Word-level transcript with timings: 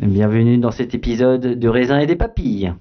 bienvenue 0.00 0.58
dans 0.58 0.70
cet 0.70 0.94
épisode 0.94 1.58
de 1.58 1.68
raisin 1.68 1.98
et 2.00 2.06
des 2.06 2.16
papilles. 2.16 2.74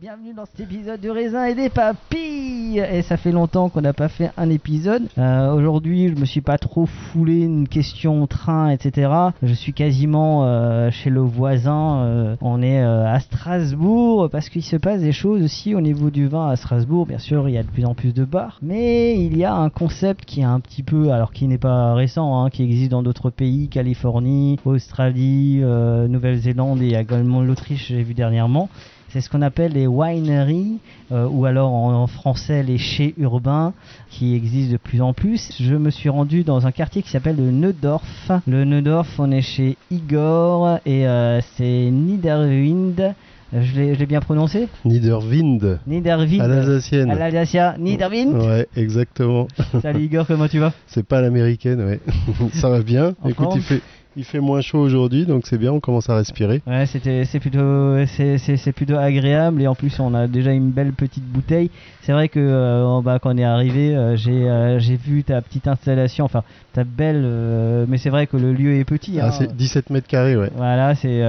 Bienvenue 0.00 0.32
dans 0.32 0.46
cet 0.46 0.60
épisode 0.60 1.00
de 1.00 1.10
raisin 1.10 1.44
et 1.44 1.54
des 1.54 1.68
papilles 1.68 2.57
Et 2.76 3.00
ça 3.02 3.16
fait 3.16 3.32
longtemps 3.32 3.70
qu'on 3.70 3.80
n'a 3.80 3.94
pas 3.94 4.08
fait 4.08 4.30
un 4.36 4.50
épisode. 4.50 5.08
Euh, 5.16 5.52
Aujourd'hui, 5.54 6.08
je 6.08 6.20
me 6.20 6.26
suis 6.26 6.42
pas 6.42 6.58
trop 6.58 6.84
foulé 6.84 7.40
une 7.40 7.66
question 7.66 8.26
train, 8.26 8.68
etc. 8.68 9.10
Je 9.42 9.54
suis 9.54 9.72
quasiment 9.72 10.44
euh, 10.44 10.90
chez 10.90 11.08
le 11.08 11.20
voisin. 11.20 12.00
euh, 12.00 12.36
on 12.42 12.60
est 12.60 12.78
à 12.78 13.18
Strasbourg 13.20 14.28
parce 14.30 14.50
qu'il 14.50 14.62
se 14.62 14.76
passe 14.76 15.00
des 15.00 15.12
choses 15.12 15.42
aussi 15.42 15.74
au 15.74 15.80
niveau 15.80 16.10
du 16.10 16.28
vin 16.28 16.48
à 16.48 16.56
Strasbourg. 16.56 17.06
Bien 17.06 17.18
sûr, 17.18 17.48
il 17.48 17.54
y 17.54 17.58
a 17.58 17.62
de 17.62 17.68
plus 17.68 17.86
en 17.86 17.94
plus 17.94 18.12
de 18.12 18.24
bars, 18.24 18.58
mais 18.60 19.18
il 19.18 19.38
y 19.38 19.44
a 19.44 19.54
un 19.54 19.70
concept 19.70 20.24
qui 20.26 20.40
est 20.40 20.44
un 20.44 20.60
petit 20.60 20.82
peu, 20.82 21.10
alors 21.10 21.32
qui 21.32 21.46
n'est 21.46 21.58
pas 21.58 21.94
récent, 21.94 22.42
hein, 22.44 22.50
qui 22.50 22.62
existe 22.62 22.90
dans 22.90 23.02
d'autres 23.02 23.30
pays, 23.30 23.68
Californie, 23.68 24.58
Australie, 24.66 25.60
Nouvelle-Zélande 25.60 26.82
et 26.82 26.94
également 26.94 27.40
l'Autriche. 27.40 27.88
J'ai 27.88 28.02
vu 28.02 28.14
dernièrement. 28.14 28.68
C'est 29.10 29.22
ce 29.22 29.30
qu'on 29.30 29.40
appelle 29.40 29.72
les 29.72 29.86
wineries, 29.86 30.78
euh, 31.12 31.26
ou 31.26 31.46
alors 31.46 31.72
en, 31.72 31.94
en 32.02 32.06
français 32.06 32.62
les 32.62 32.76
chais 32.76 33.14
urbains, 33.16 33.72
qui 34.10 34.34
existent 34.34 34.72
de 34.72 34.76
plus 34.76 35.00
en 35.00 35.14
plus. 35.14 35.50
Je 35.60 35.74
me 35.74 35.90
suis 35.90 36.10
rendu 36.10 36.44
dans 36.44 36.66
un 36.66 36.72
quartier 36.72 37.02
qui 37.02 37.10
s'appelle 37.10 37.36
le 37.36 37.50
Neudorf. 37.50 38.30
Le 38.46 38.64
Neudorf, 38.64 39.08
on 39.18 39.30
est 39.30 39.40
chez 39.40 39.76
Igor, 39.90 40.78
et 40.84 41.08
euh, 41.08 41.40
c'est 41.56 41.90
Niederwind. 41.90 43.14
Je 43.50 43.74
l'ai 43.76 43.94
je 43.94 43.98
l'ai 43.98 44.04
bien 44.04 44.20
prononcé? 44.20 44.68
Niederwind. 44.84 45.78
Niederwind. 45.86 46.42
À 46.42 46.48
l'alsacienne. 46.48 47.10
À 47.10 47.14
l'Alsacien. 47.14 47.76
Niederwind. 47.78 48.34
Ouais, 48.34 48.68
exactement. 48.76 49.48
Salut 49.80 50.02
Igor, 50.04 50.26
comment 50.26 50.48
tu 50.48 50.58
vas? 50.58 50.74
C'est 50.86 51.06
pas 51.06 51.22
l'américaine, 51.22 51.82
ouais. 51.82 52.00
ça 52.52 52.68
va 52.68 52.82
bien? 52.82 53.14
En 53.22 53.30
Écoute, 53.30 53.48
il 53.54 53.62
fait, 53.62 53.80
il 54.18 54.24
fait 54.24 54.40
moins 54.40 54.60
chaud 54.60 54.80
aujourd'hui, 54.80 55.26
donc 55.26 55.46
c'est 55.46 55.58
bien, 55.58 55.72
on 55.72 55.78
commence 55.78 56.10
à 56.10 56.16
respirer. 56.16 56.60
Ouais, 56.66 56.86
c'était 56.86 57.24
c'est 57.24 57.38
plutôt 57.38 58.04
c'est 58.06 58.72
plutôt 58.72 58.96
agréable 58.96 59.62
et 59.62 59.68
en 59.68 59.76
plus 59.76 59.98
on 60.00 60.12
a 60.12 60.26
déjà 60.26 60.50
une 60.52 60.70
belle 60.70 60.92
petite 60.92 61.24
bouteille. 61.24 61.70
C'est 62.02 62.10
vrai 62.10 62.28
que 62.28 62.40
euh, 62.40 63.00
bas 63.00 63.20
quand 63.20 63.32
on 63.32 63.38
est 63.38 63.44
arrivé, 63.44 63.94
euh, 63.94 64.16
j'ai 64.16 64.48
euh, 64.48 64.80
j'ai 64.80 64.96
vu 64.96 65.22
ta 65.22 65.40
petite 65.40 65.68
installation, 65.68 66.24
enfin 66.24 66.42
ta 66.72 66.82
belle 66.82 67.22
euh, 67.24 67.86
mais 67.88 67.96
c'est 67.96 68.10
vrai 68.10 68.26
que 68.26 68.36
le 68.36 68.52
lieu 68.52 68.74
est 68.74 68.84
petit 68.84 69.20
Ah, 69.20 69.28
hein. 69.28 69.30
c'est 69.30 69.54
17 69.54 69.90
mètres 69.90 70.08
carrés, 70.08 70.36
ouais. 70.36 70.50
Voilà, 70.56 70.96
c'est 70.96 71.20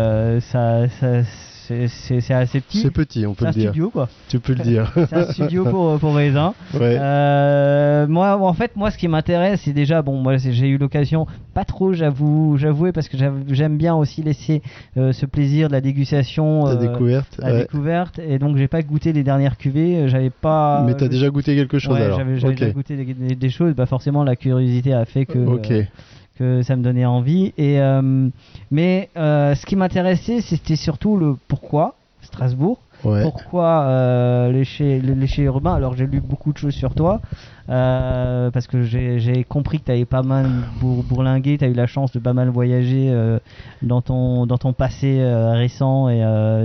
ça 0.41 0.87
ça 0.99 1.21
c'est 1.87 2.33
assez 2.33 2.61
petit. 2.61 2.79
C'est 2.79 2.91
petit, 2.91 3.25
on 3.25 3.33
peut 3.33 3.45
le 3.45 3.51
dire. 3.51 3.69
studio 3.69 3.89
quoi. 3.89 4.09
Tu 4.27 4.39
peux 4.39 4.53
le 4.53 4.63
dire. 4.63 4.91
C'est 5.09 5.13
un 5.13 5.31
studio 5.31 5.63
pour 5.65 5.97
pour 5.99 6.15
raisin. 6.15 6.53
ouais. 6.73 6.97
Euh, 6.99 8.07
moi, 8.07 8.37
en 8.41 8.53
fait, 8.53 8.75
moi, 8.75 8.91
ce 8.91 8.97
qui 8.97 9.07
m'intéresse, 9.07 9.61
c'est 9.65 9.73
déjà, 9.73 10.01
bon, 10.01 10.17
moi, 10.21 10.37
j'ai 10.37 10.67
eu 10.67 10.77
l'occasion, 10.77 11.27
pas 11.53 11.65
trop, 11.65 11.93
j'avoue, 11.93 12.57
j'avouer, 12.57 12.91
parce 12.91 13.07
que 13.09 13.17
j'aime 13.49 13.77
bien 13.77 13.95
aussi 13.95 14.21
laisser 14.23 14.61
euh, 14.97 15.11
ce 15.11 15.25
plaisir 15.25 15.67
de 15.67 15.73
la 15.73 15.81
dégustation, 15.81 16.63
Ta 16.65 16.71
euh, 16.71 16.75
découverte. 16.75 17.35
la 17.39 17.51
ouais. 17.53 17.59
découverte, 17.61 18.19
et 18.19 18.39
donc 18.39 18.57
j'ai 18.57 18.67
pas 18.67 18.81
goûté 18.81 19.13
les 19.13 19.23
dernières 19.23 19.57
cuvées, 19.57 20.07
j'avais 20.07 20.29
pas. 20.29 20.83
Mais 20.85 20.93
t'as 20.95 21.07
déjà 21.07 21.29
goûté 21.29 21.55
quelque 21.55 21.79
chose 21.79 21.93
Ouais, 21.95 22.03
alors 22.03 22.19
j'avais 22.19 22.53
déjà 22.55 22.71
goûté 22.71 22.95
des, 22.95 23.13
des- 23.13 23.35
des 23.35 23.49
choses, 23.49 23.73
bah 23.73 23.85
forcément 23.85 24.23
la 24.23 24.35
curiosité 24.35 24.93
a 24.93 25.05
fait 25.05 25.25
que, 25.25 25.39
Ok. 25.39 25.71
Que 26.39 26.63
ça 26.63 26.75
me 26.75 26.81
donnait 26.81 27.05
envie. 27.05 27.53
Et, 27.57 27.79
euh, 27.79 28.29
mais 28.71 29.09
euh, 29.17 29.53
ce 29.55 29.65
qui 29.65 29.75
m'intéressait, 29.75 30.41
c'était 30.41 30.77
surtout 30.77 31.17
le 31.17 31.35
pourquoi 31.47 31.95
Strasbourg. 32.21 32.79
Ouais. 33.03 33.21
Pourquoi 33.21 33.83
euh, 33.83 34.51
les 34.51 34.65
chais 34.65 35.41
urbains 35.43 35.73
Alors 35.73 35.95
j'ai 35.95 36.05
lu 36.05 36.19
beaucoup 36.19 36.51
de 36.51 36.57
choses 36.57 36.73
sur 36.73 36.93
toi, 36.95 37.21
euh, 37.69 38.51
parce 38.51 38.67
que 38.67 38.83
j'ai 38.83 39.45
compris 39.47 39.79
que 39.79 39.85
tu 39.85 39.91
avais 39.91 40.03
pas 40.03 40.21
mal 40.21 40.47
bour, 40.81 41.03
bourlingué, 41.03 41.57
tu 41.57 41.63
as 41.63 41.69
eu 41.69 41.73
la 41.73 41.87
chance 41.87 42.11
de 42.11 42.19
pas 42.19 42.33
mal 42.33 42.49
voyager 42.49 43.09
euh, 43.09 43.39
dans, 43.81 44.01
ton, 44.01 44.45
dans 44.45 44.57
ton 44.57 44.73
passé 44.73 45.23
récent 45.53 46.09
et 46.09 46.19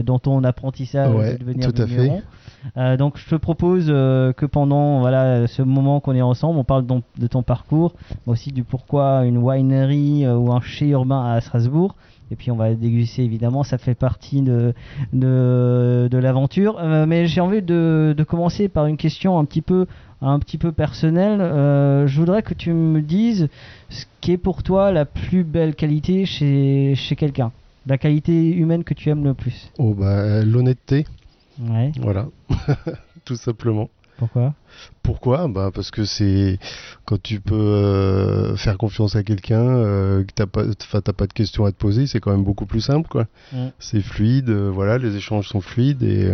dans 0.04 0.18
ton 0.18 0.42
apprentissage 0.42 1.14
Ouais, 1.14 1.34
de 1.34 1.38
devenir 1.38 1.72
tout 1.72 1.82
à 1.82 1.86
fait. 1.86 2.22
Euh, 2.76 2.97
donc 2.97 3.19
je 3.19 3.28
te 3.28 3.34
propose 3.34 3.86
euh, 3.88 4.32
que 4.32 4.47
pendant 4.47 5.00
voilà 5.00 5.47
ce 5.47 5.62
moment 5.62 6.00
qu'on 6.00 6.14
est 6.14 6.22
ensemble, 6.22 6.58
on 6.58 6.64
parle 6.64 6.86
de 6.86 7.26
ton 7.26 7.42
parcours, 7.42 7.94
aussi 8.26 8.52
du 8.52 8.64
pourquoi 8.64 9.25
une 9.25 9.38
winery 9.38 10.25
euh, 10.25 10.36
ou 10.36 10.52
un 10.52 10.60
chai 10.60 10.88
urbain 10.88 11.24
à 11.24 11.41
Strasbourg. 11.41 11.94
Et 12.30 12.36
puis 12.36 12.50
on 12.50 12.56
va 12.56 12.72
déguster 12.74 13.22
évidemment, 13.22 13.65
ça 13.65 13.77
fait 13.77 13.94
partie 13.94 14.41
de, 14.41 14.72
de, 15.12 16.09
de 16.10 16.18
l'aventure. 16.18 16.83
Mais 17.06 17.27
j'ai 17.27 17.42
envie 17.42 17.60
de, 17.60 18.15
de 18.16 18.24
commencer 18.24 18.68
par 18.68 18.86
une 18.86 18.97
question 18.97 19.39
un 19.39 19.44
petit 19.44 19.60
peu, 19.60 19.86
un 20.22 20.39
petit 20.39 20.56
peu 20.56 20.72
personnelle. 20.72 21.39
Je 21.41 22.18
voudrais 22.18 22.42
que 22.42 22.54
tu 22.54 22.72
me 22.72 23.03
dises 23.03 23.48
ce 23.91 24.06
qui 24.22 24.33
est 24.33 24.39
pour 24.39 24.62
toi 24.62 24.91
la 24.91 25.04
plus 25.04 25.44
belle 25.44 25.74
qualité 25.74 26.24
chez, 26.24 26.94
chez 26.97 27.15
quelqu'un. 27.15 27.53
La 27.86 27.98
qualité 27.98 28.56
humaine 28.56 28.84
que 28.84 28.94
tu 28.94 29.10
aimes 29.10 29.24
le 29.24 29.34
plus. 29.34 29.71
Oh, 29.78 29.92
bah, 29.92 30.42
l'honnêteté, 30.42 31.04
Ouais. 31.60 31.92
voilà. 32.01 32.28
Tout 33.24 33.36
simplement. 33.36 33.89
Pourquoi? 34.18 34.54
Pourquoi? 35.03 35.48
Bah 35.48 35.71
Parce 35.74 35.91
que 35.91 36.04
c'est 36.04 36.59
quand 37.04 37.21
tu 37.21 37.41
peux 37.41 37.54
euh, 37.54 38.56
faire 38.56 38.78
confiance 38.78 39.16
à 39.16 39.22
quelqu'un, 39.22 39.60
euh, 39.60 40.24
que 40.24 40.45
pas, 40.45 40.62
enfin, 40.83 41.01
t'as 41.01 41.12
pas 41.12 41.27
de 41.27 41.33
questions 41.33 41.65
à 41.65 41.72
te 41.72 41.77
poser, 41.77 42.06
c'est 42.06 42.21
quand 42.21 42.30
même 42.30 42.45
beaucoup 42.45 42.66
plus 42.66 42.80
simple, 42.80 43.09
quoi. 43.09 43.27
C'est 43.78 44.01
fluide, 44.01 44.51
euh, 44.51 44.71
voilà, 44.72 44.98
les 44.98 45.16
échanges 45.16 45.48
sont 45.48 45.60
fluides 45.60 46.03
et, 46.03 46.33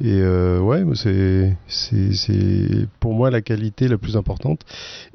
Et 0.00 0.22
ouais, 0.58 0.82
c'est, 0.96 2.88
pour 2.98 3.14
moi 3.14 3.30
la 3.30 3.40
qualité 3.40 3.88
la 3.88 3.98
plus 3.98 4.16
importante. 4.16 4.62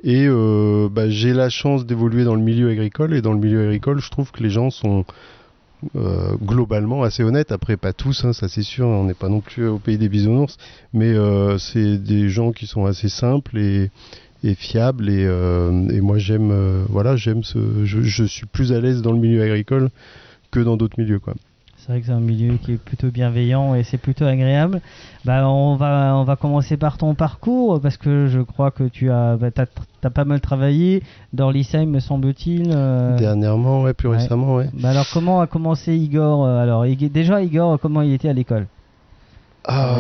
Et 0.04 0.28
bah, 0.28 1.10
j'ai 1.10 1.34
la 1.34 1.50
chance 1.50 1.86
d'évoluer 1.86 2.24
dans 2.24 2.36
le 2.36 2.42
milieu 2.42 2.70
agricole. 2.70 3.14
Et 3.14 3.22
dans 3.22 3.34
le 3.34 3.40
milieu 3.40 3.64
agricole, 3.66 4.00
je 4.00 4.10
trouve 4.10 4.32
que 4.32 4.44
les 4.44 4.50
gens 4.50 4.70
sont 4.70 5.04
euh, 5.96 6.36
globalement 6.42 7.04
assez 7.04 7.24
honnêtes. 7.24 7.52
Après, 7.52 7.78
pas 7.78 7.94
tous, 7.94 8.26
hein, 8.26 8.34
ça 8.34 8.48
c'est 8.48 8.64
sûr. 8.64 8.88
On 8.88 9.06
n'est 9.06 9.14
pas 9.14 9.30
non 9.30 9.42
plus 9.42 9.68
au 9.68 9.80
pays 9.80 9.98
des 9.98 10.10
bisounours. 10.10 10.58
Mais 10.94 11.14
euh, 11.14 11.58
c'est 11.58 11.98
des 11.98 12.30
gens 12.30 12.52
qui 12.52 12.68
sont 12.68 12.86
assez 12.86 13.10
simples 13.10 13.58
et, 13.58 13.92
fiables. 14.56 15.10
Et, 15.10 15.26
euh, 15.26 15.90
et 15.90 16.02
moi, 16.02 16.18
j'aime, 16.18 16.86
voilà, 16.90 17.16
j'aime 17.16 17.44
ce, 17.44 17.86
je, 17.86 18.02
je 18.02 18.24
suis 18.24 18.46
plus 18.46 18.72
à 18.72 18.80
l'aise 18.80 19.02
dans 19.02 19.12
le 19.12 19.20
milieu 19.20 19.42
agricole 19.42 19.90
que 20.52 20.60
dans 20.60 20.78
d'autres 20.78 21.00
milieux, 21.00 21.20
quoi. 21.20 21.34
C'est 21.88 21.94
vrai 21.94 22.02
que 22.02 22.08
c'est 22.08 22.12
un 22.12 22.20
milieu 22.20 22.58
qui 22.58 22.74
est 22.74 22.78
plutôt 22.78 23.08
bienveillant 23.12 23.74
et 23.74 23.84
c'est 23.84 23.98
plutôt 23.98 24.26
agréable. 24.26 24.82
Bah, 25.24 25.48
on 25.48 25.78
va 25.78 26.18
on 26.18 26.26
va 26.26 26.36
commencer 26.36 26.76
par 26.76 26.98
ton 26.98 27.16
parcours 27.16 27.80
parce 27.80 27.96
que 27.96 28.28
je 28.28 28.42
crois 28.42 28.72
que 28.72 28.84
tu 28.84 29.10
as 29.10 29.38
bah, 29.38 29.52
t'as 29.52 30.10
pas 30.10 30.26
mal 30.26 30.42
travaillé 30.42 31.02
dans 31.32 31.50
l'ISEM 31.50 31.90
me 31.90 32.02
semble-t-il. 32.02 32.74
euh. 32.76 33.18
Dernièrement, 33.18 33.84
ouais, 33.84 33.94
plus 33.94 34.10
ouais. 34.10 34.18
récemment, 34.18 34.56
ouais. 34.56 34.70
Bah 34.74 34.90
alors 34.90 35.06
comment 35.14 35.40
a 35.40 35.48
commencé 35.48 35.96
Igor 35.96 36.46
euh, 36.46 36.62
Alors 36.62 36.84
déjà 36.84 37.42
Igor 37.42 37.80
comment 37.80 38.02
il 38.02 38.12
était 38.12 38.28
à 38.28 38.34
l'école? 38.34 38.68
Ah, 39.64 40.00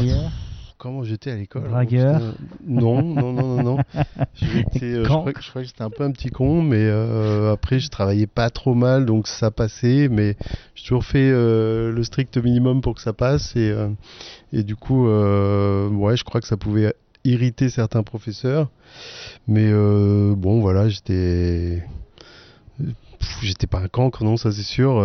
Comment 0.78 1.04
j'étais 1.04 1.32
à 1.32 1.36
l'école 1.36 1.70
Dragueur. 1.70 2.20
Putain. 2.20 2.34
Non, 2.68 3.02
non, 3.02 3.34
non, 3.34 3.48
non, 3.58 3.64
non. 3.64 3.78
Euh, 4.84 5.04
je, 5.04 5.08
crois, 5.08 5.34
que- 5.34 5.42
je 5.42 5.50
crois 5.50 5.62
que 5.64 5.68
j'étais 5.68 5.82
un 5.82 5.90
peu 5.90 6.04
un 6.04 6.12
petit 6.12 6.30
con, 6.30 6.62
mais 6.62 6.78
euh, 6.86 7.52
après 7.52 7.80
je 7.80 7.90
travaillais 7.90 8.28
pas 8.28 8.50
trop 8.52 8.76
mal, 8.76 9.06
donc 9.06 9.28
ça 9.28 9.50
passait. 9.50 10.08
Mais 10.10 10.36
j'ai 10.76 10.84
toujours 10.84 11.04
fait 11.04 11.30
euh, 11.32 11.92
le 11.92 12.04
strict 12.04 12.38
minimum 12.38 12.82
pour 12.82 12.94
que 12.96 13.02
ça 13.02 13.14
passe, 13.14 13.56
et, 13.56 13.74
et 14.54 14.64
du 14.64 14.76
coup, 14.76 15.06
ouais, 15.08 16.16
je 16.16 16.24
crois 16.24 16.40
que 16.42 16.48
ça 16.48 16.58
pouvait 16.58 16.94
irriter 17.24 17.70
certains 17.70 18.04
professeurs. 18.04 18.70
Mais 19.48 19.72
bon, 19.72 20.62
voilà, 20.62 20.88
j'étais. 20.90 21.84
J'étais 23.42 23.68
pas 23.68 23.80
un 23.80 23.88
cancre, 23.88 24.24
non, 24.24 24.38
ça 24.38 24.52
c'est 24.52 24.62
sûr. 24.64 24.96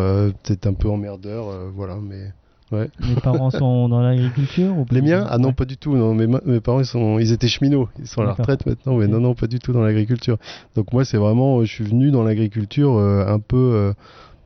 Peut-être 0.43 0.67
un 0.67 0.75
peu 0.75 0.89
emmerdeur, 0.89 1.71
voilà, 1.75 1.97
mais. 1.97 2.33
Ouais. 2.73 2.89
Les 3.07 3.15
parents 3.21 3.51
sont 3.51 3.89
dans 3.89 4.01
l'agriculture 4.01 4.77
ou 4.77 4.87
Les 4.91 5.03
miens 5.03 5.27
Ah 5.29 5.39
non, 5.39 5.53
pas 5.53 5.65
du 5.67 5.77
tout. 5.77 5.95
Non, 5.95 6.15
mes, 6.15 6.61
parents, 6.61 6.81
ils, 6.81 6.87
sont, 6.87 7.19
ils 7.19 7.31
étaient 7.33 7.47
cheminots. 7.49 7.89
Ils 7.99 8.07
sont 8.07 8.23
à 8.23 8.25
la 8.25 8.33
retraite 8.33 8.65
maintenant, 8.67 8.97
mais 8.97 9.07
non, 9.07 9.21
non, 9.21 9.35
pas 9.35 9.47
du 9.47 9.59
tout 9.59 9.73
dans 9.73 9.83
l'agriculture. 9.83 10.39
Donc 10.75 10.93
moi, 10.93 11.05
c'est 11.05 11.19
vraiment, 11.19 11.63
je 11.65 11.71
suis 11.73 11.85
venu 11.85 12.11
dans 12.11 12.23
l'agriculture 12.23 12.97
euh, 12.97 13.27
un 13.27 13.39
peu 13.41 13.57
euh, 13.57 13.93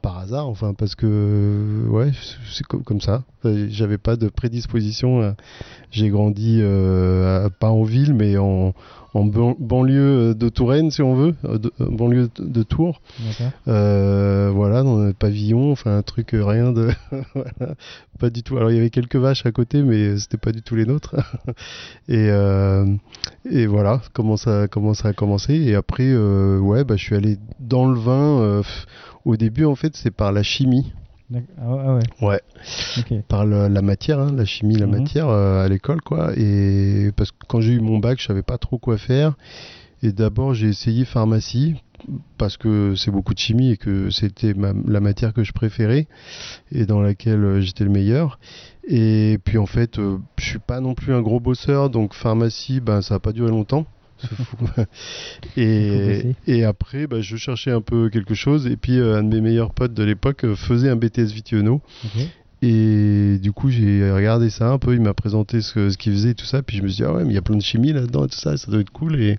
par 0.03 0.19
hasard, 0.19 0.47
enfin, 0.49 0.75
parce 0.75 0.95
que, 0.95 1.07
euh, 1.09 1.89
ouais, 1.89 2.11
c'est 2.53 2.67
comme, 2.67 2.83
comme 2.83 3.01
ça. 3.01 3.23
J'avais 3.69 3.99
pas 3.99 4.17
de 4.17 4.29
prédisposition. 4.29 5.21
euh, 5.23 5.31
J'ai 5.93 6.09
grandi 6.11 6.59
euh, 6.61 7.47
à- 7.47 7.51
pas 7.51 7.71
en 7.71 7.83
ville, 7.85 8.13
mais 8.15 8.37
en, 8.39 8.73
en 9.15 9.25
ban- 9.25 9.57
banlieue 9.59 10.35
de 10.35 10.49
Touraine, 10.49 10.91
si 10.91 11.01
on 11.03 11.15
veut, 11.15 11.35
euh, 11.45 11.59
de- 11.59 11.73
euh, 11.81 11.87
banlieue 11.91 12.29
de, 12.39 12.45
de 12.45 12.63
Tours. 12.65 13.01
Euh, 14.47 14.51
voilà, 14.51 14.83
dans 14.83 14.99
un 15.01 15.13
pavillon, 15.13 15.73
enfin 15.73 15.97
un 15.99 16.03
truc 16.03 16.35
euh, 16.35 16.45
rien 16.45 16.73
de, 16.73 16.91
voilà, 17.35 17.75
pas 18.19 18.31
du 18.31 18.43
tout. 18.43 18.57
Alors 18.57 18.71
il 18.71 18.77
y 18.77 18.79
avait 18.79 18.91
quelques 18.91 19.17
vaches 19.17 19.45
à 19.47 19.53
côté, 19.53 19.83
mais 19.83 20.17
c'était 20.19 20.37
pas 20.37 20.53
du 20.53 20.63
tout 20.63 20.75
les 20.77 20.87
nôtres. 20.87 21.17
et 22.09 22.31
euh, 22.31 22.87
et 23.51 23.67
voilà 23.67 24.01
comment 24.13 24.37
ça 24.37 24.69
comment 24.69 24.95
ça 24.95 25.09
a 25.09 25.13
commencé. 25.13 25.55
Et 25.55 25.75
après, 25.75 26.15
ouais, 26.17 26.85
bah 26.85 26.97
je 26.97 27.03
suis 27.05 27.15
allé 27.17 27.37
dans 27.61 27.87
le 27.91 27.99
vin. 27.99 28.63
au 29.25 29.37
début, 29.37 29.65
en 29.65 29.75
fait, 29.75 29.97
c'est 29.97 30.11
par 30.13 30.33
la 30.33 30.43
chimie. 30.43 30.93
Ah 31.61 31.69
ouais, 31.75 31.83
ah 31.85 31.95
ouais. 31.97 32.41
Ouais. 33.11 33.23
Par 33.27 33.45
le- 33.45 33.67
la 33.67 33.83
matière, 33.83 34.21
hein, 34.21 34.33
la 34.37 34.45
chimie, 34.45 34.77
la 34.77 34.87
Mhm. 34.87 34.93
matière 35.01 35.29
euh, 35.29 35.65
à 35.65 35.69
l'école, 35.69 36.01
quoi. 36.01 36.31
Et 36.37 37.11
parce 37.17 37.33
que 37.33 37.37
quand 37.49 37.61
j'ai 37.61 37.73
eu 37.73 37.81
mon 37.81 37.99
bac, 37.99 38.21
je 38.21 38.27
savais 38.27 38.43
pas 38.45 38.59
trop 38.59 38.79
quoi 38.79 38.97
faire. 38.97 39.35
Et 40.05 40.13
d'abord, 40.13 40.55
j'ai 40.55 40.69
essayé 40.69 41.05
pharmacie 41.05 41.75
parce 42.39 42.57
que 42.57 42.95
c'est 42.97 43.11
beaucoup 43.11 43.35
de 43.35 43.39
chimie 43.39 43.73
et 43.73 43.77
que 43.77 44.11
c'était 44.11 44.55
la 44.55 45.01
matière 45.01 45.33
que 45.33 45.45
je 45.45 45.53
préférais 45.53 46.07
et 46.73 46.87
dans 46.87 47.01
laquelle 47.01 47.45
euh, 47.45 47.61
j'étais 47.61 47.85
le 47.85 47.91
meilleur. 47.91 48.39
Et 48.89 49.39
puis 49.45 49.59
en 49.59 49.67
fait, 49.67 49.99
euh, 49.99 50.19
je 50.39 50.45
suis 50.45 50.59
pas 50.59 50.81
non 50.81 50.95
plus 50.95 51.13
un 51.13 51.23
gros 51.23 51.41
bosseur, 51.41 51.91
donc 51.91 52.15
pharmacie, 52.15 52.81
ben 52.81 53.03
ça 53.03 53.17
a 53.17 53.19
pas 53.19 53.33
duré 53.33 53.51
longtemps. 53.51 53.87
Et, 55.57 56.35
et 56.47 56.65
après, 56.65 57.07
bah, 57.07 57.21
je 57.21 57.37
cherchais 57.37 57.71
un 57.71 57.81
peu 57.81 58.09
quelque 58.11 58.35
chose. 58.35 58.67
Et 58.67 58.77
puis, 58.77 58.99
euh, 58.99 59.19
un 59.19 59.23
de 59.23 59.35
mes 59.35 59.41
meilleurs 59.41 59.73
potes 59.73 59.95
de 59.95 60.03
l'époque 60.03 60.45
euh, 60.45 60.55
faisait 60.55 60.89
un 60.89 60.97
BTS 60.97 61.33
Vitiono. 61.33 61.81
Et 62.63 63.39
du 63.43 63.53
coup, 63.53 63.69
j'ai 63.71 64.11
regardé 64.11 64.49
ça 64.51 64.71
un 64.71 64.79
peu, 64.79 64.95
il 64.95 65.01
m'a 65.01 65.13
présenté 65.15 65.61
ce, 65.61 65.91
ce 65.91 65.99
qu'il 65.99 66.13
faisait 66.13 66.31
et 66.31 66.35
tout 66.35 66.47
ça, 66.47 66.63
puis 66.63 66.79
je 66.79 66.83
me 66.83 66.89
suis 66.89 66.97
dit, 67.03 67.05
ah 67.05 67.13
ouais, 67.13 67.23
mais 67.25 67.31
il 67.31 67.35
y 67.35 67.39
a 67.39 67.43
plein 67.43 67.57
de 67.57 67.63
chimie 67.63 67.93
là-dedans 67.93 68.25
et 68.25 68.29
tout 68.29 68.39
ça, 68.39 68.57
ça 68.57 68.71
doit 68.71 68.81
être 68.81 68.91
cool. 68.91 69.21
Et, 69.21 69.39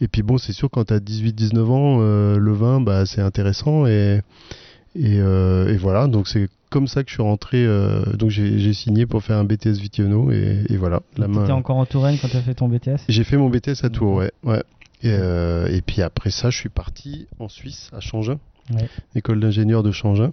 et 0.00 0.08
puis 0.08 0.22
bon, 0.22 0.38
c'est 0.38 0.52
sûr, 0.54 0.70
quand 0.70 0.84
tu 0.86 0.94
as 0.94 0.98
18-19 0.98 1.58
ans, 1.66 1.98
euh, 2.00 2.38
le 2.38 2.52
vin, 2.52 2.80
bah, 2.80 3.04
c'est 3.04 3.20
intéressant. 3.20 3.86
Et, 3.86 4.22
et, 4.96 5.18
euh, 5.20 5.68
et 5.72 5.76
voilà, 5.76 6.06
donc 6.06 6.26
c'est 6.26 6.48
comme 6.70 6.86
ça 6.88 7.02
que 7.02 7.10
je 7.10 7.14
suis 7.16 7.22
rentré, 7.22 7.64
euh, 7.64 8.02
donc 8.14 8.30
j'ai 8.30 8.72
signé 8.72 9.04
pour 9.06 9.22
faire 9.22 9.36
un 9.38 9.44
BTS 9.44 9.78
Vitiono, 9.78 10.30
et, 10.30 10.64
et 10.68 10.76
voilà, 10.76 11.02
la 11.16 11.26
Tu 11.26 11.32
main. 11.32 11.44
étais 11.44 11.52
encore 11.52 11.76
en 11.76 11.86
Touraine 11.86 12.16
quand 12.20 12.28
tu 12.28 12.36
as 12.36 12.42
fait 12.42 12.54
ton 12.54 12.68
BTS 12.68 13.04
J'ai 13.08 13.24
fait 13.24 13.36
mon 13.36 13.48
BTS 13.50 13.84
à 13.84 13.90
Tours, 13.90 14.14
ouais. 14.14 14.32
ouais. 14.44 14.62
Et, 15.02 15.10
et 15.10 15.80
puis 15.82 16.02
après 16.02 16.30
ça, 16.30 16.50
je 16.50 16.56
suis 16.58 16.68
parti 16.70 17.26
en 17.38 17.48
Suisse, 17.48 17.90
à 17.92 18.00
Changin, 18.00 18.38
Ouais. 18.74 18.86
école 19.14 19.40
d'ingénieur 19.40 19.82
de 19.82 19.90
Changin. 19.92 20.32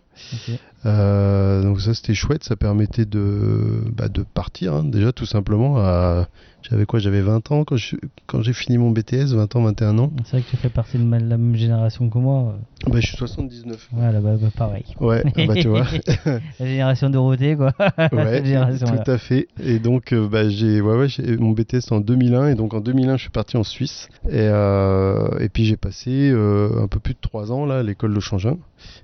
Euh, 0.85 1.63
donc 1.63 1.81
ça 1.81 1.93
c'était 1.93 2.13
chouette, 2.13 2.43
ça 2.43 2.55
permettait 2.55 3.05
de, 3.05 3.83
bah, 3.95 4.07
de 4.07 4.21
partir 4.23 4.73
hein, 4.75 4.83
déjà 4.83 5.11
tout 5.11 5.25
simplement 5.25 5.77
à... 5.77 6.27
J'avais 6.67 6.87
quoi? 6.87 6.97
J'avais 6.97 7.21
20 7.21 7.51
ans 7.51 7.63
quand 7.63 7.77
je- 7.77 7.95
quand 8.25 8.41
j'ai 8.41 8.51
fini 8.53 8.79
mon 8.79 8.89
BTS, 8.89 9.33
20 9.35 9.55
ans, 9.55 9.61
21 9.61 9.99
ans. 9.99 10.11
C'est 10.23 10.31
vrai 10.31 10.41
que 10.41 10.49
tu 10.49 10.57
fais 10.57 10.69
partie 10.69 10.97
de 10.97 11.03
ma- 11.03 11.19
la 11.19 11.37
même 11.37 11.55
génération 11.55 12.09
que 12.09 12.17
moi. 12.17 12.57
Bah, 12.87 12.99
je 12.99 13.05
suis 13.05 13.17
79. 13.17 13.87
Voilà, 13.91 14.19
bah, 14.19 14.31
bah, 14.41 14.47
pareil. 14.57 14.83
Ouais, 14.99 15.21
ah 15.27 15.41
bah 15.47 15.53
tu 15.53 15.67
vois. 15.67 15.85
La 16.59 16.65
génération 16.65 17.11
Dorothée, 17.11 17.55
quoi. 17.55 17.71
ouais, 18.11 18.41
génération, 18.45 18.87
tout 18.87 19.11
à 19.11 19.19
fait. 19.19 19.47
Et 19.63 19.77
donc 19.77 20.11
euh, 20.11 20.27
bah, 20.27 20.49
j'ai 20.49 20.81
ouais, 20.81 20.97
ouais, 20.97 21.07
j'ai- 21.07 21.37
mon 21.37 21.51
BTS 21.51 21.91
en 21.91 21.99
2001 21.99 22.47
et 22.47 22.55
donc 22.55 22.73
en 22.73 22.79
2001 22.81 23.17
je 23.17 23.21
suis 23.21 23.29
parti 23.29 23.57
en 23.57 23.63
Suisse. 23.63 24.09
Et, 24.27 24.31
euh, 24.33 25.37
et 25.39 25.49
puis 25.49 25.65
j'ai 25.65 25.77
passé 25.77 26.31
euh, 26.31 26.81
un 26.81 26.87
peu 26.87 26.99
plus 26.99 27.13
de 27.13 27.19
3 27.21 27.51
ans 27.51 27.67
là 27.67 27.77
à 27.77 27.83
l'école 27.83 28.15
de 28.15 28.19
Changin, 28.19 28.57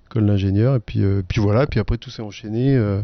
école 0.07 0.25
d'ingénieur. 0.27 0.75
Et 0.75 0.79
puis, 0.79 1.01
euh, 1.03 1.21
puis 1.27 1.41
voilà, 1.41 1.67
puis 1.67 1.79
après 1.79 1.97
tout 1.97 2.09
s'est 2.09 2.21
enchaîné. 2.21 2.75
euh, 2.75 3.01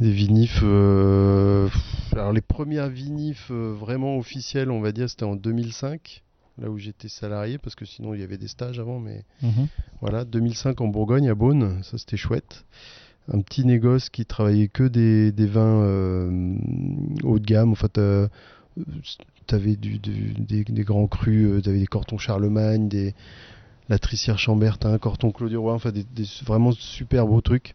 des 0.00 0.12
vinifs. 0.12 0.60
euh, 0.62 1.68
alors 2.12 2.32
les 2.32 2.40
premières 2.40 2.88
vinifs 2.88 3.48
euh, 3.50 3.74
vraiment 3.76 4.16
officielles, 4.16 4.70
on 4.70 4.80
va 4.80 4.92
dire, 4.92 5.10
c'était 5.10 5.24
en 5.24 5.34
2005, 5.34 6.22
là 6.62 6.70
où 6.70 6.78
j'étais 6.78 7.08
salarié, 7.08 7.58
parce 7.58 7.74
que 7.74 7.84
sinon 7.84 8.14
il 8.14 8.20
y 8.20 8.22
avait 8.22 8.38
des 8.38 8.46
stages 8.46 8.78
avant, 8.78 9.00
mais 9.00 9.24
Mhm. 9.42 9.66
voilà, 10.00 10.24
2005 10.24 10.80
en 10.80 10.86
Bourgogne, 10.86 11.28
à 11.28 11.34
Beaune, 11.34 11.80
ça 11.82 11.98
c'était 11.98 12.16
chouette. 12.16 12.64
Un 13.32 13.40
petit 13.40 13.64
négoce 13.66 14.08
qui 14.08 14.24
travaillait 14.24 14.68
que 14.68 14.84
des, 14.84 15.32
des 15.32 15.46
vins 15.46 15.82
euh, 15.82 16.54
haut 17.24 17.40
de 17.40 17.44
gamme. 17.44 17.72
En 17.72 17.74
fait, 17.74 18.00
tu 19.46 19.54
avais 19.54 19.76
du, 19.76 19.98
du- 19.98 20.32
des, 20.38 20.62
des 20.64 20.82
grands 20.84 21.08
crus, 21.08 21.60
tu 21.62 21.68
avais 21.68 21.78
des 21.80 21.86
cortons 21.86 22.18
Charlemagne, 22.18 22.88
des, 22.88 23.14
la 23.88 23.98
Trissière 23.98 24.38
Chambert, 24.38 24.78
un 24.84 24.98
corton 24.98 25.30
Claude 25.30 25.50
du 25.50 25.56
Roi, 25.56 25.74
enfin 25.74 25.90
des, 25.90 26.04
vraiment 26.44 26.72
super 26.72 27.26
beaux 27.26 27.40
trucs. 27.40 27.74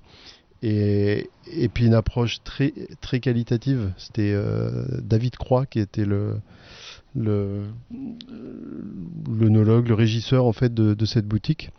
Et, 0.61 1.29
et 1.51 1.67
puis 1.67 1.85
une 1.85 1.93
approche 1.93 2.41
très, 2.43 2.73
très 3.01 3.19
qualitative. 3.19 3.91
C'était 3.97 4.31
euh, 4.33 4.85
David 5.01 5.35
Croix 5.35 5.65
qui 5.65 5.79
était 5.79 6.05
le, 6.05 6.37
le, 7.15 7.63
l'œnologue, 9.29 9.89
le 9.89 9.93
régisseur 9.93 10.45
en 10.45 10.53
fait 10.53 10.73
de, 10.73 11.05
cette 11.05 11.27
boutique. 11.27 11.71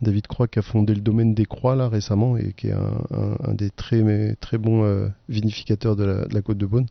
David 0.00 0.26
Croix 0.26 0.48
qui 0.48 0.58
a 0.58 0.62
fondé 0.62 0.92
le 0.94 1.00
domaine 1.00 1.34
des 1.34 1.44
Croix 1.44 1.76
là 1.76 1.88
récemment 1.88 2.36
et 2.36 2.52
qui 2.54 2.68
est 2.68 2.72
un, 2.72 3.54
des 3.54 3.70
très, 3.70 4.34
très 4.40 4.58
bons 4.58 4.82
euh, 4.82 5.08
vinificateurs 5.28 5.94
de 5.94 6.26
la, 6.28 6.42
côte 6.42 6.58
de 6.58 6.66
Beaune. 6.66 6.86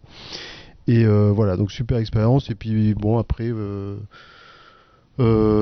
Et 0.88 1.05
euh, 1.05 1.31
voilà, 1.31 1.58
donc 1.58 1.72
super 1.72 1.98
expérience. 1.98 2.50
Et 2.50 2.55
puis 2.55 2.93
bon, 2.93 3.17
après, 3.17 3.51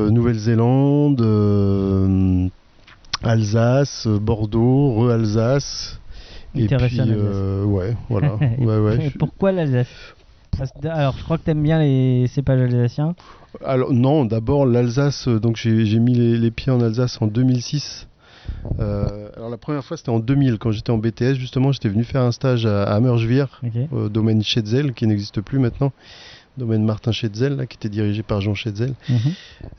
Nouvelle-Zélande, 0.10 1.22
euh, 1.22 2.48
Alsace, 3.24 4.08
Bordeaux, 4.08 4.94
re-Alsace. 4.96 6.00
Et 6.56 6.68
puis, 6.68 7.00
euh, 7.00 7.64
ouais, 7.64 7.96
voilà. 8.10 8.36
ouais, 8.60 8.78
ouais, 8.80 8.98
Et 9.06 9.10
je- 9.10 9.18
pourquoi 9.18 9.52
l'Alsace 9.52 9.88
Alors, 10.84 11.16
je 11.18 11.24
crois 11.24 11.38
que 11.38 11.44
tu 11.44 11.52
aimes 11.52 11.62
bien 11.64 11.80
les 11.80 12.28
cépages 12.28 12.60
alsaciens. 12.62 13.16
Alors 13.66 13.94
non, 13.94 14.26
d'abord 14.26 14.66
l'Alsace, 14.66 15.28
euh, 15.28 15.40
donc 15.40 15.56
j'ai 15.58 16.00
mis 16.00 16.14
les, 16.14 16.38
les 16.38 16.52
pieds 16.52 16.72
en 16.72 16.82
Alsace 16.82 17.18
en 17.22 17.28
2006. 17.28 18.08
Euh, 18.80 19.30
alors 19.36 19.50
la 19.50 19.58
première 19.58 19.84
fois 19.84 19.98
c'était 19.98 20.10
en 20.10 20.20
2000 20.20 20.58
quand 20.60 20.72
j'étais 20.72 20.92
en 20.92 20.98
BTS 20.98 21.34
justement, 21.36 21.72
j'étais 21.72 21.90
venu 21.90 22.04
faire 22.04 22.22
un 22.22 22.32
stage 22.32 22.66
à, 22.66 22.84
à 22.84 22.96
Hammerschwihr, 22.96 23.48
Ok. 23.64 23.72
au 23.92 24.10
domaine 24.10 24.44
Schetzel 24.44 24.94
qui 24.94 25.08
n'existe 25.08 25.42
plus 25.42 25.60
maintenant, 25.60 25.92
domaine 26.60 26.86
Martin 26.86 27.12
Schetzel 27.12 27.56
là, 27.56 27.66
qui 27.66 27.78
était 27.78 27.90
dirigé 27.90 28.22
par 28.22 28.42
Jean 28.42 28.54
Schetzel. 28.54 28.94
Mhm. 29.10 29.18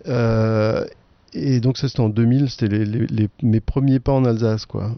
Euh, 0.09 0.85
et 1.33 1.61
donc 1.61 1.79
ça 1.79 1.89
c'était 1.89 2.01
en 2.01 2.09
2000, 2.09 2.51
c'était 2.51 2.67
les, 2.69 2.85
les- 2.85 3.07
les- 3.07 3.29
mes 3.43 3.61
premiers 3.61 4.01
pas 4.01 4.13
en 4.13 4.25
Alsace 4.25 4.67
quoi. 4.67 4.97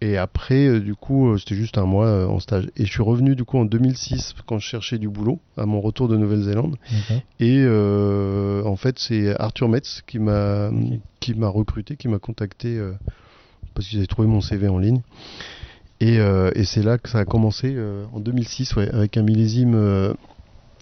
Et 0.00 0.18
après, 0.18 0.66
euh, 0.66 0.80
du 0.80 0.94
coup, 0.94 1.28
euh, 1.30 1.38
c'était 1.38 1.54
juste 1.54 1.78
un 1.78 1.86
mois 1.86 2.06
euh, 2.06 2.26
en 2.26 2.38
stage. 2.38 2.66
Et 2.76 2.84
je 2.84 2.90
suis 2.90 3.02
revenu 3.02 3.36
du 3.36 3.44
coup 3.44 3.56
en 3.58 3.64
2006 3.64 4.34
quand 4.46 4.58
je 4.58 4.66
cherchais 4.66 4.98
du 4.98 5.08
boulot 5.08 5.38
à 5.56 5.64
mon 5.66 5.80
retour 5.80 6.08
de 6.08 6.16
Nouvelle-Zélande. 6.16 6.76
Et 7.40 7.64
en 8.66 8.76
fait, 8.76 8.98
c'est 8.98 9.38
Arthur 9.40 9.68
Metz 9.68 10.02
qui 10.06 10.18
m'a 10.18 10.70
qui 11.20 11.32
m'a 11.34 11.48
recruté, 11.48 11.96
qui 11.96 12.08
m'a 12.08 12.18
contacté 12.18 12.78
parce 13.72 13.88
qu'ils 13.88 13.98
avaient 13.98 14.06
trouvé 14.06 14.28
mon 14.28 14.40
CV 14.42 14.68
en 14.68 14.78
ligne. 14.78 15.00
Et, 16.00 16.16
et 16.16 16.64
c'est 16.64 16.82
là 16.82 16.98
que 16.98 17.08
ça 17.08 17.20
a 17.20 17.24
commencé 17.24 17.74
en 18.12 18.20
2006, 18.20 18.76
ouais, 18.76 18.90
avec 18.90 19.16
un 19.16 19.22
millésime. 19.22 19.74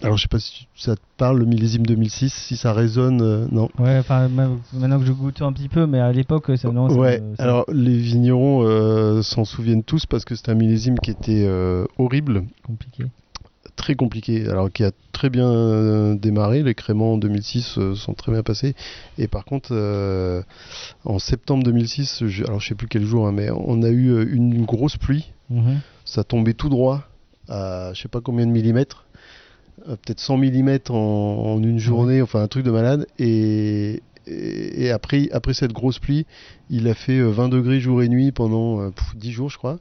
Alors 0.03 0.17
je 0.17 0.23
sais 0.23 0.27
pas 0.27 0.39
si 0.39 0.67
ça 0.75 0.95
te 0.95 1.01
parle 1.17 1.39
le 1.39 1.45
millésime 1.45 1.85
2006, 1.85 2.33
si 2.33 2.57
ça 2.57 2.73
résonne, 2.73 3.21
euh, 3.21 3.47
non. 3.51 3.69
Ouais, 3.79 3.97
enfin, 3.99 4.27
maintenant 4.27 4.99
que 4.99 5.05
je 5.05 5.11
goûte 5.11 5.41
un 5.41 5.51
petit 5.53 5.69
peu, 5.69 5.85
mais 5.85 5.99
à 5.99 6.11
l'époque, 6.11 6.51
ça, 6.57 6.71
non, 6.71 6.89
ça 6.89 6.95
ouais. 6.95 7.19
me- 7.21 7.35
ça- 7.35 7.43
Alors 7.43 7.65
les 7.71 7.97
vignerons 7.97 8.63
euh, 8.63 9.21
s'en 9.21 9.45
souviennent 9.45 9.83
tous 9.83 10.05
parce 10.05 10.25
que 10.25 10.35
c'était 10.35 10.51
un 10.51 10.55
millésime 10.55 10.99
qui 10.99 11.11
était 11.11 11.45
euh, 11.45 11.85
horrible, 11.97 12.43
compliqué. 12.65 13.05
très 13.75 13.95
compliqué. 13.95 14.47
Alors 14.49 14.71
qui 14.71 14.83
a 14.83 14.91
très 15.13 15.29
bien 15.29 16.15
démarré, 16.15 16.63
les 16.63 16.75
créments 16.75 17.13
en 17.13 17.17
2006 17.17 17.77
euh, 17.77 17.95
sont 17.95 18.13
très 18.13 18.31
bien 18.31 18.43
passés. 18.43 18.75
Et 19.17 19.27
par 19.27 19.45
contre, 19.45 19.73
en 21.05 21.19
septembre 21.19 21.63
2006, 21.63 22.25
je, 22.27 22.43
alors 22.43 22.59
je 22.59 22.67
sais 22.69 22.75
plus 22.75 22.87
quel 22.87 23.05
jour, 23.05 23.27
hein, 23.27 23.31
mais 23.31 23.49
on 23.51 23.81
a 23.83 23.89
eu 23.89 24.27
une 24.33 24.65
grosse 24.65 24.97
pluie. 24.97 25.31
Mhm. 25.49 25.79
Ça 26.05 26.23
tombait 26.23 26.53
tout 26.53 26.69
droit 26.69 27.03
à 27.49 27.91
je 27.93 28.01
sais 28.01 28.07
pas 28.07 28.21
combien 28.21 28.45
de 28.45 28.51
millimètres, 28.51 29.05
peut-être 29.85 30.19
100 30.19 30.37
millimètres 30.37 30.93
en, 30.93 31.55
en 31.55 31.63
une 31.63 31.79
journée, 31.79 32.21
enfin 32.21 32.41
un 32.41 32.47
truc 32.47 32.63
de 32.65 32.71
malade. 32.71 33.07
Et, 33.19 34.01
et, 34.27 34.85
et 34.85 34.91
après, 34.91 35.27
après 35.33 35.53
cette 35.53 35.73
grosse 35.73 35.99
pluie, 35.99 36.25
il 36.69 36.87
a 36.87 36.93
fait 36.93 37.19
euh, 37.19 37.29
20 37.29 37.49
degrés 37.49 37.79
jour 37.81 38.01
et 38.01 38.07
nuit 38.09 38.31
pendant 38.31 38.79
euh, 38.81 38.89
pff, 38.91 39.15
10 39.17 39.31
jours, 39.31 39.49
je 39.49 39.57
crois. 39.57 39.79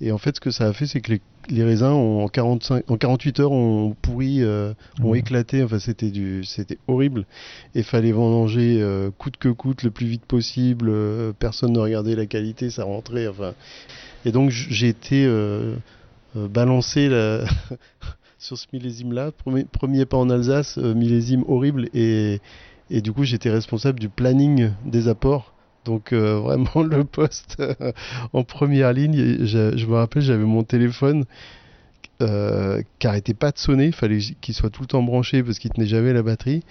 Et 0.00 0.12
en 0.12 0.18
fait, 0.18 0.36
ce 0.36 0.40
que 0.40 0.50
ça 0.50 0.66
a 0.66 0.72
fait, 0.72 0.86
c'est 0.86 1.00
que 1.02 1.12
les, 1.12 1.20
les 1.50 1.62
raisins 1.62 1.92
ont, 1.92 2.24
en, 2.24 2.28
45, 2.28 2.90
en 2.90 2.96
48 2.96 3.40
heures 3.40 3.52
ont 3.52 3.94
pourri, 4.00 4.38
euh, 4.42 4.72
ont 5.02 5.10
Ouais. 5.10 5.18
éclaté. 5.18 5.62
Enfin, 5.62 5.78
c'était 5.78 6.10
du, 6.10 6.42
c'était 6.44 6.78
horrible. 6.88 7.26
Et 7.74 7.82
fallait 7.82 8.12
vendanger 8.12 8.78
euh, 8.80 9.10
coûte 9.18 9.36
que 9.36 9.48
coûte 9.50 9.82
le 9.82 9.90
plus 9.90 10.06
vite 10.06 10.24
possible. 10.24 10.88
euh, 10.88 11.32
personne 11.38 11.72
ne 11.72 11.78
regardait 11.78 12.16
la 12.16 12.24
qualité, 12.26 12.70
ça 12.70 12.84
rentrait. 12.84 13.26
Enfin, 13.28 13.52
et 14.24 14.32
donc 14.32 14.48
j'ai 14.50 14.88
été 14.88 15.26
euh, 15.26 15.74
euh, 16.36 16.48
balancé 16.48 17.08
là, 17.10 17.44
sur 18.42 18.58
ce 18.58 18.66
millésime-là. 18.72 19.30
Premier, 19.32 20.04
pas 20.04 20.16
en 20.16 20.28
Alsace, 20.28 20.76
euh, 20.78 20.94
millésime 20.94 21.44
horrible. 21.46 21.88
Et, 21.94 22.40
et 22.90 23.00
du 23.00 23.12
coup, 23.12 23.24
j'étais 23.24 23.50
responsable 23.50 24.00
du 24.00 24.08
planning 24.08 24.70
des 24.84 25.08
apports. 25.08 25.54
Donc 25.84 26.12
euh, 26.12 26.38
vraiment 26.40 26.82
le 26.82 27.04
poste 27.04 27.56
euh, 27.60 27.92
en 28.32 28.42
première 28.42 28.92
ligne. 28.92 29.44
Je, 29.46 29.86
me 29.86 29.94
rappelle, 29.94 30.22
j'avais 30.22 30.44
mon 30.44 30.64
téléphone 30.64 31.24
euh, 32.20 32.82
qui 32.98 33.06
arrêtait 33.06 33.34
pas 33.34 33.52
de 33.52 33.58
sonner. 33.58 33.86
Il 33.86 33.94
fallait 33.94 34.18
qu'il 34.40 34.54
soit 34.54 34.70
tout 34.70 34.82
le 34.82 34.88
temps 34.88 35.02
branché 35.02 35.42
parce 35.42 35.58
qu'il 35.58 35.70
tenait 35.70 35.86
jamais 35.86 36.12
la 36.12 36.22
batterie. 36.22 36.64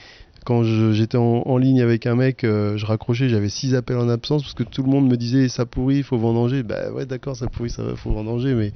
Quand 0.43 0.63
j'étais 0.63 1.19
en, 1.19 1.57
ligne 1.59 1.83
avec 1.83 2.07
un 2.07 2.15
mec, 2.15 2.39
je 2.41 2.83
raccrochais, 2.83 3.29
j'avais 3.29 3.47
six 3.47 3.75
appels 3.75 3.97
en 3.97 4.09
absence 4.09 4.41
parce 4.41 4.55
que 4.55 4.63
tout 4.63 4.81
le 4.81 4.89
monde 4.89 5.07
me 5.07 5.15
disait 5.15 5.49
ça 5.49 5.67
pourrit, 5.67 5.97
il 5.97 6.03
faut 6.03 6.17
vendanger. 6.17 6.63
Bah 6.63 6.91
ouais, 6.91 7.05
d'accord, 7.05 7.35
ça 7.35 7.45
pourrit, 7.45 7.69
ça 7.69 7.83
faut 7.95 8.11
vendanger, 8.11 8.55
mais 8.55 8.73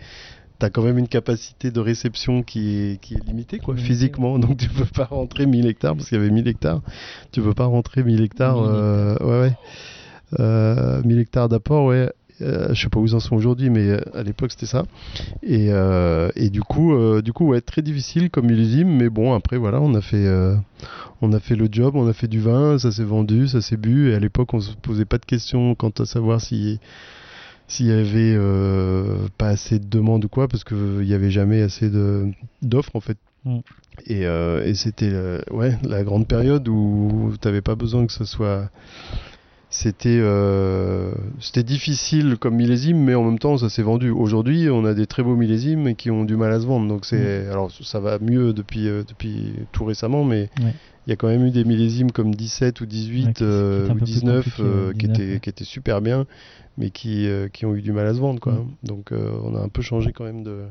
t'as 0.59 0.69
quand 0.69 0.83
même 0.83 0.97
une 0.97 1.07
capacité 1.07 1.71
de 1.71 1.79
réception 1.79 2.43
qui 2.43 2.75
est, 2.75 3.01
qui 3.01 3.15
est 3.15 3.25
limitée, 3.25 3.59
quoi, 3.59 3.75
physiquement. 3.75 4.39
Donc 4.39 4.57
tu 4.57 4.69
peux 4.69 4.85
pas 4.85 5.05
rentrer 5.05 5.45
1000 5.45 5.67
hectares 5.67 5.95
parce 5.95 6.09
qu'il 6.09 6.17
y 6.17 6.21
avait 6.21 6.31
1000 6.31 6.47
hectares. 6.47 6.81
Tu 7.31 7.41
peux 7.41 7.53
pas 7.53 7.65
rentrer 7.65 8.03
1000 8.03 8.21
hectares. 8.21 8.61
1000 8.61 8.71
euh, 8.71 9.17
ouais, 9.19 9.39
ouais. 9.41 9.53
Euh, 10.39 11.01
1000 11.03 11.19
hectares 11.19 11.49
d'apport, 11.49 11.85
ouais. 11.85 12.11
Euh, 12.41 12.73
je 12.73 12.81
sais 12.81 12.89
pas 12.89 12.99
où 12.99 13.05
ils 13.05 13.15
en 13.15 13.21
sont 13.21 13.35
aujourd'hui, 13.35 13.69
mais 13.69 13.87
euh, 13.87 14.01
à 14.13 14.21
l'époque 14.23 14.51
c'était 14.51 14.65
ça. 14.65 14.83
Et, 15.41 15.69
et 16.35 16.49
du 16.49 16.61
coup, 16.61 16.93
du 17.21 17.33
coup, 17.33 17.47
ouais, 17.47 17.61
très 17.61 17.81
difficile 17.81 18.29
comme 18.29 18.47
millésime, 18.47 18.89
mais 18.89 19.09
bon, 19.09 19.33
après 19.33 19.57
voilà, 19.57 19.81
on 19.81 19.93
a 19.93 20.01
fait, 20.01 20.27
on 21.21 21.31
a 21.31 21.39
fait 21.39 21.55
le 21.55 21.67
job, 21.71 21.95
on 21.95 22.07
a 22.07 22.13
fait 22.13 22.27
du 22.27 22.39
vin, 22.39 22.77
ça 22.77 22.91
s'est 22.91 23.03
vendu, 23.03 23.47
ça 23.47 23.61
s'est 23.61 23.77
bu. 23.77 24.11
Et 24.11 24.15
à 24.15 24.19
l'époque, 24.19 24.53
on 24.53 24.59
se 24.59 24.73
posait 24.75 25.05
pas 25.05 25.17
de 25.17 25.25
questions 25.25 25.75
quant 25.75 25.91
à 25.99 26.05
savoir 26.05 26.41
si 26.41 26.79
s'il 27.67 27.87
y 27.87 27.91
avait 27.91 28.35
euh, 28.37 29.27
pas 29.37 29.47
assez 29.47 29.79
de 29.79 29.87
demandes 29.87 30.25
ou 30.25 30.29
quoi, 30.29 30.47
parce 30.47 30.63
qu'il 30.63 31.03
y 31.03 31.13
avait 31.13 31.31
jamais 31.31 31.61
assez 31.61 31.89
de 31.89 32.31
d'offres 32.61 32.95
en 32.95 33.01
fait. 33.01 33.17
Mm. 33.43 33.59
Et, 34.07 34.25
euh, 34.25 34.65
et 34.65 34.75
c'était 34.75 35.11
euh, 35.11 35.39
ouais 35.51 35.77
la 35.83 36.03
grande 36.03 36.27
période 36.27 36.67
où 36.67 37.33
t'avais 37.39 37.61
pas 37.61 37.75
besoin 37.75 38.05
que 38.05 38.13
ce 38.13 38.25
soit 38.25 38.69
c'était 39.77 40.19
euh, 40.21 41.11
c'était 41.41 41.63
difficile 41.63 42.37
comme 42.39 42.55
millésime, 42.55 42.97
mais 42.97 43.13
en 43.13 43.23
même 43.25 43.39
temps 43.39 43.57
ça 43.57 43.69
s'est 43.69 43.81
vendu. 43.83 44.09
Aujourd'hui, 44.09 44.69
on 44.69 44.85
a 44.85 44.93
des 44.93 45.05
très 45.05 45.21
beaux 45.21 45.35
millésimes 45.35 45.95
qui 45.95 46.09
ont 46.11 46.23
du 46.23 46.37
mal 46.37 46.51
à 46.53 46.59
se 46.61 46.65
vendre. 46.65 46.87
Donc 46.87 47.05
c'est 47.05 47.47
alors 47.47 47.69
ça 47.71 47.99
va 47.99 48.17
mieux 48.19 48.53
depuis 48.53 48.87
euh, 48.87 49.03
depuis 49.05 49.53
tout 49.73 49.83
récemment, 49.85 50.23
mais 50.23 50.49
il 50.59 50.65
Ouais. 50.65 50.73
y 51.07 51.11
a 51.11 51.15
quand 51.17 51.27
même 51.27 51.45
eu 51.45 51.51
des 51.51 51.65
millésimes 51.65 52.11
comme 52.11 52.33
17 52.33 52.79
ou 52.81 52.85
18 52.85 53.25
Ouais, 53.25 53.33
qui- 53.33 53.37
qui 53.39 53.43
euh, 53.43 53.83
étaient 53.83 53.91
un 53.91 53.95
ou 53.95 53.99
peu 53.99 54.05
plus 54.05 54.13
19 54.13 54.35
compliqués, 54.45 54.61
euh, 54.63 54.87
ouais, 54.87 54.93
qui 54.93 54.97
19, 55.07 55.15
étaient 55.19 55.33
ouais. 55.33 55.39
qui 55.41 55.49
étaient 55.49 55.63
super 55.65 56.01
bien, 56.01 56.25
mais 56.77 56.89
qui 56.89 57.27
euh, 57.27 57.49
qui 57.49 57.65
ont 57.65 57.75
eu 57.75 57.81
du 57.81 57.91
mal 57.91 58.07
à 58.07 58.13
se 58.13 58.19
vendre 58.19 58.39
quoi. 58.39 58.53
Mm. 58.53 58.67
Donc 58.87 59.11
euh, 59.11 59.31
on 59.43 59.55
a 59.55 59.59
un 59.59 59.69
peu 59.69 59.81
changé 59.81 60.13
quand 60.13 60.23
même 60.23 60.43
de 60.43 60.61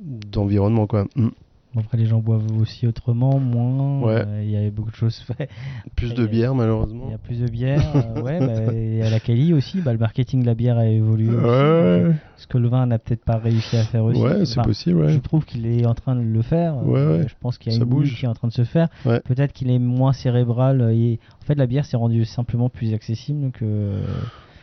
d'environnement 0.00 0.86
quoi. 0.86 1.06
Mm. 1.16 1.28
Bon, 1.74 1.80
après, 1.80 1.98
les 1.98 2.06
gens 2.06 2.20
boivent 2.20 2.46
aussi 2.60 2.86
autrement, 2.86 3.40
moins. 3.40 4.00
Ouais. 4.00 4.24
euh, 4.26 4.42
Il 4.44 4.50
y 4.50 4.56
a 4.56 4.70
beaucoup 4.70 4.90
de 4.92 4.96
choses 4.96 5.18
faites. 5.26 5.50
Plus 5.96 6.14
de 6.14 6.24
bière 6.26 6.52
Il 6.52 6.58
malheureusement. 6.58 7.10
y 7.10 7.14
a 7.14 7.18
plus 7.18 7.40
de 7.40 7.48
bière. 7.48 7.82
euh, 7.96 8.22
ouais, 8.22 8.38
bah, 8.38 8.72
et 8.74 9.02
à 9.02 9.10
la 9.10 9.18
Cali 9.18 9.52
aussi. 9.52 9.80
Bah, 9.80 9.92
le 9.92 9.98
marketing 9.98 10.42
de 10.42 10.46
la 10.46 10.54
bière 10.54 10.78
a 10.78 10.86
évolué. 10.86 11.28
aussi. 11.30 11.44
Ouais, 11.44 12.12
Ce 12.36 12.46
que 12.46 12.58
le 12.58 12.68
vin 12.68 12.86
n'a 12.86 12.98
peut-être 13.00 13.24
pas 13.24 13.38
réussi 13.38 13.76
à 13.76 13.82
faire 13.82 14.04
aussi. 14.04 14.20
ouais, 14.20 14.44
c'est 14.44 14.52
Enfin, 14.58 14.62
possible. 14.68 15.00
Ouais. 15.00 15.08
Je 15.12 15.18
trouve 15.18 15.44
qu'il 15.44 15.66
est 15.66 15.84
en 15.86 15.94
train 15.94 16.14
de 16.14 16.22
le 16.22 16.42
faire. 16.42 16.76
Ouais. 16.86 17.24
Je 17.26 17.34
pense 17.40 17.58
qu'il 17.58 17.72
y 17.72 17.74
a 17.74 17.78
Ça 17.78 17.84
une 17.84 17.90
bouge. 17.90 18.14
qui 18.16 18.24
est 18.24 18.28
en 18.28 18.34
train 18.34 18.48
de 18.48 18.52
se 18.52 18.64
faire. 18.64 18.88
Peut-être 19.02 19.52
qu'il 19.52 19.70
est 19.70 19.78
moins 19.80 20.12
cérébral. 20.12 20.80
euh, 20.80 20.90
et... 20.94 21.18
En 21.42 21.44
fait, 21.44 21.56
la 21.56 21.66
bière 21.66 21.84
s'est 21.86 21.96
rendue 21.96 22.24
simplement 22.24 22.68
plus 22.68 22.94
accessible 22.94 23.50
que. 23.50 23.98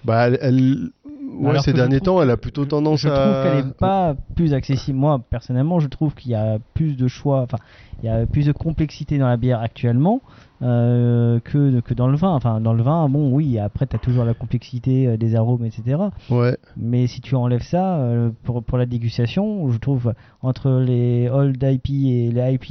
Bah, 0.06 0.28
elle, 0.30 0.38
elle- 0.42 0.90
ouais, 1.32 1.60
ces 1.60 1.72
je 1.72 1.76
derniers 1.76 2.00
trouve 2.00 2.16
temps, 2.16 2.22
elle 2.22 2.30
a 2.30 2.38
plutôt 2.38 2.66
tendance 2.66 3.02
je 3.02 3.10
à. 3.10 3.12
trouve 3.12 3.44
qu'elle 3.44 3.66
n'est 3.66 3.74
pas 3.74 4.16
plus 4.36 4.54
accessible. 4.54 4.98
Moi, 4.98 5.20
personnellement, 5.30 5.80
je 5.80 5.88
trouve 5.88 6.14
qu'il 6.14 6.32
y 6.32 6.36
a 6.36 6.60
plus 6.74 6.96
de 6.98 7.08
choix, 7.08 7.42
enfin, 7.42 7.58
il 8.02 8.08
y 8.08 8.10
a 8.10 8.26
plus 8.26 8.46
de 8.46 8.52
complexité 8.52 9.18
dans 9.18 9.28
la 9.28 9.38
bière 9.38 9.60
actuellement 9.60 10.22
euh, 10.62 11.40
que, 11.40 11.80
que 11.82 11.94
dans 11.94 12.08
le 12.08 12.18
vin. 12.18 12.30
Enfin, 12.30 12.62
dans 12.62 12.74
le 12.74 12.84
vin, 12.84 13.10
bon, 13.10 13.32
oui, 13.34 13.58
après, 13.60 13.88
tu 13.88 13.96
as 13.96 14.00
toujours 14.00 14.26
la 14.26 14.34
complexité 14.34 15.08
euh, 15.08 15.18
des 15.18 15.36
arômes, 15.36 15.66
etc. 15.66 15.98
Ouais. 16.30 16.58
Mais 16.78 17.08
si 17.08 17.22
tu 17.22 17.36
enlèves 17.36 17.64
ça, 17.64 17.98
euh, 17.98 18.30
pour, 18.44 18.64
pour 18.64 18.78
la 18.78 18.86
dégustation, 18.86 19.70
je 19.72 19.78
trouve, 19.80 20.14
entre 20.42 20.70
les 20.86 21.30
old 21.30 21.58
IP 21.62 21.90
et 21.90 22.32
les 22.32 22.54
IP, 22.54 22.66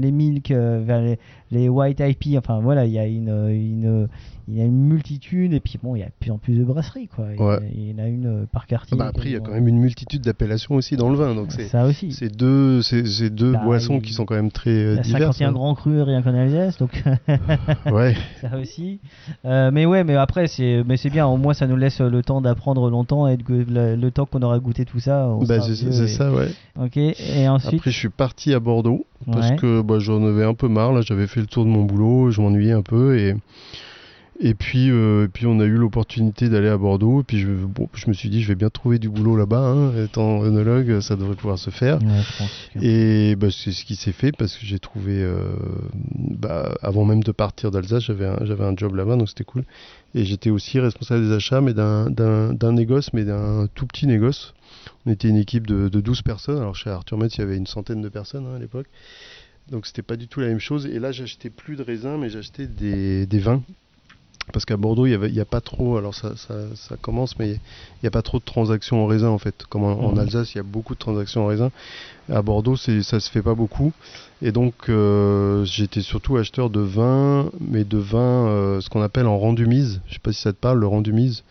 les 0.00 0.10
milk, 0.12 0.50
vers 0.50 1.00
les, 1.02 1.18
les 1.50 1.68
white 1.68 2.00
IP, 2.00 2.36
enfin, 2.38 2.60
voilà, 2.60 2.84
il 2.86 2.92
y 2.92 2.98
a 2.98 3.06
une. 3.06 3.28
une 3.50 4.08
il 4.50 4.56
y 4.56 4.62
a 4.62 4.64
une 4.64 4.80
multitude 4.86 5.52
et 5.52 5.60
puis 5.60 5.78
bon 5.82 5.94
il 5.94 5.98
y 5.98 6.02
a 6.02 6.06
de 6.06 6.12
plus 6.18 6.30
en 6.30 6.38
plus 6.38 6.54
de 6.54 6.64
brasseries 6.64 7.06
quoi 7.06 7.26
il 7.34 7.38
y 7.38 7.42
Ouais. 7.42 7.94
en 7.94 8.02
a 8.02 8.08
une 8.08 8.46
par 8.50 8.66
quartier 8.66 8.96
Ah 8.98 9.04
bah, 9.04 9.10
après, 9.10 9.26
il 9.28 9.32
y 9.32 9.36
a 9.36 9.40
quand 9.40 9.52
même 9.52 9.68
une 9.68 9.76
multitude 9.78 10.22
d'appellations 10.22 10.74
aussi 10.76 10.96
dans 10.96 11.10
le 11.10 11.16
vin. 11.16 11.34
Donc 11.34 11.52
c'est 11.52 11.64
ça 11.68 11.84
aussi 11.84 12.12
c'est 12.12 12.34
deux, 12.34 12.80
c'est 12.80 13.04
c'est 13.04 13.28
deux 13.28 13.52
Bah, 13.52 13.60
boissons 13.64 14.00
qui 14.00 14.14
sont 14.14 14.24
quand 14.24 14.36
même 14.36 14.50
très 14.50 14.70
euh, 14.70 14.92
Il 14.92 14.96
y 14.96 14.98
a 15.00 15.02
diverses. 15.02 15.36
51 15.36 15.48
hein. 15.48 15.52
grands 15.52 15.74
crus 15.74 16.00
rien 16.00 16.22
qu'en 16.22 16.32
Alsace, 16.32 16.78
donc 16.78 17.04
Ouais. 17.92 18.14
ça 18.40 18.56
aussi. 18.58 19.00
Euh, 19.44 19.70
mais 19.72 19.86
ouais, 19.86 20.04
mais 20.04 20.14
après 20.16 20.46
c'est, 20.46 20.82
mais 20.86 20.96
c'est 20.96 21.10
bien. 21.10 21.26
Au 21.26 21.36
moins 21.36 21.54
ça 21.54 21.66
nous 21.66 21.76
laisse 21.76 22.00
le 22.00 22.22
temps 22.22 22.40
d'apprendre 22.40 22.88
longtemps 22.90 23.26
et 23.26 23.36
de, 23.36 23.44
le, 23.96 24.10
temps 24.10 24.26
qu'on 24.26 24.42
aura 24.42 24.58
goûté 24.58 24.84
tout 24.84 25.00
ça. 25.00 25.28
Bah, 25.46 25.60
c'est 25.60 25.72
vieux 25.72 25.92
c'est 25.92 26.04
et- 26.04 26.08
ça, 26.08 26.32
ouais. 26.32 26.48
Ok. 26.80 26.96
Et 26.96 27.48
ensuite. 27.48 27.74
Après, 27.80 27.90
je 27.90 27.98
suis 27.98 28.08
parti 28.08 28.54
à 28.54 28.60
Bordeaux 28.60 29.06
parce 29.30 29.50
Ouais. 29.50 29.56
que 29.56 29.82
bah, 29.82 29.98
j'en 29.98 30.24
avais 30.24 30.44
un 30.44 30.54
peu 30.54 30.68
marre. 30.68 30.92
Là, 30.92 31.00
j'avais 31.02 31.26
fait 31.26 31.40
le 31.40 31.46
tour 31.46 31.64
de 31.64 31.70
mon 31.70 31.84
boulot, 31.84 32.30
je 32.30 32.40
m'ennuyais 32.40 32.72
un 32.72 32.82
peu 32.82 33.18
et 33.18 33.34
et 34.40 34.54
puis 34.54 34.90
euh, 34.90 35.24
et 35.24 35.28
puis 35.28 35.46
on 35.46 35.58
a 35.60 35.64
eu 35.64 35.74
l'opportunité 35.76 36.48
d'aller 36.48 36.68
à 36.68 36.76
Bordeaux. 36.76 37.20
Et 37.20 37.24
puis 37.24 37.38
je, 37.38 37.48
bon, 37.48 37.88
je 37.94 38.08
me 38.08 38.12
suis 38.12 38.28
dit, 38.28 38.42
je 38.42 38.48
vais 38.48 38.54
bien 38.54 38.70
trouver 38.70 38.98
du 38.98 39.08
boulot 39.08 39.36
là-bas. 39.36 39.58
Hein, 39.58 40.04
étant 40.04 40.44
œnologue, 40.44 41.00
ça 41.00 41.16
devrait 41.16 41.34
pouvoir 41.34 41.58
se 41.58 41.70
faire. 41.70 42.00
Ouais, 42.02 42.22
je 42.22 42.38
pense 42.38 42.68
que- 42.74 42.78
Et 42.80 43.36
bah, 43.36 43.48
c'est 43.50 43.72
ce 43.72 43.84
qui 43.84 43.96
s'est 43.96 44.12
fait 44.12 44.32
parce 44.32 44.56
que 44.56 44.64
j'ai 44.64 44.78
trouvé, 44.78 45.22
euh, 45.22 45.42
bah, 46.14 46.76
avant 46.82 47.04
même 47.04 47.22
de 47.22 47.32
partir 47.32 47.70
d'Alsace, 47.70 48.04
j'avais 48.04 48.26
un, 48.26 48.76
job 48.76 48.94
là-bas, 48.94 49.16
donc 49.16 49.28
c'était 49.28 49.44
cool. 49.44 49.64
Et 50.14 50.24
j'étais 50.24 50.50
aussi 50.50 50.78
responsable 50.78 51.26
des 51.26 51.32
achats, 51.32 51.60
mais 51.60 51.74
d'un, 51.74 52.72
négoce, 52.72 53.12
mais 53.12 53.24
d'un 53.24 53.66
tout 53.74 53.86
petit 53.86 54.06
négoce. 54.06 54.54
On 55.04 55.10
était 55.10 55.28
une 55.28 55.36
équipe 55.36 55.66
de, 55.66 55.88
de 55.88 56.00
12 56.00 56.22
personnes. 56.22 56.58
Alors 56.58 56.76
chez 56.76 56.90
Arthur 56.90 57.18
Metz, 57.18 57.34
il 57.36 57.40
y 57.40 57.42
avait 57.42 57.56
une 57.56 57.66
centaine 57.66 58.02
de 58.02 58.08
personnes 58.08 58.46
hein, 58.46 58.56
à 58.56 58.58
l'époque. 58.58 58.86
Donc 59.70 59.86
c'était 59.86 60.02
pas 60.02 60.16
du 60.16 60.28
tout 60.28 60.40
la 60.40 60.46
même 60.48 60.60
chose. 60.60 60.86
Et 60.86 60.98
là, 60.98 61.12
j'achetais 61.12 61.50
plus 61.50 61.76
de 61.76 61.82
raisins, 61.82 62.16
mais 62.18 62.30
j'achetais 62.30 62.66
des, 62.66 63.26
des 63.26 63.38
vins. 63.38 63.62
Parce 64.52 64.64
qu'à 64.64 64.76
Bordeaux, 64.76 65.06
il 65.06 65.18
n'y 65.32 65.40
a 65.40 65.44
pas 65.44 65.60
trop, 65.60 65.96
alors 65.98 66.14
ça, 66.14 66.36
ça, 66.36 66.54
ça 66.74 66.96
commence, 66.96 67.38
mais 67.38 67.50
il 67.50 67.60
n'y 68.02 68.06
a 68.06 68.10
pas 68.10 68.22
trop 68.22 68.38
de 68.38 68.44
transactions 68.44 69.04
en 69.04 69.06
raisin 69.06 69.28
en 69.28 69.38
fait. 69.38 69.64
Comme 69.68 69.84
en, 69.84 69.92
en 70.00 70.12
Mhm. 70.12 70.18
Alsace, 70.18 70.54
il 70.54 70.58
y 70.58 70.60
a 70.60 70.64
beaucoup 70.64 70.94
de 70.94 70.98
transactions 70.98 71.44
en 71.44 71.46
raisin. 71.48 71.70
À 72.30 72.42
Bordeaux, 72.42 72.76
ça 72.76 73.20
se 73.20 73.30
fait 73.30 73.42
pas 73.42 73.54
beaucoup. 73.54 73.92
Et 74.40 74.52
donc, 74.52 74.74
euh, 74.88 75.64
j'étais 75.64 76.00
surtout 76.00 76.36
acheteur 76.36 76.70
de 76.70 76.78
vin, 76.78 77.50
mais 77.60 77.82
de 77.82 77.98
vin, 77.98 78.46
euh, 78.46 78.80
ce 78.80 78.88
qu'on 78.88 79.02
appelle 79.02 79.26
en 79.26 79.36
rendu 79.36 79.66
mise. 79.66 80.00
Je 80.06 80.14
sais 80.14 80.20
pas 80.20 80.30
si 80.32 80.40
ça 80.40 80.52
te 80.52 80.58
parle, 80.58 80.78
le 80.78 80.86
rendu 80.86 81.12
mise. 81.12 81.42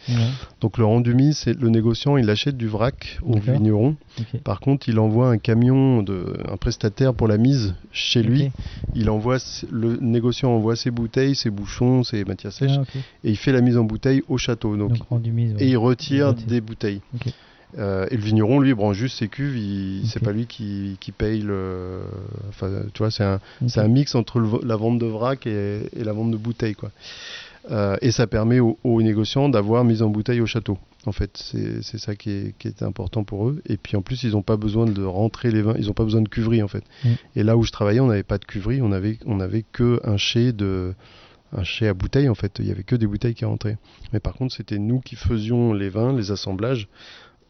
Donc, 0.62 0.78
le 0.78 0.86
rendu 0.86 1.14
mise, 1.14 1.38
c'est 1.40 1.60
le 1.60 1.68
négociant, 1.70 2.16
il 2.16 2.30
achète 2.30 2.56
du 2.56 2.68
vrac 2.68 3.20
au 3.24 3.38
vigneron. 3.38 3.98
Par 4.46 4.62
contre, 4.62 4.88
il 4.88 5.00
envoie 5.00 5.30
un 5.30 5.38
camion, 5.38 6.02
de, 6.02 6.38
un 6.50 6.56
prestataire 6.56 7.14
pour 7.14 7.28
la 7.28 7.38
mise 7.38 7.76
chez 7.92 8.24
lui. 8.24 8.52
Il 8.96 9.10
envoie, 9.10 9.38
le 9.70 9.98
négociant 10.02 10.52
envoie 10.52 10.78
ses 10.78 10.90
bouteilles, 10.92 11.36
ses 11.36 11.50
bouchons, 11.50 12.04
ses 12.04 12.24
matières 12.24 12.54
sèches, 12.54 12.72
Ah, 12.80 12.98
et 13.26 13.32
il 13.32 13.38
fait 13.38 13.52
la 13.52 13.62
mise 13.62 13.78
en 13.78 13.84
bouteille 13.84 14.24
au 14.30 14.38
château. 14.38 14.78
Donc, 14.78 14.94
Donc 14.94 15.08
rendu 15.10 15.32
mise. 15.32 15.54
ouais. 15.56 15.64
et 15.64 15.68
il 15.68 15.78
retire 15.78 16.18
Il 16.18 16.24
retire. 16.30 16.48
des 16.48 16.62
bouteilles. 16.62 17.02
Ok. 17.74 17.80
Euh, 17.80 18.08
et 18.12 18.16
le 18.16 18.22
vigneron, 18.24 18.60
lui, 18.60 18.74
branche 18.74 18.98
juste 18.98 19.18
ses 19.18 19.28
cuves. 19.28 19.58
C'est 20.06 20.24
pas 20.24 20.32
lui 20.32 20.46
qui, 20.46 20.98
qui 21.00 21.12
paye 21.12 21.42
le. 21.42 22.02
Enfin, 22.50 22.70
tu 22.94 23.00
vois, 23.00 23.12
c'est 23.12 23.24
un, 23.24 23.40
Ok. 23.62 23.70
c'est 23.70 23.80
un 23.80 23.88
mix 23.88 24.16
entre 24.16 24.40
le 24.40 24.48
la 24.64 24.76
vente 24.76 25.00
de 25.00 25.06
vrac 25.06 25.46
et, 25.46 25.90
et 25.94 26.04
la 26.04 26.14
vente 26.14 26.32
de 26.32 26.38
bouteilles, 26.38 26.76
quoi. 26.76 26.92
Euh, 27.70 27.98
et 28.02 28.12
ça 28.12 28.28
permet 28.28 28.60
aux, 28.60 28.78
aux 28.84 29.02
négociants 29.02 29.50
d'avoir 29.50 29.84
mise 29.84 30.02
en 30.02 30.10
bouteille 30.10 30.40
au 30.40 30.46
château. 30.46 30.78
En 31.06 31.12
fait, 31.12 31.32
c'est 31.38 31.98
ça 31.98 32.16
qui 32.16 32.32
est, 32.32 32.58
qui 32.58 32.68
est 32.68 32.84
important 32.84 33.24
pour 33.24 33.48
eux. 33.48 33.62
Et 33.66 33.78
puis 33.78 33.96
en 33.96 34.02
plus, 34.02 34.24
ils 34.24 34.32
n'ont 34.32 34.42
pas 34.42 34.58
besoin 34.58 34.86
de 34.86 35.04
rentrer 35.04 35.52
les 35.52 35.62
vins. 35.62 35.76
Ils 35.78 35.88
n'ont 35.88 35.94
pas 35.94 36.04
besoin 36.04 36.22
de 36.22 36.28
cuverie, 36.28 36.62
en 36.62 36.68
fait. 36.68 36.84
Mm. 37.04 37.10
Et 37.38 37.44
là 37.44 37.56
où 37.56 37.64
je 37.64 37.72
travaillais, 37.72 38.02
on 38.02 38.08
n'avait 38.08 38.24
pas 38.24 38.38
de 38.38 38.46
cuverie. 38.46 38.82
On 38.82 38.92
avait, 38.92 39.18
on 39.26 39.40
avait 39.40 39.64
que 39.64 40.02
un 40.04 40.18
chai 40.18 40.52
de 40.52 40.94
un 41.54 41.64
chai 41.64 41.88
à 41.88 41.94
bouteille 41.94 42.28
en 42.28 42.36
fait, 42.36 42.58
il 42.60 42.68
y 42.68 42.72
avait 42.72 42.84
que 42.84 42.96
des 42.96 43.08
bouteilles 43.08 43.34
qui 43.34 43.46
rentraient. 43.46 43.78
Mais 44.12 44.20
par 44.20 44.34
contre, 44.34 44.54
c'était 44.54 44.80
nous 44.80 45.00
qui 45.00 45.16
faisions 45.16 45.74
les 45.74 45.88
vins, 45.90 46.14
les 46.14 46.32
assemblages 46.32 46.90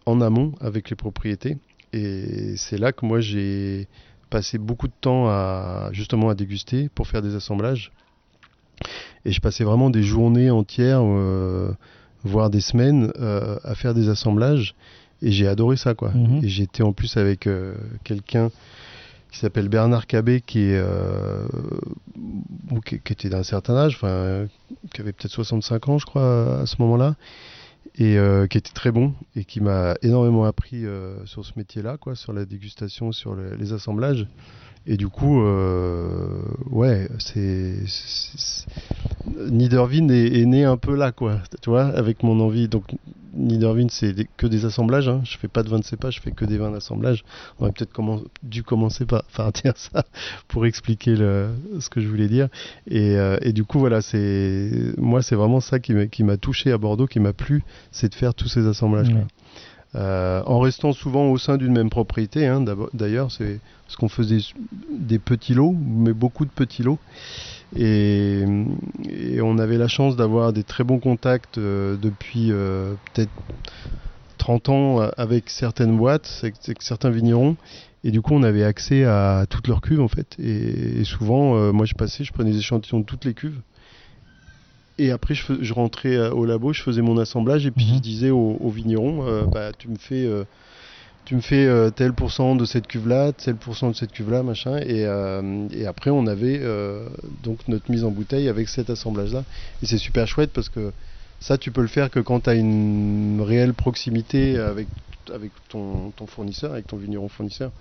en 0.08 0.22
amont 0.22 0.54
avec 0.62 0.90
les 0.90 0.96
propriétés. 0.96 1.58
Et 1.94 2.56
c'est 2.58 2.78
là 2.78 2.92
que 2.92 3.06
moi 3.06 3.20
j'ai 3.20 3.88
passé 4.30 4.58
beaucoup 4.58 4.88
de 4.88 4.94
temps 5.00 5.28
à 5.28 5.90
justement 5.92 6.30
à 6.30 6.36
déguster 6.36 6.90
pour 6.90 7.08
faire 7.08 7.22
des 7.22 7.36
assemblages. 7.36 7.92
Et 9.26 9.32
je 9.32 9.42
passais 9.42 9.64
vraiment 9.64 9.90
des 9.90 10.04
journées 10.04 10.50
entières, 10.50 11.02
euh, 11.04 11.72
voire 12.24 12.50
des 12.50 12.62
semaines, 12.62 13.12
euh, 13.20 13.58
à 13.64 13.76
faire 13.76 13.94
des 13.94 14.10
assemblages. 14.10 14.76
Et 15.22 15.32
j'ai 15.32 15.48
adoré 15.48 15.78
ça, 15.78 15.96
quoi. 15.96 16.12
Mhm. 16.12 16.44
Et 16.44 16.48
j'étais 16.48 16.84
en 16.84 16.94
plus 16.94 17.18
avec 17.18 17.48
euh, 17.48 17.74
quelqu'un 18.04 18.50
qui 19.32 19.40
s'appelle 19.40 19.68
Bernard 19.68 20.08
Cabé, 20.08 20.42
qui, 20.42 20.60
est, 20.60 20.84
qui, 22.86 23.00
qui 23.00 23.14
était 23.14 23.30
d'un 23.30 23.44
certain 23.44 23.76
âge, 23.76 23.96
enfin, 23.96 24.46
qui 24.94 25.02
avait 25.02 25.12
peut-être 25.12 25.34
65 25.34 25.90
ans, 25.90 25.98
je 25.98 26.06
crois, 26.06 26.62
à 26.62 26.66
ce 26.66 26.76
moment-là, 26.80 27.16
et 27.98 28.18
euh, 28.18 28.48
qui 28.48 28.58
était 28.58 28.74
très 28.74 28.92
bon 28.92 29.14
et 29.36 29.44
qui 29.44 29.60
m'a 29.62 29.96
énormément 30.02 30.46
appris 30.46 30.86
euh, 30.86 31.26
sur 31.26 31.46
ce 31.46 31.54
métier-là, 31.58 31.98
quoi, 31.98 32.16
sur 32.16 32.32
la 32.34 32.46
dégustation, 32.46 33.12
sur 33.12 33.34
le- 33.34 33.56
les 33.56 33.74
assemblages. 33.74 34.28
Et 34.88 34.96
du 34.96 35.10
coup, 35.10 35.42
euh, 35.42 36.42
ouais, 36.70 37.10
c'est. 37.20 37.76
Niedervin 39.50 40.08
est, 40.10 40.46
né 40.46 40.64
un 40.64 40.78
peu 40.78 40.96
là, 40.96 41.12
quoi, 41.12 41.40
tu 41.62 41.70
vois, 41.70 41.86
avec 41.86 42.24
mon 42.24 42.40
envie. 42.40 42.70
Donc, 42.70 42.96
Niedervin, 43.34 43.88
c'est 43.90 44.16
que 44.38 44.48
des 44.48 44.64
assemblages. 44.64 45.10
Hein. 45.10 45.22
Je 45.26 45.38
fais 45.38 45.50
pas 45.50 45.64
de 45.64 45.70
vin 45.70 45.80
de 45.80 45.84
cépage, 45.84 46.16
je 46.16 46.22
fais 46.22 46.32
que 46.32 46.46
des 46.46 46.58
vins 46.58 46.72
d'assemblage. 46.72 47.26
On 47.60 47.64
aurait 47.64 47.74
peut-être 47.74 47.92
dû 48.44 48.64
commencer 48.64 49.06
par, 49.06 49.24
par 49.36 49.52
dire 49.52 49.74
ça 49.76 50.06
pour 50.48 50.66
expliquer 50.66 51.16
ce 51.18 51.90
que 51.90 52.00
je 52.00 52.08
voulais 52.08 52.30
dire. 52.30 52.48
Et, 52.88 53.18
euh, 53.18 53.38
et 53.42 53.52
du 53.52 53.66
coup, 53.66 53.80
voilà, 53.80 54.02
c'est 54.02 54.72
moi, 54.98 55.22
c'est 55.22 55.36
vraiment 55.36 55.60
ça 55.60 55.80
qui 55.80 55.94
m'a- 56.24 56.38
touché 56.38 56.72
à 56.72 56.78
Bordeaux, 56.78 57.08
qui 57.08 57.20
m'a 57.20 57.34
plu, 57.34 57.64
c'est 57.92 58.10
de 58.10 58.16
faire 58.16 58.34
tous 58.34 58.48
ces 58.48 58.66
assemblages. 58.68 59.10
Ouais. 59.10 59.26
Euh, 59.96 60.44
en 60.46 60.60
restant 60.60 60.92
souvent 60.92 61.30
au 61.30 61.38
sein 61.38 61.58
d'une 61.58 61.72
même 61.72 61.90
propriété, 61.90 62.46
hein, 62.46 62.64
d'ailleurs, 62.94 63.32
c'est 63.32 63.60
parce 63.86 63.96
qu'on 63.96 64.10
faisait 64.10 64.40
des 64.92 65.18
petits 65.18 65.54
lots, 65.54 65.76
mais 65.80 66.14
beaucoup 66.14 66.46
de 66.46 66.52
petits 66.52 66.84
lots. 66.84 67.00
Et, 67.76 68.44
on 69.42 69.58
avait 69.60 69.78
la 69.78 69.88
chance 69.88 70.16
d'avoir 70.16 70.54
des 70.54 70.64
très 70.64 70.84
bons 70.84 71.00
contacts 71.00 71.58
euh, 71.58 71.96
depuis 71.96 72.52
euh, 72.52 72.94
peut-être 73.14 73.32
30 74.38 74.70
ans 74.70 75.00
avec 75.18 75.50
certaines 75.50 75.98
boîtes, 75.98 76.42
avec, 76.44 76.82
certains 76.82 77.10
vignerons. 77.10 77.56
Et 78.04 78.12
du 78.12 78.22
coup, 78.22 78.34
on 78.34 78.44
avait 78.44 78.64
accès 78.64 79.04
à 79.04 79.46
toutes 79.50 79.68
leurs 79.68 79.82
cuves 79.82 80.02
en 80.02 80.08
fait. 80.08 80.36
Et, 80.40 81.00
et 81.00 81.04
souvent, 81.04 81.74
moi 81.74 81.86
je 81.86 81.96
passais, 81.96 82.24
je 82.24 82.32
prenais 82.32 82.52
des 82.52 82.60
échantillons 82.60 83.00
de 83.00 83.06
toutes 83.06 83.26
les 83.26 83.34
cuves. 83.34 83.60
Et 85.00 85.12
après, 85.12 85.36
je, 85.36 85.74
rentrais 85.74 86.16
euh, 86.16 86.32
au 86.32 86.46
labo, 86.46 86.74
je 86.74 86.82
faisais 86.82 87.02
mon 87.02 87.18
assemblage 87.18 87.66
et 87.66 87.72
puis 87.72 87.86
Mhm. 87.86 87.96
je 87.96 88.02
disais 88.02 88.30
au, 88.32 88.58
au 88.60 88.70
vigneron, 88.70 89.28
euh, 89.28 89.46
bah, 89.46 89.72
tu 89.78 89.90
me 89.90 89.98
fais, 89.98 90.26
euh, 90.26 90.44
tu 91.26 91.36
me 91.36 91.42
fais 91.42 91.68
euh, 91.68 91.92
tel 91.92 92.14
pourcent 92.14 92.56
de 92.56 92.66
cette 92.66 92.88
cuve-là, 92.88 93.32
tel 93.34 93.56
pourcent 93.58 93.90
de 93.92 93.96
cette 93.96 94.12
cuve-là, 94.12 94.42
machin. 94.44 94.78
Et, 94.80 95.02
et 95.72 95.86
après, 95.86 96.10
on 96.10 96.26
avait 96.26 96.62
donc 97.44 97.68
notre 97.68 97.92
mise 97.92 98.04
en 98.04 98.12
bouteille 98.12 98.48
avec 98.50 98.70
cet 98.70 98.90
assemblage-là. 98.90 99.44
Et 99.84 99.86
c'est 99.86 99.98
super 99.98 100.28
chouette 100.28 100.52
parce 100.52 100.70
que 100.70 100.92
ça, 101.40 101.58
tu 101.58 101.72
peux 101.72 101.82
le 101.82 101.88
faire 101.88 102.10
que 102.10 102.20
quand 102.20 102.42
tu 102.42 102.50
as 102.50 102.56
une 102.56 103.42
réelle 103.42 103.74
proximité 103.74 104.58
avec, 104.58 104.88
avec 105.32 105.52
ton, 105.70 106.12
ton 106.12 106.26
fournisseur, 106.26 106.72
avec 106.74 106.88
ton 106.88 106.98
vigneron 106.98 107.28
fournisseur. 107.28 107.72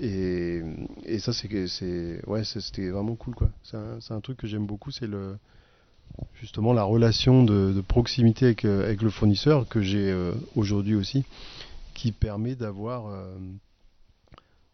Et, 0.00 0.60
et 1.04 1.18
ça, 1.18 1.32
c'est 1.32 2.20
ouais, 2.26 2.44
c'était 2.44 2.88
vraiment 2.88 3.14
cool 3.14 3.34
quoi. 3.34 3.48
C'est 3.62 3.76
un, 3.76 4.00
c'est 4.00 4.14
un 4.14 4.20
truc 4.20 4.38
que 4.38 4.46
j'aime 4.46 4.66
beaucoup, 4.66 4.90
c'est 4.90 5.06
le 5.06 5.36
justement 6.34 6.72
la 6.72 6.84
relation 6.84 7.42
de, 7.42 7.72
de 7.72 7.80
proximité 7.80 8.46
avec, 8.46 8.64
euh, 8.64 8.84
avec 8.84 9.02
le 9.02 9.10
fournisseur 9.10 9.68
que 9.68 9.80
j'ai 9.80 10.10
euh, 10.10 10.32
aujourd'hui 10.56 10.94
aussi, 10.94 11.24
qui 11.94 12.12
permet 12.12 12.54
d'avoir 12.54 13.06
euh, 13.08 13.36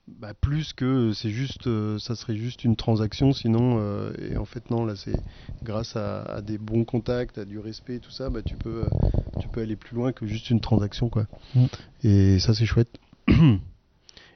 bah, 0.09 0.35
plus 0.35 0.73
que 0.73 1.13
c'est 1.13 1.31
juste, 1.31 1.69
ça 1.99 2.17
serait 2.17 2.37
juste 2.37 2.65
une 2.65 2.77
transaction, 2.77 3.33
sinon 3.33 3.77
euh, 3.79 4.13
et 4.31 4.37
en 4.37 4.45
fait 4.45 4.71
non 4.71 4.85
là 4.85 4.97
c'est 4.97 5.17
grâce 5.63 5.97
à, 5.97 6.23
à 6.23 6.41
des 6.41 6.59
bons 6.59 6.85
contacts, 6.85 7.39
à 7.39 7.45
du 7.45 7.59
respect 7.59 7.97
et 7.97 8.01
tout 8.01 8.11
ça, 8.11 8.31
bah, 8.31 8.43
tu 8.43 8.57
peux 8.57 8.87
tu 9.41 9.49
peux 9.49 9.61
aller 9.63 9.77
plus 9.77 9.95
loin 9.95 10.13
que 10.13 10.27
juste 10.27 10.51
une 10.51 10.61
transaction 10.61 11.09
quoi. 11.09 11.27
Mm. 11.55 11.65
Et 12.03 12.39
ça 12.41 12.55
c'est 12.55 12.67
chouette. 12.67 12.99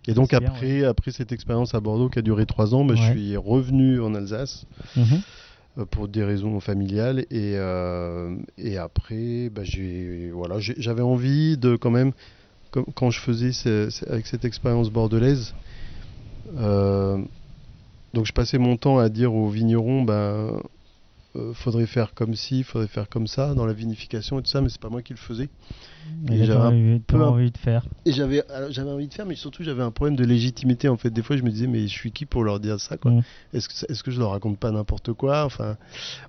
Et 0.06 0.12
donc 0.12 0.30
bien, 0.30 0.38
après, 0.38 0.84
après 0.84 1.10
cette 1.12 1.32
expérience 1.32 1.74
à 1.74 1.80
Bordeaux 1.80 2.08
qui 2.08 2.18
a 2.18 2.22
duré 2.22 2.46
trois 2.46 2.74
ans, 2.74 2.84
bah, 2.84 2.94
je 2.94 3.10
suis 3.10 3.36
revenu 3.36 4.00
en 4.00 4.14
Alsace 4.14 4.66
Mhm. 4.96 5.22
Euh, 5.78 5.84
pour 5.84 6.08
des 6.08 6.22
raisons 6.22 6.60
familiales 6.60 7.26
et, 7.30 7.54
euh, 7.56 8.36
et 8.58 8.78
après 8.78 9.48
bah, 9.50 9.62
j'ai 9.64 10.30
voilà 10.32 10.56
j'avais 10.58 11.02
envie 11.02 11.56
de 11.56 11.76
quand 11.76 11.90
même 11.90 12.12
quand 12.70 13.10
je 13.10 13.20
faisais 13.20 13.50
avec 14.08 14.26
cette 14.26 14.44
expérience 14.44 14.90
bordelaise 14.90 15.54
euh, 16.56 17.18
donc 18.12 18.26
je 18.26 18.32
passais 18.32 18.58
mon 18.58 18.76
temps 18.76 18.98
à 18.98 19.08
dire 19.08 19.34
aux 19.34 19.48
vignerons 19.48 20.02
ben 20.02 20.60
euh, 21.36 21.52
faudrait 21.54 21.86
faire 21.86 22.14
comme 22.14 22.34
ci 22.34 22.62
faudrait 22.62 22.88
faire 22.88 23.08
comme 23.08 23.26
ça 23.26 23.54
dans 23.54 23.66
la 23.66 23.72
vinification 23.72 24.38
et 24.38 24.42
tout 24.42 24.50
ça 24.50 24.60
mais 24.60 24.68
c'est 24.68 24.80
pas 24.80 24.88
moi 24.90 25.02
qui 25.02 25.12
le 25.12 25.18
faisais 25.18 25.48
Et 26.30 26.44
j'avais 26.44 26.66
envie, 26.66 27.00
un- 27.12 27.20
envie 27.20 27.50
de 27.50 27.58
faire. 27.58 27.84
et 28.06 28.12
j'avais 28.12 28.42
j'avais 28.70 28.90
envie 28.90 29.08
de 29.08 29.14
faire 29.14 29.26
mais 29.26 29.34
surtout 29.34 29.62
j'avais 29.64 29.82
un 29.82 29.90
problème 29.90 30.16
de 30.16 30.24
légitimité 30.24 30.88
en 30.88 30.96
fait 30.96 31.10
des 31.10 31.22
fois 31.22 31.36
je 31.36 31.42
me 31.42 31.50
disais 31.50 31.66
mais 31.66 31.82
je 31.86 31.92
suis 31.92 32.12
qui 32.12 32.24
pour 32.26 32.44
leur 32.44 32.60
dire 32.60 32.80
ça 32.80 32.96
quoi? 32.96 33.10
Mm. 33.12 33.22
est-ce 33.52 33.68
que, 33.68 33.92
est-ce 33.92 34.02
que 34.02 34.10
je 34.10 34.18
leur 34.20 34.30
raconte 34.30 34.58
pas 34.58 34.70
n'importe 34.70 35.12
quoi? 35.12 35.44
Enfin, 35.44 35.76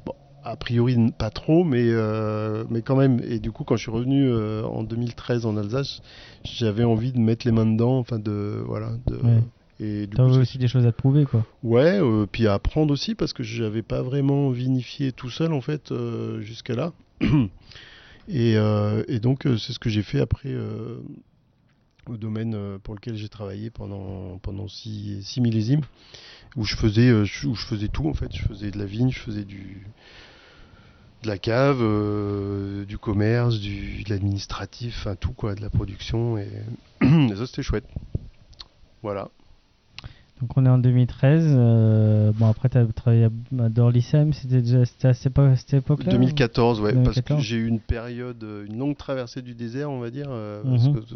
bon, 0.05 0.13
a 0.43 0.55
priori 0.57 0.95
pas 1.17 1.31
trop, 1.31 1.63
mais, 1.63 1.85
euh, 1.89 2.65
mais 2.69 2.83
quand 2.83 2.95
même. 2.95 3.19
Et 3.27 3.39
du 3.39 3.51
coup, 3.51 3.63
quand 3.63 3.77
je 3.77 3.81
suis 3.81 3.91
revenu 3.91 4.27
euh, 4.29 4.63
en 4.63 4.83
2013 4.83 5.47
en 5.47 5.57
Alsace, 5.57 6.01
j'avais 6.43 6.83
envie 6.83 7.11
de 7.11 7.17
mettre 7.19 7.47
les 7.47 7.51
mains 7.51 7.65
dedans, 7.65 7.97
enfin 7.97 8.19
de 8.19 8.61
voilà. 8.67 8.91
De, 9.07 9.15
Ouais. 9.15 9.41
Et 9.79 10.07
du 10.07 10.15
T'as 10.15 10.25
coup, 10.25 10.33
c'est- 10.33 10.39
aussi 10.39 10.57
des 10.57 10.67
choses 10.69 10.85
à 10.85 10.91
te 10.91 10.97
prouver, 10.97 11.25
quoi. 11.25 11.45
ouais, 11.63 11.99
euh, 12.01 12.25
puis 12.31 12.47
à 12.47 12.53
apprendre 12.53 12.93
aussi 12.93 13.13
parce 13.15 13.33
que 13.33 13.43
j'avais 13.43 13.81
pas 13.81 14.01
vraiment 14.01 14.49
vinifié 14.49 15.11
tout 15.11 15.29
seul 15.29 15.51
en 15.51 15.61
fait 15.61 15.91
euh, 15.91 16.39
jusqu'à 16.41 16.75
là. 16.75 16.93
et, 18.29 18.55
euh, 18.57 19.03
et 19.07 19.19
donc 19.19 19.43
c'est 19.43 19.73
ce 19.73 19.79
que 19.79 19.89
j'ai 19.89 20.01
fait 20.03 20.19
après 20.21 20.53
au 22.07 22.17
domaine 22.17 22.79
pour 22.83 22.93
lequel 22.95 23.15
j'ai 23.15 23.29
travaillé 23.29 23.69
pendant 23.69 24.37
pendant 24.39 24.67
six, 24.67 25.23
six 25.23 25.41
millésimes 25.41 25.81
où 26.55 26.63
je 26.63 26.75
faisais 26.75 27.11
où 27.11 27.25
je 27.55 27.65
faisais 27.65 27.87
tout 27.89 28.07
en 28.07 28.13
fait. 28.13 28.33
Je 28.33 28.43
faisais 28.43 28.71
de 28.71 28.77
la 28.77 28.85
vigne, 28.85 29.11
je 29.11 29.19
faisais 29.19 29.43
du 29.43 29.85
de 31.23 31.27
la 31.27 31.37
cave, 31.37 31.79
du 32.85 32.97
commerce, 32.97 33.59
du, 33.59 34.03
de 34.03 34.09
l'administratif, 34.09 34.95
enfin 34.99 35.15
tout 35.15 35.33
quoi, 35.33 35.55
de 35.55 35.61
la 35.61 35.69
production 35.71 36.37
et, 36.37 36.47
et 37.01 37.35
ça 37.35 37.45
c'était 37.47 37.63
chouette. 37.63 37.87
Voilà. 39.01 39.29
Donc 40.41 40.51
on 40.57 40.65
est 40.65 40.69
en 40.69 40.77
2013. 40.77 41.45
euh, 41.57 42.31
bon 42.33 42.47
après 42.47 42.67
t'as 42.69 42.85
travaillé 42.87 43.25
à, 43.25 43.69
Dorlisem, 43.69 44.33
c'était 44.33 44.61
déjà 44.61 44.83
c'était 44.85 45.07
à 45.07 45.13
cette 45.13 45.27
époque- 45.27 45.55
cette 45.55 45.73
époque-là. 45.75 46.11
2014, 46.11 46.81
ouais, 46.81 46.91
parce 46.93 47.21
que 47.21 47.29
2014. 47.33 47.41
j'ai 47.41 47.55
eu 47.57 47.67
une 47.67 47.79
période, 47.79 48.43
euh, 48.43 48.65
une 48.65 48.77
longue 48.77 48.97
traversée 48.97 49.41
du 49.41 49.55
désert, 49.55 49.89
on 49.89 49.99
va 49.99 50.09
dire, 50.11 50.27
euh, 50.29 50.61
Mhm. 50.65 50.93
parce 50.93 51.05
que 51.05 51.15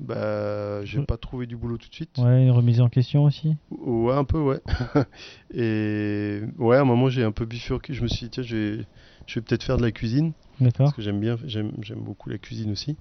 bah, 0.00 0.84
j'ai 0.84 0.98
Mm. 1.00 1.06
pas 1.06 1.16
trouvé 1.16 1.46
du 1.46 1.56
boulot 1.56 1.78
tout 1.78 1.88
de 1.88 1.94
suite. 1.94 2.10
Ouais, 2.18 2.42
une 2.42 2.50
remise 2.50 2.80
en 2.82 2.88
question 2.90 3.24
aussi? 3.24 3.54
Ouais, 3.70 4.12
un 4.12 4.24
peu, 4.24 4.38
ouais. 4.40 4.60
Et 5.54 6.40
ouais, 6.58 6.76
à 6.76 6.80
un 6.80 6.84
moment, 6.84 7.08
j'ai 7.08 7.24
un 7.24 7.32
peu 7.32 7.44
bifurqué. 7.46 7.94
Je 7.94 8.02
me 8.02 8.08
suis 8.08 8.24
dit, 8.26 8.30
tiens, 8.30 8.42
je 8.42 8.56
vais, 8.56 8.84
je 9.26 9.34
vais 9.38 9.40
peut-être 9.44 9.62
faire 9.62 9.76
de 9.76 9.82
la 9.82 9.90
cuisine. 9.92 10.32
D'accord. 10.60 10.86
Parce 10.86 10.96
que 10.96 11.02
j'aime 11.02 11.20
bien, 11.20 11.36
j'aime, 11.46 11.72
beaucoup 11.96 12.30
la 12.30 12.38
cuisine 12.38 12.70
aussi. 12.72 12.96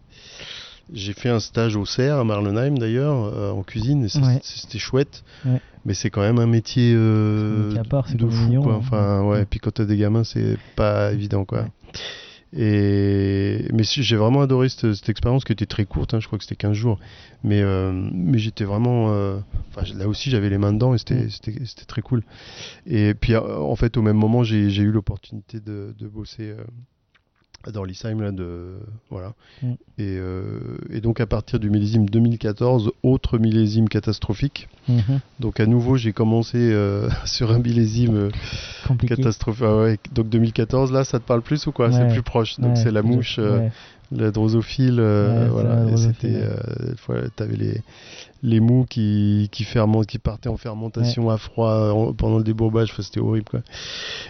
J'ai 0.92 1.14
fait 1.14 1.30
un 1.30 1.40
stage 1.40 1.76
au 1.76 1.86
CERF 1.86 2.20
à 2.20 2.24
Marlenheim 2.24 2.78
d'ailleurs, 2.78 3.26
euh, 3.26 3.52
en 3.52 3.64
cuisine, 3.64 4.04
et 4.06 4.18
Ouais. 4.20 4.40
c'était 4.44 4.80
chouette. 4.80 5.24
Ouais. 5.46 5.62
Mais 5.86 5.94
c'est 5.94 6.10
quand 6.10 6.22
même 6.22 6.40
un 6.40 6.48
métier, 6.48 6.94
euh, 6.96 7.64
un 7.64 7.66
métier 7.68 7.80
à 7.80 7.84
part, 7.84 8.08
c'est 8.08 8.18
de 8.18 8.28
fou. 8.28 8.62
quoi. 8.62 8.74
hein. 8.74 8.78
Enfin, 8.80 9.22
ouais, 9.22 9.38
Ouais. 9.38 9.46
puis 9.46 9.60
quand 9.60 9.72
t'as 9.72 9.86
des 9.86 9.98
gamins, 9.98 10.24
c'est 10.24 10.58
pas 10.76 11.14
évident. 11.14 11.46
quoi. 11.46 11.68
Et 12.56 13.68
mais 13.74 13.84
j'ai 13.84 14.16
vraiment 14.16 14.42
adoré 14.42 14.70
cette, 14.70 15.10
expérience 15.10 15.44
qui 15.44 15.54
était 15.54 15.66
très 15.66 15.86
courte, 15.86 16.14
hein, 16.14 16.20
je 16.20 16.28
crois 16.28 16.38
que 16.38 16.44
c'était 16.44 16.56
15 16.56 16.74
jours. 16.74 17.00
Mais, 17.44 17.62
euh, 17.62 17.92
mais 17.92 18.38
j'étais 18.38 18.64
vraiment. 18.64 19.12
euh, 19.12 19.40
là 19.96 20.08
aussi, 20.08 20.30
j'avais 20.30 20.50
les 20.50 20.58
mains 20.58 20.74
dedans 20.74 20.94
et 20.94 20.98
c'était, 20.98 21.28
très 21.88 22.02
cool. 22.02 22.24
Et 22.86 23.14
puis, 23.16 23.34
euh, 23.34 23.58
en 23.58 23.76
fait, 23.76 23.98
au 23.98 24.02
même 24.02 24.18
moment, 24.18 24.44
j'ai, 24.44 24.68
eu 24.68 24.92
l'opportunité 24.92 25.60
de, 25.60 25.96
de 25.98 26.08
bosser 26.08 26.54
dans 27.72 27.84
l'ISAIM. 27.84 28.20
Là, 28.22 28.32
de, 28.32 28.74
voilà. 29.10 29.34
Mm. 29.62 29.72
Et, 30.00 30.18
euh, 30.18 30.60
et 30.92 31.02
donc, 31.02 31.20
à 31.22 31.26
partir 31.26 31.60
du 31.60 31.70
millésime 31.70 32.10
2014, 32.10 32.92
autre 33.04 33.38
millésime 33.38 33.88
catastrophique. 33.90 34.68
Mhm. 34.90 35.20
Donc, 35.40 35.60
à 35.60 35.66
nouveau, 35.66 35.96
j'ai 35.98 36.12
commencé 36.14 36.58
euh, 36.58 37.10
sur 37.26 37.52
un 37.52 37.60
millésime. 37.60 38.16
euh. 38.16 38.30
Catastrophe. 39.08 39.62
ah 39.64 39.78
ouais. 39.78 39.98
Donc 40.14 40.30
2014, 40.30 40.92
là, 40.92 41.04
ça 41.04 41.20
te 41.20 41.26
parle 41.26 41.42
plus 41.42 41.66
ou 41.68 41.72
quoi? 41.72 41.92
C'est 41.92 42.08
plus 42.10 42.22
proche. 42.24 42.60
Donc 42.60 42.76
Ouais, 42.76 42.84
c'est 42.84 42.92
la 42.92 43.02
mouche, 43.02 43.38
euh, 43.40 43.70
la 44.12 44.32
drosophile. 44.32 45.00
voilà. 45.50 45.96
c'était, 45.98 46.42
t'avais 47.36 47.56
les 47.56 47.82
les 48.46 48.60
mous 48.60 48.86
qui 48.90 49.48
qui 49.54 49.64
fermentent, 49.64 50.06
qui 50.08 50.20
partaient 50.20 50.50
en 50.50 50.58
fermentation 50.58 51.30
à 51.30 51.38
froid 51.38 51.92
en- 51.94 52.14
pendant 52.14 52.38
le 52.38 52.44
débourbage. 52.44 52.90
Enfin, 52.92 53.04
c'était 53.04 53.22
horrible 53.22 53.46
quoi. 53.50 53.62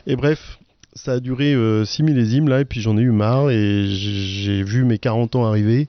Et 0.05 0.15
bref. 0.15 0.59
Ça 0.95 1.13
a 1.13 1.19
duré 1.19 1.55
6 1.85 2.03
millésimes 2.03 2.47
là, 2.47 2.61
et 2.61 2.65
puis 2.65 2.81
j'en 2.81 2.97
ai 2.97 3.01
eu 3.01 3.11
marre, 3.11 3.49
et 3.49 3.85
j'ai 3.87 4.63
vu 4.63 4.83
mes 4.83 4.97
40 4.99 5.35
ans 5.35 5.45
arriver, 5.45 5.87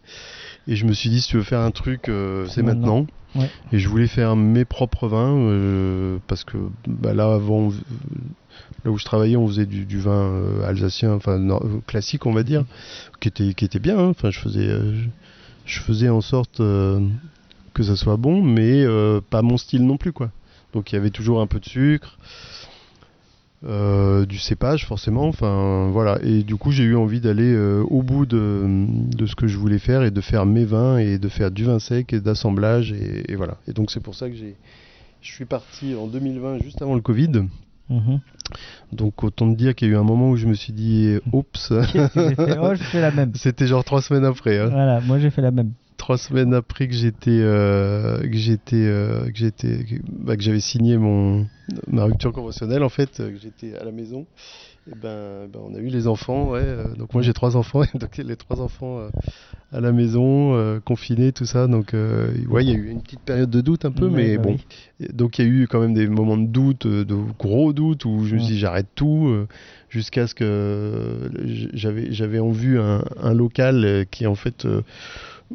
et 0.67 0.77
je 0.77 0.87
me 0.87 0.93
suis 0.93 1.11
dit, 1.11 1.21
si 1.21 1.29
tu 1.29 1.37
veux 1.37 1.43
faire 1.43 1.61
un 1.61 1.71
truc, 1.71 2.09
euh, 2.09 2.47
c'est 2.49 2.63
maintenant. 2.63 3.01
maintenant. 3.01 3.07
Ouais. 3.37 3.51
Et 3.73 3.79
je 3.79 3.89
voulais 3.89 4.07
faire 4.07 4.37
mes 4.37 4.65
propres 4.65 5.09
vins, 5.09 5.37
euh, 5.37 6.19
parce 6.27 6.45
que 6.45 6.57
bah, 6.87 7.13
là, 7.15 7.35
avant, 7.35 7.69
euh, 7.71 7.73
là 8.85 8.91
où 8.91 8.97
je 8.97 9.05
travaillais, 9.05 9.37
on 9.37 9.47
faisait 9.49 9.67
du, 9.67 9.85
du 9.85 9.99
vin 9.99 10.13
euh, 10.13 10.67
alsacien, 10.67 11.13
enfin 11.13 11.39
euh, 11.51 11.59
classique, 11.87 12.25
on 12.27 12.33
va 12.33 12.43
dire, 12.45 12.65
qui 13.21 13.29
était, 13.29 13.53
qui 13.55 13.65
était 13.65 13.81
bien. 13.81 13.99
hein. 13.99 14.09
Enfin, 14.11 14.31
je 14.31 14.39
faisais, 14.39 14.69
euh, 14.69 14.95
je, 15.67 15.81
faisais 15.81 16.09
en 16.09 16.21
sorte 16.21 16.61
euh, 16.61 17.01
que 17.75 17.83
ça 17.83 17.97
soit 17.97 18.17
bon, 18.17 18.41
mais 18.43 18.85
euh, 18.85 19.21
pas 19.29 19.43
mon 19.43 19.59
style 19.59 19.85
non 19.85 19.97
plus, 19.97 20.13
quoi. 20.13 20.31
Donc 20.73 20.93
il 20.93 20.95
y 20.97 20.99
avait 20.99 21.11
toujours 21.11 21.41
un 21.41 21.47
peu 21.47 21.61
de 21.61 21.67
sucre. 21.67 22.17
Euh, 23.67 24.27
du 24.27 24.39
cépage 24.39 24.87
forcément 24.87 25.27
enfin 25.27 25.89
voilà 25.91 26.19
et 26.23 26.43
du 26.43 26.57
coup 26.57 26.71
j'ai 26.71 26.85
eu 26.85 26.97
envie 26.97 27.21
d'aller 27.21 27.53
euh, 27.55 27.83
au 27.89 28.03
bout 28.03 28.27
de, 28.27 28.65
de 29.17 29.27
ce 29.27 29.35
que 29.35 29.47
je 29.47 29.57
voulais 29.57 29.79
faire 29.79 30.03
et 30.03 30.11
de 30.11 30.21
faire 30.21 30.45
mes 30.45 30.65
vins 30.65 30.99
et 30.99 31.19
de 31.19 31.29
faire 31.29 31.51
du 31.51 31.65
vin 31.65 31.79
sec 31.79 32.13
et 32.13 32.21
d'assemblage 32.21 32.93
et, 32.93 33.31
et 33.33 33.37
voilà 33.37 33.57
et 33.67 33.73
donc 33.73 33.91
c'est 33.91 34.01
pour 34.03 34.15
ça 34.15 34.29
que 34.29 34.35
j'ai 34.37 34.57
je 35.23 35.33
suis 35.33 35.47
parti 35.47 35.95
en 35.95 36.07
2020 36.07 36.59
juste 36.59 36.83
avant 36.83 36.95
le 36.95 37.01
Covid 37.01 37.31
Mhm. 37.91 38.19
donc 38.93 39.23
autant 39.25 39.53
te 39.53 39.59
dire 39.59 39.75
qu'il 39.75 39.89
y 39.89 39.91
a 39.91 39.95
eu 39.95 39.99
un 39.99 40.03
moment 40.05 40.31
où 40.31 40.37
je 40.37 40.47
me 40.47 40.55
suis 40.55 40.73
dit 40.73 41.19
oups 41.35 41.71
j'ai 41.93 42.09
fait 42.35 42.57
Oh, 42.59 42.75
je 42.75 42.83
fais 42.83 43.01
la 43.03 43.11
même. 43.11 43.33
c'était 43.35 43.67
genre 43.67 43.85
trois 43.85 44.01
semaines 44.01 44.25
après 44.25 44.59
hein. 44.59 44.69
Voilà, 44.71 45.01
moi 45.03 45.19
j'ai 45.19 45.29
fait 45.29 45.43
la 45.43 45.51
même. 45.51 45.73
Trois 46.05 46.19
semaines 46.19 46.53
après 46.53 46.87
que 46.87 46.93
j'étais 46.93 47.31
euh, 47.31 48.21
que 48.21 48.37
j'étais 48.37 48.77
euh, 48.77 49.25
que 49.31 49.37
j'étais 49.39 49.85
que, 49.85 49.95
bah, 50.07 50.37
que 50.37 50.43
j'avais 50.43 50.61
signé 50.61 50.99
mon 50.99 51.47
ma 51.87 52.05
rupture 52.05 52.31
conventionnelle 52.31 52.83
en 52.83 52.91
fait 52.91 53.21
euh, 53.21 53.31
que 53.31 53.39
j'étais 53.39 53.75
à 53.75 53.85
la 53.85 53.91
maison 53.91 54.27
et 54.87 54.95
ben, 54.95 55.49
ben, 55.53 55.61
on 55.63 55.75
a 55.75 55.79
eu 55.79 55.89
les 55.89 56.07
enfants 56.07 56.51
ouais 56.51 56.61
euh, 56.63 56.95
donc 56.95 57.15
moi 57.15 57.23
j'ai 57.23 57.33
trois 57.33 57.57
enfants 57.57 57.83
donc 57.95 58.17
les 58.17 58.37
trois 58.37 58.61
enfants 58.61 58.99
euh, 58.99 59.09
à 59.73 59.81
la 59.81 59.93
maison 59.93 60.55
euh, 60.55 60.79
confinés 60.81 61.33
tout 61.33 61.47
ça 61.47 61.67
donc 61.67 61.95
euh, 61.95 62.33
ouais 62.49 62.65
il 62.65 62.71
y 62.71 62.73
a 62.73 62.77
eu 62.77 62.89
une 62.89 63.03
petite 63.03 63.21
période 63.21 63.51
de 63.51 63.61
doute 63.61 63.85
un 63.85 63.91
peu 63.91 64.09
mais 64.09 64.37
bah 64.37 64.43
bon. 64.43 64.57
oui. 65.01 65.09
Donc 65.13 65.39
il 65.39 65.45
y 65.45 65.49
a 65.49 65.51
eu 65.51 65.67
quand 65.67 65.81
même 65.81 65.95
des 65.95 66.07
moments 66.07 66.37
de 66.37 66.47
doute, 66.47 66.87
de 66.87 67.17
gros 67.39 67.73
doutes 67.73 68.05
où 68.05 68.25
je 68.25 68.35
me 68.35 68.41
suis 68.41 68.55
dit 68.55 68.59
j'arrête 68.59 68.89
tout 68.95 69.35
jusqu'à 69.89 70.27
ce 70.27 70.35
que 70.35 71.31
j'avais 71.73 72.13
j'avais 72.13 72.39
en 72.39 72.51
vue 72.51 72.79
un, 72.79 73.05
un 73.21 73.33
local 73.33 74.07
qui 74.11 74.27
en 74.27 74.35
fait 74.35 74.67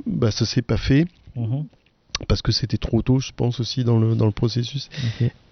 bah, 0.05 0.31
ça 0.31 0.45
s'est 0.45 0.61
pas 0.61 0.77
fait. 0.77 1.05
Mhm. 1.35 1.65
parce 2.27 2.41
que 2.41 2.51
c'était 2.51 2.77
trop 2.77 3.01
tôt 3.01 3.19
je 3.19 3.31
pense 3.35 3.59
aussi 3.59 3.83
dans 3.83 3.99
le 3.99 4.15
dans 4.15 4.25
le 4.25 4.31
processus. 4.31 4.89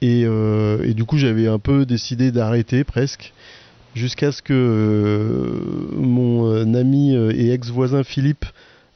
Et, 0.01 0.23
euh, 0.25 0.83
et 0.83 0.93
du 0.93 1.05
coup 1.05 1.17
j'avais 1.17 1.47
un 1.47 1.59
peu 1.59 1.85
décidé 1.85 2.31
d'arrêter 2.31 2.83
presque 2.83 3.33
jusqu'à 3.97 4.31
ce 4.31 4.41
que 4.41 4.53
euh, 4.53 5.95
mon 5.95 6.51
euh, 6.51 6.79
ami 6.79 7.15
euh, 7.15 7.31
et 7.35 7.51
ex-voisin 7.51 8.03
Philippe 8.03 8.45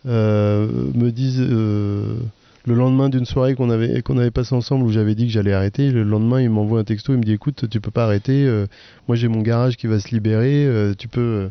me 0.05 1.09
dise 1.09 1.39
le 2.65 2.75
lendemain 2.75 3.09
d'une 3.09 3.25
soirée 3.25 3.55
qu'on 3.55 3.69
avait 3.69 4.01
qu'on 4.01 4.17
avait 4.17 4.31
passé 4.31 4.53
ensemble 4.53 4.85
où 4.85 4.91
j'avais 4.91 5.15
dit 5.15 5.25
que 5.25 5.31
j'allais 5.31 5.53
arrêter 5.53 5.91
le 5.91 6.03
lendemain 6.03 6.41
il 6.41 6.49
m'envoie 6.49 6.79
un 6.79 6.83
texto 6.83 7.13
il 7.13 7.17
me 7.17 7.23
dit 7.23 7.33
écoute 7.33 7.67
tu 7.69 7.81
peux 7.81 7.91
pas 7.91 8.05
arrêter 8.05 8.45
euh, 8.45 8.67
moi 9.07 9.15
j'ai 9.15 9.27
mon 9.27 9.41
garage 9.41 9.77
qui 9.77 9.87
va 9.87 9.99
se 9.99 10.09
libérer 10.09 10.65
euh, 10.65 10.93
tu 10.97 11.07
peux 11.07 11.49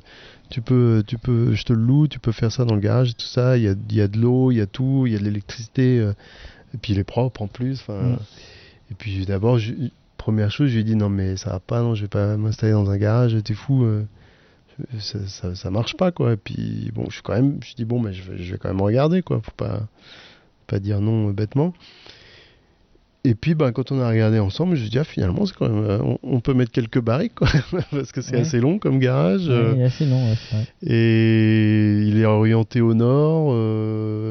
tu 0.50 0.60
peux 0.60 1.02
tu 1.06 1.18
peux 1.18 1.54
je 1.54 1.64
te 1.64 1.72
le 1.72 1.80
loue 1.80 2.06
tu 2.06 2.18
peux 2.18 2.32
faire 2.32 2.52
ça 2.52 2.64
dans 2.64 2.74
le 2.74 2.80
garage 2.80 3.16
tout 3.16 3.26
ça 3.26 3.56
il 3.56 3.64
y 3.64 3.68
a, 3.68 3.74
y 3.90 4.00
a 4.00 4.08
de 4.08 4.18
l'eau 4.18 4.50
il 4.50 4.58
y 4.58 4.60
a 4.60 4.66
tout 4.66 5.04
il 5.06 5.12
y 5.12 5.16
a 5.16 5.18
de 5.18 5.24
l'électricité 5.24 5.98
euh, 5.98 6.12
et 6.74 6.78
puis 6.78 6.92
il 6.92 6.98
est 6.98 7.04
propre 7.04 7.42
en 7.42 7.48
plus 7.48 7.80
enfin 7.80 8.00
Mm. 8.00 8.16
et 8.90 8.94
puis 8.94 9.26
d'abord 9.26 9.58
première 10.20 10.50
chose 10.50 10.68
je 10.68 10.74
lui 10.74 10.80
ai 10.80 10.85
dit 10.85 10.96
non 10.96 11.09
mais 11.09 11.37
ça 11.37 11.50
va 11.50 11.61
pas 11.61 11.80
non 11.83 11.94
je 11.94 12.02
vais 12.02 12.09
pas 12.09 12.37
m'installer 12.37 12.72
dans 12.72 12.90
un 12.90 12.98
garage 12.98 13.35
t'es 13.42 13.54
fou 13.54 13.85
euh, 13.85 14.04
ça, 14.98 15.18
ça, 15.26 15.54
ça 15.54 15.70
marche 15.70 15.96
pas 15.96 16.11
quoi. 16.12 16.33
Et 16.35 16.37
puis 16.37 16.90
bon 16.94 17.04
je 17.09 17.14
suis 17.14 17.22
quand 17.22 17.35
même 17.35 17.59
je 17.64 17.74
dis 17.74 17.85
bon 17.85 18.00
mais 18.00 18.12
je 18.12 18.30
vais, 18.30 18.38
je 18.42 18.52
vais 18.52 18.59
quand 18.59 18.68
même 18.68 18.80
regarder 18.83 19.22
quoi 19.22 19.40
faut 19.42 19.50
pas 19.56 19.80
pas 20.66 20.78
dire 20.78 21.00
non 21.00 21.28
euh, 21.28 21.33
bêtement. 21.33 21.72
Et 23.22 23.35
puis 23.35 23.54
ben, 23.54 23.70
quand 23.72 23.92
on 23.92 24.00
a 24.00 24.09
regardé 24.09 24.38
ensemble 24.38 24.76
je 24.76 24.85
me 24.85 24.88
dis 24.88 24.98
ah 24.98 25.04
finalement 25.04 25.44
c'est 25.44 25.54
quand 25.54 25.68
même 25.68 25.85
euh, 25.85 25.98
on, 26.02 26.18
on 26.22 26.40
peut 26.40 26.54
mettre 26.54 26.70
quelques 26.72 27.00
barriques 27.00 27.35
quoi 27.35 27.48
parce 27.90 28.12
que 28.12 28.22
c'est 28.22 28.37
Ouais. 28.37 28.40
assez 28.42 28.61
long 28.61 28.78
comme 28.78 28.98
garage 28.98 29.46
Ouais, 29.48 29.72
il 29.74 29.80
est 29.80 29.85
assez 29.85 30.06
long, 30.06 30.30
ouais, 30.30 30.37
et 30.83 32.02
il 32.06 32.18
est 32.18 32.24
orienté 32.24 32.80
au 32.80 32.94
nord 32.94 33.54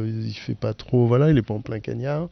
il 0.06 0.34
fait 0.34 0.56
pas 0.56 0.74
trop 0.74 1.06
voilà 1.06 1.30
il 1.30 1.38
est 1.38 1.44
pas 1.44 1.54
en 1.54 1.62
plein 1.62 1.80
cagnard. 1.80 2.30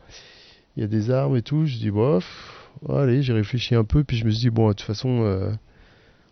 Il 0.75 0.81
y 0.81 0.83
a 0.83 0.87
des 0.87 1.11
arbres 1.11 1.37
et 1.37 1.41
tout 1.43 1.65
je 1.67 1.77
dis 1.77 1.91
bof 1.91 2.53
allez 2.89 3.21
j'ai 3.21 3.33
réfléchi 3.33 3.75
un 3.75 3.83
peu 3.83 4.03
puis 4.03 4.17
je 4.17 4.25
me 4.25 4.31
suis 4.31 4.41
dit 4.41 4.49
bon 4.49 4.67
de 4.67 4.73
toute 4.73 4.81
façon 4.85 5.21
euh, 5.23 5.51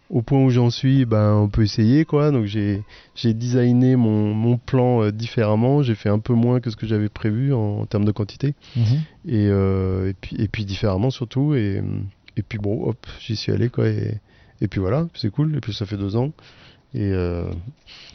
au 0.09 0.21
point 0.21 0.43
où 0.43 0.49
j'en 0.49 0.69
suis 0.69 1.05
ben 1.05 1.33
on 1.33 1.49
peut 1.49 1.63
essayer 1.63 2.05
quoi. 2.05 2.31
Donc 2.31 2.45
j'ai 2.45 2.83
j'ai 3.15 3.33
designé 3.33 3.95
mon, 3.95 4.33
mon 4.33 4.57
plan 4.57 5.01
euh, 5.03 5.11
différemment. 5.11 5.81
J'ai 5.83 5.95
fait 5.95 6.09
un 6.09 6.19
peu 6.19 6.33
moins 6.33 6.59
que 6.59 6.69
ce 6.69 6.75
que 6.75 6.85
j'avais 6.85 7.09
prévu 7.09 7.53
en, 7.53 7.79
en 7.79 7.85
termes 7.85 8.05
de 8.05 8.11
quantité. 8.11 8.53
Mhm. 8.75 8.83
et, 9.27 9.47
euh, 9.49 10.09
et 10.09 10.13
puis 10.13 10.35
et 10.39 10.47
puis 10.47 10.65
différemment 10.65 11.09
surtout. 11.09 11.55
Et 11.55 11.81
et 12.37 12.43
puis 12.43 12.59
bon 12.59 12.87
hop 12.87 12.97
j'y 13.19 13.35
suis 13.35 13.51
allé 13.51 13.69
quoi. 13.69 13.87
Et, 13.87 14.19
et 14.61 14.67
puis 14.67 14.79
voilà 14.79 15.07
c'est 15.15 15.31
cool. 15.31 15.55
Et 15.55 15.59
puis 15.59 15.73
ça 15.73 15.85
fait 15.85 15.97
deux 15.97 16.15
ans. 16.15 16.31
Et 16.93 17.11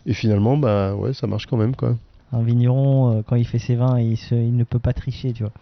et 0.07 0.15
finalement 0.15 0.57
bah 0.57 0.95
ouais 0.95 1.13
ça 1.13 1.27
marche 1.27 1.47
quand 1.47 1.57
même 1.57 1.75
quoi. 1.77 1.97
Un 2.33 2.45
vigneron, 2.45 3.25
quand 3.27 3.35
il 3.35 3.45
fait 3.45 3.59
ses 3.59 3.75
vins, 3.75 3.99
il, 3.99 4.17
se, 4.17 4.37
il 4.37 4.57
ne 4.57 4.63
peut 4.63 4.79
pas 4.79 4.93
tricher, 4.93 5.33
tu 5.33 5.43
vois. 5.43 5.53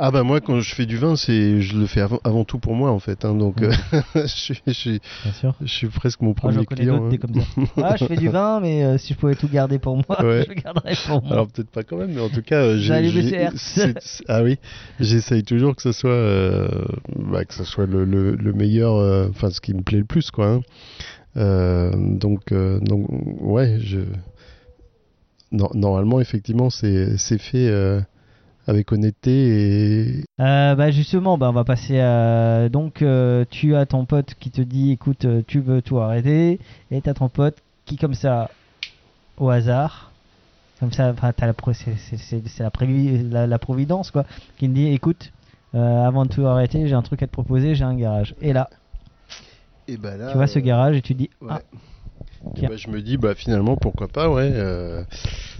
Ah 0.00 0.10
bah 0.12 0.22
moi 0.22 0.40
quand 0.40 0.60
je 0.60 0.74
fais 0.74 0.86
du 0.86 0.96
vin 0.96 1.16
c'est 1.16 1.60
je 1.60 1.76
le 1.76 1.86
fais 1.86 2.00
avant, 2.00 2.20
avant 2.24 2.44
tout 2.44 2.58
pour 2.58 2.74
moi 2.74 2.90
en 2.90 2.98
fait 3.00 3.24
hein, 3.24 3.34
donc 3.34 3.60
euh, 3.62 3.72
je, 4.14 4.26
suis, 4.26 4.60
je, 4.66 4.72
suis, 4.72 5.00
Bien 5.24 5.32
sûr. 5.32 5.54
je 5.60 5.66
suis 5.66 5.88
presque 5.88 6.20
mon 6.20 6.28
Moi, 6.28 6.34
premier 6.36 6.54
j'en 6.54 6.64
connais 6.64 6.80
client 6.82 7.04
hein. 7.04 7.08
des 7.08 7.18
comme 7.18 7.34
ça. 7.34 7.40
Ah, 7.82 7.96
je 7.96 8.04
fais 8.06 8.16
du 8.16 8.28
vin, 8.28 8.60
mais 8.60 8.84
euh, 8.84 8.96
si 8.98 9.12
je 9.14 9.18
pouvais 9.18 9.34
tout 9.34 9.48
garder 9.48 9.78
pour 9.78 9.96
moi, 9.96 10.22
Ouais. 10.24 10.44
je 10.48 10.54
le 10.54 10.60
garderais 10.60 10.94
pour 11.06 11.22
moi. 11.22 11.32
Alors 11.32 11.48
peut-être 11.48 11.70
pas 11.70 11.82
quand 11.82 11.96
même, 11.96 12.12
mais 12.14 12.20
en 12.20 12.28
tout 12.28 12.42
cas, 12.42 12.60
euh, 12.62 12.78
J'ai 12.78 12.92
ah 14.28 14.42
oui, 14.42 14.58
j'essaye 15.00 15.42
toujours 15.42 15.74
que 15.76 15.82
ce 15.82 15.92
soit, 15.92 16.10
euh, 16.10 16.68
bah, 17.16 17.44
que 17.44 17.54
ce 17.54 17.64
soit 17.64 17.86
le, 17.86 18.04
le- 18.04 18.36
le 18.36 18.52
meilleur, 18.52 19.28
enfin 19.30 19.50
ce 19.50 19.60
qui 19.60 19.74
me 19.74 19.82
plaît 19.82 19.98
le 19.98 20.04
plus, 20.04 20.30
quoi. 20.30 20.60
hein. 21.36 21.90
Donc, 21.96 22.52
donc, 22.52 23.06
ouais, 23.40 23.78
je, 23.80 24.00
no- 25.52 25.70
normalement, 25.74 26.20
effectivement, 26.20 26.70
c'est 26.70 27.16
c'est 27.16 27.38
fait 27.38 27.68
avec 28.68 28.92
honnêteté 28.92 29.32
et 30.18 30.24
Euh, 30.40 30.74
bah 30.74 30.90
justement, 30.90 31.38
bah 31.38 31.48
on 31.50 31.52
va 31.52 31.64
passer 31.64 31.98
à... 32.00 32.68
Donc, 32.68 33.02
euh, 33.02 33.44
tu 33.50 33.74
as 33.74 33.86
ton 33.86 34.04
pote 34.04 34.34
qui 34.38 34.50
te 34.50 34.60
dit, 34.60 34.92
écoute, 34.92 35.24
euh, 35.24 35.42
tu 35.46 35.60
veux 35.60 35.82
tout 35.82 35.98
arrêter, 35.98 36.60
et 36.90 37.00
t'as 37.00 37.14
ton 37.14 37.28
pote 37.28 37.56
qui, 37.86 37.96
comme 37.96 38.14
ça, 38.14 38.50
au 39.38 39.48
hasard, 39.48 40.12
comme 40.80 40.92
ça, 40.92 41.10
enfin, 41.10 41.32
t'as 41.32 41.46
la, 41.46 41.54
pro- 41.54 41.72
c'est, 41.72 41.96
la, 42.60 42.70
la, 43.30 43.46
la 43.46 43.58
providence, 43.58 44.10
quoi, 44.10 44.24
qui 44.58 44.68
me 44.68 44.74
dit, 44.74 44.86
écoute, 44.88 45.32
euh, 45.74 46.06
avant 46.06 46.24
de 46.24 46.30
tout 46.30 46.46
arrêter, 46.46 46.86
j'ai 46.86 46.94
un 46.94 47.02
truc 47.02 47.22
à 47.22 47.26
te 47.26 47.32
proposer, 47.32 47.74
j'ai 47.74 47.84
un 47.84 47.96
garage. 47.96 48.34
Et 48.40 48.52
là, 48.52 48.68
et 49.86 49.96
bah 49.96 50.16
là, 50.16 50.30
tu 50.30 50.36
vois 50.36 50.46
ce 50.46 50.58
garage 50.58 50.96
et 50.96 51.02
tu 51.02 51.14
dis, 51.14 51.30
Ouais. 51.40 51.48
ah. 51.50 51.60
Bah, 52.42 52.76
je 52.76 52.90
me 52.90 53.00
dis, 53.02 53.16
bah, 53.16 53.34
finalement, 53.34 53.76
pourquoi 53.76 54.08
pas, 54.08 54.30
ouais. 54.30 54.50
euh, 54.52 55.04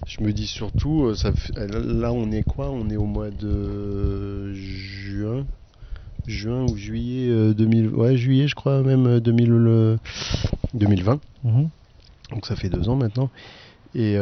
je 0.06 0.22
me 0.22 0.32
dis 0.32 0.46
surtout, 0.46 1.04
euh, 1.04 1.14
ça 1.14 1.32
fait- 1.32 1.52
là, 1.56 2.12
on 2.12 2.30
est 2.30 2.42
quoi 2.42 2.70
On 2.70 2.88
est 2.90 2.96
au 2.96 3.04
mois 3.04 3.30
de 3.30 4.52
juin. 4.54 5.46
juin 6.26 6.64
ou 6.64 6.76
juillet 6.76 7.54
2000, 7.54 7.88
ouais, 7.88 8.16
juillet, 8.16 8.48
je 8.48 8.54
crois 8.54 8.82
même 8.82 9.18
2000, 9.20 9.98
2020. 10.74 11.20
Mhm. 11.44 11.70
Donc 12.30 12.46
ça 12.46 12.54
fait 12.56 12.68
deux 12.68 12.88
ans 12.88 12.96
maintenant. 12.96 13.30
Et, 13.94 14.14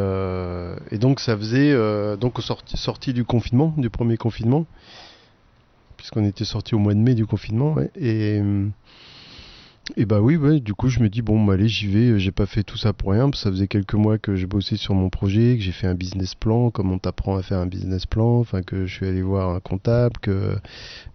et 0.90 0.98
donc 0.98 1.18
ça 1.18 1.36
faisait 1.36 1.74
donc 2.16 2.40
sorti, 2.40 2.76
sortie 2.76 3.12
du 3.12 3.24
confinement, 3.24 3.74
du 3.76 3.90
premier 3.90 4.16
confinement, 4.16 4.66
puisqu'on 5.96 6.24
était 6.24 6.44
sorti 6.44 6.76
au 6.76 6.78
mois 6.78 6.94
de 6.94 7.00
mai 7.00 7.14
du 7.16 7.26
confinement. 7.26 7.72
Ouais, 7.74 7.90
et 7.96 8.40
et 9.96 10.04
bah 10.04 10.20
oui, 10.20 10.60
du 10.60 10.74
coup 10.74 10.88
je 10.88 10.98
me 10.98 11.08
dis 11.08 11.22
bon 11.22 11.44
bah, 11.44 11.54
allez 11.54 11.68
j'y 11.68 11.86
vais, 11.86 12.18
j'ai 12.18 12.32
pas 12.32 12.46
fait 12.46 12.64
tout 12.64 12.76
ça 12.76 12.92
pour 12.92 13.12
rien, 13.12 13.30
parce 13.30 13.42
que 13.42 13.48
ça 13.48 13.50
faisait 13.50 13.68
quelques 13.68 13.94
mois 13.94 14.18
que 14.18 14.34
j'ai 14.34 14.46
bossé 14.46 14.76
sur 14.76 14.94
mon 14.94 15.10
projet, 15.10 15.56
que 15.56 15.62
j'ai 15.62 15.70
fait 15.70 15.86
un 15.86 15.94
business 15.94 16.34
plan, 16.34 16.70
comme 16.70 16.90
on 16.90 16.98
t'apprend 16.98 17.36
à 17.36 17.42
faire 17.42 17.58
un 17.58 17.66
business 17.66 18.04
plan, 18.04 18.38
enfin 18.40 18.62
que 18.62 18.86
je 18.86 18.92
suis 18.92 19.06
allé 19.06 19.22
voir 19.22 19.54
un 19.54 19.60
comptable, 19.60 20.16
que 20.20 20.56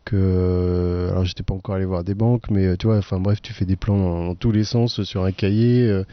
que 0.06 1.10
alors 1.12 1.26
j'étais 1.26 1.44
pas 1.44 1.54
encore 1.54 1.76
allé 1.76 1.86
voir 1.86 2.04
des 2.06 2.16
banques, 2.16 2.50
mais 2.50 2.78
tu 2.78 2.88
vois, 2.88 2.98
enfin 2.98 3.20
bref 3.20 3.42
tu 3.42 3.52
fais 3.54 3.66
des 3.66 3.76
plans 3.76 3.98
dans, 3.98 4.36
tous 4.36 4.52
les 4.52 4.64
sens 4.64 5.04
sur 5.04 5.26
un 5.26 5.32
cahier. 5.32 5.84
Euh, 5.88 6.04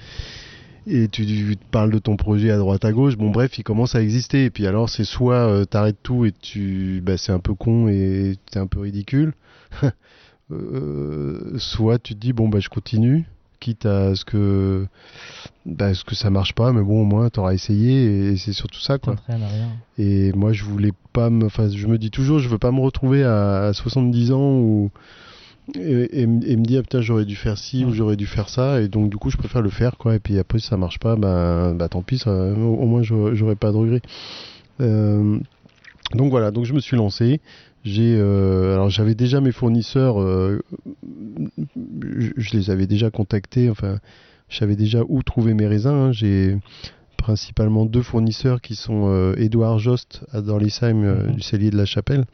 et 0.91 1.09
tu, 1.09 1.57
parles 1.71 1.91
de 1.91 1.99
ton 1.99 2.17
projet 2.17 2.51
à 2.51 2.57
droite 2.57 2.85
à 2.85 2.93
gauche, 2.93 3.17
bon 3.17 3.31
bref, 3.31 3.59
il 3.59 3.63
commence 3.63 3.95
à 3.95 4.03
exister. 4.03 4.47
Et 4.47 4.51
puis 4.51 4.67
alors 4.67 4.89
c'est 4.89 5.05
soit 5.05 5.47
euh, 5.47 5.65
t'arrêtes 5.65 5.99
tout 6.03 6.25
et 6.25 6.33
tu, 6.33 7.03
bah, 7.05 7.17
c'est 7.19 7.33
un 7.33 7.41
peu 7.41 7.55
con 7.55 7.89
et 7.89 8.37
c'est 8.51 8.59
un 8.59 8.67
peu 8.67 8.81
ridicule, 8.81 9.35
Euh, 10.51 11.59
soit 11.59 11.99
tu 11.99 12.15
te 12.15 12.21
dis 12.21 12.33
bon 12.33 12.49
bah 12.49 12.59
je 12.61 12.69
continue, 12.69 13.27
quitte 13.61 13.85
à 13.85 14.15
ce 14.15 14.25
que 14.25 14.87
bah, 15.67 15.93
ce 15.93 16.05
que 16.05 16.15
ça 16.15 16.31
marche 16.31 16.55
pas, 16.55 16.73
mais 16.73 16.83
bon 16.83 17.03
au 17.03 17.05
moins 17.05 17.29
t'auras 17.29 17.53
essayé 17.53 18.31
et 18.31 18.37
c'est 18.37 18.55
surtout 18.55 18.81
ça 18.81 18.99
quoi. 18.99 19.17
Et 19.99 20.33
moi 20.33 20.53
je 20.53 20.65
voulais 20.65 20.93
pas 21.13 21.29
me, 21.29 21.47
enfin 21.47 21.69
je 21.69 21.87
me 21.87 21.99
dis 21.99 22.11
toujours 22.11 22.39
je 22.39 22.49
veux 22.49 22.59
pas 22.59 22.73
me 22.73 22.81
retrouver 22.81 23.25
à, 23.25 23.73
70 23.75 24.33
ans 24.33 24.59
ou 24.59 24.91
et, 25.75 26.27
me 26.27 26.65
dire 26.65 26.81
putain 26.81 27.03
j'aurais 27.03 27.27
dû 27.27 27.37
faire 27.37 27.59
ci 27.59 27.85
ou 27.85 27.93
j'aurais 27.93 28.17
dû 28.17 28.25
faire 28.25 28.49
ça 28.49 28.81
et 28.81 28.89
donc 28.89 29.11
du 29.11 29.19
coup 29.19 29.29
je 29.29 29.37
préfère 29.37 29.61
le 29.61 29.69
faire 29.69 29.99
quoi 29.99 30.15
et 30.15 30.19
puis 30.19 30.39
après 30.39 30.61
si 30.61 30.67
ça 30.67 30.79
marche 30.79 30.99
pas 30.99 31.17
bah, 31.17 31.75
bah 31.75 31.91
tant 31.91 32.01
pis 32.01 32.17
ça, 32.17 32.31
au, 32.33 32.87
moins 32.87 33.03
j'aurais 33.03 33.57
pas 33.57 33.71
de 33.71 33.77
regrets. 33.77 34.03
Euh, 34.81 35.39
donc 36.15 36.31
voilà 36.31 36.53
donc 36.53 36.65
je 36.65 36.73
me 36.73 36.81
suis 36.81 36.97
lancé 36.97 37.43
j'ai, 37.85 38.17
euh, 38.19 38.75
alors 38.75 38.91
j'avais 38.91 39.15
déjà 39.15 39.41
mes 39.41 39.53
fournisseurs, 39.53 40.21
euh, 40.21 40.59
je, 41.77 42.57
les 42.57 42.71
avais 42.71 42.87
déjà 42.87 43.11
contactés, 43.11 43.71
enfin, 43.71 43.99
je 44.49 44.59
savais 44.59 44.77
déjà 44.77 45.03
où 45.09 45.23
trouver 45.23 45.55
mes 45.55 45.67
raisins. 45.67 45.91
Hein. 45.91 46.13
J'ai 46.13 46.57
principalement 47.17 47.85
deux 47.85 48.03
fournisseurs 48.03 48.61
qui 48.61 48.75
sont 48.75 49.35
Edouard 49.37 49.77
euh, 49.77 49.79
Jost 49.79 50.25
à 50.33 50.41
Dorlisheim, 50.41 50.95
mhm. 50.95 51.35
du 51.35 51.43
cellier 51.43 51.71
de 51.71 51.77
la 51.77 51.85
Chapelle, 51.85 52.25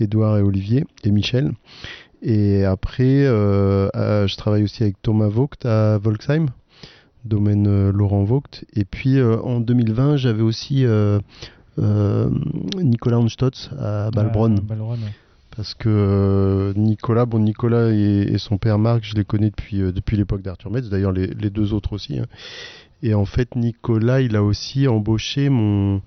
Edouard 0.00 0.38
et 0.38 0.42
Olivier, 0.42 0.84
et 1.02 1.10
Michel. 1.10 1.52
Et 2.22 2.64
après, 2.64 3.24
je 3.26 4.36
travaille 4.36 4.62
aussi 4.62 4.82
avec 4.82 5.02
Thomas 5.02 5.28
Vogt 5.28 5.66
à 5.66 5.98
Volksheim, 5.98 6.46
domaine 7.26 7.90
Laurent 7.90 8.24
Vogt. 8.24 8.64
Et 8.74 8.86
puis 8.86 9.20
en 9.20 9.60
2020, 9.60 10.16
j'avais 10.16 10.42
aussi 10.42 10.86
euh, 10.86 11.20
Nicolas 11.78 13.18
Onstotz 13.18 13.70
à 13.78 14.10
Balbronn. 14.10 14.60
Parce 15.56 15.74
que 15.74 15.88
euh, 15.88 16.72
Nicolas, 16.74 17.26
bon 17.26 17.38
Nicolas 17.38 17.90
et, 17.90 18.38
son 18.38 18.58
père 18.58 18.78
Marc, 18.78 19.04
je 19.04 19.14
les 19.14 19.24
connais 19.24 19.50
depuis, 19.50 19.80
euh, 19.80 19.92
depuis 19.92 20.16
l'époque 20.16 20.42
d'Arthur 20.42 20.70
Metz, 20.70 20.88
d'ailleurs 20.88 21.12
les, 21.12 21.28
deux 21.28 21.72
autres 21.72 21.92
aussi. 21.92 22.18
Hein. 22.18 22.26
Et 23.02 23.14
en 23.14 23.24
fait, 23.24 23.54
Nicolas, 23.54 24.20
il 24.20 24.34
a 24.34 24.42
aussi 24.42 24.88
embauché 24.88 25.50
mon, 25.50 26.02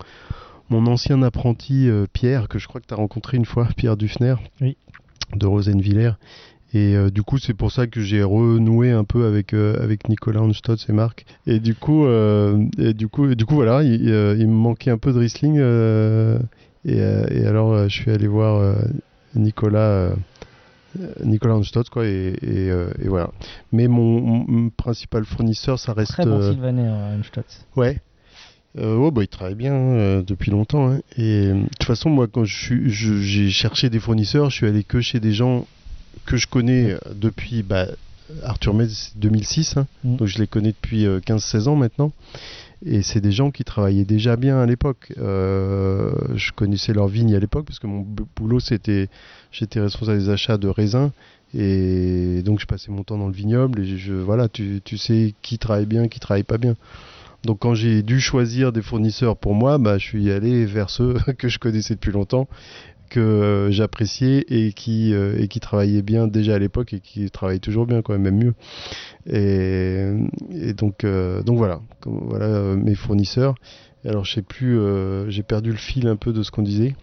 mon 0.69 0.85
ancien 0.87 1.21
apprenti 1.21 1.89
Pierre, 2.11 2.47
que 2.47 2.59
je 2.59 2.67
crois 2.67 2.81
que 2.81 2.87
tu 2.87 2.93
as 2.93 2.97
rencontré 2.97 3.37
une 3.37 3.45
fois, 3.45 3.67
Pierre 3.77 3.95
Dufner, 3.95 4.35
de 4.59 5.45
Rosenvillers. 5.45 6.13
Et 6.73 6.95
euh, 6.95 7.09
du 7.09 7.23
coup, 7.23 7.37
c'est 7.37 7.53
pour 7.53 7.71
ça 7.71 7.87
que 7.87 8.01
j'ai 8.01 8.23
renoué 8.23 8.91
un 8.91 9.05
peu 9.05 9.25
avec, 9.25 9.53
euh, 9.53 9.81
avec 9.81 10.09
Nicolas 10.09 10.41
Onstotz 10.41 10.89
et 10.89 10.93
Marc. 10.93 11.25
Et 11.45 11.59
du 11.59 11.75
coup, 11.75 12.05
euh, 12.05 12.61
et 12.77 12.93
du 12.93 13.07
coup, 13.07 13.33
du 13.35 13.45
coup 13.45 13.55
voilà, 13.55 13.83
il, 13.83 14.01
me 14.01 14.47
manquait 14.47 14.91
un 14.91 14.97
peu 14.97 15.13
de 15.13 15.19
Riesling. 15.19 15.57
Et, 16.85 16.97
et, 16.97 17.45
alors, 17.45 17.87
je 17.87 17.93
suis 17.93 18.11
allé 18.11 18.27
voir 18.27 18.75
Nicolas. 19.35 20.11
Nicolas 21.23 21.59
quoi 21.91 22.07
et, 22.07 22.33
et, 22.41 23.07
voilà 23.07 23.29
mais 23.71 23.87
mon, 23.87 24.71
principal 24.71 25.25
fournisseur 25.25 25.77
ça 25.77 25.93
reste 25.93 26.13
très 26.13 26.25
bon 26.25 26.41
Sylvaner 26.41 26.91
ouais 27.75 28.01
oh, 28.81 29.11
bah, 29.11 29.21
il 29.21 29.27
travaille 29.27 29.55
bien 29.55 30.23
depuis 30.25 30.49
longtemps. 30.49 30.89
Hein. 30.89 30.99
Et 31.15 31.49
de 31.49 31.67
toute 31.79 31.83
façon, 31.83 32.09
moi, 32.09 32.27
quand 32.27 32.45
j'ai 32.45 33.49
cherché 33.49 33.89
des 33.91 33.99
fournisseurs, 33.99 34.49
je 34.49 34.55
suis 34.55 34.65
allé 34.65 34.83
que 34.83 35.01
chez 35.01 35.19
des 35.19 35.33
gens 35.33 35.67
que 36.27 36.37
je 36.37 36.45
connais 36.45 36.91
euh, 36.91 36.99
depuis 37.15 37.63
bah, 37.63 37.87
Arthur 38.43 38.75
Metz 38.75 39.13
2006, 39.15 39.77
hein. 39.77 39.87
mm. 40.03 40.17
donc 40.17 40.27
je 40.27 40.37
les 40.37 40.45
connais 40.45 40.73
depuis 40.73 41.05
15-16 41.05 41.55
euh, 41.55 41.71
ans 41.71 41.75
maintenant. 41.75 42.11
Et 42.85 43.01
c'est 43.01 43.21
des 43.21 43.31
gens 43.31 43.49
qui 43.49 43.63
travaillaient 43.63 44.05
déjà 44.05 44.35
bien 44.35 44.59
à 44.59 44.65
l'époque. 44.67 45.11
Euh, 45.17 46.11
je 46.35 46.51
connaissais 46.51 46.93
leur 46.93 47.07
vigne 47.07 47.33
à 47.33 47.39
l'époque 47.39 47.65
parce 47.65 47.79
que 47.79 47.87
mon 47.87 48.05
boulot 48.35 48.59
c'était, 48.59 49.09
j'étais 49.51 49.79
responsable 49.79 50.19
des 50.19 50.29
achats 50.29 50.59
de 50.59 50.67
raisins 50.67 51.09
et 51.55 52.43
donc 52.43 52.59
je 52.59 52.67
passais 52.67 52.91
mon 52.91 53.03
temps 53.03 53.17
dans 53.17 53.27
le 53.27 53.33
vignoble 53.33 53.79
et 53.79 53.97
je, 53.97 54.13
voilà, 54.13 54.47
tu, 54.47 54.81
tu 54.85 54.97
sais 54.99 55.33
qui 55.41 55.57
travaille 55.57 55.87
bien, 55.87 56.07
qui 56.07 56.19
travaille 56.19 56.43
pas 56.43 56.59
bien. 56.59 56.75
Donc 57.43 57.59
quand 57.59 57.73
j'ai 57.73 58.03
dû 58.03 58.19
choisir 58.19 58.71
des 58.71 58.83
fournisseurs 58.83 59.37
pour 59.37 59.55
moi, 59.55 59.79
bah, 59.79 59.97
je 59.97 60.05
suis 60.05 60.31
allé 60.31 60.65
vers 60.65 60.91
ceux 60.91 61.15
que 61.39 61.47
je 61.47 61.57
connaissais 61.57 61.95
depuis 61.95 62.11
longtemps 62.11 62.47
que 63.09 63.19
euh, 63.19 63.71
j'appréciais 63.71 64.45
et 64.49 64.73
qui 64.73 65.13
euh, 65.13 65.39
et 65.39 65.47
qui 65.47 65.59
travaillait 65.59 66.01
bien 66.01 66.27
déjà 66.27 66.55
à 66.55 66.59
l'époque 66.59 66.93
et 66.93 66.99
qui 66.99 67.29
travaille 67.31 67.59
toujours 67.59 67.85
bien 67.85 68.01
quand 68.01 68.17
même 68.17 68.35
mieux. 68.35 68.53
Et, 69.25 70.73
donc 70.73 71.03
euh, 71.03 71.41
donc 71.43 71.57
voilà. 71.57 71.81
Voilà 72.05 72.75
mes 72.75 72.95
fournisseurs. 72.95 73.55
Alors 74.05 74.25
je 74.25 74.33
sais 74.33 74.41
plus 74.41 74.79
j'ai 75.29 75.43
perdu 75.43 75.71
le 75.71 75.77
fil 75.77 76.07
un 76.07 76.15
peu 76.15 76.31
de 76.33 76.43
ce 76.43 76.51
qu'on 76.51 76.61
disait 76.61 76.95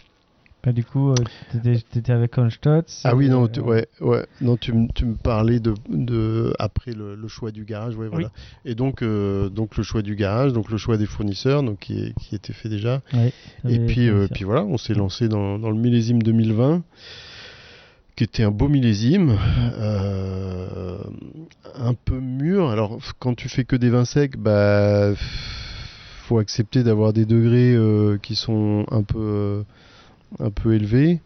bah, 0.65 0.71
du 0.71 0.83
coup, 0.83 1.11
euh, 1.11 1.15
tu 1.51 1.57
étais, 1.99 2.11
avec 2.11 2.35
Onstotz 2.39 3.01
Ah 3.03 3.15
oui, 3.15 3.29
non, 3.29 3.47
tu, 3.47 3.59
ouais, 3.59 3.87
ouais, 4.01 4.25
non, 4.41 4.57
tu, 4.57 4.73
tu 4.95 5.05
me 5.05 5.13
parlais 5.13 5.59
de, 5.59 5.75
de 5.89 6.55
après 6.57 6.93
le, 6.93 7.27
choix 7.27 7.51
du 7.51 7.65
garage, 7.65 7.95
ouais, 7.95 8.07
voilà. 8.07 8.31
Et 8.65 8.73
donc, 8.73 9.03
euh, 9.03 9.49
donc 9.49 9.77
le 9.77 9.83
choix 9.83 10.01
du 10.01 10.15
garage, 10.15 10.53
donc 10.53 10.71
le 10.71 10.77
choix 10.77 10.97
des 10.97 11.05
fournisseurs, 11.05 11.61
donc 11.61 11.81
qui, 11.81 12.15
qui 12.19 12.33
était 12.33 12.53
fait 12.53 12.69
déjà. 12.69 13.03
et 13.69 13.79
puis, 13.85 14.09
euh, 14.09 14.27
puis 14.33 14.43
voilà, 14.43 14.63
on 14.63 14.79
s'est 14.79 14.95
lancé 14.95 15.27
dans, 15.27 15.59
dans, 15.59 15.69
le 15.69 15.77
millésime 15.77 16.23
2020 16.23 16.81
qui 18.15 18.23
était 18.23 18.43
un 18.43 18.51
beau 18.51 18.69
millésime, 18.69 19.37
un 21.75 21.93
peu 22.05 22.19
mûr. 22.19 22.69
Alors, 22.69 22.97
quand 23.19 23.35
tu 23.35 23.49
fais 23.49 23.65
que 23.65 23.75
des 23.75 23.89
vins 23.89 24.05
secs, 24.05 24.37
bah, 24.37 25.13
faut 26.23 26.39
accepter 26.39 26.81
d'avoir 26.81 27.11
des 27.11 27.25
degrés 27.25 27.77
qui 28.23 28.35
sont 28.35 28.85
un 28.89 29.03
peu 29.03 29.65
un 30.39 30.51
peu 30.51 30.73
élevé. 30.73 31.21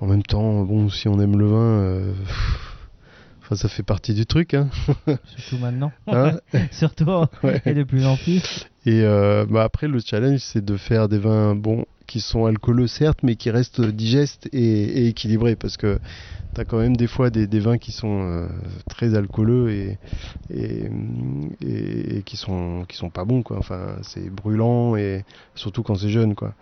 En 0.00 0.06
même 0.06 0.22
temps, 0.22 0.62
bon, 0.62 0.88
si 0.88 1.08
on 1.08 1.20
aime 1.20 1.38
le 1.38 1.46
vin, 1.46 1.80
euh, 1.80 2.12
enfin, 3.40 3.54
ça 3.54 3.68
fait 3.68 3.82
partie 3.82 4.14
du 4.14 4.26
truc. 4.26 4.54
Hein. 4.54 4.68
Surtout 5.36 5.58
maintenant. 5.58 5.92
Hein 6.08 6.38
Surtout 6.72 7.26
et 7.64 7.74
de 7.74 7.84
plus 7.84 8.04
en 8.04 8.16
plus. 8.16 8.66
Et 8.84 9.02
euh, 9.02 9.46
bah 9.48 9.62
après, 9.62 9.86
le 9.86 10.00
challenge, 10.00 10.40
c'est 10.40 10.64
de 10.64 10.76
faire 10.76 11.08
des 11.08 11.18
vins 11.18 11.54
bons 11.54 11.84
qui 12.06 12.20
sont 12.20 12.46
alcooleux 12.46 12.86
certes, 12.86 13.20
mais 13.22 13.36
qui 13.36 13.50
restent 13.50 13.80
digestes 13.80 14.48
et, 14.52 15.08
équilibrés, 15.08 15.56
parce 15.56 15.76
que 15.76 15.98
tu 16.54 16.60
as 16.60 16.64
quand 16.64 16.78
même 16.78 16.96
des 16.96 17.06
fois 17.06 17.30
des, 17.30 17.60
vins 17.60 17.78
qui 17.78 17.92
sont 17.92 18.22
euh, 18.22 18.46
très 18.88 19.14
alcooleux 19.14 19.70
et, 19.70 19.98
et, 20.50 22.22
qui 22.24 22.36
sont 22.36 22.84
qui 22.88 22.96
sont 22.96 23.10
pas 23.10 23.24
bons 23.24 23.42
quoi. 23.42 23.56
Enfin, 23.58 23.96
c'est 24.02 24.28
brûlant 24.28 24.96
et 24.96 25.24
surtout 25.54 25.82
quand 25.82 25.94
c'est 25.94 26.10
jeune 26.10 26.34
quoi. 26.34 26.54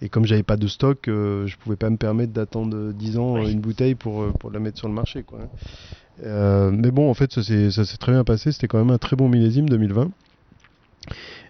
Et 0.00 0.08
comme 0.08 0.24
j'avais 0.24 0.44
pas 0.44 0.56
de 0.56 0.68
stock, 0.68 1.08
euh, 1.08 1.46
je 1.46 1.56
pouvais 1.56 1.76
pas 1.76 1.90
me 1.90 1.96
permettre 1.96 2.32
d'attendre 2.32 2.92
10 2.92 3.18
ans 3.18 3.44
une 3.44 3.60
bouteille 3.60 3.94
pour, 3.94 4.22
euh, 4.22 4.32
pour 4.38 4.50
la 4.50 4.60
mettre 4.60 4.78
sur 4.78 4.88
le 4.88 4.94
marché 4.94 5.24
quoi. 5.24 5.40
mais 6.22 6.90
bon, 6.90 7.10
en 7.10 7.14
fait, 7.14 7.32
ça 7.32 7.42
s'est 7.42 7.96
très 7.98 8.12
bien 8.12 8.24
passé. 8.24 8.52
C'était 8.52 8.68
quand 8.68 8.78
même 8.78 8.90
un 8.90 8.98
très 8.98 9.16
bon 9.16 9.28
millésime 9.28 9.68
2020. 9.68 10.10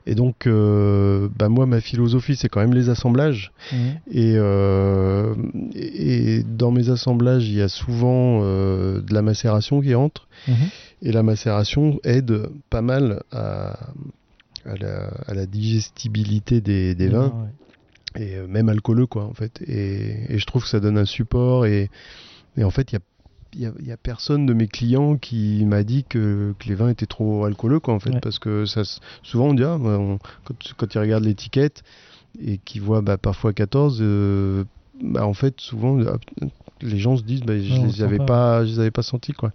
Et 0.06 0.14
donc, 0.14 0.46
euh, 0.46 1.28
bah 1.36 1.48
moi, 1.48 1.66
ma 1.66 1.80
philosophie, 1.80 2.36
c'est 2.36 2.48
quand 2.48 2.60
même 2.60 2.74
les 2.74 2.88
assemblages. 2.88 3.52
Mmh. 3.72 3.76
Euh, 4.16 5.34
et, 5.74 6.38
et, 6.38 6.42
dans 6.42 6.70
mes 6.72 6.90
assemblages, 6.90 7.46
il 7.48 7.54
y 7.54 7.62
a 7.62 7.68
souvent 7.68 8.40
euh, 8.42 9.00
de 9.00 9.14
la 9.14 9.22
macération 9.22 9.80
qui 9.80 9.94
entre. 9.94 10.26
Mmh. 10.48 10.52
Et 11.02 11.12
la 11.12 11.22
macération 11.22 12.00
aide 12.04 12.48
pas 12.68 12.82
mal 12.82 13.22
à, 13.30 13.78
à, 14.66 15.34
la, 15.34 15.46
digestibilité 15.46 16.60
des, 16.60 16.94
des 16.94 17.08
vins. 17.08 17.48
Et 18.18 18.36
même 18.48 18.68
alcooleux, 18.68 19.06
quoi, 19.06 19.24
en 19.24 19.34
fait. 19.34 19.62
Et, 19.66 20.34
et, 20.34 20.38
je 20.38 20.46
trouve 20.46 20.64
que 20.64 20.68
ça 20.68 20.80
donne 20.80 20.98
un 20.98 21.06
support. 21.06 21.66
Et, 21.66 21.90
et 22.56 22.64
en 22.64 22.70
fait, 22.70 22.92
il 22.92 22.94
y 22.94 22.98
a 22.98 23.02
il 23.54 23.72
n'y 23.82 23.92
a, 23.92 23.96
personne 23.96 24.46
de 24.46 24.54
mes 24.54 24.66
clients 24.66 25.16
qui 25.16 25.64
m'a 25.66 25.82
dit 25.82 26.04
que, 26.04 26.54
que, 26.58 26.68
les 26.68 26.74
vins 26.74 26.88
étaient 26.88 27.06
trop 27.06 27.44
alcooleux, 27.44 27.80
quoi, 27.80 27.94
en 27.94 28.00
fait, 28.00 28.18
parce 28.20 28.38
que 28.38 28.64
ça, 28.64 28.82
souvent 29.22 29.48
on 29.48 29.54
dit, 29.54 29.64
ah, 29.64 29.78
quand, 30.44 30.54
quand, 30.76 30.94
ils 30.94 30.98
regardent 30.98 31.24
l'étiquette 31.24 31.82
et 32.42 32.58
qu'ils 32.58 32.82
voient 32.82 33.02
bah, 33.02 33.18
parfois 33.18 33.52
14, 33.52 33.98
euh, 34.00 34.64
bah, 35.02 35.26
en 35.26 35.34
fait, 35.34 35.60
souvent, 35.60 35.98
euh, 35.98 36.16
les 36.80 36.98
gens 36.98 37.16
se 37.16 37.22
disent, 37.22 37.42
bah, 37.42 37.58
je 37.58 37.74
on 37.74 37.86
les 37.86 38.02
avais 38.02 38.18
pas. 38.18 38.24
pas, 38.24 38.64
je 38.64 38.72
les 38.72 38.80
avais 38.80 38.90
pas 38.90 39.02
sentis, 39.02 39.32
quoi. 39.32 39.52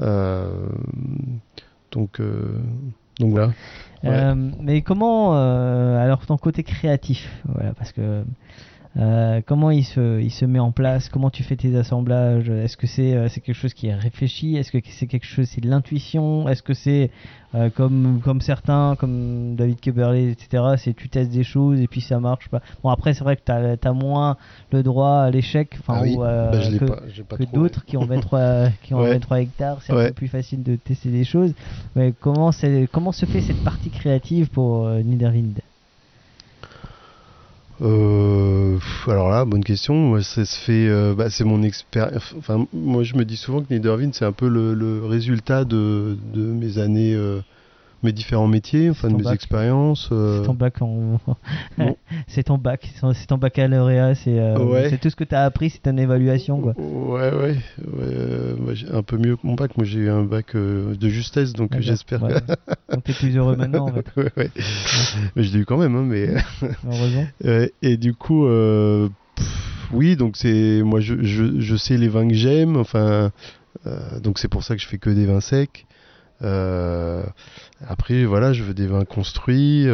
Euh, 0.00 0.68
donc, 1.90 2.20
euh, 2.20 2.58
donc 3.18 3.30
voilà. 3.30 3.52
Ouais. 4.04 4.34
Mais 4.60 4.82
comment, 4.82 5.32
alors 5.34 6.26
ton 6.26 6.36
côté 6.36 6.62
créatif, 6.62 7.42
voilà, 7.46 7.72
parce 7.74 7.92
que 7.92 8.22
euh, 8.98 9.42
comment 9.44 9.70
il 9.70 9.84
se, 9.84 10.20
il 10.22 10.30
se 10.30 10.46
met 10.46 10.58
en 10.58 10.72
place, 10.72 11.10
comment 11.10 11.28
tu 11.28 11.42
fais 11.42 11.56
tes 11.56 11.76
assemblages, 11.76 12.48
est-ce 12.48 12.78
que 12.78 12.86
c'est 12.86 13.14
euh, 13.14 13.28
c'est 13.28 13.40
quelque 13.40 13.56
chose 13.56 13.74
qui 13.74 13.88
est 13.88 13.94
réfléchi, 13.94 14.56
est-ce 14.56 14.72
que 14.72 14.78
c'est 14.88 15.06
quelque 15.06 15.26
chose, 15.26 15.46
c'est 15.48 15.60
de 15.60 15.68
l'intuition, 15.68 16.48
est-ce 16.48 16.62
que 16.62 16.72
c'est 16.72 17.10
euh, 17.54 17.68
comme, 17.68 18.20
comme 18.24 18.40
certains, 18.40 18.96
comme 18.98 19.54
David 19.54 19.80
Keberley, 19.80 20.30
etc., 20.30 20.62
c'est 20.78 20.94
tu 20.94 21.10
testes 21.10 21.30
des 21.30 21.44
choses 21.44 21.78
et 21.80 21.88
puis 21.88 22.00
ça 22.00 22.20
marche 22.20 22.48
pas? 22.48 22.62
Bon 22.82 22.88
après 22.88 23.12
c'est 23.12 23.22
vrai 23.22 23.36
que 23.36 23.42
tu 23.44 23.52
as, 23.52 23.92
moins 23.92 24.38
le 24.72 24.82
droit 24.82 25.18
à 25.18 25.30
l'échec, 25.30 25.78
Ah 25.88 26.00
oui, 26.02 26.16
euh, 26.18 26.52
bah, 27.28 27.36
que, 27.36 27.54
d'autres 27.54 27.84
qui 27.84 27.98
ont 27.98 28.06
23, 28.06 28.68
qui 28.82 28.94
ont 28.94 29.00
Ouais. 29.00 29.12
23 29.12 29.40
hectares, 29.42 29.82
c'est 29.82 29.92
un 29.92 30.06
peu 30.06 30.12
plus 30.14 30.28
facile 30.28 30.62
de 30.62 30.76
tester 30.76 31.10
des 31.10 31.24
choses. 31.24 31.52
Mais 31.96 32.14
comment, 32.18 32.50
comment 32.90 33.12
se 33.12 33.26
fait 33.26 33.42
cette 33.42 33.62
partie 33.62 33.90
créative 33.90 34.48
pour 34.48 34.88
Niederwind? 34.88 35.60
Euh, 37.82 38.78
alors 39.06 39.28
là, 39.28 39.44
bonne 39.44 39.64
question. 39.64 39.94
Moi, 39.94 40.22
ça 40.22 40.44
se 40.44 40.58
fait. 40.58 40.88
euh, 40.88 41.14
bah, 41.14 41.30
c'est 41.30 41.44
mon 41.44 41.62
expérience. 41.62 42.34
Enfin, 42.38 42.66
moi, 42.72 43.02
je 43.02 43.14
me 43.16 43.24
dis 43.24 43.36
souvent 43.36 43.62
que 43.62 43.72
Niederwind, 43.72 44.14
c'est 44.14 44.24
un 44.24 44.32
peu 44.32 44.48
le, 44.48 44.74
le 44.74 45.04
résultat 45.04 45.64
de, 45.64 46.16
de 46.32 46.40
mes 46.40 46.78
années, 46.78 47.14
euh, 47.14 47.40
mes 48.02 48.12
différents 48.12 48.46
métiers, 48.48 48.90
enfin 48.90 49.08
de 49.08 49.16
mes 49.16 49.22
bac. 49.24 49.34
expériences. 49.34 50.08
euh, 50.12 50.40
C'est 50.40 50.46
ton 50.46 50.54
bac 50.54 50.80
en. 50.80 51.18
C'est 52.28 52.42
ton 52.44 52.58
bac, 52.58 52.90
c'est 52.94 53.00
ton- 53.00 53.12
ton 53.28 53.38
baccalauréat, 53.38 54.14
c'est 54.16 54.38
euh, 54.38 54.58
Ouais. 54.58 54.90
c'est 54.90 54.98
tout 54.98 55.10
ce 55.10 55.16
que 55.16 55.24
tu 55.24 55.34
as 55.34 55.44
appris, 55.44 55.70
c'est 55.70 55.86
une 55.88 55.98
évaluation 55.98 56.60
quoi. 56.60 56.74
Ouais, 56.76 57.32
ouais. 57.32 57.38
ouais, 57.52 57.56
euh, 58.02 58.56
moi, 58.58 58.72
un 58.92 59.02
peu 59.02 59.16
mieux 59.16 59.36
que 59.36 59.46
mon 59.46 59.54
bac. 59.54 59.76
Moi, 59.76 59.86
j'ai 59.86 60.00
eu 60.00 60.10
un 60.10 60.22
bac 60.24 60.54
euh, 60.56 60.94
de 60.96 61.08
justesse, 61.08 61.52
donc 61.52 61.70
D'accord, 61.70 61.82
j'espère. 61.86 62.22
ouais. 62.22 62.34
Donc 62.92 63.04
t'es 63.04 63.12
plus 63.12 63.36
heureux 63.36 63.56
maintenant 63.56 63.88
en 63.88 63.92
fait, 63.92 64.06
ouais, 64.16 64.30
ouais. 64.36 64.50
Mais 65.34 65.42
je 65.42 65.52
l'ai 65.52 65.60
eu 65.60 65.64
quand 65.64 65.76
même, 65.76 65.94
hein, 65.96 66.04
mais. 66.06 66.28
heureusement. 66.86 67.26
Et 67.82 67.96
du 67.96 68.14
coup, 68.14 68.44
pff, 68.46 69.46
oui, 69.92 70.16
donc 70.16 70.36
c'est 70.36 70.82
moi 70.84 71.00
je, 71.00 71.14
je, 71.22 71.60
je 71.60 71.76
sais 71.76 71.96
les 71.96 72.08
vins 72.08 72.26
que 72.28 72.34
j'aime, 72.34 72.76
enfin, 72.76 73.30
donc 74.22 74.38
c'est 74.38 74.48
pour 74.48 74.62
ça 74.64 74.74
que 74.76 74.82
je 74.82 74.86
fais 74.88 74.98
que 74.98 75.10
des 75.10 75.26
vins 75.26 75.40
secs. 75.40 75.86
Après, 76.40 78.24
voilà, 78.24 78.52
je 78.52 78.62
veux 78.62 78.74
des 78.74 78.86
vins 78.86 79.04
construits. 79.04 79.86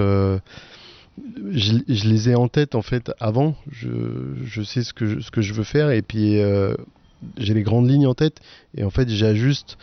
Je, 1.51 2.09
les 2.09 2.31
ai 2.31 2.35
en 2.35 2.49
tête 2.49 2.75
en 2.75 2.83
fait 2.83 3.13
avant. 3.21 3.55
Je, 3.71 4.63
sais 4.63 4.83
ce 4.83 4.93
que 4.93 5.43
je, 5.43 5.53
veux 5.53 5.65
faire 5.65 5.91
et 5.91 6.03
puis 6.03 6.41
euh, 6.41 6.75
j'ai 7.37 7.55
les 7.55 7.63
grandes 7.63 7.89
lignes 7.89 8.07
en 8.07 8.15
tête 8.15 8.41
et 8.77 8.85
en 8.85 8.91
fait 8.91 9.09
j'ajuste 9.09 9.79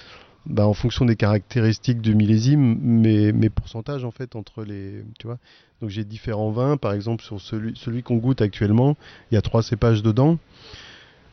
bah, 0.46 0.68
en 0.68 0.74
fonction 0.74 1.06
des 1.06 1.16
caractéristiques 1.16 2.02
du 2.02 2.16
millésime 2.16 2.78
mes, 2.82 3.32
mes 3.32 3.50
pourcentages 3.50 4.06
en 4.06 4.12
fait 4.12 4.36
entre 4.36 4.64
les 4.64 5.04
tu 5.20 5.28
vois. 5.28 5.38
Donc 5.82 5.90
j'ai 5.90 6.04
différents 6.04 6.52
vins. 6.52 6.78
Par 6.78 6.94
exemple 6.94 7.24
sur 7.24 7.40
celui 7.40 8.04
qu'on 8.04 8.18
goûte 8.18 8.42
actuellement 8.42 8.98
il 9.32 9.36
y 9.36 9.38
a 9.38 9.42
trois 9.42 9.64
cépages 9.64 10.02
dedans. 10.02 10.38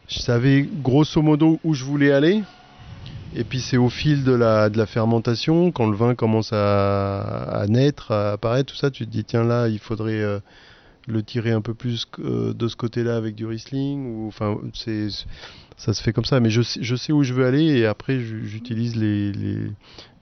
Je 0.09 0.20
savais 0.20 0.68
grosso 0.82 1.20
modo 1.20 1.59
où 1.64 1.74
je 1.74 1.85
voulais 1.85 2.12
aller 2.12 2.42
et 3.38 3.44
puis 3.44 3.61
c'est 3.61 3.77
au 3.77 3.88
fil 3.90 4.25
de 4.25 4.33
la, 4.33 4.70
de 4.70 4.79
la 4.79 4.87
fermentation 4.87 5.70
quand 5.70 5.88
le 5.88 5.96
vin 5.96 6.14
commence 6.14 6.53
à, 6.53 7.20
à 7.61 7.66
naître 7.66 8.11
à 8.12 8.33
apparaître 8.33 8.72
tout 8.72 8.79
ça 8.79 8.90
tu 8.90 9.07
te 9.07 9.11
dis 9.11 9.25
tiens 9.25 9.44
là 9.44 9.68
il 9.68 9.79
faudrait 9.79 10.20
euh, 10.20 10.40
le 11.07 11.22
tirer 11.22 11.53
un 11.53 11.61
peu 11.61 11.75
plus 11.75 12.07
euh, 12.18 12.53
de 12.53 12.66
ce 12.66 12.75
côté-là 12.77 13.16
avec 13.16 13.35
du 13.37 13.46
Riesling 13.46 14.07
ou 14.07 14.27
enfin 14.29 14.59
c'est 14.75 15.09
ça 15.77 15.92
se 15.92 16.03
fait 16.03 16.12
comme 16.14 16.25
ça. 16.25 16.40
Mais 16.40 16.49
je 16.49 16.62
sais, 16.62 16.83
je 16.83 16.96
sais 16.96 17.12
où 17.12 17.22
je 17.22 17.35
veux 17.35 17.44
aller 17.46 17.64
et 17.64 17.87
après 17.87 18.18
ju- 18.18 18.49
j'utilise 18.49 18.96
les, 18.96 19.31
les, 19.31 19.59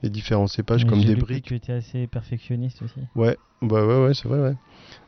les 0.03 0.11
différents 0.11 0.49
cépages 0.49 0.85
Mais 0.85 0.91
comme 0.91 1.05
des 1.05 1.15
briques. 1.15 1.45
Tu 1.45 1.55
étais 1.55 1.73
assez 1.73 2.07
perfectionniste 2.09 2.83
aussi. 2.83 3.01
ouais. 3.15 3.39
Bah 3.63 3.87
ouais 3.87 4.05
ouais 4.05 4.15
c'est 4.15 4.29
vrai 4.29 4.41
ouais. 4.41 4.57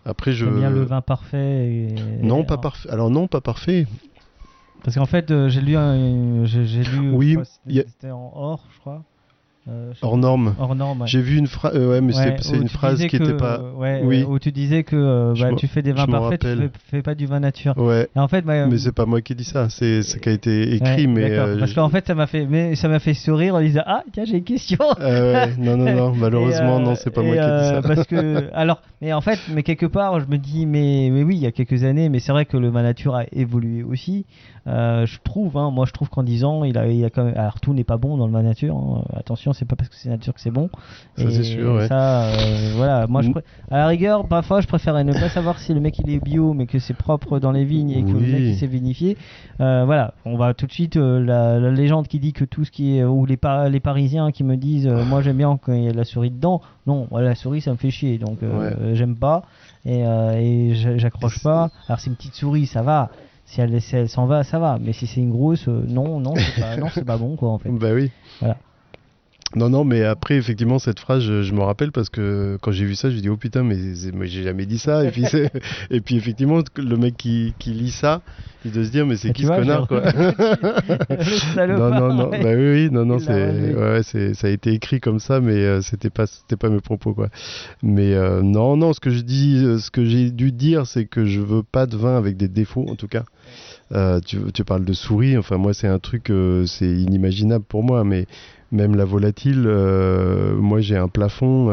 Après 0.07 0.33
je 0.33 0.47
bien 0.47 0.71
le 0.71 0.85
vin 0.85 1.03
parfait. 1.03 1.67
et- 1.67 2.23
non 2.23 2.45
pas 2.45 2.57
parfait. 2.57 2.89
Alors 2.89 3.11
non 3.11 3.27
pas 3.27 3.41
parfait 3.43 3.87
Parce 4.87 4.95
qu'en 4.97 5.05
fait, 5.07 5.33
euh, 5.33 5.49
j'ai 5.49 5.61
lu, 5.61 5.77
un- 5.77 6.45
j'ai 6.45 6.65
j'ai 6.65 6.85
lu, 6.85 7.11
Oui, 7.13 7.37
je 7.67 7.73
y 7.75 7.81
a- 7.81 7.85
c'était 7.87 8.13
en 8.13 8.33
or, 8.37 8.65
je 8.73 8.79
crois. 8.81 9.03
Euh, 9.69 9.91
je 9.93 9.99
sais 9.99 10.07
hors 10.07 10.17
norme 10.17 10.55
Hors 10.61 10.77
norme. 10.77 11.01
ouais. 11.01 11.07
j'ai 11.09 11.21
vu 11.21 11.37
une 11.39 11.49
phrase 11.49 11.77
ouais 11.77 12.01
mais 12.01 12.17
Ouais, 12.17 12.37
c'est- 12.39 12.51
c'est 12.51 12.57
où 12.57 12.63
une 12.63 12.69
tu 12.69 12.75
phrase 12.77 12.95
disais 12.99 13.09
qui 13.09 13.19
que, 13.19 13.25
était 13.25 13.33
pas 13.37 13.59
euh, 13.59 13.73
ouais, 13.73 14.01
Oui. 14.05 14.23
euh, 14.23 14.27
où 14.27 14.39
tu 14.39 14.53
disais 14.53 14.85
que 14.85 14.95
euh, 14.95 15.35
Je 15.35 15.43
bah, 15.43 15.51
m'en- 15.51 15.57
tu 15.57 15.67
fais 15.67 15.83
des 15.83 15.91
vins 15.91 16.07
m'en 16.07 16.21
parfaits, 16.21 16.41
tu 16.43 16.47
rappelle. 16.47 16.71
fais, 16.89 16.99
fais 16.99 17.03
pas 17.03 17.17
du 17.17 17.27
vin 17.27 17.41
nature. 17.41 17.77
ouais 17.77 18.09
Et 18.15 18.19
en 18.21 18.29
fait, 18.29 18.43
bah, 18.43 18.65
mais 18.69 18.79
c'est 18.79 18.93
pas 18.93 19.07
moi 19.07 19.21
qui 19.23 19.35
dis 19.35 19.43
ça 19.43 19.69
c'est 19.69 20.03
ce 20.03 20.19
qui 20.19 20.29
a 20.29 20.33
été 20.33 20.73
écrit 20.77 21.07
ouais, 21.07 21.13
mais 21.13 21.31
d'accord. 21.31 21.47
euh, 21.49 21.59
parce 21.59 21.73
je- 21.73 21.75
qu'en 21.75 21.89
fait, 21.89 22.07
ça 22.07 22.15
m'a 22.15 22.29
fait, 22.29 22.47
mais 22.47 22.77
ça 22.77 22.87
m'a 22.87 23.01
fait 23.01 23.15
sourire 23.15 23.57
en 23.57 23.61
disant 23.61 23.83
ah 23.87 24.05
tiens 24.13 24.25
j'ai 24.25 24.37
une 24.37 24.45
question. 24.45 24.79
Euh, 25.01 25.47
ouais, 25.47 25.53
non 25.59 25.77
non 25.77 25.93
non 25.97 26.13
malheureusement 26.15 26.79
Et, 26.79 26.83
euh, 26.83 26.85
non 26.85 26.95
c'est 26.95 27.11
pas 27.11 27.23
moi 27.23 27.35
et, 27.35 27.39
qui 27.41 27.45
ai 27.45 27.49
dit 27.49 27.51
euh, 27.51 27.83
ça 27.83 27.89
Parce 27.89 28.07
que, 28.07 28.49
alors, 28.55 28.83
mais 29.03 29.13
en 29.13 29.21
fait, 29.21 29.41
mais 29.53 29.65
quelque 29.65 29.87
part, 29.87 30.21
je 30.21 30.27
me 30.27 30.37
dis, 30.39 30.65
mais, 30.65 31.09
mais 31.11 31.25
oui, 31.25 31.35
il 31.35 31.43
y 31.43 31.47
a 31.47 31.51
quelques 31.51 31.83
années, 31.83 32.09
mais 32.09 32.21
c'est 32.21 32.31
vrai 32.31 32.45
que 32.45 32.57
le 32.57 32.69
vin 32.69 32.83
nature 32.85 33.17
a 33.17 33.25
évolué 33.33 33.83
aussi. 33.83 34.27
Euh, 34.67 35.07
je 35.07 35.19
trouve, 35.23 35.57
hein, 35.57 35.71
moi 35.71 35.87
je 35.87 35.93
trouve 35.93 36.09
qu'en 36.11 36.23
10 36.25 36.45
ans, 36.45 36.65
il 36.65 36.77
a, 36.77 36.89
il 36.89 37.05
a 37.05 37.11
quand 37.11 37.25
même. 37.25 37.37
Alors 37.37 37.61
tout 37.61 37.73
n'est 37.73 37.85
pas 37.85 37.99
bon 37.99 38.17
dans 38.17 38.27
le 38.27 38.43
nature. 38.43 38.77
hein. 38.77 39.05
Attention, 39.15 39.53
c'est 39.53 39.65
pas 39.65 39.77
parce 39.77 39.89
que 39.89 39.95
c'est 39.97 40.09
nature 40.09 40.35
que 40.35 40.41
c'est 40.41 40.51
bon. 40.51 40.71
Ça, 41.17 41.31
c'est 41.31 41.45
sûr, 41.45 41.75
ouais. 41.77 41.87
Ça, 41.89 42.25
euh, 42.25 42.73
voilà. 42.75 43.07
Moi, 43.07 43.23
je 43.23 43.29
Mm. 43.31 43.35
à 43.71 43.77
la 43.79 43.87
rigueur, 43.87 44.27
parfois, 44.27 44.61
je 44.61 44.67
préférais 44.67 45.05
ne 45.05 45.13
pas 45.13 45.29
savoir 45.29 45.59
si 45.61 45.73
le 45.73 45.81
mec 45.81 45.99
il 46.01 46.11
est 46.11 46.19
bio, 46.23 46.53
mais 46.53 46.67
que 46.67 46.79
c'est 46.81 46.95
propre 46.95 47.39
dans 47.39 47.53
les 47.53 47.65
vignes 47.65 47.91
et 47.91 48.03
que 48.03 48.11
le 48.11 48.17
Oui. 48.19 48.33
mec 48.33 48.41
il 48.43 48.57
s'est 48.57 48.67
vinifié. 48.67 49.17
Euh, 49.61 49.85
voilà, 49.87 50.15
on 50.25 50.37
va 50.37 50.53
tout 50.55 50.67
de 50.67 50.73
suite 50.73 50.97
la, 50.97 51.59
la 51.61 51.71
légende 51.71 52.09
qui 52.09 52.19
dit 52.19 52.33
que 52.33 52.45
tout 52.45 52.65
ce 52.65 52.71
qui 52.71 52.97
est 52.99 53.05
ou 53.05 53.25
les, 53.25 53.37
Par- 53.37 53.69
les 53.69 53.81
Parisiens 53.81 54.33
qui 54.33 54.43
me 54.45 54.57
disent, 54.57 54.89
moi 54.89 55.23
j'aime 55.23 55.37
bien 55.37 55.57
quand 55.63 55.73
il 55.75 55.85
y 55.85 55.89
a 55.89 55.93
de 55.93 55.97
la 55.97 56.05
souris 56.05 56.31
dedans. 56.31 56.61
Non, 56.87 57.07
la 57.13 57.35
souris 57.35 57.61
ça 57.61 57.71
me 57.71 57.77
fait 57.77 57.91
chier, 57.91 58.19
donc 58.19 58.39
Ouais. 58.43 58.95
j'aime 58.95 59.17
pas 59.17 59.43
et, 59.85 60.01
et 60.01 60.75
j'a- 60.75 60.97
j'accroche 60.99 61.43
pas. 61.43 61.71
Alors 61.89 62.01
c'est 62.01 62.11
une 62.11 62.17
petite 62.17 62.35
souris, 62.35 62.67
ça 62.67 62.83
va. 62.83 63.11
Si 63.47 63.61
elle, 63.61 63.81
si 63.81 63.97
elle 63.97 64.09
s'en 64.09 64.27
va, 64.27 64.43
ça 64.43 64.59
va. 64.59 64.79
Mais 64.81 64.93
si 64.93 65.07
c'est 65.07 65.21
une 65.21 65.31
grosse, 65.31 65.69
euh, 65.69 65.85
non, 65.89 66.21
non, 66.21 66.35
c'est 66.37 66.61
pas, 66.61 66.77
non, 66.77 66.89
c'est 66.93 67.05
pas 67.05 67.17
bon 67.17 67.37
quoi 67.37 67.51
en 67.51 67.59
fait. 67.59 67.71
Bah 67.81 67.93
oui. 67.95 68.11
Voilà. 68.41 68.59
Non, 69.57 69.71
non, 69.71 69.85
mais 69.85 70.05
après, 70.05 70.37
effectivement, 70.37 70.79
cette 70.79 71.01
phrase, 71.01 71.23
je, 71.23 71.43
je 71.43 71.55
me 71.55 71.63
rappelle 71.63 71.91
parce 71.91 72.11
que 72.11 72.59
quand 72.61 72.73
j'ai 72.73 72.85
vu 72.85 72.95
ça, 72.95 73.09
je 73.09 73.17
me 73.17 73.21
dis, 73.23 73.29
oh 73.31 73.39
putain, 73.39 73.63
mais, 73.63 73.77
j'ai 74.27 74.43
jamais 74.43 74.67
dit 74.67 74.79
ça. 74.79 75.03
Et 75.05 75.11
puis, 75.11 75.25
et 75.91 76.01
puis 76.03 76.17
effectivement, 76.17 76.61
le 76.77 76.97
mec 76.97 77.17
qui, 77.17 77.55
qui 77.59 77.71
lit 77.71 77.91
ça, 77.91 78.21
il 78.67 78.73
doit 78.73 78.85
se 78.85 78.91
dire, 78.91 79.07
mais 79.07 79.17
c'est 79.17 79.33
qui 79.33 79.43
ce 79.43 79.47
vois, 79.47 79.57
connard, 79.57 79.87
j'ai- 79.91 79.97
quoi? 79.97 80.03
Non, 81.69 81.91
non, 81.91 82.15
non, 82.15 82.31
ouais. 82.31 82.43
bah 82.43 82.51
oui, 82.55 82.71
oui, 82.71 82.89
non, 82.91 83.07
non, 83.07 83.19
c'est, 83.19 83.75
ouais, 83.75 84.03
c'est, 84.03 84.35
ça 84.35 84.49
a 84.49 84.51
été 84.51 84.73
écrit 84.73 85.01
comme 85.01 85.21
ça, 85.21 85.41
mais 85.41 85.55
euh, 85.55 85.81
c'était 85.81 86.11
pas, 86.11 86.27
c'était 86.27 86.57
pas 86.57 86.69
mes 86.69 86.81
propos, 86.81 87.15
quoi. 87.15 87.29
Mais 87.83 88.13
euh, 88.15 88.43
non, 88.43 88.77
non, 88.77 88.93
ce 88.93 89.01
que 89.01 89.11
je 89.11 89.21
dis, 89.23 89.63
euh, 89.65 89.79
ce 89.79 89.91
que 89.91 90.05
j'ai 90.05 90.31
dû 90.33 90.53
dire, 90.53 90.87
c'est 90.87 91.07
que 91.07 91.25
je 91.25 91.41
veux 91.41 91.63
pas 91.63 91.87
de 91.87 91.97
vin 91.97 92.17
avec 92.19 92.37
des 92.37 92.49
défauts, 92.49 92.87
en 92.89 92.95
tout 92.97 93.09
cas. 93.09 93.25
Euh, 93.93 94.21
tu, 94.21 94.39
tu 94.53 94.65
parles 94.65 94.85
de 94.85 94.93
souris, 94.93 95.37
enfin 95.39 95.59
moi 95.59 95.73
c'est 95.73 95.87
un 95.87 95.99
truc, 96.01 96.31
euh, 96.31 96.67
c'est 96.67 96.91
inimaginable 96.91 97.65
pour 97.65 97.85
moi, 97.85 98.03
mais 98.03 98.27
même 98.73 98.97
la 98.97 99.05
volatile, 99.05 99.65
euh, 99.67 100.57
moi 100.57 100.81
j'ai 100.81 100.97
un 100.97 101.09
plafond. 101.09 101.71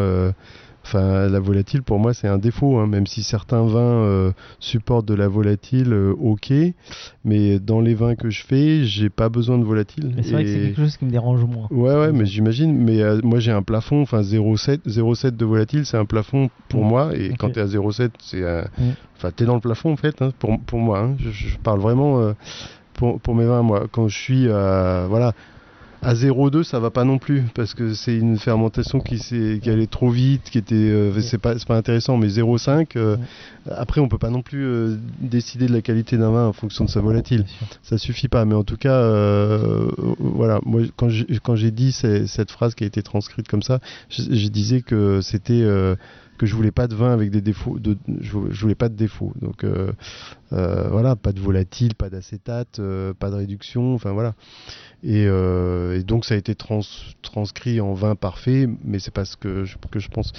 Enfin, 0.85 1.29
la 1.29 1.39
volatile 1.39 1.81
pour 1.81 1.97
moi 1.97 2.13
c'est 2.13 2.27
un 2.27 2.37
défaut, 2.37 2.77
hein, 2.77 2.87
même 2.87 3.07
si 3.07 3.23
certains 3.23 3.63
vins 3.65 3.79
euh, 3.79 4.31
supportent 4.59 5.05
de 5.07 5.13
la 5.13 5.27
volatile, 5.29 5.93
euh, 5.93 6.13
ok. 6.19 6.51
Mais 7.23 7.59
dans 7.59 7.79
les 7.79 7.93
vins 7.93 8.15
que 8.15 8.29
je 8.29 8.43
fais, 8.43 8.83
j'ai 8.83 9.09
pas 9.09 9.29
besoin 9.29 9.57
de 9.57 9.63
volatile. 9.63 10.11
Mais 10.15 10.23
c'est 10.23 10.31
vrai 10.33 10.43
que 10.43 10.49
c'est 10.51 10.59
Et- 10.59 10.63
quelque 10.67 10.81
chose 10.83 10.97
qui 10.97 11.05
me 11.05 11.11
dérange 11.11 11.43
moins. 11.45 11.67
Ouais, 11.71 11.95
ouais, 11.95 12.11
mais 12.11 12.25
j'imagine. 12.25 12.75
Mais 12.77 13.01
euh, 13.01 13.19
moi, 13.23 13.39
j'ai 13.39 13.51
un 13.51 13.61
plafond, 13.63 14.01
enfin 14.01 14.21
0,7 14.21 14.81
0,7 14.85 15.37
de 15.37 15.45
volatile, 15.45 15.85
c'est 15.85 15.97
un 15.97 16.05
plafond 16.05 16.49
pour 16.67 16.83
Mm. 16.83 16.87
moi. 16.89 17.15
Et 17.15 17.29
Ok. 17.29 17.35
quand 17.39 17.49
tu 17.51 17.59
es 17.59 17.61
à 17.61 17.65
0,7, 17.67 18.11
c'est. 18.19 18.45
un- 18.45 18.63
Mm. 18.77 18.91
Enfin, 19.15 19.29
tu 19.35 19.43
es 19.43 19.45
dans 19.45 19.55
le 19.55 19.61
plafond, 19.61 19.93
en 19.93 19.95
fait, 19.97 20.21
hein, 20.21 20.31
pour, 20.37 20.59
pour 20.59 20.79
moi. 20.79 20.99
hein. 20.99 21.15
Je, 21.17 21.29
je 21.31 21.57
parle 21.59 21.79
vraiment 21.79 22.33
pour, 22.93 23.21
pour 23.21 23.35
mes 23.35 23.45
vins, 23.45 23.61
moi. 23.61 23.87
Quand 23.91 24.09
je 24.09 24.17
suis 24.17 24.47
euh, 24.49 25.05
voilà, 25.09 25.31
à 26.03 26.13
0,2, 26.13 26.63
ça 26.63 26.79
va 26.79 26.89
pas 26.91 27.03
non 27.03 27.17
plus. 27.17 27.43
Parce 27.55 27.73
que 27.73 27.93
c'est 27.93 28.15
une 28.15 28.37
fermentation 28.37 28.99
qui, 28.99 29.17
s'est- 29.19 29.59
qui 29.61 29.69
allait 29.69 29.87
trop 29.87 30.09
vite, 30.09 30.43
qui 30.49 30.57
était. 30.57 30.75
euh, 30.75 31.19
c'est 31.21 31.37
pas, 31.37 31.55
pas 31.67 31.77
intéressant. 31.77 32.17
Mais 32.17 32.27
0,5, 32.27 32.95
euh, 32.97 33.17
après, 33.69 34.01
on 34.01 34.07
peut 34.07 34.17
pas 34.17 34.29
non 34.29 34.41
plus 34.41 34.65
euh, 34.65 34.97
décider 35.19 35.67
de 35.67 35.73
la 35.73 35.81
qualité 35.81 36.17
d'un 36.17 36.31
vin 36.31 36.47
en 36.47 36.53
fonction 36.53 36.85
de 36.85 36.89
sa 36.89 36.99
volatile 37.01 37.45
ça 37.81 37.97
suffit 37.97 38.27
pas. 38.27 38.45
Mais 38.45 38.55
en 38.55 38.63
tout 38.63 38.77
cas, 38.77 39.01
voilà, 40.19 40.59
moi 40.65 40.81
quand 40.95 41.09
j'ai, 41.09 41.71
dit 41.71 41.91
cette 41.91 42.51
phrase 42.51 42.75
qui 42.75 42.83
a 42.83 42.87
été 42.87 43.01
transcrite 43.01 43.47
comme 43.47 43.61
ça, 43.61 43.79
je, 44.09 44.21
je 44.23 44.47
disais 44.49 44.81
que 44.81 45.21
c'était 45.21 45.63
que 46.37 46.45
je 46.45 46.55
voulais 46.55 46.71
pas 46.71 46.87
de 46.87 46.95
vin 46.95 47.11
avec 47.11 47.29
des 47.29 47.41
défauts, 47.41 47.77
je, 48.19 48.37
je 48.49 48.61
voulais 48.61 48.75
pas 48.75 48.89
de 48.89 48.95
défauts. 48.95 49.33
Donc 49.41 49.63
euh, 49.63 49.91
euh, 50.51 50.87
voilà, 50.89 51.15
pas 51.15 51.31
de 51.31 51.39
volatile, 51.39 51.95
pas 51.95 52.09
d'acétate, 52.09 52.79
euh, 52.79 53.13
pas 53.13 53.29
de 53.29 53.35
réduction, 53.35 53.93
enfin 53.93 54.11
voilà. 54.11 54.33
Et, 55.03 55.27
donc 56.03 56.25
ça 56.25 56.35
a 56.35 56.37
été 56.37 56.55
trans- 56.55 56.81
transcrit 57.21 57.81
en 57.81 57.93
vin 57.93 58.15
parfait, 58.15 58.67
mais 58.83 58.99
c'est 58.99 59.13
pas 59.13 59.25
ce 59.25 59.37
que 59.37 59.63
je, 59.65 59.77
que 59.91 59.99
je 59.99 60.09
pense. 60.09 60.31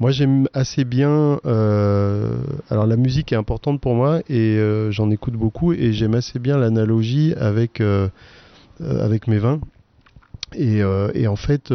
Moi, 0.00 0.10
j'aime 0.10 0.48
assez 0.54 0.84
bien. 0.84 1.38
alors, 1.44 2.86
la 2.86 2.96
musique 2.96 3.32
est 3.32 3.36
importante 3.36 3.80
pour 3.80 3.94
moi 3.94 4.20
et 4.28 4.58
j'en 4.90 5.10
écoute 5.10 5.34
beaucoup 5.34 5.72
et 5.72 5.92
j'aime 5.92 6.14
assez 6.14 6.38
bien 6.38 6.56
l'analogie 6.56 7.34
avec 7.34 7.82
avec 8.80 9.28
mes 9.28 9.38
vins. 9.38 9.60
Et, 10.56 10.82
en 10.84 11.36
fait, 11.36 11.72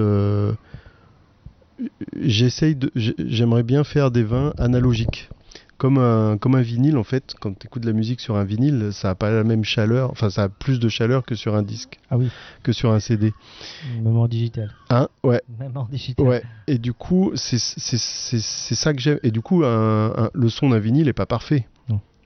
j'essaye 2.20 2.76
de. 2.76 2.92
J'aimerais 2.96 3.64
bien 3.64 3.84
faire 3.84 4.12
des 4.12 4.24
vins 4.24 4.54
analogiques. 4.58 5.30
Comme 5.78 5.98
un, 5.98 6.38
comme 6.38 6.56
un 6.56 6.62
vinyle, 6.62 6.98
en 6.98 7.06
fait, 7.06 7.36
quand 7.40 7.58
tu 7.58 7.68
écoutes 7.68 7.84
de 7.84 7.88
la 7.88 7.94
musique 7.94 8.20
sur 8.20 8.36
un 8.36 8.44
vinyle, 8.44 8.90
ça 8.92 9.08
n'a 9.08 9.16
pas 9.16 9.32
la 9.32 9.46
même 9.46 9.64
chaleur, 9.64 10.12
enfin, 10.12 10.30
ça 10.30 10.44
a 10.44 10.50
plus 10.50 10.78
de 10.78 10.90
chaleur 10.90 11.24
que 11.26 11.36
sur 11.36 11.56
un 11.56 11.64
disque, 11.64 12.00
Ah 12.10 12.18
oui, 12.18 12.30
que 12.64 12.74
sur 12.74 12.92
un 12.92 13.00
CD. 13.00 13.32
même 14.04 14.18
en 14.18 14.28
digital. 14.28 14.72
Hein? 14.90 15.08
Ouais, 15.24 15.42
Même 15.58 15.78
en 15.78 15.86
digital. 15.86 16.28
Ouais, 16.28 16.44
et 16.68 16.80
du 16.80 16.92
coup, 16.92 17.32
c'est 17.36 17.58
ça 17.60 18.94
que 18.94 19.00
j'aime. 19.00 19.20
Et 19.24 19.32
du 19.32 19.40
coup, 19.40 19.64
un- 19.64 20.14
un- 20.18 20.30
le 20.34 20.50
son 20.50 20.68
d'un 20.70 20.80
vinyle 20.80 21.08
est 21.08 21.14
pas 21.14 21.26
parfait. 21.26 21.66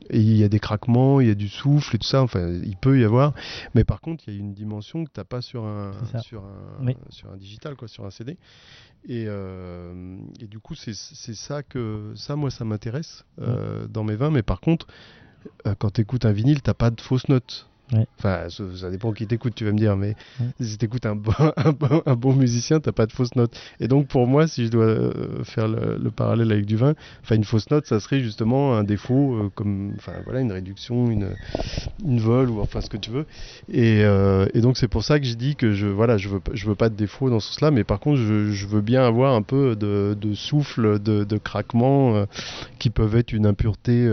Il 0.09 0.35
y 0.35 0.43
a 0.43 0.49
des 0.49 0.59
craquements, 0.59 1.21
il 1.21 1.27
y 1.27 1.31
a 1.31 1.35
du 1.35 1.47
souffle 1.49 1.95
et 1.95 1.99
tout 1.99 2.07
ça. 2.07 2.21
Enfin, 2.21 2.49
il 2.63 2.75
peut 2.77 2.99
y 2.99 3.03
avoir. 3.03 3.33
Mais 3.75 3.83
par 3.83 4.01
contre, 4.01 4.23
il 4.27 4.33
y 4.33 4.37
a 4.37 4.39
une 4.39 4.53
dimension 4.53 5.05
que 5.05 5.09
t'as 5.11 5.23
pas 5.23 5.41
sur 5.41 5.65
un, 5.65 5.91
sur 6.21 6.43
un, 6.43 6.85
Oui. 6.85 6.95
sur 7.09 7.31
un 7.31 7.37
digital, 7.37 7.75
quoi, 7.75 7.87
sur 7.87 8.05
un 8.05 8.09
CD. 8.11 8.37
Et, 9.07 9.25
euh, 9.27 10.17
et 10.39 10.47
du 10.47 10.59
coup, 10.59 10.75
c'est 10.75 10.93
ça 10.93 11.63
que 11.63 12.13
ça, 12.15 12.35
moi, 12.35 12.49
ça 12.51 12.65
m'intéresse 12.65 13.25
euh, 13.39 13.87
dans 13.87 14.03
mes 14.03 14.15
vins. 14.15 14.31
Mais 14.31 14.43
par 14.43 14.59
contre, 14.61 14.87
euh, 15.67 15.75
quand 15.77 15.91
tu 15.91 16.01
écoutes 16.01 16.25
un 16.25 16.31
vinyle, 16.31 16.61
t'as 16.61 16.73
pas 16.73 16.89
de 16.89 17.01
fausses 17.01 17.27
notes. 17.29 17.69
Ouais. 17.93 18.07
Enfin, 18.17 18.49
ça, 18.49 18.63
ça 18.75 18.89
dépend 18.89 19.11
qui 19.11 19.27
t'écoute, 19.27 19.53
tu 19.55 19.65
vas 19.65 19.71
me 19.71 19.77
dire, 19.77 19.95
mais 19.95 20.15
Ouais. 20.39 20.47
si 20.61 20.77
t'écoutes 20.77 21.05
un 21.05 21.15
bon, 21.15 21.31
un, 21.57 21.71
bon, 21.71 22.01
un 22.05 22.15
bon 22.15 22.33
musicien, 22.33 22.79
t'as 22.79 22.91
pas 22.91 23.05
de 23.05 23.11
fausses 23.11 23.35
notes. 23.35 23.55
Et 23.79 23.87
donc, 23.87 24.07
pour 24.07 24.25
moi, 24.25 24.47
si 24.47 24.65
je 24.65 24.71
dois 24.71 24.85
euh, 24.85 25.43
faire 25.43 25.67
le, 25.67 25.97
le 26.01 26.11
parallèle 26.11 26.51
avec 26.51 26.65
du 26.65 26.75
vin, 26.75 26.93
enfin, 27.23 27.35
une 27.35 27.43
fausse 27.43 27.69
note, 27.69 27.85
ça 27.85 27.99
serait 27.99 28.21
justement 28.21 28.75
un 28.75 28.83
défaut, 28.83 29.35
euh, 29.35 29.49
comme, 29.53 29.93
enfin, 29.97 30.13
voilà, 30.23 30.39
une 30.41 30.51
réduction, 30.51 31.09
une, 31.11 31.35
une 32.03 32.19
vol, 32.19 32.49
ou 32.49 32.61
enfin, 32.61 32.81
ce 32.81 32.89
que 32.89 32.97
tu 32.97 33.11
veux. 33.11 33.25
Et, 33.71 34.01
euh, 34.03 34.47
et 34.53 34.61
donc, 34.61 34.77
c'est 34.77 34.87
pour 34.87 35.03
ça 35.03 35.19
que 35.19 35.25
je 35.25 35.35
dis 35.35 35.55
que 35.55 35.73
je, 35.73 35.85
voilà, 35.87 36.17
je 36.17 36.29
veux, 36.29 36.39
pas- 36.39 36.51
je 36.55 36.65
veux 36.67 36.75
pas 36.75 36.89
de 36.89 36.95
défaut 36.95 37.29
dans 37.29 37.39
ce 37.39 37.49
sens-là, 37.49 37.71
mais 37.71 37.83
par 37.83 37.99
contre, 37.99 38.17
je, 38.17 38.49
je 38.51 38.67
veux 38.67 38.81
bien 38.81 39.05
avoir 39.05 39.33
un 39.35 39.41
peu 39.43 39.75
de, 39.75 40.17
de 40.19 40.33
souffle, 40.33 40.99
de, 40.99 41.23
de 41.23 41.37
craquement, 41.37 42.25
qui 42.79 42.89
peuvent 42.89 43.15
être 43.15 43.33
une 43.33 43.45
impureté, 43.45 44.07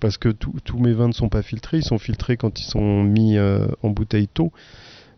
parce 0.00 0.16
que 0.18 0.28
tous 0.30 0.78
mes 0.78 0.92
vins 0.92 1.08
ne 1.08 1.12
sont 1.12 1.28
pas 1.28 1.42
filtrés, 1.42 1.78
ils 1.78 1.84
sont 1.84 1.98
filtrés 1.98 2.36
quand 2.36 2.60
ils 2.60 2.64
sont 2.64 3.02
mis 3.02 3.36
euh, 3.36 3.66
en 3.82 3.90
bouteille 3.90 4.28
tôt. 4.28 4.52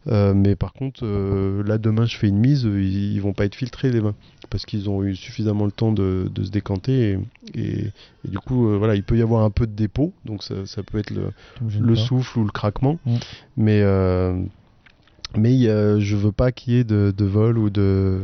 Euh, 0.07 0.33
mais 0.33 0.57
par 0.57 0.73
contre, 0.73 1.01
euh, 1.05 1.63
là 1.63 1.77
demain 1.77 2.07
je 2.07 2.17
fais 2.17 2.29
une 2.29 2.39
mise, 2.39 2.65
euh, 2.65 2.83
ils, 2.83 3.13
ils 3.13 3.21
vont 3.21 3.35
pas 3.35 3.45
être 3.45 3.55
filtrés 3.55 3.91
les 3.91 4.01
vins 4.01 4.15
parce 4.49 4.65
qu'ils 4.65 4.89
ont 4.89 5.05
eu 5.05 5.15
suffisamment 5.15 5.67
le 5.67 5.73
temps 5.73 5.93
de, 5.93 6.31
de 6.35 6.43
se 6.43 6.51
décanter 6.51 7.19
et, 7.55 7.61
et- 7.61 7.93
et 8.25 8.29
du 8.29 8.39
coup 8.39 8.67
euh, 8.69 8.79
voilà 8.79 8.95
il 8.95 9.03
peut 9.03 9.19
y 9.19 9.23
avoir 9.23 9.45
un 9.45 9.51
peu 9.51 9.67
de 9.67 9.73
dépôt 9.73 10.15
donc 10.25 10.43
ça, 10.43 10.65
ça 10.65 10.83
peut 10.83 10.97
être 10.99 11.11
le, 11.11 11.33
souffle 11.97 12.39
ou 12.39 12.45
le 12.45 12.51
craquement 12.51 12.99
Mm. 13.05 13.17
mais 13.59 13.83
euh, 13.83 14.41
mais 15.37 15.69
a- 15.69 15.99
je 16.01 16.17
veux 16.17 16.33
pas 16.33 16.51
qu'il 16.51 16.73
y 16.73 16.77
ait 16.79 16.85
de, 16.85 17.13
de 17.15 17.25
vol 17.27 17.59
ou 17.59 17.69
de, 17.69 18.21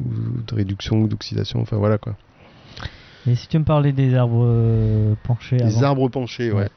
ou 0.00 0.40
de 0.46 0.54
réduction 0.54 1.02
ou 1.02 1.08
d'oxydation 1.08 1.60
enfin 1.60 1.76
voilà 1.76 1.98
quoi 1.98 2.16
Et 3.28 3.34
si 3.34 3.46
tu 3.48 3.58
me 3.58 3.64
parlais 3.64 3.92
des 3.92 4.14
arbres 4.14 4.44
euh, 4.44 5.14
penchés 5.22 5.56
les 5.56 5.64
avant 5.64 5.82
arbres 5.86 6.08
penchés 6.08 6.50
ouais, 6.52 6.62
Ouais. 6.62 6.68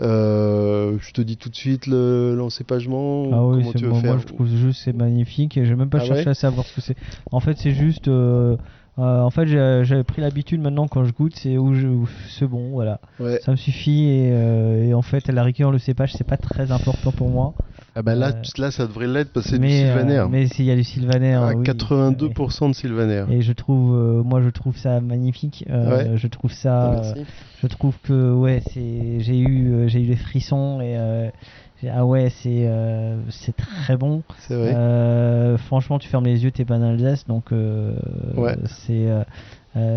Euh, 0.00 0.98
je 1.00 1.12
te 1.12 1.22
dis 1.22 1.38
tout 1.38 1.48
de 1.48 1.54
suite 1.56 1.86
le- 1.86 2.34
l'encépagement 2.36 3.30
Ah 3.32 3.44
oui, 3.46 3.58
comment 3.60 3.72
c'est- 3.72 3.78
tu 3.78 3.84
veux 3.84 3.90
moi, 3.92 4.00
faire 4.00 4.10
moi, 4.14 4.20
je 4.20 4.26
trouve 4.26 4.46
juste 4.48 4.82
c'est 4.84 4.92
magnifique 4.92 5.56
et 5.56 5.64
j'ai 5.64 5.74
même 5.74 5.88
pas 5.88 5.98
Ah 6.00 6.04
cherché 6.04 6.22
ouais 6.24 6.28
à 6.28 6.34
savoir 6.34 6.66
ce 6.66 6.74
que 6.74 6.80
c'est. 6.82 6.96
En 7.32 7.40
fait, 7.40 7.56
c'est 7.56 7.72
juste. 7.72 8.08
euh, 8.08 8.56
euh, 8.98 9.20
en 9.22 9.30
fait, 9.30 9.46
j'ai- 9.46 9.82
j'avais 9.84 10.04
pris 10.04 10.22
l'habitude 10.22 10.60
maintenant 10.60 10.88
quand 10.88 11.04
je 11.04 11.12
goûte, 11.12 11.34
c'est 11.36 11.58
où 11.58 11.74
je, 11.74 11.86
c'est 12.28 12.46
bon, 12.46 12.70
voilà. 12.70 13.00
ouais. 13.20 13.40
Ça 13.44 13.50
me 13.52 13.56
suffit 13.56 14.04
et, 14.08 14.30
euh, 14.32 14.84
et 14.84 14.94
en 14.94 15.02
fait, 15.02 15.28
à 15.28 15.32
la 15.32 15.42
rigueur, 15.42 15.70
le 15.70 15.78
cépage, 15.78 16.12
c'est 16.14 16.26
pas 16.26 16.36
très 16.38 16.72
important 16.72 17.12
pour 17.12 17.28
moi. 17.28 17.54
Ah 17.98 18.02
bah 18.02 18.14
là, 18.14 18.28
Euh, 18.28 18.42
là 18.58 18.70
ça 18.70 18.86
devrait 18.86 19.06
l'être 19.06 19.32
parce 19.32 19.46
que 19.46 19.52
c'est 19.52 19.58
du 19.58 19.66
mais, 19.66 19.84
euh, 19.84 19.86
sylvaner. 19.98 20.26
mais 20.30 20.46
s'il 20.48 20.66
y 20.66 20.70
a 20.70 20.76
du 20.76 20.84
sylvaner, 20.84 21.32
à 21.34 21.54
oui. 21.54 21.64
82% 21.64 22.68
de 22.68 22.74
sylvaner. 22.74 23.24
Et 23.30 23.40
je 23.40 23.52
trouve, 23.52 23.94
euh, 23.96 24.22
moi, 24.22 24.42
je 24.42 24.50
trouve 24.50 24.76
ça 24.76 25.00
magnifique. 25.00 25.64
euh, 25.70 26.16
Je 26.16 26.26
trouve 26.28 26.52
ça. 26.52 26.92
Ah, 26.92 27.02
euh, 27.16 27.24
je 27.62 27.66
trouve 27.68 27.94
que 28.02 28.32
ouais 28.34 28.60
c'est 28.72 29.20
j'ai 29.20 29.38
eu 29.38 29.72
euh, 29.72 29.88
j'ai 29.88 30.02
eu 30.02 30.06
les 30.06 30.16
frissons 30.16 30.80
et 30.82 30.94
euh, 30.98 31.30
ah 31.92 32.04
ouais 32.06 32.30
c'est 32.30 32.66
euh, 32.66 33.18
c'est 33.30 33.54
très 33.56 33.96
bon 33.96 34.22
C'est 34.40 34.54
vrai. 34.56 34.72
Euh, 34.74 35.58
franchement 35.58 35.98
tu 35.98 36.08
fermes 36.08 36.24
les 36.24 36.42
yeux 36.44 36.50
t'es 36.50 36.64
pas 36.64 36.76
en 36.76 36.82
Alsace 36.82 37.26
donc 37.26 37.52
euh, 37.52 37.94
Ouais. 38.36 38.56
c'est 38.66 39.06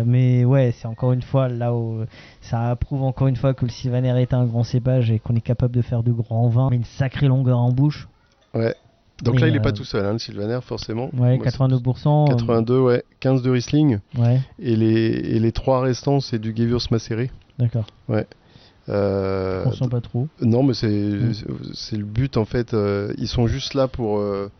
mais 0.04 0.44
ouais 0.44 0.74
c'est 0.78 0.86
encore 0.86 1.12
une 1.12 1.22
fois 1.22 1.48
là 1.48 1.74
où 1.74 2.04
ça 2.42 2.76
prouve 2.76 3.02
encore 3.02 3.28
une 3.28 3.36
fois 3.36 3.54
que 3.54 3.64
le 3.64 3.70
Sylvaner 3.70 4.20
est 4.20 4.34
un 4.34 4.44
grand 4.44 4.62
cépage 4.62 5.10
et 5.10 5.18
qu'on 5.18 5.34
est 5.34 5.40
capable 5.40 5.74
de 5.74 5.80
faire 5.82 6.02
de 6.02 6.12
grands 6.12 6.48
vins 6.48 6.68
mais 6.70 6.76
une 6.76 6.84
sacrée 6.84 7.28
longueur 7.28 7.58
en 7.58 7.72
bouche 7.72 8.06
Ouais. 8.54 8.74
Donc 9.22 9.36
Et, 9.36 9.38
là, 9.38 9.48
il 9.48 9.54
est 9.56 9.60
pas 9.60 9.72
tout 9.72 9.84
seul, 9.84 10.04
hein, 10.06 10.12
le 10.14 10.18
sylvaner, 10.18 10.58
forcément. 10.62 11.10
ouais 11.12 11.36
Moi, 11.36 11.44
c'est 11.44 11.58
82% 11.58 12.28
82, 12.30 12.80
ouais. 12.80 13.04
15 13.20 13.42
de 13.42 13.50
Riesling. 13.50 13.98
ouais 14.18 14.40
Et 14.58 14.76
les, 14.76 14.86
et 14.86 15.38
les 15.38 15.52
trois 15.52 15.82
restants, 15.82 16.20
c'est 16.20 16.38
du 16.38 16.54
Gewürz 16.56 16.90
macéré. 16.90 17.30
d'accord 17.58 17.84
Euh, 18.88 19.64
on 19.66 19.72
sent 19.72 19.88
pas 19.88 20.00
trop 20.00 20.28
Non, 20.40 20.62
mais 20.62 20.74
c'est 20.74 20.88
Mm. 20.88 21.32
le 21.92 22.04
but 22.04 22.36
en 22.36 22.44
fait. 22.44 22.74
euh, 22.74 23.12
ils 23.18 23.28
sont 23.28 23.46
juste 23.46 23.74
là 23.74 23.88
pour. 23.88 24.18
euh, 24.18 24.50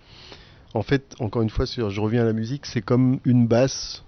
en 0.75 0.83
fait, 0.83 1.15
encore 1.19 1.43
une 1.43 1.51
fois, 1.51 1.67
sur, 1.67 1.91
je 1.91 2.01
reviens 2.01 2.23
à 2.23 2.25
la 2.27 2.33
musique, 2.33 2.67
c'est 2.67 2.83
comme 2.83 3.19
une 3.25 3.47
basse 3.47 4.05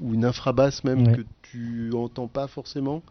ou 0.00 0.14
une 0.14 0.24
infrabasse 0.24 0.82
même 0.84 1.06
Ouais. 1.08 1.14
que 1.16 1.20
tu 1.42 1.92
entends 1.94 2.26
pas 2.28 2.46
forcément, 2.46 3.02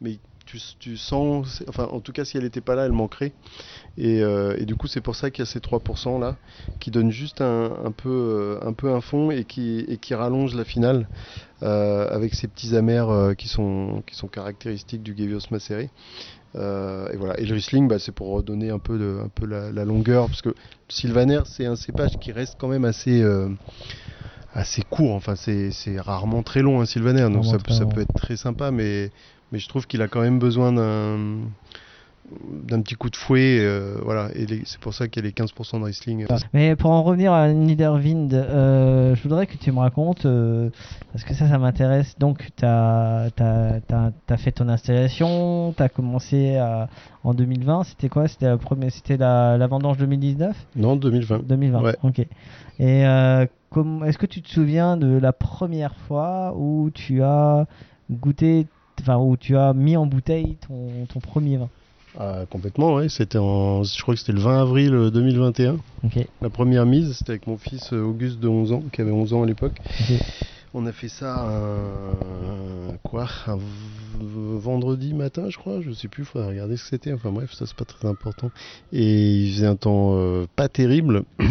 mais 0.00 0.18
tu, 0.48 0.58
tu 0.78 0.96
sens. 0.96 1.62
Enfin, 1.68 1.88
en 1.90 2.00
tout 2.00 2.12
cas, 2.12 2.24
si 2.24 2.36
elle 2.36 2.44
n'était 2.44 2.60
pas 2.60 2.74
là, 2.74 2.86
elle 2.86 2.92
manquerait. 2.92 3.32
Et, 3.96 4.22
euh, 4.22 4.56
et 4.58 4.64
du 4.64 4.76
coup, 4.76 4.86
c'est 4.86 5.00
pour 5.00 5.14
ça 5.14 5.30
qu'il 5.30 5.44
y 5.44 5.48
a 5.48 5.50
ces 5.50 5.60
3% 5.60 6.20
là 6.20 6.36
qui 6.80 6.90
donnent 6.90 7.10
juste 7.10 7.40
un, 7.40 7.72
un 7.84 7.92
peu, 7.92 8.08
euh, 8.08 8.58
un 8.66 8.72
peu 8.72 8.90
un 8.92 9.00
fond 9.00 9.30
et 9.30 9.44
qui, 9.44 9.84
et 9.88 9.98
qui 9.98 10.14
rallongent 10.14 10.54
la 10.54 10.64
finale 10.64 11.08
euh, 11.62 12.08
avec 12.10 12.34
ces 12.34 12.48
petits 12.48 12.76
amers 12.76 13.34
qui, 13.36 13.48
sont, 13.48 14.02
qui 14.06 14.14
sont 14.14 14.28
caractéristiques 14.28 15.02
du 15.02 15.14
Gewürz 15.16 15.50
macéré. 15.50 15.90
Euh, 16.56 17.08
et 17.12 17.16
voilà. 17.16 17.38
Et 17.38 17.44
le 17.44 17.54
Riesling, 17.54 17.88
bah, 17.88 17.98
c'est 17.98 18.12
pour 18.12 18.28
redonner 18.28 18.70
un 18.70 18.78
peu, 18.78 18.98
de, 18.98 19.20
un 19.24 19.28
peu 19.28 19.46
la, 19.46 19.70
la 19.70 19.84
longueur, 19.84 20.26
parce 20.26 20.42
que 20.42 20.54
Sylvaner, 20.88 21.40
c'est 21.44 21.66
un 21.66 21.76
cépage 21.76 22.18
qui 22.18 22.32
reste 22.32 22.56
quand 22.58 22.68
même 22.68 22.84
assez, 22.84 23.22
euh, 23.22 23.48
assez 24.54 24.82
court. 24.82 25.14
Enfin, 25.14 25.34
c'est 25.36 26.00
rarement 26.00 26.42
très 26.42 26.62
long 26.62 26.80
un 26.80 26.86
Sylvaner, 26.86 27.28
donc 27.30 27.44
ça, 27.44 27.58
ça 27.68 27.86
peut 27.86 28.00
être 28.00 28.14
très 28.14 28.36
sympa, 28.36 28.70
mais, 28.70 29.10
mais 29.52 29.58
je 29.58 29.68
trouve 29.68 29.86
qu'il 29.86 30.02
a 30.02 30.08
quand 30.08 30.20
même 30.20 30.38
besoin 30.38 30.72
d'un 30.72 31.38
d'un 32.66 32.82
petit 32.82 32.94
coup 32.94 33.08
de 33.08 33.16
fouet, 33.16 33.58
euh, 33.60 33.96
voilà, 34.04 34.28
et 34.34 34.44
c'est 34.64 34.78
pour 34.80 34.92
ça 34.92 35.08
qu'il 35.08 35.22
y 35.22 35.26
a 35.26 35.28
les 35.28 35.32
15% 35.32 35.78
de 35.80 35.84
Riesling. 35.84 36.26
Mais 36.52 36.76
pour 36.76 36.90
en 36.90 37.02
revenir 37.02 37.32
à 37.32 37.48
Niederwind, 37.52 38.34
euh, 38.34 39.14
je 39.14 39.22
voudrais 39.22 39.46
que 39.46 39.56
tu 39.56 39.72
me 39.72 39.78
racontes, 39.78 40.26
euh, 40.26 40.68
parce 41.12 41.24
que 41.24 41.32
ça, 41.32 41.48
ça 41.48 41.58
m'intéresse. 41.58 42.18
Donc, 42.18 42.48
tu 42.56 42.64
as, 42.66 43.30
fait 44.36 44.52
ton 44.52 44.68
installation, 44.68 45.72
tu 45.76 45.82
as 45.82 45.88
commencé 45.88 46.56
à- 46.56 46.88
en 47.24 47.32
2020. 47.32 47.84
C'était 47.84 48.08
quoi? 48.08 48.28
C'était 48.28 48.46
la, 48.46 48.58
première, 48.58 48.90
la, 49.18 49.56
la 49.56 49.66
vendange 49.66 49.96
2019 49.96 50.54
Non, 50.76 50.96
2020. 50.96 51.46
2020, 51.46 51.82
Ouais. 51.82 51.96
ok. 52.02 52.26
Et 52.78 53.00
est-ce 53.00 54.18
que 54.18 54.26
tu 54.26 54.42
te 54.42 54.50
souviens 54.50 54.96
de 54.96 55.18
la 55.18 55.32
première 55.32 55.94
fois 56.06 56.52
où 56.56 56.90
tu 56.92 57.22
as 57.22 57.66
goûté, 58.10 58.66
enfin, 59.00 59.16
où 59.18 59.36
tu 59.36 59.56
as 59.56 59.72
mis 59.72 59.96
en 59.96 60.06
bouteille 60.06 60.56
ton, 60.66 61.06
ton 61.12 61.20
premier 61.20 61.56
vin 61.56 61.68
Ah, 62.18 62.40
complètement, 62.50 62.94
ouais. 62.94 63.08
C'était 63.08 63.38
en, 63.38 63.82
je 63.82 64.02
crois 64.02 64.14
que 64.14 64.20
c'était 64.20 64.32
le 64.32 64.40
20 64.40 64.60
avril 64.62 64.94
euh, 64.94 65.10
2021. 65.10 65.76
Ok. 66.04 66.26
La 66.42 66.50
première 66.50 66.86
mise, 66.86 67.12
c'était 67.16 67.30
avec 67.30 67.46
mon 67.46 67.56
fils 67.56 67.92
euh, 67.92 68.02
Auguste 68.02 68.40
de 68.40 68.48
11 68.48 68.72
ans, 68.72 68.82
qui 68.92 69.00
avait 69.00 69.10
11 69.10 69.32
ans 69.34 69.42
à 69.42 69.46
l'époque. 69.46 69.80
On 70.74 70.84
a 70.86 70.92
fait 70.92 71.08
ça 71.08 71.46
un, 71.48 72.96
quoi, 73.02 73.26
un 73.46 73.58
vendredi 74.20 75.14
matin, 75.14 75.48
je 75.48 75.56
crois. 75.56 75.80
Je 75.80 75.92
sais 75.92 76.08
plus, 76.08 76.24
faudrait 76.24 76.48
regarder 76.48 76.76
ce 76.76 76.82
que 76.82 76.88
c'était. 76.90 77.12
Enfin 77.12 77.30
bref, 77.30 77.52
ça 77.54 77.64
c'est 77.66 77.74
pas 77.76 77.86
très 77.86 78.06
important. 78.06 78.50
Et 78.92 79.44
il 79.44 79.54
faisait 79.54 79.66
un 79.66 79.76
temps 79.76 80.10
euh, 80.16 80.46
pas 80.56 80.68
terrible. 80.68 81.24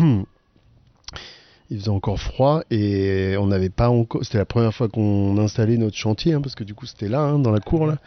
Il 1.70 1.80
faisait 1.80 1.90
encore 1.90 2.20
froid 2.20 2.64
et 2.72 3.36
on 3.38 3.48
n'avait 3.48 3.70
pas 3.70 3.90
encore. 3.90 4.24
C'était 4.24 4.38
la 4.38 4.46
première 4.46 4.74
fois 4.74 4.88
qu'on 4.88 5.38
installait 5.38 5.78
notre 5.78 5.98
chantier, 5.98 6.34
hein, 6.34 6.42
parce 6.42 6.56
que 6.56 6.64
du 6.64 6.74
coup 6.74 6.86
c'était 6.86 7.10
là, 7.10 7.22
hein, 7.22 7.40
dans 7.40 7.52
la 7.52 7.60
cour 7.60 7.88
là. 7.88 7.98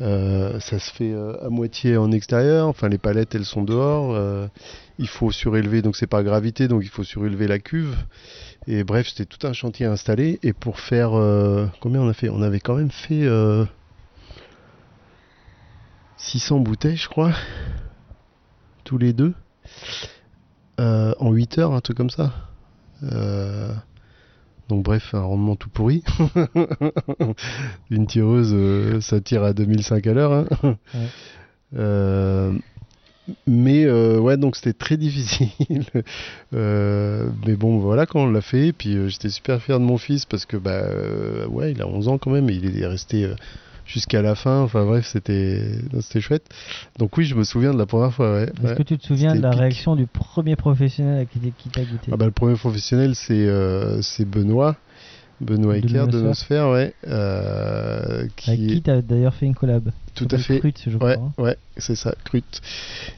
Euh, 0.00 0.60
ça 0.60 0.78
se 0.78 0.92
fait 0.92 1.12
euh, 1.12 1.44
à 1.44 1.48
moitié 1.48 1.96
en 1.96 2.12
extérieur. 2.12 2.68
Enfin, 2.68 2.88
les 2.88 2.98
palettes 2.98 3.34
elles 3.34 3.44
sont 3.44 3.62
dehors. 3.62 4.14
Euh, 4.14 4.46
il 4.98 5.08
faut 5.08 5.30
surélever, 5.32 5.82
donc 5.82 5.96
c'est 5.96 6.06
par 6.06 6.22
gravité, 6.22 6.68
donc 6.68 6.82
il 6.84 6.88
faut 6.88 7.04
surélever 7.04 7.46
la 7.48 7.58
cuve. 7.58 7.96
Et 8.66 8.84
bref, 8.84 9.08
c'était 9.08 9.24
tout 9.24 9.44
un 9.46 9.52
chantier 9.52 9.86
installé. 9.86 10.38
Et 10.42 10.52
pour 10.52 10.78
faire. 10.80 11.10
combien 11.80 12.00
on 12.00 12.08
a 12.08 12.12
fait? 12.12 12.28
On 12.28 12.42
avait 12.42 12.60
quand 12.60 12.74
même 12.74 12.90
fait. 12.90 13.24
euh, 13.24 13.64
600 16.16 16.60
bouteilles, 16.60 16.96
je 16.96 17.08
crois. 17.08 17.32
Tous 18.84 18.98
les 18.98 19.12
deux. 19.12 19.34
En 20.78 21.32
8 21.32 21.58
heures, 21.58 21.72
un 21.72 21.80
truc 21.80 21.96
comme 21.96 22.10
ça. 22.10 22.47
Euh, 23.04 23.72
Donc 24.68 24.84
bref, 24.84 25.14
un 25.14 25.22
rendement 25.22 25.56
tout 25.56 25.70
pourri. 25.70 26.02
Une 27.90 28.06
tireuse, 28.06 28.52
euh, 28.52 29.00
ça 29.00 29.20
tire 29.20 29.42
à 29.42 29.52
2005 29.52 30.06
à 30.06 30.12
l'heure. 30.12 30.32
Hein. 30.32 30.76
Euh, 31.76 32.52
mais 33.46 33.84
euh, 33.84 34.18
ouais, 34.18 34.36
donc 34.36 34.56
c'était 34.56 34.72
très 34.72 34.96
difficile. 34.96 35.48
mais 36.52 37.56
bon, 37.56 37.78
voilà, 37.78 38.06
quand 38.06 38.20
on 38.20 38.30
l'a 38.30 38.40
fait, 38.40 38.72
puis 38.72 39.08
j'étais 39.08 39.30
super 39.30 39.62
fier 39.62 39.78
de 39.78 39.84
mon 39.84 39.98
fils 39.98 40.24
parce 40.24 40.46
que 40.46 40.56
bah 40.56 40.82
ouais, 41.48 41.72
il 41.72 41.82
a 41.82 41.86
11 41.86 42.08
ans 42.08 42.18
quand 42.18 42.30
même, 42.30 42.48
et 42.50 42.54
il 42.54 42.82
est 42.82 42.86
resté 42.86 43.28
jusqu'à 43.88 44.22
la 44.22 44.36
fin. 44.36 44.60
Enfin 44.60 44.84
bref, 44.84 45.08
c'était 45.10 45.80
c'était 46.00 46.20
chouette. 46.20 46.46
Donc 46.98 47.16
oui, 47.16 47.24
je 47.24 47.34
me 47.34 47.42
souviens 47.42 47.72
de 47.72 47.78
la 47.78 47.86
première 47.86 48.12
fois. 48.12 48.32
Ouais. 48.34 48.52
Est-ce 48.62 48.74
que 48.74 48.82
tu 48.84 48.98
te 48.98 49.06
souviens 49.06 49.34
de 49.34 49.40
la 49.40 49.50
réaction 49.50 49.96
du 49.96 50.06
premier 50.06 50.54
professionnel 50.54 51.26
qui, 51.26 51.40
qui 51.56 51.68
t'a 51.70 51.80
goûté 51.80 52.10
ah 52.12 52.16
bah, 52.16 52.26
Le 52.26 52.30
premier 52.30 52.54
professionnel, 52.54 53.14
c'est 53.16 53.34
euh, 53.34 54.00
c'est 54.02 54.24
Benoît. 54.24 54.76
Benoît 55.40 55.76
Ecker 55.76 56.08
de 56.08 56.20
Nosphère, 56.20 56.68
ouais. 56.68 56.94
Euh, 57.06 58.26
qui... 58.36 58.50
Avec 58.50 58.66
qui 58.66 58.82
tu 58.82 58.90
as 58.90 59.02
d'ailleurs 59.02 59.34
fait 59.34 59.46
une 59.46 59.54
collab. 59.54 59.92
Tout 60.16 60.26
à 60.32 60.38
fait. 60.38 60.58
Crut, 60.58 60.82
je 60.84 60.98
ouais, 60.98 61.14
crois. 61.14 61.32
ouais, 61.38 61.56
c'est 61.76 61.94
ça, 61.94 62.12
Crut. 62.24 62.60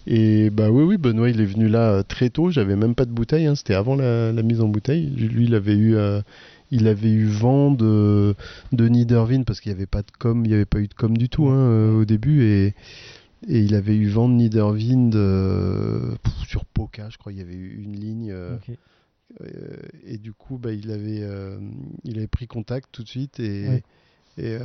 Et 0.06 0.50
bah 0.50 0.68
oui, 0.70 0.82
oui, 0.82 0.98
Benoît, 0.98 1.30
il 1.30 1.40
est 1.40 1.46
venu 1.46 1.68
là 1.68 1.92
euh, 1.92 2.02
très 2.02 2.28
tôt. 2.28 2.50
J'avais 2.50 2.76
même 2.76 2.94
pas 2.94 3.06
de 3.06 3.10
bouteille. 3.10 3.46
Hein. 3.46 3.54
C'était 3.54 3.74
avant 3.74 3.96
la, 3.96 4.32
la, 4.32 4.42
mise 4.42 4.60
en 4.60 4.68
bouteille. 4.68 5.06
Lui, 5.06 5.46
il 5.46 5.54
avait 5.54 5.76
eu 5.76 5.96
il 6.70 6.86
avait 6.88 7.10
eu 7.10 7.26
vent 7.26 7.70
de, 7.70 8.34
de 8.72 8.88
Niedervin 8.88 9.42
parce 9.42 9.60
qu'il 9.60 9.72
n'y 9.72 9.76
avait 9.76 9.86
pas 9.86 10.02
de 10.02 10.10
com, 10.18 10.44
il 10.44 10.48
n'y 10.48 10.54
avait 10.54 10.64
pas 10.64 10.80
eu 10.80 10.88
de 10.88 10.94
com 10.94 11.16
du 11.16 11.28
tout 11.28 11.48
hein, 11.48 11.58
euh, 11.58 12.00
au 12.00 12.04
début 12.04 12.42
et, 12.44 12.74
et 13.48 13.60
il 13.60 13.74
avait 13.74 13.96
eu 13.96 14.08
vent 14.08 14.28
de 14.28 14.34
Niedervin 14.34 15.10
sur 16.46 16.64
Poca, 16.64 17.08
je 17.10 17.18
crois, 17.18 17.32
il 17.32 17.38
y 17.38 17.42
avait 17.42 17.54
eu 17.54 17.82
une 17.82 17.96
ligne. 17.96 18.30
Euh, 18.32 18.56
euh, 19.40 19.76
et 20.04 20.18
du 20.18 20.32
coup, 20.32 20.58
bah, 20.58 20.72
il, 20.72 20.90
avait, 20.90 21.24
il 22.04 22.18
avait 22.18 22.26
pris 22.26 22.46
contact 22.46 22.88
tout 22.92 23.02
de 23.02 23.08
suite 23.08 23.40
et, 23.40 23.82
et, 24.40 24.58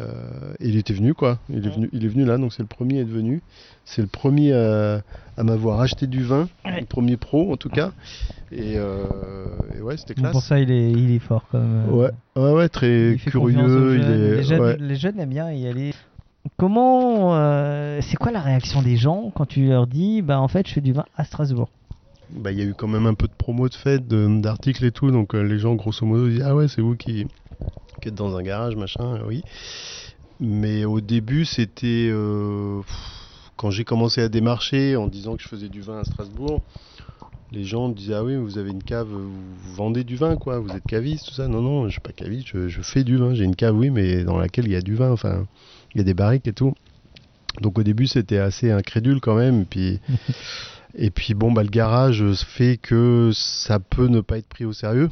il 0.59 0.78
était 0.78 0.93
venu 0.93 1.13
quoi. 1.13 1.39
Il 1.49 1.65
est 1.65 1.69
venu, 1.69 1.89
il 1.91 2.05
est 2.05 2.07
venu 2.07 2.26
là, 2.26 2.38
donc 2.38 2.53
c'est 2.53 2.63
le 2.63 2.67
premier 2.67 2.99
à 2.99 3.01
être 3.01 3.09
venu. 3.09 3.41
C'est 3.84 4.01
le 4.01 4.07
premier 4.07 4.53
à, 4.53 5.01
à 5.38 5.43
m'avoir 5.43 5.80
acheté 5.82 6.07
du 6.07 6.23
vin, 6.23 6.47
le 6.65 6.86
premier 6.86 7.17
pro 7.17 7.51
en 7.51 7.57
tout 7.57 7.69
cas. 7.69 7.91
Et, 8.51 8.76
euh, 8.78 9.05
ouais, 9.82 9.97
c'était 9.97 10.13
classe. 10.13 10.32
Pour 10.32 10.41
ça, 10.41 10.59
il 10.59 10.71
est, 10.71 10.91
il 10.91 11.11
est 11.11 11.19
fort 11.19 11.45
quand 11.51 11.59
même. 11.59 11.89
Ouais, 11.89 12.11
ouais, 12.36 12.51
ouais 12.53 12.69
très 12.69 13.17
curieux. 13.17 13.95
Il 13.95 14.01
est, 14.01 14.36
les, 14.38 14.43
jeunes, 14.43 14.78
les, 14.80 14.95
jeunes, 14.95 15.19
aiment 15.19 15.30
bien 15.30 15.51
y 15.51 15.67
aller. 15.67 15.93
Comment, 16.57 17.36
euh, 17.36 17.99
c'est 18.01 18.17
quoi 18.17 18.32
la 18.32 18.39
réaction 18.39 18.82
des 18.82 18.97
gens 18.97 19.32
quand 19.36 19.45
tu 19.45 19.67
leur 19.67 19.88
dis, 19.88 20.21
bah 20.21 20.39
en 20.39 20.47
fait, 20.47 20.67
je 20.67 20.73
fais 20.73 20.82
du 20.82 20.93
vin 20.93 21.05
à 21.17 21.23
Strasbourg? 21.23 21.69
Bah, 22.30 22.51
il 22.51 22.59
y 22.59 22.61
a 22.61 22.65
eu 22.65 22.73
quand 22.73 22.88
même 22.88 23.07
un 23.07 23.13
peu 23.13 23.28
de 23.28 23.34
promo 23.34 23.67
de 23.67 23.73
fête, 23.73 24.07
d'articles 24.07 24.86
et 24.86 24.91
tout, 24.91 25.11
donc 25.11 25.36
euh, 25.36 25.41
les 25.41 25.59
gens, 25.59 25.76
grosso 25.76 26.05
modo, 26.05 26.28
disent 26.28 26.43
Ah 26.45 26.55
ouais, 26.55 26.67
c'est 26.67 26.82
vous 26.82 26.95
qui, 26.95 27.28
qui, 28.01 28.10
êtes 28.10 28.16
dans 28.16 28.36
un 28.36 28.43
garage, 28.43 28.76
machin, 28.76 29.20
oui. 29.28 29.43
Mais 30.39 30.86
au 30.86 31.01
début, 31.01 31.45
c'était. 31.45 32.12
quand 33.56 33.72
j'ai 33.72 33.84
commencé 33.84 34.22
à 34.22 34.30
démarcher 34.30 34.95
en 34.95 35.08
disant 35.08 35.36
que 35.36 35.43
je 35.43 35.47
faisais 35.47 35.70
du 35.70 35.82
vin 35.82 35.99
à 35.99 36.03
Strasbourg, 36.03 36.62
les 37.51 37.64
gens 37.64 37.89
disaient 37.89 38.16
ah 38.16 38.24
oui 38.24 38.36
vous 38.36 38.58
avez 38.58 38.72
une 38.72 38.84
cave 38.84 39.08
vous 39.08 39.32
vendez 39.76 40.03
du 40.03 40.16
vin 40.16 40.36
quoi. 40.36 40.60
Vous 40.60 40.72
êtes 40.72 40.86
caviste 40.86 41.28
tout 41.28 41.34
ça. 41.34 41.47
Non 41.47 41.62
non 41.62 41.86
je 41.86 41.91
suis 41.91 42.01
pas 42.01 42.12
caviste 42.12 42.68
je, 42.68 42.82
fais 42.82 43.03
du 43.03 43.18
vin. 43.18 43.34
J'ai 43.34 43.43
une 43.43 43.56
cave 43.56 43.76
oui 43.76 43.89
mais 43.89 44.24
dans 44.24 44.38
laquelle 44.38 44.66
il 44.66 44.72
y 44.72 44.76
a 44.76 44.82
du 44.82 44.95
vin 44.95 45.12
enfin 45.12 45.45
il 45.93 45.99
y 45.99 46.01
a 46.01 46.03
des 46.03 46.14
barriques 46.14 46.47
et 46.47 46.53
tout. 46.53 46.74
Donc 47.62 47.80
au 47.80 47.84
début 47.84 48.08
c'était 48.08 48.39
assez 48.39 48.72
incrédule 48.72 49.22
quand 49.22 49.36
même. 49.36 49.62
Et 49.62 49.66
puis 49.66 49.99
et 50.95 51.12
puis 51.12 51.34
bon 51.34 51.51
bah 51.51 51.64
le 51.64 51.70
garage 51.70 52.24
fait 52.34 52.78
que 52.78 53.32
ça 53.34 53.80
peut 53.80 54.08
ne 54.08 54.22
pas 54.22 54.38
être 54.38 54.47
pris 54.47 54.66
au 54.66 54.74
sérieux 54.74 55.10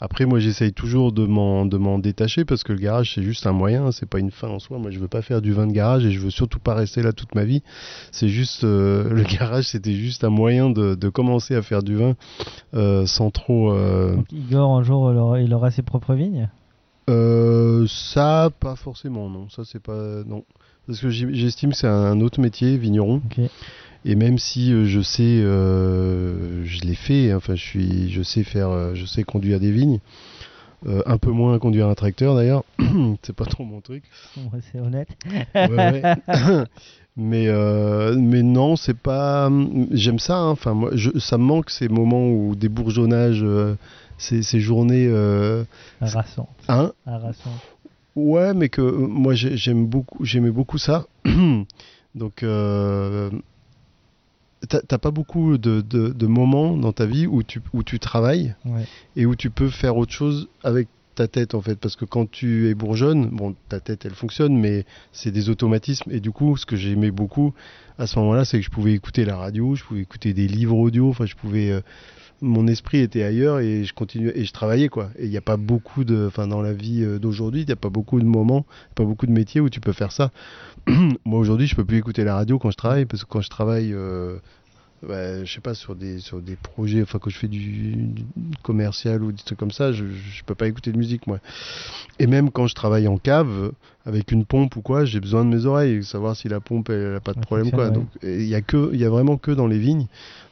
après, 0.00 0.24
moi, 0.24 0.38
j'essaye 0.38 0.72
toujours 0.72 1.12
de 1.12 1.26
m'en, 1.26 1.66
de 1.66 1.76
m'en 1.76 1.98
détacher 1.98 2.44
parce 2.46 2.64
que 2.64 2.72
le 2.72 2.78
garage, 2.78 3.12
c'est 3.14 3.22
juste 3.22 3.46
un 3.46 3.52
moyen, 3.52 3.92
c'est 3.92 4.08
pas 4.08 4.18
une 4.18 4.30
fin 4.30 4.48
en 4.48 4.58
soi. 4.58 4.78
Moi, 4.78 4.90
je 4.90 4.98
veux 4.98 5.08
pas 5.08 5.20
faire 5.20 5.42
du 5.42 5.52
vin 5.52 5.66
de 5.66 5.72
garage 5.72 6.06
et 6.06 6.10
je 6.10 6.20
veux 6.20 6.30
surtout 6.30 6.58
pas 6.58 6.74
rester 6.74 7.02
là 7.02 7.12
toute 7.12 7.34
ma 7.34 7.44
vie. 7.44 7.62
C'est 8.10 8.28
juste, 8.28 8.64
euh, 8.64 9.10
le 9.10 9.22
garage, 9.24 9.64
c'était 9.64 9.92
juste 9.92 10.24
un 10.24 10.30
moyen 10.30 10.70
de, 10.70 10.94
de, 10.94 11.08
commencer 11.10 11.54
à 11.54 11.62
faire 11.62 11.82
du 11.82 11.96
vin 11.96 12.14
euh, 12.74 13.04
sans 13.04 13.30
trop. 13.30 13.72
Euh... 13.72 14.16
Donc, 14.16 14.32
Igor, 14.32 14.76
un 14.76 14.82
jour, 14.82 15.36
il 15.38 15.52
aura 15.52 15.70
ses 15.70 15.82
propres 15.82 16.14
vignes? 16.14 16.48
Ça, 17.88 18.50
pas 18.60 18.76
forcément, 18.76 19.28
non. 19.28 19.48
Ça, 19.48 19.64
c'est 19.64 19.82
pas. 19.82 20.22
Non. 20.26 20.44
Parce 20.86 21.00
que 21.00 21.10
j'estime 21.10 21.70
que 21.70 21.76
c'est 21.76 21.88
un 21.88 22.20
autre 22.20 22.40
métier, 22.40 22.76
vigneron. 22.76 23.20
Et 24.04 24.14
même 24.14 24.38
si 24.38 24.72
euh, 24.72 24.84
je 24.86 25.00
sais, 25.00 25.22
euh, 25.22 26.64
je 26.64 26.80
l'ai 26.82 26.94
fait, 26.94 27.30
hein, 27.30 27.36
enfin 27.36 27.54
je 27.54 27.62
suis, 27.62 28.10
je 28.10 28.22
sais 28.22 28.44
faire, 28.44 28.70
euh, 28.70 28.94
je 28.94 29.04
sais 29.04 29.24
conduire 29.24 29.60
des 29.60 29.70
vignes, 29.70 30.00
un 31.04 31.18
peu 31.18 31.30
moins 31.30 31.58
conduire 31.58 31.88
un 31.88 31.94
tracteur 31.94 32.34
d'ailleurs, 32.34 32.64
c'est 33.22 33.36
pas 33.36 33.44
trop 33.44 33.64
mon 33.64 33.82
truc. 33.82 34.02
c'est 34.72 34.80
honnête. 34.80 35.08
mais 37.18 37.48
mais 38.16 38.42
non, 38.42 38.76
c'est 38.76 38.96
pas. 38.96 39.50
J'aime 39.90 40.18
ça. 40.18 40.38
Hein, 40.38 40.48
enfin 40.48 40.72
moi, 40.72 40.90
je, 40.94 41.10
ça 41.18 41.36
me 41.36 41.44
manque 41.44 41.68
ces 41.68 41.88
moments 41.88 42.30
où 42.30 42.54
des 42.56 42.70
bourgeonnages, 42.70 43.44
ces, 44.16 44.42
ces, 44.42 44.60
journées. 44.60 45.06
Harassant. 46.00 46.48
Hein? 46.68 46.92
Ouais, 48.16 48.54
mais 48.54 48.70
que 48.70 48.80
moi 48.80 49.34
j'aime 49.34 49.84
beaucoup, 49.86 50.24
j'aimais 50.24 50.50
beaucoup 50.50 50.78
ça. 50.78 51.04
Donc 52.14 52.42
t'as 54.68 54.98
pas 54.98 55.10
beaucoup 55.10 55.58
de, 55.58 55.80
de, 55.80 56.26
moments 56.26 56.76
dans 56.76 56.92
ta 56.92 57.06
vie 57.06 57.26
où 57.26 57.42
tu, 57.42 57.60
où 57.72 57.82
tu 57.82 57.98
travailles 57.98 58.54
et 59.16 59.26
où 59.26 59.34
tu 59.34 59.50
peux 59.50 59.68
faire 59.68 59.96
autre 59.96 60.12
chose 60.12 60.48
avec 60.62 60.88
ta 61.14 61.28
tête 61.28 61.54
en 61.54 61.60
fait? 61.60 61.76
Parce 61.76 61.96
que 61.96 62.04
quand 62.04 62.30
tu 62.30 62.68
es 62.68 62.74
bourgeonne 62.74 63.26
bon 63.26 63.54
ta 63.68 63.80
tête 63.80 64.04
elle 64.04 64.14
fonctionne 64.14 64.56
mais 64.56 64.84
c'est 65.12 65.30
des 65.30 65.48
automatismes. 65.48 66.10
Et 66.10 66.20
du 66.20 66.30
coup 66.30 66.56
ce 66.56 66.66
que 66.66 66.76
j'aimais 66.76 67.10
beaucoup 67.10 67.54
à 67.98 68.06
ce 68.06 68.18
moment-là 68.18 68.44
c'est 68.44 68.58
que 68.58 68.64
je 68.64 68.70
pouvais 68.70 68.92
écouter 68.92 69.24
la 69.24 69.36
radio 69.36 69.74
je 69.74 69.84
pouvais 69.84 70.00
écouter 70.00 70.34
des 70.34 70.46
livres 70.46 70.76
audio 70.76 71.08
enfin 71.08 71.26
je 71.26 71.36
pouvais 71.36 71.70
euh, 71.70 71.80
mon 72.40 72.66
esprit 72.66 72.98
était 72.98 73.22
ailleurs 73.22 73.60
et 73.60 73.84
je 73.84 73.92
continuais 73.92 74.32
et 74.34 74.44
je 74.44 74.52
travaillais 74.52 74.88
quoi. 74.88 75.10
Et 75.18 75.24
il 75.24 75.30
n'y 75.30 75.36
a 75.36 75.42
pas 75.42 75.56
beaucoup 75.56 76.04
de 76.04 76.26
enfin 76.26 76.46
dans 76.46 76.62
la 76.62 76.72
vie 76.72 77.02
euh, 77.02 77.18
d'aujourd'hui 77.18 77.62
il 77.62 77.66
n'y 77.66 77.72
a 77.72 77.76
pas 77.76 77.90
beaucoup 77.90 78.18
de 78.20 78.24
moments 78.24 78.64
pas 78.94 79.04
beaucoup 79.04 79.26
de 79.26 79.32
métiers 79.32 79.60
où 79.60 79.68
tu 79.68 79.80
peux 79.80 79.92
faire 79.92 80.12
ça. 80.12 80.30
Moi 81.24 81.38
aujourd'hui 81.38 81.66
je 81.66 81.76
peux 81.76 81.84
plus 81.84 81.98
écouter 81.98 82.24
la 82.24 82.34
radio 82.34 82.58
quand 82.58 82.70
je 82.70 82.76
travaille 82.76 83.04
parce 83.04 83.24
que 83.24 83.28
quand 83.28 83.40
je 83.42 83.50
travaille 83.50 83.92
euh, 83.92 84.38
bah, 85.06 85.44
je 85.44 85.52
sais 85.52 85.60
pas 85.60 85.74
sur 85.74 85.94
des 85.94 86.18
sur 86.18 86.40
des 86.40 86.56
projets 86.56 87.02
enfin 87.02 87.18
quand 87.18 87.30
je 87.30 87.38
fais 87.38 87.48
du, 87.48 87.96
commercial 88.62 89.22
ou 89.22 89.32
des 89.32 89.42
trucs 89.42 89.58
comme 89.58 89.70
ça 89.70 89.92
je, 89.92 90.04
je 90.06 90.44
peux 90.44 90.54
pas 90.54 90.68
écouter 90.68 90.92
de 90.92 90.98
musique 90.98 91.26
moi. 91.26 91.40
Et 92.18 92.26
même 92.26 92.50
quand 92.50 92.66
je 92.66 92.74
travaille 92.74 93.08
en 93.08 93.18
cave 93.18 93.72
avec 94.06 94.32
une 94.32 94.46
pompe 94.46 94.76
ou 94.76 94.82
quoi 94.82 95.04
j'ai 95.04 95.20
besoin 95.20 95.44
de 95.44 95.54
mes 95.54 95.66
oreilles 95.66 96.04
savoir 96.04 96.36
si 96.36 96.48
la 96.48 96.60
pompe 96.60 96.88
elle, 96.88 97.16
a 97.16 97.20
pas 97.20 97.34
de 97.34 97.40
problème 97.40 97.70
quoi 97.70 97.90
donc 97.90 98.06
il 98.22 98.46
y 98.46 98.54
a 98.54 98.62
que 98.62 98.90
il 98.94 99.00
y 99.00 99.04
a 99.04 99.10
vraiment 99.10 99.36
que 99.36 99.50
dans 99.50 99.66
les 99.66 99.78
vignes 99.78 100.06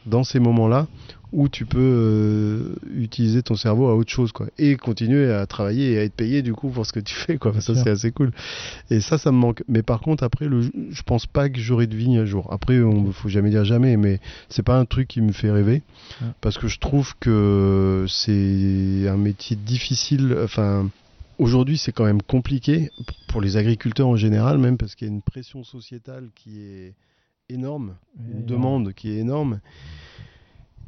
dans 0.07 0.25
ces 0.25 0.39
moments 0.39 0.69
là 0.69 0.87
où 1.33 1.49
tu 1.49 1.67
peux 1.67 1.79
euh, 1.79 2.75
utiliser 2.95 3.43
ton 3.43 3.55
cerveau 3.55 3.89
à 3.89 3.95
autre 3.95 4.11
chose 4.11 4.33
quoi. 4.33 4.47
Et 4.59 4.77
continuer 4.77 5.33
à 5.33 5.47
travailler 5.47 5.93
et 5.93 5.99
à 5.99 6.05
être 6.05 6.15
payé 6.15 6.43
du 6.43 6.55
coup 6.55 6.71
pour 6.71 6.87
ce 6.87 6.93
que 6.93 7.01
tu 7.01 7.15
fais 7.15 7.37
quoi. 7.37 7.61
Ça 7.61 7.75
c'est 7.75 7.91
assez 7.91 8.13
cool. 8.13 8.33
Et 8.91 9.01
ça 9.01 9.19
ça 9.19 9.31
me 9.31 9.37
manque. 9.37 9.63
Mais 9.69 9.83
par 9.83 10.01
contre 10.01 10.25
après 10.25 10.47
le 10.47 10.63
je 10.63 11.03
pense 11.03 11.27
pas 11.27 11.49
que 11.49 11.61
j'aurai 11.61 11.87
de 11.87 11.97
vigne 11.97 12.19
un 12.19 12.25
jour. 12.25 12.53
Après 12.53 12.81
on 12.81 13.13
faut 13.13 13.29
jamais 13.29 13.51
dire 13.51 13.65
jamais 13.65 13.97
mais 13.97 14.21
c'est 14.49 14.63
pas 14.63 14.79
un 14.79 14.85
truc 14.85 15.09
qui 15.09 15.21
me 15.21 15.33
fait 15.33 15.51
rêver. 15.51 15.83
Parce 16.41 16.57
que 16.57 16.69
je 16.69 16.79
trouve 16.79 17.15
que 17.21 18.07
c'est 18.09 19.07
un 19.09 19.17
métier 19.17 19.57
difficile. 19.57 20.37
Enfin 20.43 20.89
aujourd'hui 21.39 21.77
c'est 21.77 21.93
quand 21.93 22.05
même 22.05 22.23
compliqué 22.23 22.91
pour 23.29 23.41
les 23.41 23.57
agriculteurs 23.57 24.09
en 24.09 24.17
général 24.17 24.59
même 24.59 24.77
parce 24.77 24.95
qu'il 24.95 25.09
y 25.09 25.11
a 25.11 25.15
une 25.15 25.23
pression 25.23 25.63
sociétale 25.63 26.31
qui 26.35 26.61
est 26.61 26.95
énorme 27.49 27.95
une 28.33 28.45
demande 28.45 28.93
qui 28.93 29.11
est 29.11 29.19
énorme 29.19 29.61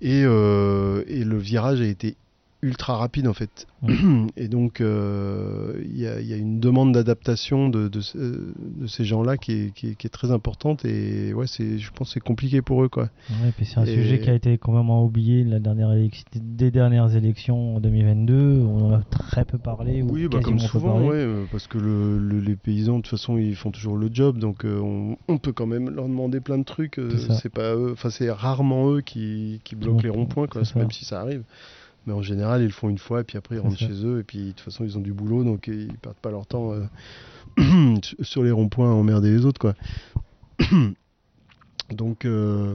et, 0.01 0.23
euh, 0.25 1.05
et, 1.07 1.25
le 1.25 1.39
virage 1.39 1.81
a 1.81 1.87
été 1.87 2.17
ultra 2.63 2.97
rapide 2.97 3.27
en 3.27 3.33
fait. 3.33 3.67
Et 4.37 4.49
donc 4.49 4.81
euh, 4.81 5.81
il 5.85 5.97
y, 5.97 6.03
y, 6.03 6.33
a 6.33 6.37
une 6.37 6.61
demande 6.61 6.93
d'adaptation 6.93 7.69
de, 7.69 7.89
de, 7.89 8.01
de, 8.15 8.87
ces 8.87 9.05
gens-là 9.05 9.37
qui 9.39 9.53
est, 9.53 9.75
qui, 9.75 9.89
est, 9.89 9.95
qui 9.95 10.07
est, 10.07 10.11
très 10.11 10.31
importante 10.31 10.85
et 10.85 11.33
ouais, 11.33 11.47
c'est, 11.47 11.79
je 11.79 11.91
pense 11.91 12.09
que 12.09 12.15
c'est 12.15 12.21
compliqué 12.21 12.61
pour 12.61 12.85
eux. 12.85 12.89
Quoi. 12.89 13.09
Ouais, 13.31 13.53
puis 13.57 13.65
c'est 13.65 13.79
un 13.79 13.87
sujet 13.87 14.21
qui 14.21 14.29
a 14.29 14.35
été 14.35 14.59
complètement 14.59 15.05
oublié 15.05 15.45
la 15.45 15.59
dernière 15.59 15.95
des 16.35 16.71
dernières 16.71 17.17
élections 17.17 17.77
en 17.77 17.81
2022. 17.81 18.61
On 18.61 18.91
en 18.91 18.95
a 18.95 19.03
très 19.03 19.45
peu 19.45 19.59
parlé. 19.59 20.03
Oui, 20.03 20.29
bah, 20.29 20.41
comme 20.43 20.59
souvent, 20.59 21.01
ouais, 21.01 21.17
euh, 21.17 21.45
parce 21.51 21.67
que 21.67 21.79
le, 21.79 22.19
les 22.41 22.57
paysans 22.57 22.99
de 22.99 23.03
toute 23.03 23.11
façon 23.11 23.39
ils 23.39 23.57
font 23.57 23.71
toujours 23.71 23.97
le 23.97 24.09
job 24.13 24.39
donc 24.39 24.65
on, 24.65 25.17
on, 25.29 25.39
peut 25.39 25.53
quand 25.53 25.67
même 25.67 25.89
leur 25.91 26.07
demander 26.07 26.41
plein 26.41 26.59
de 26.59 26.65
trucs. 26.65 27.01
c'est, 27.41 27.49
pas 27.49 27.75
enfin 27.93 28.11
c'est 28.11 28.31
rarement 28.31 28.93
eux 28.93 29.01
qui, 29.01 29.61
qui 29.65 29.77
bloquent 29.77 30.03
les 30.03 30.11
ronds-points, 30.11 30.47
quoi, 30.47 30.63
même 30.77 30.91
si 30.91 31.05
ça 31.05 31.21
arrive. 31.21 31.43
Mais 32.07 32.13
en 32.13 32.23
général, 32.23 32.63
ils 32.63 32.67
le 32.67 32.73
font 32.73 32.89
une 32.89 32.99
fois, 32.99 33.21
et 33.21 33.25
puis 33.25 33.37
après, 33.37 33.57
ils 33.57 33.61
rentrent 33.61 33.79
chez 33.79 34.05
eux, 34.05 34.21
et 34.21 34.23
puis 34.23 34.39
de 34.39 34.49
toute 34.51 34.61
façon, 34.61 34.85
ils 34.85 34.97
ont 34.97 35.03
du 35.03 35.13
boulot, 35.13 35.45
donc 35.45 35.67
ils 35.67 35.93
perdent 35.99 36.17
pas 36.17 36.31
leur 36.31 36.47
temps 36.47 36.73
euh, 36.73 37.95
sur 38.23 38.43
les 38.43 38.51
ronds-points 38.51 38.91
à 38.91 38.95
emmerder 38.95 39.31
les 39.31 39.45
autres, 39.45 39.61
quoi. 39.61 39.75
donc, 41.91 42.25
euh, 42.25 42.75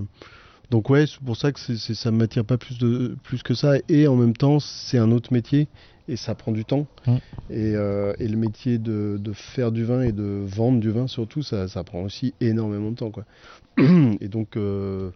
donc 0.69 0.89
ouais, 0.89 1.07
c'est 1.07 1.19
pour 1.19 1.37
ça 1.37 1.51
que 1.51 1.59
c'est, 1.59 1.77
ça 1.77 2.11
ne 2.11 2.17
m'attire 2.17 2.45
pas 2.45 2.57
plus, 2.57 2.77
de, 2.77 3.17
plus 3.23 3.41
que 3.41 3.55
ça, 3.55 3.73
et 3.89 4.07
en 4.07 4.15
même 4.15 4.35
temps, 4.35 4.59
c'est 4.59 4.99
un 4.99 5.11
autre 5.11 5.33
métier, 5.33 5.67
et 6.07 6.15
ça 6.17 6.35
prend 6.35 6.51
du 6.51 6.65
temps. 6.65 6.85
Mm. 7.07 7.15
Et, 7.49 7.75
euh, 7.75 8.13
et 8.19 8.27
le 8.27 8.37
métier 8.37 8.77
de, 8.77 9.17
de 9.19 9.33
faire 9.33 9.71
du 9.71 9.83
vin 9.83 10.01
et 10.01 10.11
de 10.11 10.43
vendre 10.45 10.79
du 10.79 10.91
vin 10.91 11.07
surtout, 11.07 11.41
ça, 11.41 11.67
ça 11.67 11.83
prend 11.83 12.01
aussi 12.03 12.33
énormément 12.41 12.91
de 12.91 12.95
temps. 12.95 13.11
Quoi. 13.11 13.25
et 13.77 14.27
donc, 14.27 14.55
euh, 14.55 15.09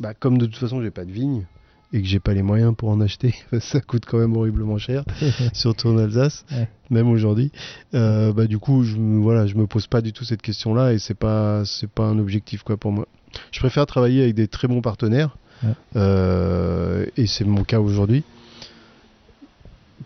bah, 0.00 0.14
comme 0.14 0.38
de 0.38 0.46
toute 0.46 0.56
façon 0.56 0.82
j'ai 0.82 0.90
pas 0.90 1.04
de 1.04 1.12
vigne 1.12 1.46
et 1.94 2.02
que 2.02 2.08
j'ai 2.08 2.18
pas 2.20 2.34
les 2.34 2.42
moyens 2.42 2.74
pour 2.76 2.88
en 2.90 3.00
acheter, 3.00 3.34
ça 3.60 3.80
coûte 3.80 4.04
quand 4.04 4.18
même 4.18 4.36
horriblement 4.36 4.76
cher, 4.78 5.04
surtout 5.54 5.88
en 5.88 5.96
Alsace, 5.98 6.44
Ouais. 6.50 6.68
même 6.90 7.08
aujourd'hui. 7.08 7.52
Euh, 7.94 8.32
bah, 8.32 8.46
du 8.46 8.58
coup, 8.58 8.82
je, 8.82 8.96
voilà, 8.96 9.46
je 9.46 9.54
me 9.54 9.66
pose 9.66 9.86
pas 9.86 10.00
du 10.00 10.12
tout 10.12 10.24
cette 10.24 10.42
question-là 10.42 10.92
et 10.92 10.98
c'est 10.98 11.14
pas, 11.14 11.64
c'est 11.64 11.88
pas 11.88 12.04
un 12.04 12.18
objectif 12.18 12.62
quoi 12.64 12.76
pour 12.76 12.90
moi. 12.92 13.06
Je 13.52 13.60
préfère 13.60 13.86
travailler 13.86 14.22
avec 14.24 14.34
des 14.34 14.48
très 14.48 14.68
bons 14.68 14.82
partenaires 14.82 15.36
Ouais. 15.62 15.70
euh, 15.96 17.06
et 17.16 17.26
c'est 17.28 17.44
mon 17.44 17.62
cas 17.64 17.78
aujourd'hui. 17.80 18.24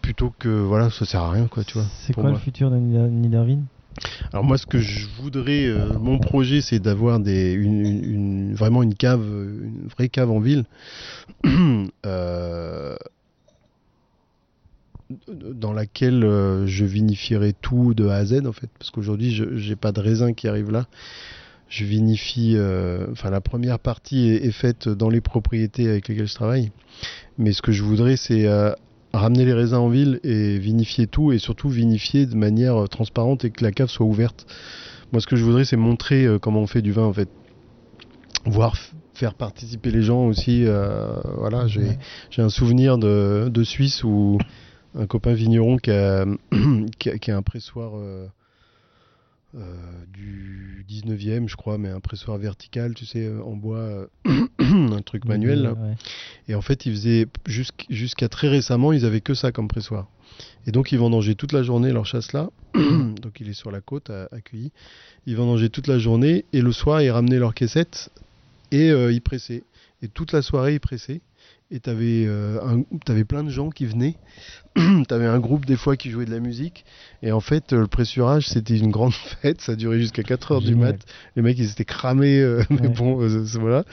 Plutôt 0.03 0.33
que 0.39 0.49
voilà, 0.49 0.91
ça 0.91 1.07
sert 1.07 1.23
à 1.23 1.31
rien 1.31 1.47
quoi, 1.47 1.65
tu 1.65 1.73
vois. 1.75 1.87
C'est 2.01 2.13
quoi 2.13 2.23
moi. 2.25 2.33
le 2.33 2.39
futur 2.39 2.71
de 2.71 2.77
Niedervin 2.77 3.61
Alors 4.33 4.45
moi, 4.45 4.59
ce 4.59 4.67
que 4.67 4.79
je 4.79 5.07
voudrais, 5.21 5.67
euh, 5.67 5.97
mon 5.99 6.19
projet, 6.19 6.61
c'est 6.61 6.79
d'avoir 6.79 7.19
vraiment 7.19 8.83
une 8.83 8.95
cave, 8.95 9.23
une 9.23 9.89
vraie 9.89 10.09
cave 10.09 10.31
en 10.31 10.41
ville, 10.41 10.65
euh, 12.07 12.97
dans 15.29 15.73
laquelle 15.73 16.25
euh, 16.25 16.67
je 16.67 16.85
vinifierai 16.85 17.55
tout 17.55 17.95
de 17.95 18.07
A 18.09 18.17
à 18.17 18.25
Z 18.25 18.47
en 18.47 18.53
fait, 18.53 18.69
parce 18.79 18.91
qu'aujourd'hui, 18.91 19.31
je 19.31 19.57
j'ai 19.57 19.77
pas 19.77 19.93
de 19.93 20.01
raisin 20.01 20.33
qui 20.33 20.49
arrive 20.49 20.71
là. 20.71 20.87
Je 21.71 21.85
vinifie, 21.85 22.57
enfin 23.13 23.29
la 23.29 23.43
première 23.43 23.79
partie 23.79 24.31
est, 24.31 24.53
faite 24.53 24.89
dans 24.89 25.11
les 25.11 25.21
propriétés 25.21 25.87
avec 25.87 26.09
lesquelles 26.09 26.27
je 26.27 26.35
travaille, 26.35 26.73
mais 27.37 27.53
ce 27.53 27.61
que 27.61 27.73
je 27.73 27.83
voudrais, 27.83 28.17
c'est 28.17 28.47
ramener 29.13 29.45
les 29.45 29.53
raisins 29.53 29.75
en 29.77 29.89
ville 29.89 30.21
et 30.23 30.59
vinifier 30.59 31.07
tout 31.07 31.33
et 31.33 31.39
surtout 31.39 31.69
vinifier 31.69 32.27
de 32.27 32.35
manière 32.37 32.77
euh, 32.77 32.87
transparente 32.87 33.45
et 33.45 33.51
que 33.51 33.65
la 33.65 33.73
cave 33.73 33.89
soit 33.89 34.07
ouverte. 34.07 34.47
Moi, 35.13 35.21
ce 35.21 35.27
que 35.27 35.37
je 35.37 35.45
voudrais, 35.45 35.65
c'est 35.65 35.77
montrer 35.77 36.25
euh, 36.27 36.39
comment 36.39 36.61
on 36.61 36.67
fait 36.67 36.83
du 36.83 36.93
vin 36.93 37.05
en 37.05 37.13
fait, 37.13 37.29
voir 38.45 38.77
faire 39.15 39.35
participer 39.35 39.91
les 39.91 40.03
gens 40.03 40.27
aussi. 40.27 40.65
euh, 40.67 41.17
voilà, 41.37 41.67
j'ai 41.67 41.81
Ouais. 41.81 41.99
un 42.39 42.49
souvenir 42.51 42.99
de, 42.99 43.49
de 43.53 43.65
Suisse 43.65 44.05
où 44.05 44.39
un 44.95 45.07
copain 45.07 45.33
vigneron 45.33 45.77
qui 45.79 45.91
a, 45.91 46.25
qui 46.99 47.11
a, 47.11 47.19
qui 47.19 47.31
a 47.31 47.37
un 47.37 47.43
pressoir 47.43 47.93
euh, 47.97 48.27
euh, 49.57 50.05
du 50.13 50.85
19e, 50.89 51.49
je 51.49 51.57
crois, 51.57 51.79
mais 51.79 51.89
un 51.89 52.01
pressoir 52.01 52.37
vertical, 52.39 52.95
tu 52.95 53.07
sais, 53.07 53.29
en 53.45 53.57
bois, 53.57 53.79
euh, 53.79 54.07
un 54.99 55.03
truc 55.03 55.25
manuel. 55.25 55.63
là. 55.63 55.73
Ouais. 55.73 55.95
Et 56.49 56.55
en 56.55 56.61
fait, 56.61 56.87
ils 56.87 56.93
faisaient 56.93 57.27
jusqu'- 57.47 57.87
jusqu'à 57.91 58.29
très 58.29 58.49
récemment, 58.49 58.93
ils 58.93 59.05
avaient 59.05 59.21
que 59.21 59.35
ça 59.35 59.53
comme 59.53 59.69
pressoir. 59.69 60.09
Et 60.67 60.73
donc, 60.73 60.93
ils 60.93 60.99
vendangeaient 60.99 61.35
toute 61.35 61.53
la 61.53 61.63
journée 61.63 61.91
leur 61.93 62.05
chasse 62.07 62.33
là. 62.33 62.51
donc, 62.75 63.41
il 63.41 63.49
est 63.49 63.55
sur 63.55 63.71
la 63.71 63.81
côte 63.81 64.11
à, 64.11 64.29
à 64.33 64.41
Cuilly. 64.41 64.71
Ils 65.27 65.37
vendangeaient 65.37 65.71
toute 65.71 65.87
la 65.87 65.99
journée 65.99 66.45
et 66.53 66.61
le 66.61 66.73
soir, 66.73 67.01
ils 67.03 67.11
ramenaient 67.11 67.39
leur 67.39 67.55
caissette 67.55 68.11
et 68.71 68.91
euh, 68.91 69.13
ils 69.13 69.23
pressaient. 69.23 69.65
Et 70.03 70.09
toute 70.09 70.33
la 70.33 70.43
soirée, 70.43 70.75
ils 70.75 70.81
pressaient. 70.81 71.21
Et 71.71 71.81
tu 71.81 71.91
avais, 71.91 73.25
plein 73.25 73.45
de 73.45 73.51
gens 73.51 73.69
qui 73.69 73.85
venaient. 73.85 74.15
tu 74.77 75.15
avais 75.15 75.27
un 75.27 75.39
groupe 75.39 75.67
des 75.67 75.77
fois 75.77 75.99
qui 75.99 76.11
jouait 76.11 76.25
de 76.25 76.31
la 76.31 76.41
musique. 76.41 76.87
Et 77.23 77.31
en 77.31 77.41
fait, 77.41 77.75
euh, 77.75 77.81
le 77.81 77.87
pressurage, 77.87 78.49
c'était 78.49 78.79
une 78.79 78.91
grande 78.91 79.13
fête. 79.43 79.61
Ça 79.61 79.77
durait 79.77 79.99
jusqu'à 79.99 80.23
4 80.23 80.53
heures 80.53 80.63
du 80.63 80.75
mat. 80.75 80.97
Les 81.37 81.43
mecs, 81.43 81.59
ils 81.59 81.71
étaient 81.71 81.85
cramés. 81.85 82.41
euh, 82.41 82.63
mais 82.71 82.89
bon, 82.89 83.21
euh, 83.23 83.45
voilà. 83.61 83.85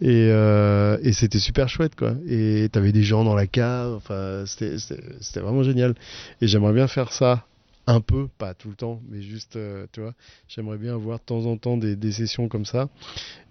Et, 0.00 0.28
euh, 0.30 0.98
et 1.02 1.12
c'était 1.12 1.38
super 1.38 1.68
chouette, 1.68 1.94
quoi. 1.94 2.14
Et 2.26 2.68
t'avais 2.72 2.90
des 2.90 3.04
gens 3.04 3.22
dans 3.22 3.34
la 3.34 3.46
cave. 3.46 3.94
Enfin, 3.94 4.44
c'était 4.46 5.40
vraiment 5.40 5.62
génial. 5.62 5.94
Et 6.40 6.48
j'aimerais 6.48 6.72
bien 6.72 6.88
faire 6.88 7.12
ça 7.12 7.46
un 7.90 8.00
peu, 8.00 8.28
pas 8.38 8.54
tout 8.54 8.68
le 8.68 8.74
temps, 8.74 9.00
mais 9.10 9.22
juste, 9.22 9.56
euh, 9.56 9.86
tu 9.92 10.00
vois, 10.00 10.14
j'aimerais 10.48 10.78
bien 10.78 10.94
avoir 10.94 11.18
de 11.18 11.24
temps 11.24 11.46
en 11.46 11.56
temps 11.56 11.76
des, 11.76 11.96
des 11.96 12.12
sessions 12.12 12.48
comme 12.48 12.64
ça. 12.64 12.88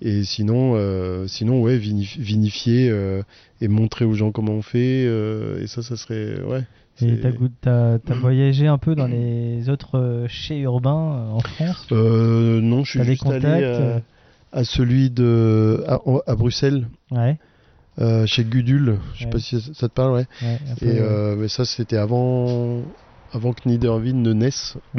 Et 0.02 0.24
sinon, 0.24 0.74
euh, 0.76 1.28
sinon 1.28 1.62
ouais, 1.62 1.78
vinif- 1.78 2.20
vinifier 2.20 2.90
euh, 2.90 3.22
et 3.62 3.68
montrer 3.68 4.06
aux 4.06 4.14
gens 4.14 4.32
comment 4.32 4.54
on 4.54 4.62
fait. 4.62 5.04
et 5.04 5.68
ça, 5.68 5.82
ça 5.82 5.98
serait, 5.98 6.42
ouais. 6.44 6.64
Et 7.02 7.18
t'as 7.62 7.98
t'as 7.98 8.14
voyagé 8.16 8.68
un 8.68 8.78
peu 8.78 8.96
dans 8.96 9.08
les 9.08 9.70
autres 9.70 10.26
chais 10.28 10.60
urbains 10.60 11.30
en 11.32 11.40
France? 11.40 11.88
Non, 11.92 12.84
je 12.84 12.92
suis 12.92 13.04
juste 13.06 13.24
allé 13.26 13.40
contacts? 13.40 13.80
euh, 13.80 14.00
à 14.52 14.64
celui 14.64 15.10
de 15.10 15.84
à, 15.88 16.00
à 16.28 16.36
Bruxelles, 16.36 16.88
Ouais. 17.12 17.38
chez 18.26 18.44
Gudule. 18.44 18.98
Je 19.14 19.20
sais 19.20 19.26
Ouais. 19.26 19.32
pas 19.32 19.40
si 19.40 19.62
ça, 19.62 19.88
te 19.90 19.94
parle, 19.94 20.14
ouais. 20.14 20.26
Et 20.82 21.00
mais 21.38 21.48
ça, 21.48 21.66
c'était 21.66 21.98
avant, 21.98 22.84
avant 23.32 23.54
que 23.54 23.68
Niedervin 23.68 24.14
ne 24.14 24.34
naisse. 24.34 24.78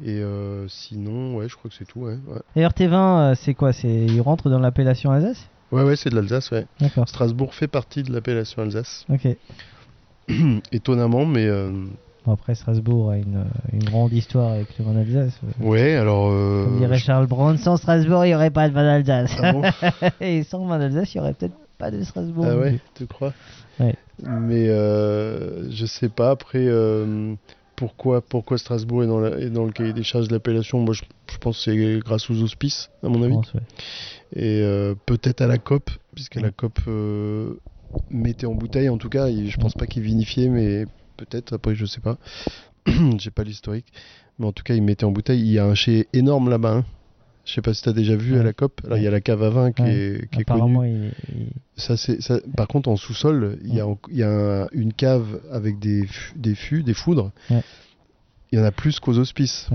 Et 0.00 0.20
euh, 0.20 0.68
sinon, 0.68 1.36
ouais, 1.36 1.48
je 1.48 1.56
crois 1.56 1.68
que 1.70 1.76
c'est 1.76 1.84
tout. 1.84 2.00
Ouais, 2.00 2.14
ouais, 2.26 2.38
D'ailleurs, 2.54 2.72
tes 2.74 2.86
vins, 2.86 3.30
euh, 3.30 3.34
c'est 3.34 3.54
quoi? 3.54 3.72
C'est 3.72 3.88
ils 3.88 4.20
rentrent 4.20 4.48
dans 4.48 4.60
l'appellation 4.60 5.10
Alsace? 5.10 5.48
Ouais, 5.72 5.82
ouais, 5.82 5.96
c'est 5.96 6.08
de 6.10 6.14
l'Alsace. 6.14 6.50
Ouais. 6.52 6.66
D'accord. 6.80 7.08
Strasbourg 7.08 7.52
fait 7.54 7.66
partie 7.68 8.02
de 8.04 8.12
l'appellation 8.12 8.62
Alsace. 8.62 9.04
Ok. 9.10 9.26
Étonnamment, 10.72 11.24
mais 11.26 11.46
euh, 11.46 11.86
Bon, 12.24 12.32
après, 12.32 12.54
Strasbourg 12.54 13.10
a 13.10 13.16
une, 13.16 13.44
une 13.72 13.82
grande 13.84 14.12
histoire 14.12 14.52
avec 14.52 14.76
le 14.78 14.84
vin 14.84 14.92
d'Alsace. 14.92 15.40
ouais, 15.58 15.94
alors. 15.94 16.28
euh, 16.30 16.64
Comme 16.66 16.78
dirait 16.78 16.98
Charles 16.98 17.26
Brown, 17.26 17.56
sans 17.56 17.76
Strasbourg, 17.76 18.24
il 18.24 18.28
n'y 18.28 18.34
aurait 18.34 18.50
pas 18.50 18.68
de 18.68 18.74
vin 18.74 18.84
d'Alsace. 18.84 19.36
Ah 19.42 19.52
bon 19.52 19.62
Et 20.20 20.42
sans 20.44 20.64
vin 20.66 20.78
d'Alsace, 20.78 21.14
il 21.14 21.18
n'y 21.18 21.22
aurait 21.22 21.34
peut-être 21.34 21.56
pas 21.78 21.90
de 21.90 22.02
Strasbourg. 22.02 22.44
Ah 22.46 22.56
ouais, 22.58 22.78
tu 22.94 23.06
crois? 23.06 23.32
Ouais. 23.80 23.94
Mais 24.26 24.68
euh, 24.68 25.70
je 25.70 25.86
sais 25.86 26.08
pas 26.08 26.30
après 26.30 26.64
euh, 26.66 27.34
pourquoi 27.76 28.20
pourquoi 28.20 28.58
Strasbourg 28.58 29.04
est 29.04 29.06
dans, 29.06 29.20
la- 29.20 29.38
est 29.38 29.50
dans 29.50 29.64
le 29.64 29.70
cahier 29.72 29.92
des 29.92 30.02
charges 30.02 30.26
de 30.28 30.32
l'appellation? 30.34 30.80
Moi, 30.80 30.94
je, 30.94 31.02
je 31.30 31.38
pense 31.38 31.58
que 31.64 31.70
c'est 31.70 31.98
grâce 32.00 32.28
aux 32.30 32.42
auspices, 32.42 32.90
à 33.04 33.08
mon 33.08 33.22
avis. 33.22 33.34
pense, 33.34 33.54
ouais. 33.54 33.60
Et 34.34 34.60
euh, 34.62 34.94
peut-être 35.06 35.40
à 35.40 35.46
la 35.46 35.58
COP, 35.58 35.90
puisque 36.14 36.36
Ouais. 36.36 36.42
la 36.42 36.50
COP 36.50 36.78
euh, 36.88 37.54
mettait 38.10 38.46
en 38.46 38.54
bouteille 38.54 38.88
en 38.88 38.98
tout 38.98 39.08
cas. 39.08 39.28
je 39.30 39.56
pense 39.56 39.74
pas 39.74 39.86
qu'ils 39.86 40.02
vinifiaient, 40.02 40.48
mais 40.48 40.86
peut-être. 41.16 41.52
Après, 41.52 41.74
je 41.76 41.86
sais 41.86 42.00
pas. 42.00 42.18
J'ai 43.18 43.30
pas 43.30 43.44
l'historique. 43.44 43.86
Mais 44.38 44.46
en 44.46 44.52
tout 44.52 44.62
cas, 44.64 44.74
ils 44.74 44.82
mettaient 44.82 45.04
en 45.04 45.10
bouteille. 45.12 45.40
Il 45.40 45.50
y 45.52 45.58
a 45.58 45.64
un 45.66 45.74
chai 45.74 46.08
énorme 46.12 46.48
là-bas. 46.50 46.72
hein. 46.78 46.84
Je 47.48 47.54
sais 47.54 47.62
pas 47.62 47.72
si 47.72 47.82
tu 47.82 47.88
as 47.88 47.94
déjà 47.94 48.14
vu 48.14 48.34
Ouais. 48.34 48.40
à 48.40 48.42
la 48.42 48.52
COP. 48.52 48.82
Là, 48.86 48.98
il 48.98 49.02
y 49.02 49.06
a 49.06 49.10
la 49.10 49.22
cave 49.22 49.42
à 49.42 49.48
vin 49.48 49.72
qui 49.72 49.80
Ouais. 49.80 49.90
est, 49.94 50.30
qui 50.30 50.40
est 50.42 50.44
connue. 50.44 50.76
il, 50.86 51.12
il- 51.34 51.48
Ça, 51.76 51.96
c'est, 51.96 52.20
ça, 52.20 52.40
par 52.56 52.68
contre, 52.68 52.90
en 52.90 52.96
sous-sol, 52.96 53.58
il 53.64 53.74
y 53.74 53.80
a, 53.80 53.86
en- 53.86 53.98
il 54.10 54.18
y 54.18 54.22
a 54.22 54.30
un- 54.64 54.68
une 54.72 54.92
cave 54.92 55.40
avec 55.50 55.78
des, 55.78 56.06
fûts, 56.54 56.82
des 56.82 56.92
foudres. 56.92 57.32
Il 57.50 58.58
y 58.58 58.60
en 58.60 58.64
a 58.64 58.70
plus 58.70 59.00
qu'aux 59.00 59.16
hospices. 59.18 59.68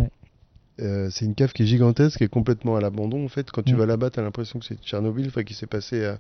Euh, 0.82 1.10
c'est 1.12 1.26
une 1.26 1.34
cave 1.36 1.52
qui 1.54 1.64
est 1.64 1.66
gigantesque, 1.66 2.18
qui 2.20 2.24
est 2.24 2.28
complètement 2.28 2.76
à 2.76 2.82
l'abandon. 2.82 3.26
En 3.26 3.28
fait, 3.28 3.50
quand 3.52 3.64
tu 3.64 3.74
vas 3.76 3.86
là-bas, 3.88 4.10
tu 4.12 4.20
as 4.20 4.24
l'impression 4.24 4.60
que 4.60 4.66
c'est 4.66 4.80
Tchernobyl, 4.84 5.32
qu'il 5.32 5.56
s'est 5.56 5.66
passé 5.68 5.98
euh, 6.02 6.16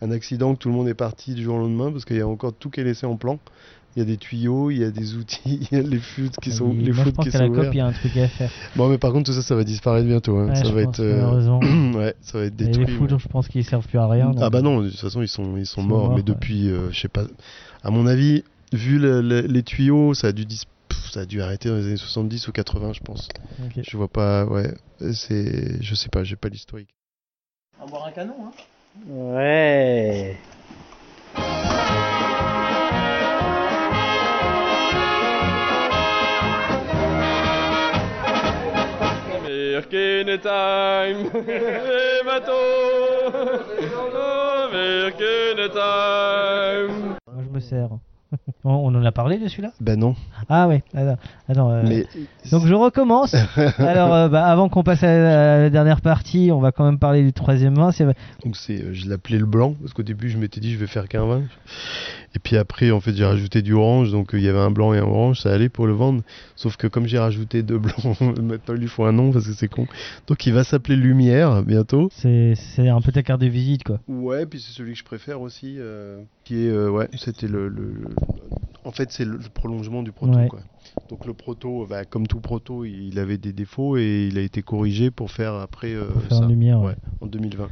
un 0.00 0.10
accident, 0.10 0.54
que 0.54 0.58
tout 0.60 0.68
le 0.68 0.74
monde 0.74 0.88
est 0.88 0.94
parti 0.94 1.34
du 1.34 1.42
jour 1.44 1.54
au 1.56 1.58
lendemain, 1.58 1.92
parce 1.92 2.04
qu'il 2.04 2.16
y 2.16 2.20
a 2.20 2.26
encore 2.26 2.52
tout 2.52 2.70
qui 2.70 2.80
est 2.80 2.84
laissé 2.84 3.06
en 3.06 3.16
plan. 3.16 3.38
Il 3.96 4.00
y 4.00 4.02
a 4.02 4.04
des 4.04 4.18
tuyaux, 4.18 4.70
il 4.70 4.76
y 4.78 4.84
a 4.84 4.90
des 4.90 5.14
outils, 5.14 5.40
il 5.72 5.76
y 5.78 5.80
a 5.80 5.82
les 5.82 5.98
fûts 5.98 6.28
qui 6.42 6.52
sont, 6.52 6.70
il- 6.70 6.84
les 6.84 6.92
moi, 6.92 7.04
je 7.06 7.10
pense 7.10 7.24
qui 7.24 7.32
sont 7.32 7.38
la 7.38 7.48
COP, 7.48 7.68
il 7.72 7.78
y 7.78 7.80
a 7.80 7.86
un 7.86 7.92
truc 7.92 8.14
à 8.18 8.28
faire. 8.28 8.50
Bon, 8.76 8.88
mais 8.90 8.98
par 8.98 9.10
contre, 9.12 9.24
tout 9.24 9.32
ça, 9.32 9.40
ça 9.42 9.54
va 9.54 9.64
disparaître 9.64 10.06
bientôt. 10.06 10.36
hein. 10.36 10.48
Ouais, 10.48 10.54
ça 10.54 10.64
je 10.64 10.74
va 10.74 10.84
pense, 10.84 10.98
être, 10.98 11.00
euh, 11.04 11.16
malheureusement. 11.16 11.60
ouais, 11.98 12.14
ça 12.20 12.38
va 12.38 12.44
être 12.44 12.60
Et 12.60 12.64
détruit. 12.66 12.84
les 12.84 12.92
foudres, 12.92 13.18
je 13.18 13.28
pense 13.28 13.48
qu'ils 13.48 13.64
servent 13.64 13.86
plus 13.86 13.98
à 13.98 14.06
rien. 14.06 14.32
Ah 14.38 14.50
bah 14.50 14.60
non, 14.60 14.82
de 14.82 14.90
toute 14.90 15.00
façon 15.00 15.22
ils 15.22 15.28
sont, 15.28 15.56
ils 15.56 15.56
sont, 15.56 15.56
Ils 15.56 15.66
sont 15.66 15.82
morts, 15.82 16.00
morts, 16.02 16.10
mais 16.10 16.16
ouais. 16.16 16.22
depuis, 16.24 16.68
euh, 16.68 16.90
je 16.92 17.00
sais 17.00 17.08
pas, 17.08 17.24
à 17.82 17.90
mon 17.90 18.06
avis, 18.06 18.44
vu 18.74 18.98
le- 18.98 19.22
le- 19.22 19.40
les 19.40 19.62
tuyaux, 19.62 20.12
ça 20.12 20.26
a 20.26 20.32
dû 20.32 20.44
dis- 20.44 20.64
pff, 20.88 21.10
ça 21.12 21.20
a 21.20 21.24
dû 21.24 21.40
arrêter 21.40 21.70
dans 21.70 21.76
les 21.76 21.86
années 21.86 21.96
70 21.96 22.48
ou 22.48 22.52
80 22.52 22.92
je 22.92 23.00
pense. 23.00 23.28
Ok. 23.64 23.80
Je 23.82 23.96
vois 23.96 24.08
pas, 24.08 24.44
ouais, 24.44 24.74
c'est, 25.14 25.82
je 25.82 25.94
sais 25.94 26.10
pas, 26.10 26.22
j'ai 26.22 26.36
pas 26.36 26.50
l'historique. 26.50 26.90
On 27.80 27.86
va 27.86 27.90
boire 27.90 28.06
un 28.06 28.12
canon, 28.12 28.34
hein 28.44 28.52
Ouais. 29.08 30.36
American 40.16 40.38
time, 40.38 41.30
les 41.46 42.24
bateaux, 42.24 42.52
American 44.64 45.68
time. 45.68 47.16
Moi, 47.30 47.42
je 47.44 47.50
me 47.50 47.60
sers. 47.60 47.90
on, 48.66 48.94
en 48.94 49.04
a 49.04 49.12
parlé 49.12 49.38
de 49.38 49.48
celui-là? 49.48 49.70
Ben 49.80 49.98
non, 49.98 50.14
Ah 50.48 50.68
ouais, 50.68 50.82
attends. 50.94 51.70
euh, 51.70 51.82
mais 51.86 52.06
Donc 52.50 52.66
je 52.66 52.74
recommence. 52.74 53.34
Alors 53.78 54.12
euh, 54.12 54.28
bah, 54.28 54.46
avant 54.46 54.68
qu'on 54.68 54.82
passe 54.82 55.02
à 55.02 55.06
la, 55.06 55.70
dernière 55.70 56.00
partie, 56.00 56.50
on 56.52 56.60
va 56.60 56.72
quand 56.72 56.84
même 56.84 56.98
parler 56.98 57.22
du 57.22 57.32
troisième 57.32 57.74
vin. 57.74 57.92
C'est 57.92 58.04
donc 58.44 58.56
c'est, 58.56 58.82
euh, 58.82 58.92
je 58.92 59.08
l'appelais 59.08 59.38
le 59.38 59.46
blanc 59.46 59.74
parce 59.80 59.92
qu'au 59.92 60.02
début 60.02 60.28
je 60.28 60.38
m'étais 60.38 60.60
dit 60.60 60.72
je 60.72 60.78
vais 60.78 60.86
faire 60.86 61.08
qu'un 61.08 61.24
vin, 61.26 61.42
et 62.34 62.38
puis 62.38 62.56
après 62.56 62.90
en 62.90 63.00
fait 63.00 63.14
j'ai 63.14 63.24
rajouté 63.24 63.62
du 63.62 63.72
orange, 63.72 64.10
donc 64.12 64.30
il 64.32 64.40
y 64.40 64.48
avait 64.48 64.58
un 64.58 64.70
blanc 64.70 64.92
et 64.94 64.98
un 64.98 65.02
orange, 65.04 65.40
ça 65.40 65.52
allait 65.52 65.68
pour 65.68 65.86
le 65.86 65.92
vendre. 65.92 66.22
Sauf 66.56 66.76
que 66.76 66.86
comme 66.86 67.06
j'ai 67.06 67.18
rajouté 67.18 67.62
deux 67.62 67.78
blancs, 67.78 67.96
maintenant 68.20 68.74
il 68.74 68.80
lui 68.80 68.88
faut 68.88 69.04
un 69.04 69.12
nom 69.12 69.30
parce 69.32 69.46
que 69.46 69.52
c'est 69.52 69.68
con. 69.68 69.86
Donc 70.26 70.46
il 70.46 70.52
va 70.52 70.64
s'appeler 70.64 70.96
Lumière 70.96 71.62
bientôt. 71.62 72.08
c'est 72.12 72.54
un 72.78 73.00
peu 73.00 73.12
ta 73.12 73.22
carte 73.22 73.40
de 73.40 73.46
visite 73.46 73.84
quoi. 73.84 74.00
Ouais, 74.08 74.46
puis 74.46 74.60
c'est 74.60 74.72
celui 74.72 74.92
que 74.92 74.98
je 74.98 75.04
préfère 75.04 75.40
aussi, 75.40 75.78
qui 76.44 76.66
est, 76.66 76.72
ouais, 76.88 77.08
c'était 77.16 77.48
le, 77.48 77.68
le- 77.68 77.92
le- 77.92 78.08
En 78.84 78.92
fait, 78.92 79.10
c'est 79.10 79.24
le, 79.24 79.38
prolongement 79.52 80.02
du 80.02 80.12
proto. 80.12 80.38
Ouais. 80.38 80.48
Quoi. 80.48 80.60
Donc 81.08 81.26
le 81.26 81.34
proto, 81.34 81.86
bah, 81.88 82.04
comme 82.04 82.26
tout 82.26 82.40
proto, 82.40 82.84
il 82.84 83.18
avait 83.18 83.38
des 83.38 83.52
défauts 83.52 83.96
et 83.96 84.28
il 84.30 84.38
a 84.38 84.42
été 84.42 84.62
corrigé 84.62 85.10
pour 85.10 85.30
faire 85.30 85.54
après 85.54 85.92
euh, 85.92 86.12
faire 86.28 86.38
ça. 86.38 86.46
lumière. 86.46 86.80
Ouais, 86.80 86.94
en 87.20 87.26
2020. 87.26 87.68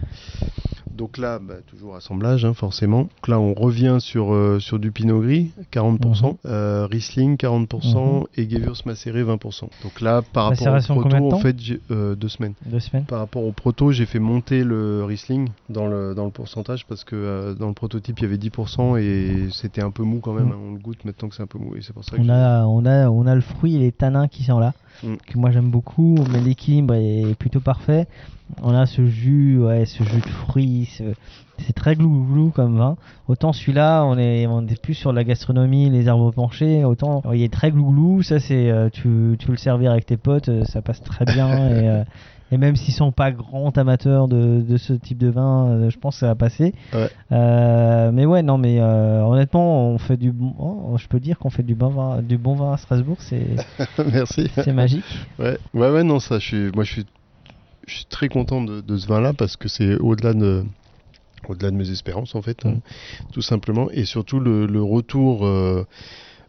Donc 0.95 1.19
là, 1.19 1.41
bah, 1.41 1.55
toujours 1.67 1.97
assemblage, 1.97 2.45
hein, 2.45 2.55
forcément. 2.55 3.03
Donc 3.03 3.29
là, 3.29 3.41
on 3.41 3.53
revient 3.53 3.97
sur, 3.99 4.33
euh, 4.33 4.61
sur 4.61 4.79
du 4.79 4.93
Pinot 4.93 5.21
Gris, 5.21 5.51
40%, 5.73 6.29
Mhm. 6.29 6.37
euh, 6.47 6.87
Riesling, 6.89 7.37
40%, 7.37 8.27
et 8.37 8.49
Gewürzmacéré, 8.49 9.25
20%. 9.25 9.69
Donc 9.83 10.01
là, 10.01 10.23
par 10.23 10.45
rapport 10.51 10.69
au 10.69 11.01
proto, 11.01 11.33
en 11.33 11.39
fait, 11.39 11.59
j'ai 11.59 11.81
euh, 11.91 12.15
deux 12.15 12.29
semaines. 12.29 12.55
Deux 12.65 12.79
semaines 12.79 13.05
Par 13.07 13.19
rapport 13.19 13.45
au 13.45 13.51
proto, 13.53 13.91
j'ai 13.91 14.07
fait 14.07 14.21
monter 14.21 14.63
le 14.63 15.05
Riesling 15.05 15.49
dans 15.69 15.89
le, 15.89 16.15
dans 16.15 16.25
le 16.27 16.31
pourcentage 16.31 16.87
parce 16.87 17.03
que 17.03 17.55
dans 17.59 17.69
le 17.69 17.75
prototype, 17.75 18.21
il 18.21 18.23
y 18.23 18.27
avait 18.27 18.37
10% 18.39 18.97
et 18.97 19.49
c'était 19.51 19.83
un 19.83 19.91
peu 19.91 20.05
mou 20.05 20.21
quand 20.21 20.33
même. 20.33 20.47
Mm. 20.49 20.53
hein. 20.53 20.59
On 20.69 20.73
le 20.75 20.79
goûte 20.79 21.05
maintenant 21.05 21.29
que 21.29 21.35
c'est 21.35 21.43
un 21.43 21.47
peu 21.49 21.59
mou 21.59 21.75
et 21.77 21.83
c'est 21.83 21.93
pour 21.93 22.05
ça 22.05 22.17
que 22.17 22.23
on 22.23 22.29
a, 22.29 22.65
on, 22.67 22.87
a, 22.87 23.09
on 23.09 23.27
a 23.27 23.35
le 23.35 23.41
fruit 23.41 23.75
et 23.77 23.79
les 23.81 23.93
tanins 23.93 24.29
qui 24.29 24.45
sont 24.45 24.61
là, 24.61 24.73
que 25.03 25.39
moi 25.39 25.51
j'aime 25.51 25.71
beaucoup, 25.71 26.15
mais 26.31 26.41
l'équilibre 26.41 26.95
est 26.95 27.35
plutôt 27.37 27.61
parfait. 27.61 28.07
On 28.63 28.75
a 28.75 28.87
ce 28.87 29.07
jus, 29.07 29.59
ouais, 29.59 29.85
ce 29.87 30.03
jus 30.05 30.21
de 30.21 30.29
fruits, 30.29 30.87
ce- 30.97 31.15
c'est 31.59 31.73
très 31.73 31.95
glou-glou 31.97 32.51
comme 32.51 32.77
vin. 32.77 32.97
Autant 33.29 33.53
celui-là, 33.53 34.05
on 34.05 34.19
est, 34.19 34.47
on 34.47 34.67
est 34.67 34.81
plus 34.81 34.95
sur 34.95 35.13
la 35.13 35.25
gastronomie, 35.25 35.89
les 35.91 36.09
arbres 36.09 36.31
penchés, 36.31 36.85
autant 36.85 37.23
il 37.33 37.43
est 37.43 37.53
très 37.53 37.71
glou-glou, 37.71 38.23
ça 38.23 38.39
c'est, 38.41 38.71
euh, 38.71 38.91
tu, 38.91 39.37
tu 39.39 39.47
peux 39.47 39.53
le 39.53 39.59
servir 39.59 39.93
avec 39.93 40.05
tes 40.07 40.17
potes, 40.17 40.49
euh, 40.51 40.65
ça 40.65 40.83
passe 40.83 41.03
très 41.03 41.25
bien. 41.25 41.49
et, 41.71 41.89
euh, 41.89 42.05
et 42.53 42.59
même 42.59 42.77
s'ils 42.77 42.93
sont 42.95 43.11
pas 43.13 43.33
grands 43.33 43.71
amateurs 43.71 44.29
de, 44.29 44.61
de 44.61 44.77
ce 44.77 44.93
type 44.93 45.19
de 45.19 45.29
vin, 45.29 45.67
euh, 45.71 45.91
je 45.91 45.99
pense 45.99 46.17
que 46.17 46.21
ça 46.21 46.27
va 46.27 46.35
passer. 46.35 46.75
Ouais. 46.93 47.09
Mais 48.13 48.27
ouais, 48.27 48.43
non, 48.43 48.59
mais 48.59 48.81
honnêtement, 48.81 49.89
on 49.89 49.99
fait 49.99 50.17
du 50.19 50.31
bon. 50.33 50.55
oh, 50.59 50.97
je 50.99 51.09
peux 51.09 51.19
dire 51.19 51.39
qu'on 51.39 51.51
fait 51.51 51.63
du 51.63 51.75
bon 51.75 51.89
vin, 51.89 52.23
du 52.23 52.37
bon 52.37 52.55
vin 52.55 52.73
à 52.75 52.77
Strasbourg, 52.77 53.17
c'est 53.21 53.47
Merci. 54.13 54.51
c'est 54.55 54.73
magique. 54.73 55.05
Ouais, 55.39 55.59
ouais, 55.73 55.91
ouais, 55.91 56.05
non, 56.05 56.21
ça, 56.21 56.39
je 56.39 56.45
suis, 56.47 56.71
moi, 56.75 56.85
je 56.85 56.93
suis, 56.93 57.07
je 57.87 57.95
suis 57.97 58.07
très 58.07 58.29
content 58.29 58.63
de, 58.63 58.81
de 58.81 58.97
ce 58.97 59.07
vin-là 59.07 59.33
parce 59.33 59.57
que 59.57 59.69
c'est 59.69 59.97
au-delà 59.97 60.33
de, 60.35 60.65
au-delà 61.49 61.71
de 61.71 61.77
mes 61.77 61.91
espérances, 61.91 62.35
en 62.35 62.43
fait, 62.43 62.65
hein, 62.67 62.77
tout 63.33 63.43
simplement, 63.43 63.91
et 63.91 64.05
surtout 64.05 64.41
le, 64.41 64.67
le 64.67 64.83
retour. 64.83 65.47
euh, 65.47 65.85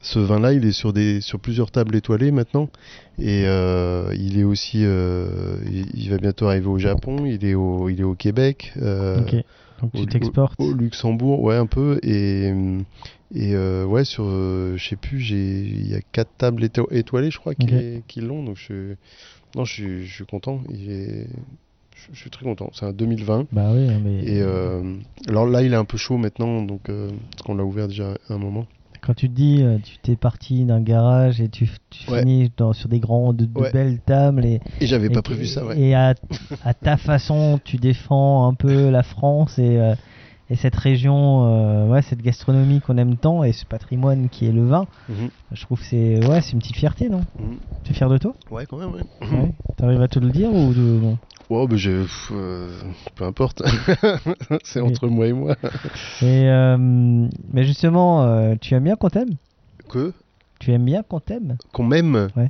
ce 0.02 0.20
vin-là, 0.20 0.54
il 0.54 0.64
est 0.66 0.72
sur 0.72 0.94
des, 0.94 1.20
sur 1.20 1.40
plusieurs 1.40 1.72
tables 1.72 1.96
étoilées 1.96 2.30
maintenant, 2.30 2.70
et 3.18 3.46
euh, 3.48 4.14
il 4.16 4.38
est 4.38 4.44
aussi, 4.44 4.82
euh, 4.84 5.58
il, 5.66 5.88
il 6.00 6.10
va 6.12 6.18
bientôt 6.18 6.46
arriver 6.48 6.68
au 6.68 6.78
Japon, 6.78 7.26
il 7.26 7.44
est 7.44 7.56
au, 7.56 7.90
il 7.90 8.00
est 8.02 8.04
au 8.04 8.14
Québec. 8.14 8.72
euh, 8.78 9.22
Ok. 9.22 9.34
Donc 9.82 9.92
au- 9.96 10.00
tu 10.02 10.06
t'exportes. 10.06 10.60
Au, 10.60 10.72
Luxembourg, 10.74 11.42
ouais, 11.42 11.56
un 11.56 11.66
peu. 11.66 12.00
Et, 12.04 12.54
et 13.34 13.58
ouais, 13.58 14.06
sur, 14.06 14.26
je 14.26 14.78
sais 14.88 14.96
plus, 14.96 15.20
j'ai, 15.20 15.62
il 15.64 15.90
y 15.90 15.96
a 15.96 16.02
quatre 16.12 16.30
tables 16.38 16.64
éto- 16.64 16.88
étoilées, 16.92 17.32
je 17.32 17.40
crois, 17.40 17.56
qui, 17.56 17.66
Ok. 17.66 18.04
qui 18.08 18.22
l'ont. 18.22 18.44
Donc 18.44 18.58
je, 18.58 18.94
non, 19.56 19.66
je 19.66 19.74
suis, 19.74 20.06
je 20.06 20.14
suis 20.14 20.26
content. 20.26 20.62
Il 20.70 20.92
est, 20.92 21.28
je, 21.96 22.14
je 22.14 22.20
suis 22.20 22.30
très 22.30 22.44
content. 22.46 22.70
C'est 22.74 22.86
un 22.86 22.92
2020. 22.94 23.48
Bah 23.52 23.72
oui, 23.74 23.88
mais 24.04 24.24
Et 24.26 24.42
euh, 24.42 24.98
alors 25.28 25.46
là, 25.48 25.62
il 25.64 25.74
est 25.74 25.78
un 25.78 25.86
peu 25.86 25.98
chaud 25.98 26.18
maintenant, 26.18 26.62
donc 26.62 26.90
euh, 26.90 27.10
parce 27.32 27.42
qu'on 27.44 27.56
l'a 27.56 27.64
ouvert 27.64 27.88
déjà 27.88 28.18
un 28.30 28.38
moment. 28.38 28.66
quand 29.02 29.14
tu 29.14 29.30
te 29.30 29.34
dis, 29.36 29.62
euh, 29.62 29.78
tu 29.84 29.98
t'es 30.00 30.16
parti 30.16 30.66
d'un 30.66 30.82
garage 30.82 31.40
et 31.40 31.48
tu, 31.48 31.70
tu 31.92 32.12
Ouais. 32.12 32.20
finis 32.20 32.52
dans, 32.58 32.74
sur 32.74 32.90
des 32.90 33.00
grandes, 33.00 33.38
de, 33.38 33.46
de 33.46 33.62
Ouais. 33.62 33.72
belles 33.72 34.00
tables 34.00 34.46
et, 34.46 34.60
Et 34.82 34.88
j'avais 34.88 35.10
pas 35.10 35.22
prévu 35.22 35.46
ça, 35.46 35.64
ouais. 35.66 35.80
Et 35.80 35.94
à, 35.96 36.16
à 36.64 36.74
ta 36.74 36.98
façon, 36.98 37.60
tu 37.64 37.78
défends 37.78 38.48
un 38.48 38.56
peu 38.56 38.90
la 38.90 39.04
France 39.04 39.58
et, 39.60 39.78
euh, 39.78 39.96
et 40.50 40.56
cette 40.56 40.76
région, 40.76 41.46
euh, 41.46 41.88
ouais, 41.88 42.02
cette 42.02 42.22
gastronomie 42.22 42.80
qu'on 42.82 42.98
aime 42.98 43.18
tant 43.18 43.44
et 43.44 43.52
ce 43.52 43.66
patrimoine 43.66 44.30
qui 44.30 44.46
est 44.48 44.52
le 44.52 44.66
vin. 44.66 44.86
Mhm. 45.10 45.30
Je 45.52 45.62
trouve 45.64 45.80
que 45.80 45.86
c'est 45.86 46.26
ouais, 46.28 46.42
c'est 46.42 46.52
une 46.54 46.60
petite 46.60 46.76
fierté, 46.76 47.10
non 47.10 47.22
Mhm. 47.40 47.58
Tu 47.84 47.92
es 47.92 47.96
fier 47.96 48.10
de 48.10 48.18
toi 48.18 48.34
Ouais, 48.52 48.66
quand 48.66 48.78
même, 48.78 48.92
ouais. 48.94 49.04
Ouais. 49.22 49.52
T'arrives 49.78 50.02
à 50.02 50.08
te 50.08 50.20
le 50.20 50.30
dire 50.32 50.52
ou 50.54 50.74
non 50.74 51.18
Ouais, 51.50 51.68
j'ai, 51.78 52.02
pff, 52.02 52.32
euh, 52.34 52.72
peu 53.16 53.26
importe. 53.26 53.62
c'est 54.64 54.82
Oui. 54.82 54.90
entre 54.90 55.08
moi 55.08 55.28
et 55.28 55.34
moi. 55.34 55.56
Et 56.22 56.50
euh, 56.50 56.78
mais 56.78 57.64
justement, 57.64 58.24
euh, 58.24 58.56
tu 58.60 58.74
aimes 58.74 58.84
bien 58.86 58.96
qu'on 58.96 59.10
t'aime 59.10 59.36
Que 59.90 60.14
Tu 60.60 60.72
aimes 60.72 60.86
bien 60.86 61.04
qu'on 61.04 61.20
t'aime 61.20 61.58
Qu'on 61.72 61.84
m'aime 61.84 62.30
Ouais. 62.36 62.50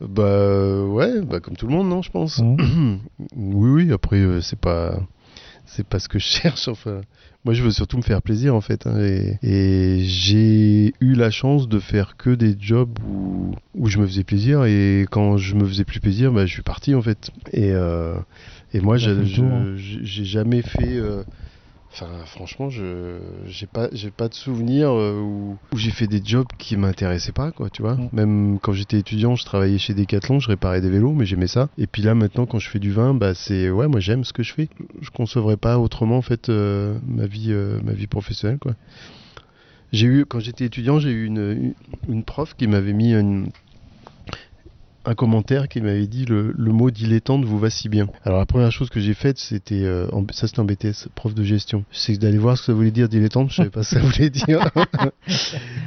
Bah 0.00 0.82
ouais, 0.86 1.20
bah 1.20 1.40
comme 1.40 1.56
tout 1.56 1.66
le 1.66 1.74
monde, 1.74 1.88
non, 1.88 2.02
je 2.02 2.10
pense. 2.10 2.38
Mhm. 2.40 3.00
oui, 3.36 3.70
oui, 3.84 3.92
après, 3.92 4.40
c'est 4.40 4.58
pas. 4.58 4.98
C'est 5.72 5.86
pas 5.86 5.98
ce 6.00 6.08
que 6.08 6.18
je 6.18 6.24
cherche, 6.40 6.66
enfin. 6.68 7.00
Moi, 7.44 7.54
je 7.54 7.62
veux 7.62 7.70
surtout 7.70 7.96
me 7.96 8.02
faire 8.02 8.20
plaisir, 8.22 8.54
en 8.54 8.60
fait. 8.60 8.86
hein, 8.86 8.98
et 9.00 9.38
et 9.42 10.00
j'ai 10.04 10.92
eu 11.00 11.14
la 11.14 11.30
chance 11.30 11.68
de 11.68 11.78
faire 11.78 12.16
que 12.16 12.30
des 12.30 12.54
jobs 12.60 12.98
où, 13.08 13.54
où 13.74 13.86
je 13.88 13.98
me 13.98 14.06
faisais 14.06 14.24
plaisir. 14.24 14.64
Et 14.64 15.06
quand 15.10 15.36
je 15.38 15.54
me 15.54 15.64
faisais 15.66 15.84
plus 15.84 16.00
plaisir, 16.00 16.32
bah, 16.32 16.44
je 16.44 16.52
suis 16.52 16.62
parti, 16.62 16.94
en 16.94 17.02
fait. 17.02 17.30
Et, 17.52 17.70
euh, 17.72 18.14
et 18.74 18.80
moi, 18.80 18.96
hein. 18.96 19.74
j'ai 19.76 20.00
j'ai 20.02 20.24
jamais 20.24 20.62
fait. 20.62 20.96
euh, 20.96 21.22
Enfin, 21.92 22.06
franchement, 22.24 22.70
je 22.70 23.18
j'ai 23.46 23.66
pas 23.66 23.88
j'ai 23.92 24.12
pas 24.12 24.28
de 24.28 24.34
souvenir 24.34 24.90
euh, 24.90 25.20
où, 25.20 25.58
où 25.72 25.76
j'ai 25.76 25.90
fait 25.90 26.06
des 26.06 26.22
jobs 26.24 26.46
qui 26.56 26.76
m'intéressaient 26.76 27.32
pas, 27.32 27.50
quoi, 27.50 27.68
tu 27.68 27.82
vois. 27.82 27.96
Mm. 27.96 28.08
Même 28.12 28.58
quand 28.62 28.72
j'étais 28.72 28.98
étudiant, 28.98 29.34
je 29.34 29.44
travaillais 29.44 29.78
chez 29.78 29.92
Decathlon, 29.92 30.38
je 30.38 30.48
réparais 30.48 30.80
des 30.80 30.88
vélos, 30.88 31.12
mais 31.12 31.26
j'aimais 31.26 31.48
ça. 31.48 31.68
Et 31.78 31.88
puis 31.88 32.02
là, 32.02 32.14
maintenant, 32.14 32.46
quand 32.46 32.60
je 32.60 32.68
fais 32.68 32.78
du 32.78 32.92
vin, 32.92 33.12
bah 33.12 33.34
c'est 33.34 33.70
ouais, 33.70 33.88
moi 33.88 33.98
j'aime 33.98 34.22
ce 34.22 34.32
que 34.32 34.44
je 34.44 34.52
fais. 34.52 34.68
Je 35.00 35.10
concevrais 35.10 35.56
pas 35.56 35.78
autrement 35.80 36.18
en 36.18 36.22
fait 36.22 36.48
euh, 36.48 36.96
ma 37.06 37.26
vie 37.26 37.48
euh, 37.50 37.80
ma 37.82 37.92
vie 37.92 38.06
professionnelle, 38.06 38.58
quoi. 38.58 38.74
J'ai 39.92 40.06
eu 40.06 40.24
quand 40.26 40.38
j'étais 40.38 40.66
étudiant, 40.66 41.00
j'ai 41.00 41.10
eu 41.10 41.24
une, 41.24 41.74
une 42.08 42.22
prof 42.22 42.54
qui 42.56 42.68
m'avait 42.68 42.92
mis 42.92 43.12
une 43.12 43.50
un 45.04 45.14
commentaire 45.14 45.68
qui 45.68 45.80
m'avait 45.80 46.06
dit 46.06 46.24
le, 46.26 46.54
le 46.56 46.72
mot 46.72 46.90
dilettante 46.90 47.44
vous 47.44 47.58
va 47.58 47.70
si 47.70 47.88
bien. 47.88 48.06
Alors 48.24 48.38
la 48.38 48.46
première 48.46 48.72
chose 48.72 48.90
que 48.90 49.00
j'ai 49.00 49.14
faite, 49.14 49.38
c'était 49.38 49.82
euh, 49.82 50.06
ça 50.32 50.46
c'était 50.46 50.60
en 50.60 50.64
BTS, 50.64 51.08
prof 51.14 51.34
de 51.34 51.42
gestion, 51.42 51.84
c'est 51.90 52.18
d'aller 52.18 52.38
voir 52.38 52.56
ce 52.56 52.62
que 52.62 52.66
ça 52.66 52.72
voulait 52.72 52.90
dire 52.90 53.08
dilettante, 53.08 53.50
je 53.50 53.56
savais 53.56 53.70
pas 53.70 53.82
ce 53.82 53.94
que 53.94 54.00
ça 54.00 54.06
voulait 54.06 54.30
dire. 54.30 54.70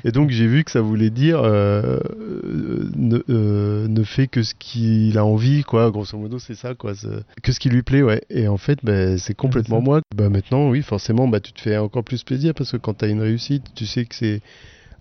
Et 0.03 0.11
donc 0.11 0.30
j'ai 0.30 0.47
vu 0.47 0.64
que 0.64 0.72
ça 0.72 0.82
voulait 0.82 1.09
dire 1.09 1.41
euh, 1.43 1.99
euh, 2.43 2.89
ne, 2.95 3.24
euh, 3.30 3.88
ne 3.88 4.03
fait 4.03 4.28
que 4.28 4.43
ce 4.43 4.53
qu'il 4.55 5.18
a 5.18 5.26
envie, 5.26 5.64
quoi. 5.64 5.91
Grosso 5.91 6.18
modo, 6.18 6.39
c'est 6.39 6.55
ça, 6.55 6.74
quoi. 6.74 6.93
Que 7.41 7.51
ce 7.51 7.59
qui 7.59 7.70
lui 7.70 7.84
plaît, 7.84 8.01
ouais. 8.01 8.22
Et 8.30 8.47
en 8.47 8.57
fait, 8.57 8.80
bah, 8.84 9.18
c'est 9.18 9.36
complètement 9.36 9.82
moi. 9.82 10.01
Bah 10.16 10.30
maintenant, 10.30 10.70
oui, 10.70 10.82
forcément, 10.82 11.28
bah 11.28 11.39
tu 11.39 11.53
te 11.53 11.61
fais 11.61 11.78
encore 11.78 12.03
plus 12.03 12.24
plaisir 12.24 12.53
parce 12.53 12.72
que 12.72 12.78
quand 12.78 12.95
tu 12.95 13.05
as 13.05 13.07
une 13.07 13.22
réussite, 13.22 13.64
tu 13.76 13.86
sais 13.86 14.05
que 14.05 14.16
c'est 14.16 14.41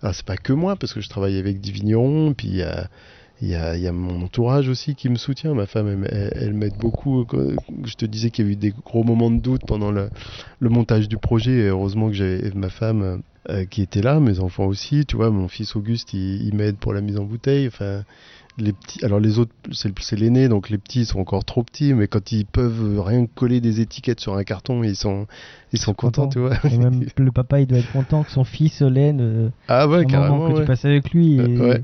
alors 0.03 0.15
c'est 0.17 0.27
pas 0.27 0.37
que 0.37 0.53
moi 0.53 0.75
parce 0.75 0.93
que 0.93 1.01
je 1.01 1.09
travaille 1.09 1.39
avec 1.39 1.61
des 1.61 1.71
vignerons, 1.71 2.35
puis 2.35 2.61
il 3.43 3.49
y 3.49 3.55
a 3.55 3.77
il 3.77 3.83
y, 3.85 3.91
mon 3.91 4.23
entourage 4.23 4.69
aussi 4.69 4.95
qui 4.95 5.09
me 5.11 5.17
soutient. 5.17 5.53
Ma 5.53 5.67
femme, 5.67 5.89
elle, 5.89 6.09
elle- 6.11 6.33
elle 6.43 6.55
m'aide 6.55 6.77
beaucoup. 6.79 7.27
Je 7.85 7.95
te 7.95 8.07
disais 8.07 8.31
qu'il 8.31 8.47
y 8.47 8.49
a 8.49 8.53
eu 8.53 8.57
des 8.57 8.71
gros 8.71 9.03
moments 9.05 9.31
de 9.31 9.41
doute 9.41 9.65
pendant 9.65 9.91
le, 9.91 10.11
le 10.61 10.69
montage 10.71 11.09
du 11.09 11.19
projet. 11.19 11.53
Et 11.53 11.67
heureusement 11.69 12.07
que 12.09 12.15
j'avais 12.15 12.51
ma 12.55 12.71
femme 12.71 13.23
euh, 13.51 13.65
qui 13.67 13.83
était 13.83 14.03
là, 14.03 14.21
mes 14.21 14.39
enfants 14.41 14.67
aussi. 14.67 15.05
Tu 15.05 15.17
vois, 15.17 15.31
mon 15.31 15.49
fils 15.49 15.75
Auguste, 15.77 16.15
il, 16.15 16.47
il 16.47 16.55
m'aide 16.55 16.77
pour 16.77 16.93
la 16.95 17.01
mise 17.01 17.19
en 17.19 17.25
bouteille. 17.25 17.67
Enfin, 17.67 18.05
les 18.59 18.73
petits. 18.75 19.03
Alors 19.05 19.19
les 19.19 19.39
autres, 19.39 19.53
c'est 19.73 20.19
l'aîné, 20.19 20.47
donc 20.49 20.69
les 20.71 20.77
petits 20.79 21.05
sont 21.07 21.19
encore 21.19 21.45
trop 21.45 21.63
petits. 21.65 21.95
Mais 21.95 22.07
quand 22.07 22.31
ils 22.33 22.45
peuvent 22.47 23.01
rien 23.01 23.27
coller 23.27 23.61
des 23.61 23.81
étiquettes 23.81 24.21
sur 24.21 24.37
un 24.37 24.45
carton, 24.45 24.85
ils 24.85 24.95
sont, 24.95 25.27
ils 25.73 25.79
sont 25.81 25.95
contents, 25.95 26.29
tu 26.29 26.39
vois. 26.39 26.53
Et 26.71 26.77
même 26.79 27.03
le 27.17 27.33
papa, 27.33 27.61
il 27.61 27.67
doit 27.67 27.79
être 27.79 27.91
content 27.93 28.23
que 28.23 28.31
son 28.31 28.45
fils 28.45 28.83
l'aide. 28.83 29.21
euh, 29.21 29.49
Ah 29.69 29.89
ouais, 29.89 30.03
moment 30.05 30.07
carrément, 30.09 30.49
que 30.49 30.53
ouais. 30.53 30.61
tu 30.61 30.67
passes 30.67 30.85
avec 30.85 31.11
lui. 31.13 31.37
et 31.37 31.41
Euh, 31.41 31.69
ouais. 31.71 31.83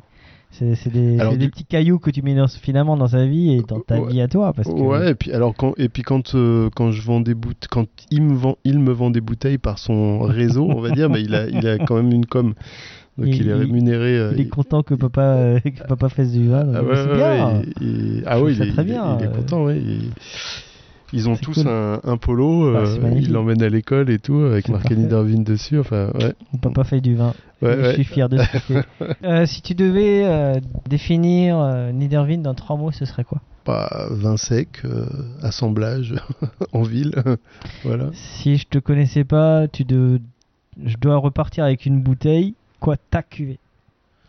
C'est 0.50 0.88
des, 0.92 1.20
Alors, 1.20 1.32
du- 1.34 1.38
des 1.38 1.48
petits 1.48 1.64
cailloux 1.66 1.98
que 1.98 2.10
tu 2.10 2.22
mets 2.22 2.34
dans, 2.34 2.48
finalement 2.48 2.96
dans 2.96 3.06
sa 3.08 3.26
vie 3.26 3.52
et 3.52 3.62
dans 3.62 3.78
ta 3.80 4.00
Ouais. 4.00 4.10
vie 4.12 4.20
à 4.20 4.28
toi. 4.28 4.52
Parce 4.52 4.66
que 4.66 4.72
Ouais, 4.74 5.10
et 5.10 5.14
puis 5.14 5.30
alors 5.32 5.54
quand 5.54 5.74
et 5.78 5.88
puis 5.88 6.02
quand 6.02 6.34
euh, 6.34 6.68
quand 6.74 6.90
je 6.90 7.02
vends 7.02 7.20
des 7.20 7.34
bouteilles, 7.34 7.68
quand 7.70 7.86
il 8.10 8.22
me 8.22 8.34
vend 8.34 8.56
il 8.64 8.78
me 8.80 8.90
vend 8.92 9.10
des 9.10 9.20
bouteilles 9.20 9.58
par 9.58 9.78
son 9.78 10.20
réseau, 10.20 10.66
on 10.68 10.80
va 10.80 10.90
dire, 10.90 11.10
mais 11.10 11.20
il 11.22 11.34
a 11.34 11.46
il 11.48 11.66
a 11.68 11.78
quand 11.78 11.94
même 11.96 12.10
une 12.12 12.26
com. 12.26 12.54
Donc 13.18 13.26
Il- 13.28 13.34
il, 13.34 13.42
est 13.42 13.44
il- 13.50 13.52
rémunéré. 13.54 14.16
euh, 14.18 14.30
il 14.34 14.40
est 14.40 14.48
content 14.48 14.82
que 14.82 14.94
papa, 14.94 15.22
euh, 15.22 15.60
que 15.64 15.86
papa 15.86 16.08
fasse 16.08 16.32
du 16.32 16.48
vin. 16.48 16.66
Ah 16.74 16.82
ouais, 16.82 16.88
ouais, 16.88 17.14
bien. 17.16 17.62
il- 17.80 17.86
il- 17.86 18.18
Je 18.20 18.22
ah 18.26 18.40
oui, 18.42 18.54
il, 18.56 18.62
est- 18.62 18.72
très 18.72 18.82
il 18.82 18.88
est- 18.88 18.92
bien, 18.92 19.18
il 19.20 19.24
est 19.26 19.32
content, 19.36 19.64
ouais. 19.64 19.82
Il- 21.12 21.20
Ils 21.20 21.28
ont 21.28 21.36
tous 21.36 21.62
cool. 21.62 21.68
un, 21.68 22.00
un 22.04 22.16
polo, 22.16 22.74
Ah, 22.76 22.80
euh, 22.80 23.12
ils 23.16 23.30
l'emmènent 23.32 23.62
à 23.62 23.68
l'école 23.68 24.10
et 24.10 24.18
tout, 24.18 24.40
avec. 24.40 24.68
Niedervin 24.90 25.40
dessus, 25.42 25.78
enfin, 25.78 26.10
ouais. 26.14 26.34
Papa 26.60 26.84
fait 26.84 27.00
du 27.00 27.14
vin. 27.16 27.34
Ouais, 27.62 27.76
je 27.82 27.92
suis 27.94 28.04
fier 28.04 28.28
de 28.28 28.38
fait. 28.38 28.62
Euh, 29.24 29.46
si 29.46 29.62
tu 29.62 29.74
devais 29.74 30.24
euh, 30.24 30.54
définir 30.88 31.58
Niedervin 31.92 32.38
dans 32.38 32.54
trois 32.54 32.76
mots, 32.76 32.92
ce 32.92 33.04
serait 33.04 33.24
quoi? 33.24 33.40
Bah, 33.66 34.06
vin 34.10 34.36
sec, 34.36 34.80
euh, 34.84 35.04
assemblage 35.42 36.14
en 36.72 36.82
ville, 36.82 37.14
voilà. 37.84 38.10
Si 38.12 38.56
je 38.56 38.66
te 38.66 38.78
connaissais 38.78 39.24
pas, 39.24 39.66
tu 39.68 39.84
de... 39.84 40.20
je 40.82 40.96
dois 40.96 41.16
repartir 41.16 41.64
avec 41.64 41.84
une 41.84 42.00
bouteille. 42.00 42.54
Quoi 42.80 42.96
Ta 42.96 43.22
cuvée? 43.22 43.58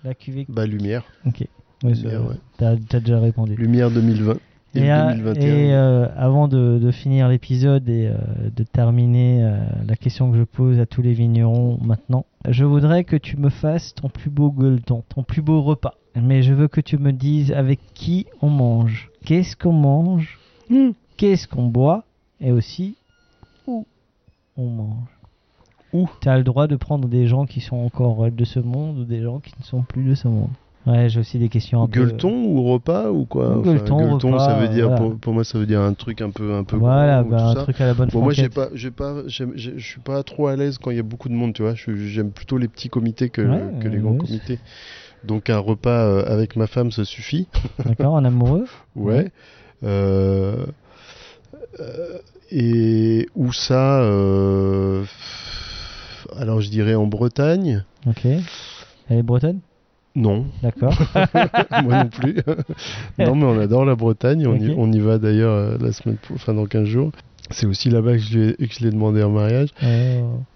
La 0.04 0.14
cuvée. 0.14 0.46
Bah, 0.50 0.66
lumière. 0.66 1.04
Ok. 1.26 1.42
Ouais, 1.84 1.94
ça- 1.96 2.02
Lumière, 2.02 2.26
ouais. 2.28 2.36
T'as 2.58 3.00
déjà 3.00 3.20
répondu. 3.20 3.56
Lumière 3.56 3.92
2020. 3.92 4.38
Et, 4.76 4.80
Et, 4.80 4.84
le 4.84 4.92
à- 4.92 5.14
2021. 5.14 5.42
et, 5.48 5.74
euh, 5.74 6.08
avant 6.16 6.48
de, 6.48 6.78
de 6.82 6.92
finir 6.92 7.28
l'épisode 7.28 7.88
et 7.90 8.08
euh, 8.08 8.16
de 8.56 8.64
terminer, 8.64 9.44
euh, 9.44 9.58
la 9.88 9.96
question 9.96 10.32
que 10.32 10.38
je 10.38 10.44
pose 10.44 10.80
à 10.80 10.86
tous 10.86 11.02
les 11.02 11.14
vignerons 11.14 11.80
maintenant, 11.82 12.26
Je 12.48 12.64
voudrais 12.66 13.04
que 13.04 13.16
tu 13.18 13.36
me 13.38 13.50
fasses 13.50 13.94
ton 13.96 14.10
plus 14.10 14.30
beau 14.30 14.52
gueuleton, 14.52 15.04
ton 15.10 15.24
plus 15.24 15.42
beau 15.42 15.62
repas. 15.62 15.96
Mais 16.16 16.42
je 16.42 16.54
veux 16.54 16.68
que 16.68 16.82
tu 16.82 16.98
me 16.98 17.12
dises 17.12 17.52
avec 17.52 17.80
qui 17.94 18.26
on 18.42 18.50
mange, 18.50 19.10
qu'est-ce 19.26 19.56
qu'on 19.56 19.74
mange, 19.74 20.38
qu'est-ce 21.18 21.48
qu'on 21.48 21.68
boit, 21.68 22.04
et 22.42 22.52
aussi 22.52 22.96
où 23.68 23.86
on 24.58 24.68
mange. 24.70 25.08
Où 25.94 26.08
Tu 26.22 26.30
as 26.30 26.38
le 26.38 26.44
droit 26.44 26.68
de 26.68 26.76
prendre 26.76 27.08
des 27.08 27.26
gens 27.28 27.46
qui 27.46 27.60
sont 27.62 27.78
encore 27.78 28.30
de 28.32 28.46
ce 28.46 28.60
monde 28.60 29.00
ou 29.00 29.04
des 29.06 29.22
gens 29.22 29.40
qui 29.40 29.54
ne 29.60 29.64
sont 29.64 29.82
plus 29.82 30.04
de 30.04 30.14
ce 30.16 30.28
monde. 30.28 30.50
Ouais, 30.88 31.10
j'ai 31.10 31.20
aussi 31.20 31.38
des 31.38 31.50
questions 31.50 31.84
un 31.84 31.88
peu... 31.88 32.00
Gueuleton 32.00 32.46
ou 32.46 32.64
repas 32.64 33.12
ou 33.12 33.26
quoi 33.26 33.58
Enfin, 33.60 33.72
Gueuleton, 33.74 34.18
repas, 34.18 34.40
ça 34.40 34.56
veut 34.60 34.70
dire 34.70 34.88
voilà. 34.88 35.02
pour, 35.02 35.20
pour 35.20 35.34
moi 35.34 35.44
ça 35.44 35.60
veut 35.60 35.66
dire 35.66 35.82
un 35.82 35.94
truc 35.94 36.22
un 36.22 36.30
peu 36.32 36.54
un 36.54 36.64
peu 36.64 36.78
Voilà, 36.78 37.22
bah, 37.24 37.48
un 37.50 37.54
ça. 37.54 37.64
truc 37.64 37.82
à 37.82 37.86
la 37.86 37.94
bonne 37.94 38.10
Bon, 38.10 38.22
moi 38.22 38.34
j'ai 38.34 38.50
pas 38.50 38.70
j'ai 38.74 38.90
pas 38.90 39.24
je 39.28 39.78
suis 39.78 40.00
pas 40.00 40.24
trop 40.24 40.48
à 40.48 40.56
l'aise 40.56 40.78
quand 40.78 40.90
il 40.92 40.98
y 40.98 41.00
a 41.00 41.04
beaucoup 41.04 41.28
de 41.30 41.34
monde, 41.34 41.54
tu 41.54 41.62
vois. 41.64 41.74
J'aime 41.76 42.32
plutôt 42.32 42.58
les 42.58 42.68
petits 42.70 42.90
comités 42.90 43.30
que, 43.30 43.42
Ouais, 43.42 43.80
que 43.82 43.88
les 43.90 43.98
grands 44.00 44.16
comités. 44.16 44.58
Donc 45.26 45.50
un 45.50 45.60
repas 45.60 45.90
euh, 46.06 46.24
avec 46.26 46.56
ma 46.56 46.66
femme 46.66 46.92
ça 46.92 47.04
suffit. 47.04 47.48
D'accord, 47.86 48.16
un 48.16 48.24
amoureux 48.26 48.66
Ouais. 48.96 49.32
Euh, 49.84 50.66
euh, 51.82 52.18
et 52.52 53.28
où 53.36 53.52
ça 53.52 54.02
euh, 54.02 55.04
Alors 56.38 56.62
je 56.62 56.70
dirais 56.70 56.96
en 56.96 57.06
Bretagne. 57.06 57.84
Ok. 58.08 58.26
Elle 58.26 59.18
est 59.18 59.24
bretonne? 59.24 59.60
Non. 60.20 60.46
D'accord. 60.62 60.98
Moi 61.84 62.04
non 62.04 62.10
plus. 62.10 62.36
non, 63.18 63.36
mais 63.36 63.46
on 63.46 63.60
adore 63.60 63.86
la 63.86 63.96
Bretagne. 63.96 64.46
On, 64.48 64.56
y, 64.56 64.70
Ok. 64.70 64.76
on 64.78 64.92
y 64.92 65.00
va 65.00 65.18
d'ailleurs 65.18 65.54
euh, 65.54 65.78
la 65.80 65.92
semaine, 65.92 66.18
pro- 66.18 66.34
enfin 66.36 66.54
dans 66.54 66.66
15 66.66 66.86
jours. 66.86 67.12
C'est 67.52 67.66
aussi 67.66 67.90
là-bas 67.90 68.14
que 68.14 68.18
je 68.20 68.38
lui 68.38 68.50
ai- 68.60 68.68
que 68.68 68.74
je 68.74 68.84
l'ai 68.84 68.92
demandé 68.92 69.24
en 69.24 69.30
mariage. 69.32 69.70
Oh. 69.82 69.86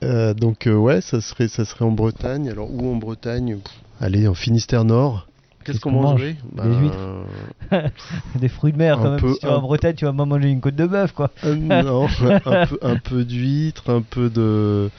Euh, 0.04 0.34
donc 0.34 0.68
euh, 0.68 0.76
ouais, 0.76 1.02
ça 1.02 1.22
serait, 1.22 1.48
ça 1.48 1.66
serait 1.66 1.86
en 1.86 1.92
Bretagne. 1.92 2.50
Alors 2.50 2.70
où 2.72 2.92
en 2.92 2.98
Bretagne? 2.98 3.58
Pff, 3.64 3.74
Allez, 4.02 4.28
en 4.28 4.34
Finistère 4.34 4.84
Nord. 4.86 5.28
Qu'est-ce 5.64 5.80
qu'on 5.80 5.92
mange? 5.92 6.04
mangerait 6.22 6.36
Des 6.62 6.76
huîtres. 6.78 7.24
Des 8.40 8.50
fruits 8.50 8.74
de 8.74 8.78
mer 8.78 9.00
Un 9.00 9.04
quand 9.04 9.12
même. 9.12 9.20
peu- 9.22 9.34
si 9.34 9.40
tu 9.40 9.46
vas 9.48 9.58
en 9.58 9.62
Bretagne, 9.62 9.96
tu 9.96 10.04
vas 10.06 10.12
pas 10.14 10.26
manger 10.26 10.50
une 10.50 10.60
côte 10.60 10.76
de 10.76 10.86
bœuf 10.86 11.14
quoi. 11.14 11.32
Euh, 11.46 11.56
non, 11.56 12.08
un 12.46 12.66
peu, 12.68 12.78
un 12.82 12.98
peu 12.98 13.24
d'huîtres, 13.24 13.90
un 13.90 14.02
peu 14.02 14.30
de 14.30 14.90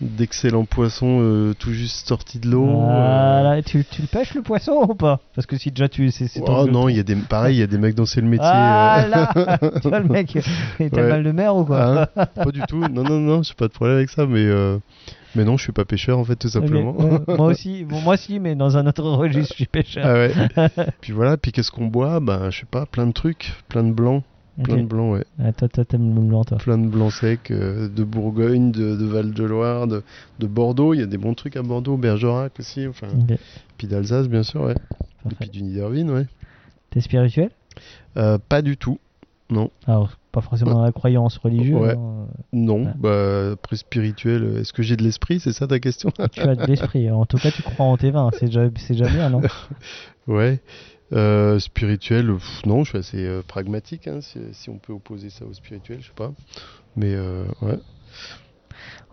d'excellents 0.00 0.64
poissons 0.66 1.18
euh, 1.20 1.54
tout 1.58 1.72
juste 1.72 2.06
sortis 2.06 2.38
de 2.38 2.50
l'eau. 2.50 2.66
euh. 2.68 3.40
Voilà, 3.42 3.62
tu, 3.62 3.84
tu 3.84 4.02
le 4.02 4.08
pêches 4.08 4.34
le 4.34 4.42
poisson 4.42 4.84
ou 4.88 4.94
pas? 4.94 5.20
Parce 5.34 5.46
que 5.46 5.56
si 5.56 5.70
déjà 5.70 5.88
tu 5.88 6.10
c'est 6.10 6.28
Oh 6.46 6.66
non, 6.66 6.88
il 6.88 6.96
y 6.96 7.00
a 7.00 7.02
des 7.02 7.14
pareil, 7.16 7.56
il 7.56 7.60
y 7.60 7.62
a 7.62 7.66
des 7.66 7.78
mecs 7.78 7.94
dans 7.94 8.04
c'est 8.06 8.20
le 8.20 8.26
métier. 8.28 8.46
Ah 8.46 8.98
euh. 9.04 9.08
là 9.08 9.58
Tu 9.80 9.88
vois 9.88 10.00
le 10.00 10.08
mec, 10.08 10.36
il 10.80 10.90
t'a 10.90 11.02
Ouais. 11.02 11.08
mal 11.08 11.22
de 11.24 11.32
mer 11.32 11.56
ou 11.56 11.64
quoi 11.64 12.02
Hein? 12.16 12.26
Pas 12.34 12.50
du 12.52 12.60
tout. 12.62 12.78
Non 12.88 13.02
non 13.04 13.18
non, 13.20 13.42
j'ai 13.42 13.54
pas 13.54 13.68
de 13.68 13.72
problème 13.72 13.96
avec 13.96 14.10
ça, 14.10 14.26
mais 14.26 14.40
euh, 14.44 14.78
mais 15.34 15.44
non, 15.44 15.56
je 15.56 15.64
suis 15.64 15.72
pas 15.72 15.84
pêcheur 15.84 16.18
en 16.18 16.24
fait 16.24 16.36
tout 16.36 16.48
simplement. 16.48 16.94
ouais, 16.98 17.20
moi 17.36 17.46
aussi, 17.48 17.84
bon, 17.84 18.00
moi 18.00 18.14
aussi, 18.14 18.38
mais 18.40 18.54
dans 18.54 18.76
un 18.76 18.86
autre 18.86 19.04
registre, 19.04 19.52
je 19.52 19.56
suis 19.56 19.66
pêcheur. 19.66 20.04
Ah 20.06 20.14
ouais. 20.14 20.32
puis 21.00 21.12
voilà, 21.12 21.36
puis 21.36 21.52
qu'est-ce 21.52 21.70
qu'on 21.70 21.86
boit? 21.86 22.20
Ben 22.20 22.50
je 22.50 22.60
sais 22.60 22.66
pas, 22.70 22.86
plein 22.86 23.06
de 23.06 23.12
trucs, 23.12 23.52
plein 23.68 23.82
de 23.84 23.92
blancs, 23.92 24.22
plein 24.64 24.76
de 24.78 24.82
blancs, 24.86 25.12
ouais. 25.14 25.24
Ah, 25.38 25.52
toi, 25.52 25.68
toi, 25.68 25.84
t'aimes 25.84 26.14
le 26.14 26.20
blanc, 26.20 26.44
toi. 26.44 26.58
Plein 26.58 26.78
de 26.78 26.86
blancs 26.88 27.12
secs, 27.12 27.50
euh, 27.50 27.88
de 27.88 28.04
Bourgogne, 28.04 28.72
de, 28.72 28.96
de 28.96 29.04
Val-de-Loire, 29.04 29.86
de, 29.86 30.02
de 30.38 30.46
Bordeaux. 30.46 30.94
Il 30.94 31.00
y 31.00 31.02
a 31.02 31.06
des 31.06 31.18
bons 31.18 31.34
trucs 31.34 31.56
à 31.56 31.62
Bordeaux, 31.62 31.96
Bergerac 31.96 32.52
aussi, 32.58 32.86
enfin. 32.86 33.08
Puis 33.78 33.86
d'Alsace, 33.86 34.28
bien 34.28 34.42
sûr, 34.42 34.62
ouais. 34.62 34.74
Et 35.30 35.34
puis 35.34 35.48
du 35.50 35.62
Niederwien, 35.62 36.08
ouais. 36.08 36.26
T'es 36.90 37.00
spirituel? 37.00 37.50
Euh, 38.16 38.38
pas 38.48 38.62
du 38.62 38.76
tout, 38.76 38.98
non. 39.50 39.70
Alors, 39.86 40.16
pas 40.32 40.40
forcément 40.40 40.72
dans 40.74 40.82
la 40.84 40.92
croyance 40.92 41.36
religieuse. 41.38 41.80
Ouais. 41.80 41.94
hein. 41.96 42.26
Non, 42.52 42.84
Ouais. 42.84 42.92
bah, 42.98 43.50
après 43.52 43.76
spirituel, 43.76 44.42
euh, 44.44 44.60
est-ce 44.60 44.72
que 44.72 44.82
j'ai 44.82 44.96
de 44.96 45.02
l'esprit? 45.02 45.40
C'est 45.40 45.52
ça 45.52 45.66
ta 45.66 45.78
question? 45.80 46.10
Tu 46.32 46.40
as 46.40 46.54
de 46.54 46.64
l'esprit. 46.66 47.10
En 47.10 47.26
tout 47.26 47.36
cas, 47.38 47.50
tu 47.50 47.62
crois 47.62 47.84
en 47.86 47.96
tes 47.96 48.10
vins. 48.10 48.30
C'est 48.38 48.46
déjà, 48.46 48.68
c'est 48.76 48.94
déjà 48.94 49.08
bien, 49.08 49.28
non? 49.30 49.40
Ouais. 50.26 50.60
Euh, 51.12 51.58
spirituel, 51.60 52.32
pff, 52.34 52.66
non, 52.66 52.82
je 52.82 52.88
suis 52.90 52.98
assez 52.98 53.24
euh, 53.24 53.42
pragmatique, 53.46 54.08
hein, 54.08 54.20
si, 54.20 54.38
si 54.52 54.70
on 54.70 54.78
peut 54.78 54.92
opposer 54.92 55.30
ça 55.30 55.44
au 55.44 55.52
spirituel, 55.52 55.98
je 56.00 56.06
sais 56.08 56.12
pas. 56.16 56.32
Mais 56.96 57.14
euh, 57.14 57.44
ouais. 57.62 57.78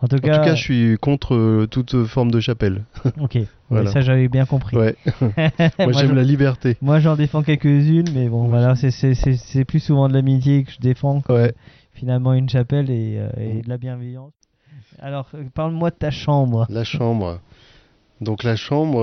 En 0.01 0.07
tout 0.07 0.15
En 0.15 0.19
cas, 0.19 0.39
tout 0.39 0.43
cas, 0.43 0.55
je 0.55 0.61
suis 0.61 0.97
contre 0.99 1.65
toute 1.67 2.05
forme 2.05 2.31
de 2.31 2.39
chapelle. 2.39 2.83
ok. 3.19 3.37
Voilà. 3.69 3.91
Ça, 3.91 4.01
j'avais 4.01 4.27
bien 4.27 4.45
compris. 4.45 4.75
Ouais. 4.75 4.95
Moi, 5.21 5.31
Moi, 5.79 5.91
j'aime 5.93 6.15
la 6.15 6.23
liberté. 6.23 6.77
Moi, 6.81 6.99
j'en 6.99 7.15
défends 7.15 7.43
quelques-unes, 7.43 8.09
mais 8.13 8.27
bon, 8.27 8.47
voilà, 8.47 8.75
c'est- 8.75 9.65
plus 9.65 9.79
souvent 9.79 10.09
de 10.09 10.13
l'amitié 10.13 10.63
que 10.63 10.71
je 10.71 10.79
défends 10.79 11.21
que 11.21 11.31
Ouais. 11.31 11.53
finalement 11.93 12.33
une 12.33 12.49
chapelle 12.49 12.89
et, 12.89 13.21
et 13.37 13.61
de 13.61 13.69
la 13.69 13.77
bienveillance. 13.77 14.33
Alors, 14.99 15.29
parle-moi 15.53 15.91
de 15.91 15.95
ta 15.95 16.11
chambre. 16.11 16.65
La 16.69 16.83
chambre. 16.83 17.39
Donc 18.21 18.43
la 18.43 18.55
chambre, 18.55 19.01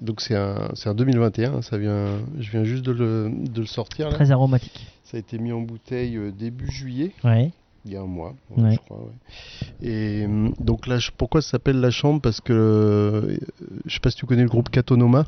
donc 0.00 0.20
c'est 0.20 0.34
un, 0.36 0.70
c'est 0.74 0.88
un 0.88 0.94
2021. 0.94 1.62
Ça 1.62 1.78
vient, 1.78 2.18
je 2.38 2.50
viens 2.50 2.64
juste 2.64 2.84
de 2.84 2.92
le, 2.92 3.30
de 3.30 3.60
le 3.60 3.66
sortir. 3.66 4.08
Là. 4.08 4.14
Très 4.14 4.30
aromatique. 4.30 4.86
Ça 5.04 5.16
a 5.16 5.20
été 5.20 5.38
mis 5.38 5.52
en 5.52 5.60
bouteille 5.60 6.16
euh, 6.16 6.30
début 6.30 6.70
juillet, 6.70 7.12
Ouais. 7.24 7.50
il 7.84 7.92
y 7.92 7.96
a 7.96 8.00
un 8.00 8.06
mois, 8.06 8.34
Ouais. 8.56 8.72
je 8.72 8.76
crois. 8.78 8.98
ouais. 8.98 9.88
Et 9.88 10.24
hum, 10.24 10.54
donc 10.58 10.86
là, 10.86 10.98
pourquoi 11.18 11.42
ça 11.42 11.50
s'appelle 11.50 11.80
la 11.80 11.90
chambre? 11.90 12.20
Parce 12.20 12.40
que 12.40 12.52
euh, 12.52 13.36
je 13.84 13.92
sais 13.94 14.00
pas 14.00 14.10
si 14.10 14.16
tu 14.16 14.26
connais 14.26 14.42
le 14.42 14.48
groupe 14.48 14.70
Catonoma. 14.70 15.26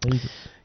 Pas 0.00 0.10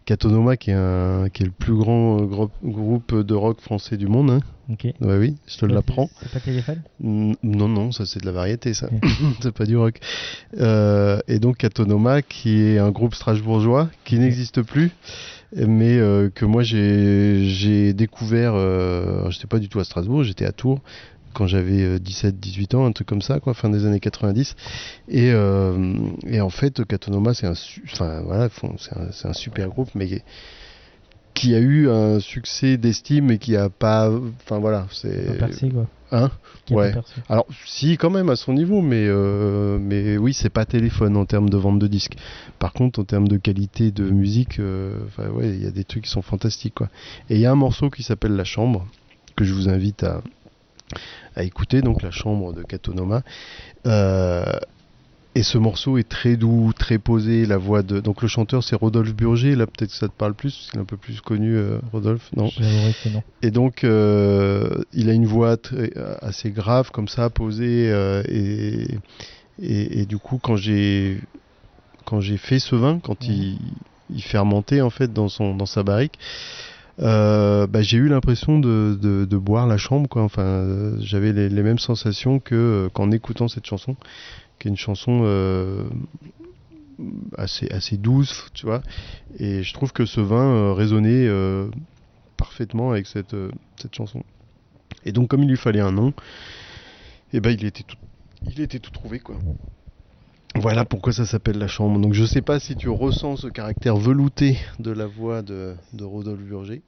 Catonoma 0.06 0.58
qui 0.58 0.72
est, 0.72 0.76
un, 0.76 1.30
qui 1.32 1.44
est 1.44 1.46
le 1.46 1.52
plus 1.52 1.74
grand 1.76 2.20
euh, 2.22 2.26
gro- 2.26 2.52
groupe 2.64 3.16
de 3.20 3.34
rock 3.34 3.62
français 3.62 3.98
du 3.98 4.08
monde. 4.08 4.32
Hein. 4.32 4.40
Ok. 4.72 4.86
Ouais, 5.02 5.18
oui, 5.18 5.36
je 5.48 5.58
te 5.58 5.66
l'apprends. 5.66 6.10
C'est 6.22 6.32
pas 6.32 6.40
téléphone 6.40 6.82
Non, 7.02 7.68
non, 7.68 7.92
ça 7.92 8.06
c'est 8.06 8.22
de 8.22 8.26
la 8.26 8.32
variété, 8.32 8.74
ça. 8.74 8.90
C'est 9.42 9.52
pas 9.54 9.66
du 9.66 9.76
rock. 9.78 10.00
Euh, 10.60 11.20
et 11.28 11.40
donc 11.40 11.64
Atonoma, 11.64 12.22
qui 12.22 12.62
est 12.62 12.78
un 12.80 12.92
groupe 12.92 13.14
strasbourgeois 13.16 13.90
qui 14.06 14.18
n'existe 14.20 14.62
plus, 14.62 14.92
mais 15.56 15.98
euh, 15.98 16.30
que 16.34 16.46
moi 16.46 16.64
j'ai 16.64 17.94
découvert. 17.94 18.54
Euh, 18.56 19.30
j'étais 19.32 19.48
pas 19.48 19.60
du 19.60 19.68
tout 19.70 19.80
à 19.80 19.84
Strasbourg, 19.84 20.24
j'étais 20.24 20.46
à 20.46 20.52
Tours 20.54 20.80
quand 21.34 21.48
j'avais 21.48 21.98
17-18 22.00 22.76
ans, 22.76 22.86
un 22.86 22.92
truc 22.92 23.08
comme 23.08 23.22
ça, 23.22 23.40
quoi, 23.40 23.54
fin 23.54 23.70
des 23.70 23.86
années 23.86 24.00
90. 24.00 24.56
Et, 25.10 25.32
euh, 25.32 25.94
et 26.28 26.40
en 26.42 26.50
fait, 26.50 26.86
Catonoma, 26.86 27.34
c'est 27.34 27.48
un, 27.48 27.56
su- 27.56 27.84
enfin 27.92 28.22
voilà, 28.22 28.50
font- 28.50 28.76
c'est 28.78 28.96
un, 28.98 29.12
c'est 29.12 29.28
un 29.28 29.34
super 29.34 29.68
groupe, 29.70 29.90
mais 29.96 30.22
qui 31.34 31.56
a 31.56 31.60
eu 31.60 31.90
un 31.90 32.20
succès 32.20 32.78
d'estime 32.78 33.32
et 33.32 33.40
qui 33.40 33.56
a 33.58 33.70
pas, 33.70 34.12
enfin 34.44 34.60
voilà, 34.60 34.86
c'est. 34.92 35.38
Percé, 35.40 35.70
quoi. 35.70 35.88
Hein 36.12 36.30
Ouais. 36.76 36.92
Alors, 37.28 37.48
si, 37.66 37.98
quand 37.98 38.12
même, 38.12 38.30
à 38.30 38.36
son 38.36 38.54
niveau, 38.54 38.82
mais, 38.82 39.06
euh, 39.08 39.80
mais 39.82 40.16
oui, 40.18 40.34
c'est 40.36 40.52
pas 40.52 40.64
téléphone 40.64 41.18
en 41.18 41.26
termes 41.26 41.50
de 41.50 41.58
vente 41.58 41.80
de 41.80 41.88
disques. 41.88 42.18
Par 42.60 42.72
contre, 42.72 43.00
en 43.00 43.04
termes 43.04 43.28
de 43.28 43.38
qualité 43.38 43.90
de 43.90 44.04
musique, 44.04 44.60
euh, 44.60 44.96
ouais, 45.34 45.50
il 45.50 45.64
y 45.64 45.66
a 45.66 45.72
des 45.72 45.84
trucs 45.84 46.04
qui 46.04 46.12
sont 46.12 46.22
fantastiques, 46.22 46.76
quoi. 46.76 46.90
Et 47.32 47.36
il 47.36 47.42
y 47.42 47.48
a 47.48 47.52
un 47.52 47.56
morceau 47.56 47.90
qui 47.90 48.04
s'appelle 48.04 48.34
La 48.36 48.44
Chambre, 48.44 48.86
que 49.36 49.44
je 49.44 49.54
vous 49.56 49.70
invite 49.70 50.04
à, 50.04 50.22
à 51.36 51.44
écouter, 51.44 51.82
donc 51.82 52.02
La 52.02 52.12
Chambre 52.12 52.54
de 52.54 52.64
Catonoma. 52.64 53.24
Euh, 53.86 54.44
et 55.36 55.42
ce 55.42 55.58
morceau 55.58 55.98
est 55.98 56.08
très 56.08 56.36
doux, 56.36 56.74
très 56.78 57.00
posé, 57.00 57.48
la 57.48 57.58
voix 57.58 57.82
de... 57.82 58.00
Donc 58.00 58.22
le 58.22 58.28
chanteur, 58.28 58.64
c'est 58.64 58.76
Rodolphe 58.76 59.16
Burger, 59.16 59.56
là, 59.56 59.66
peut-être 59.66 59.90
que 59.90 59.98
ça 59.98 60.08
te 60.08 60.14
parle 60.14 60.36
plus, 60.36 60.54
parce 60.56 60.70
qu'il 60.70 60.80
est 60.80 60.84
un 60.84 60.86
peu 60.86 60.98
plus 60.98 61.22
connu, 61.22 61.56
euh, 61.56 61.80
Rodolphe, 61.92 62.30
non? 62.36 62.50
Et 63.42 63.50
donc, 63.50 63.84
euh, 63.84 64.70
il 64.94 65.10
a 65.10 65.14
une 65.14 65.26
voix 65.26 65.58
très- 65.58 65.92
assez 66.22 66.52
grave, 66.52 66.92
comme 66.92 67.08
ça, 67.08 67.32
posée. 67.32 67.90
euh, 67.92 68.22
et, 68.30 68.86
et, 69.60 70.02
et 70.02 70.06
du 70.06 70.18
coup, 70.18 70.38
quand 70.42 70.56
j'ai 70.56 71.20
quand 72.06 72.20
j'ai 72.22 72.38
fait 72.38 72.60
ce 72.60 72.76
vin, 72.76 73.00
quand 73.00 73.26
il, 73.30 73.58
il 74.10 74.22
fermentait 74.22 74.82
en 74.82 74.90
fait 74.90 75.12
dans 75.14 75.30
son 75.30 75.56
dans 75.56 75.66
sa 75.66 75.84
barrique, 75.84 76.20
euh, 77.00 77.68
bah, 77.68 77.82
j'ai 77.82 77.98
eu 77.98 78.08
l'impression 78.08 78.60
de, 78.60 79.26
boire 79.38 79.68
la 79.68 79.78
chambre. 79.78 80.08
Quoi. 80.08 80.24
Enfin, 80.24 80.94
j'avais 81.00 81.34
les, 81.34 81.64
mêmes 81.64 81.80
sensations 81.80 82.40
que 82.40 82.56
euh, 82.56 82.90
qu'en 82.90 83.12
écoutant 83.12 83.48
cette 83.48 83.66
chanson, 83.66 83.96
qui 84.60 84.68
est 84.68 84.72
une 84.72 84.78
chanson 84.78 85.22
euh, 85.24 85.84
assez 87.38 87.98
douce, 87.98 88.48
tu 88.54 88.66
vois. 88.66 88.82
Et 89.40 89.64
je 89.64 89.74
trouve 89.74 89.92
que 89.92 90.06
ce 90.06 90.22
vin 90.22 90.46
euh, 90.46 90.74
résonnait 90.74 91.28
parfaitement 92.38 92.92
avec 92.92 93.08
cette, 93.08 93.36
chanson. 93.92 94.24
Et 95.06 95.12
donc 95.12 95.30
comme 95.30 95.44
il 95.44 95.50
lui 95.50 95.58
fallait 95.58 95.82
un 95.82 95.92
nom, 95.92 96.14
et 97.34 97.40
ben 97.40 97.50
il 97.50 97.66
était 97.66 97.84
tout, 97.84 97.98
il 98.50 98.62
était 98.62 98.80
tout 98.80 98.92
trouvé 98.92 99.20
quoi. 99.20 99.36
Voilà 100.56 100.86
pourquoi 100.86 101.14
ça 101.14 101.26
s'appelle 101.26 101.58
la 101.58 101.68
chambre. 101.68 102.00
Donc 102.00 102.14
je 102.14 102.26
sais 102.26 102.42
pas 102.42 102.60
si 102.60 102.76
tu 102.76 102.90
ressens 102.90 103.38
ce 103.38 103.48
caractère 103.48 103.98
velouté 103.98 104.58
de 104.80 104.92
la 104.92 105.08
voix 105.08 105.42
de, 105.42 105.76
Rodolphe 106.00 106.42
Burger. 106.42 106.82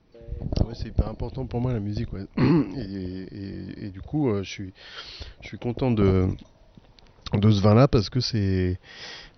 Ouais, 0.64 0.74
c'est 0.74 0.90
hyper 0.90 1.08
important 1.08 1.46
pour 1.46 1.62
moi 1.62 1.74
la 1.74 1.80
musique. 1.80 2.10
et 2.38 3.90
du 3.90 4.02
coup, 4.02 4.30
euh, 4.30 4.44
je 4.44 4.50
suis, 4.50 4.74
je 5.42 5.48
suis 5.48 5.58
content 5.58 5.92
de, 5.92 6.28
de 7.34 7.52
ce 7.52 7.62
vin-là 7.62 7.88
parce 7.88 8.10
que 8.10 8.20
c'est, 8.20 8.80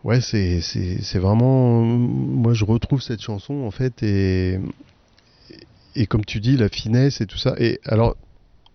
ouais, 0.03 0.21
c'est, 0.21 0.61
c'est, 0.61 1.01
c'est 1.01 1.19
vraiment, 1.19 1.81
moi 1.81 2.53
je 2.53 2.65
retrouve 2.65 3.01
cette 3.01 3.21
chanson 3.21 3.63
en 3.63 3.71
fait 3.71 4.03
et, 4.03 4.59
et 5.95 6.05
comme 6.05 6.25
tu 6.25 6.39
dis, 6.39 6.57
la 6.57 6.69
finesse 6.69 7.21
et 7.21 7.25
tout 7.25 7.37
ça. 7.37 7.55
Et 7.57 7.79
alors, 7.85 8.15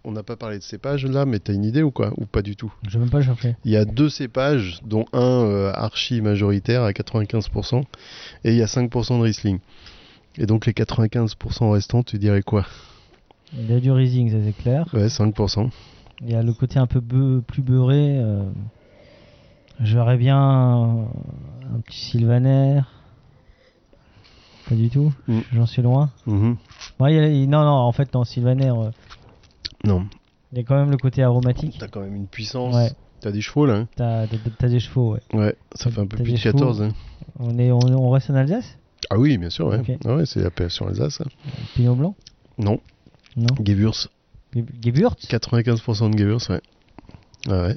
on 0.05 0.13
n'a 0.13 0.23
pas 0.23 0.37
parlé 0.37 0.59
de 0.59 0.63
cépage 0.63 1.07
là, 1.07 1.25
mais 1.27 1.39
t'as 1.39 1.53
une 1.55 1.65
idée 1.65 1.83
ou 1.83 1.91
quoi 1.91 2.13
Ou 2.17 2.27
pas 2.27 2.43
du 2.43 2.57
tout 2.57 2.73
Je 2.89 2.99
même 2.99 3.11
pas 3.11 3.23
chercher. 3.23 3.57
Il 3.65 3.71
y 3.71 3.77
a 3.77 3.85
deux 3.85 4.09
cépages, 4.09 4.81
dont 4.85 5.05
un 5.13 5.21
euh, 5.45 5.73
archi 5.75 6.21
majoritaire 6.21 6.83
à 6.83 6.91
95%, 6.93 7.83
et 8.45 8.51
il 8.53 8.57
y 8.57 8.63
a 8.63 8.67
5% 8.67 9.19
de 9.19 9.23
Riesling. 9.23 9.59
Et 10.39 10.47
donc 10.47 10.67
les 10.67 10.73
95% 10.73 11.71
restants, 11.73 12.03
tu 12.03 12.19
dirais 12.19 12.43
quoi? 12.43 12.67
Il 13.57 13.71
y 13.71 13.75
a 13.75 13.81
du 13.81 13.91
Riesling, 13.93 14.31
ça 14.31 14.39
c'est 14.45 14.57
clair. 14.57 14.87
Ouais, 14.95 15.07
5%. 15.09 15.71
Il 16.23 16.31
y 16.31 16.35
a 16.35 16.43
le 16.43 16.53
côté 16.53 16.79
un 16.79 16.87
peu 16.87 17.01
beu- 17.01 17.43
plus 17.43 17.63
beurré. 17.63 18.17
euh, 18.19 18.45
J'aurais 19.81 20.17
bien 20.17 20.37
un, 20.39 21.03
un 21.03 21.81
petit 21.85 21.99
Sylvaner. 22.01 22.81
Pas 24.69 24.75
du 24.77 24.89
tout. 24.91 25.13
Mm. 25.27 25.41
J'en 25.53 25.67
suis 25.67 25.83
loin. 25.83 26.11
Mhm. 26.27 26.57
Ouais, 27.01 27.15
y 27.15 27.19
a- 27.19 27.47
non, 27.47 27.63
non, 27.65 27.71
en 27.73 27.93
fait, 27.93 28.13
dans 28.13 28.25
Sylvaner, 28.25 28.69
euh, 28.71 28.91
Non, 29.85 30.07
il 30.53 30.59
y 30.59 30.61
a 30.61 30.65
quand 30.65 30.77
même 30.77 30.91
le 30.91 30.97
côté 30.97 31.23
aromatique. 31.23 31.77
t'as 31.79 31.89
quand 31.89 32.01
même 32.01 32.15
une 32.15 32.27
puissance. 32.27 32.75
Ouais. 32.75 32.91
T'as 33.21 33.31
des 33.31 33.41
chevaux 33.41 33.67
là 33.67 33.75
hein 33.75 33.89
T'as 33.97 34.27
des 34.69 34.81
chevaux, 34.81 35.13
ouais. 35.15 35.21
Ouais, 35.33 35.55
ça 35.75 35.91
fait 35.91 36.01
un 36.01 36.07
peu 36.07 36.17
plus 36.17 36.33
de 36.33 36.39
14. 36.39 36.79
chevaux. 36.79 36.89
hein. 36.91 36.95
On, 37.39 37.59
est, 37.59 37.71
on, 37.71 37.79
on 37.79 38.11
reste 38.11 38.31
en 38.31 38.35
Alsace? 38.35 38.77
Ah 39.11 39.19
oui, 39.19 39.39
bien 39.39 39.51
sûr, 39.51 39.67
ouais. 39.69 39.79
Ok. 39.79 39.93
Ah 40.05 40.17
ouais, 40.17 40.27
c'est 40.27 40.41
l'appellation 40.43 40.87
Alsace. 40.89 41.15
ça. 41.19 41.25
Pinot 41.75 41.95
Blanc? 41.95 42.15
Non, 42.59 42.81
Non. 43.37 43.47
Gewürz. 43.65 44.09
Ge- 44.55 44.65
Gewürz? 44.85 45.15
95% 45.29 46.11
de 46.11 46.19
Gewürz, 46.19 46.49
ouais. 46.51 46.61
Ah 47.49 47.63
ouais. 47.69 47.77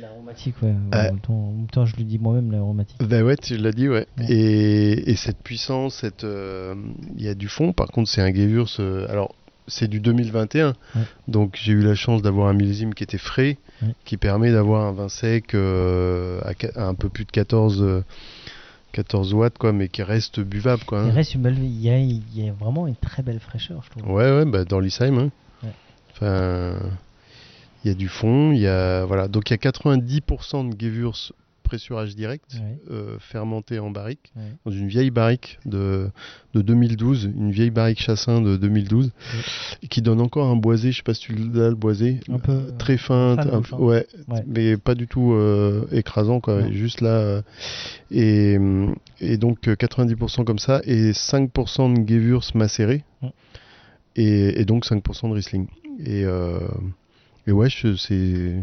L'aromatique, 0.00 0.54
ouais. 0.62 0.68
Ouais. 0.92 0.98
En, 0.98 1.02
même 1.04 1.20
temps, 1.20 1.32
en 1.34 1.52
même 1.52 1.66
temps, 1.66 1.86
je 1.86 1.96
le 1.96 2.04
dis 2.04 2.18
moi-même, 2.18 2.52
l'aromatique. 2.52 2.96
Bah 3.02 3.22
ouais, 3.22 3.36
tu 3.36 3.56
l'as 3.56 3.72
dit, 3.72 3.88
ouais. 3.88 4.06
Ouais. 4.18 4.26
Et, 4.30 5.10
et 5.10 5.16
cette 5.16 5.38
puissance, 5.42 5.96
cette, 5.96 6.24
euh, 6.24 6.74
il 7.16 7.22
y 7.24 7.28
a 7.28 7.34
du 7.34 7.48
fond. 7.48 7.72
Par 7.72 7.88
contre, 7.88 8.08
c'est 8.10 8.20
un 8.20 8.32
Gewürz. 8.32 8.76
euh, 8.78 9.06
alors, 9.10 9.34
c'est 9.70 9.88
du 9.88 10.00
2021. 10.00 10.68
Ouais. 10.68 11.02
Donc, 11.28 11.58
j'ai 11.62 11.72
eu 11.72 11.80
la 11.82 11.94
chance 11.94 12.20
d'avoir 12.22 12.48
un 12.48 12.52
millésime 12.52 12.92
qui 12.94 13.02
était 13.04 13.16
frais, 13.18 13.56
Ouais. 13.82 13.94
qui 14.04 14.18
permet 14.18 14.52
d'avoir 14.52 14.84
un 14.86 14.92
vin 14.92 15.08
sec 15.08 15.54
euh, 15.54 16.40
à, 16.76 16.86
un 16.88 16.94
peu 16.94 17.08
plus 17.08 17.24
de 17.24 17.30
14, 17.30 17.80
euh, 17.82 18.04
14 18.92 19.32
watts, 19.32 19.56
quoi, 19.56 19.72
mais 19.72 19.88
qui 19.88 20.02
reste 20.02 20.40
buvable, 20.40 20.84
quoi. 20.84 21.00
hein. 21.00 21.06
Il 21.08 21.12
reste 21.14 21.34
une 21.34 21.42
belle... 21.42 21.56
Il 21.58 21.80
y, 21.80 21.88
a, 21.88 21.98
il 21.98 22.22
y 22.34 22.46
a 22.48 22.52
vraiment 22.52 22.86
une 22.86 22.96
très 22.96 23.22
belle 23.22 23.40
fraîcheur, 23.40 23.82
je 23.84 23.90
trouve. 23.90 24.12
Ouais, 24.12 24.30
ouais, 24.30 24.44
bah, 24.44 24.64
dans 24.66 24.80
l'Isheim. 24.80 25.16
hein. 25.18 25.30
Enfin, 26.12 26.74
il 27.84 27.88
y 27.88 27.90
a 27.90 27.94
du 27.94 28.08
fond, 28.08 28.52
il 28.52 28.58
y 28.58 28.66
a 28.66 29.06
voilà. 29.06 29.26
Donc 29.28 29.48
il 29.48 29.54
y 29.54 29.54
a 29.54 29.70
90% 29.70 30.68
de 30.68 30.78
Gewürz 30.78 31.32
pressurage 31.70 32.16
direct, 32.16 32.50
Ouais. 32.54 32.78
euh, 32.90 33.16
fermenté 33.20 33.78
en 33.78 33.90
barrique, 33.90 34.32
Ouais. 34.36 34.42
dans 34.64 34.72
une 34.72 34.88
vieille 34.88 35.12
barrique 35.12 35.60
de, 35.66 36.08
de 36.54 36.62
2012, 36.62 37.30
une 37.36 37.52
vieille 37.52 37.70
barrique 37.70 38.00
chassin 38.00 38.40
de 38.40 38.56
2012, 38.56 39.12
et 39.82 39.86
qui 39.86 40.02
donne 40.02 40.20
encore 40.20 40.48
un 40.48 40.56
boisé. 40.56 40.90
Je 40.90 40.96
sais 40.96 41.02
pas 41.04 41.14
si 41.14 41.20
tu 41.26 41.34
l'as 41.36 41.68
le 41.68 41.76
boisé, 41.76 42.18
Un 42.28 42.40
peu, 42.40 42.50
euh, 42.52 42.70
très 42.76 42.96
fin, 42.96 43.36
fin 43.36 43.44
de 43.44 43.50
un- 43.52 43.58
bouche, 43.60 43.72
hein. 43.72 43.76
ouais, 43.78 44.06
mais 44.48 44.76
pas 44.76 44.96
du 44.96 45.06
tout 45.06 45.32
euh, 45.32 45.86
écrasant 45.92 46.40
quoi. 46.40 46.68
Juste 46.72 47.02
là, 47.02 47.10
euh, 47.10 47.42
et, 48.10 48.58
et 49.20 49.36
donc 49.36 49.68
euh, 49.68 49.76
90% 49.76 50.42
comme 50.44 50.58
ça 50.58 50.80
et 50.84 51.12
5% 51.12 51.94
de 52.04 52.08
Gewürz 52.08 52.52
macéré 52.56 53.04
et, 54.16 54.60
et 54.60 54.64
donc 54.64 54.84
5% 54.86 55.28
de 55.28 55.34
Riesling. 55.34 55.66
Et, 56.04 56.24
euh, 56.24 56.58
et 57.46 57.52
ouais, 57.52 57.68
c'est 57.70 58.56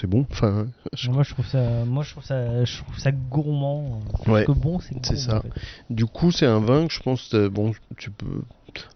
c'est 0.00 0.06
bon. 0.06 0.26
Enfin, 0.30 0.66
je- 0.94 1.10
Moi, 1.10 1.22
je 1.22 1.30
trouve 1.32 1.46
ça, 1.46 1.84
moi, 1.84 2.02
je 2.04 2.10
trouve 2.10 2.24
ça, 2.24 2.64
je 2.64 2.78
trouve 2.78 2.98
ça 2.98 3.12
gourmand. 3.12 4.00
Ouais, 4.26 4.44
que 4.44 4.52
bon, 4.52 4.78
c'est 4.80 4.94
ça. 5.16 5.38
en 5.38 5.40
fait. 5.40 5.50
du 5.90 6.06
coup, 6.06 6.30
c'est 6.30 6.46
un 6.46 6.60
vin 6.60 6.86
que 6.86 6.92
je 6.92 7.00
pense 7.00 7.34
euh, 7.34 7.48
bon, 7.48 7.72
tu 7.96 8.10
peux. 8.10 8.42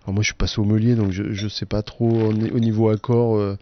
Alors 0.04 0.14
moi, 0.14 0.22
je 0.22 0.26
suis 0.28 0.34
pas 0.36 0.46
sommelier, 0.46 0.94
donc 0.94 1.10
je, 1.10 1.32
je 1.32 1.48
sais 1.48 1.66
pas 1.66 1.82
trop 1.82 2.06
au 2.28 2.32
ni- 2.32 2.50
au 2.50 2.58
niveau 2.60 2.88
accord. 2.88 3.36
euh, 3.36 3.56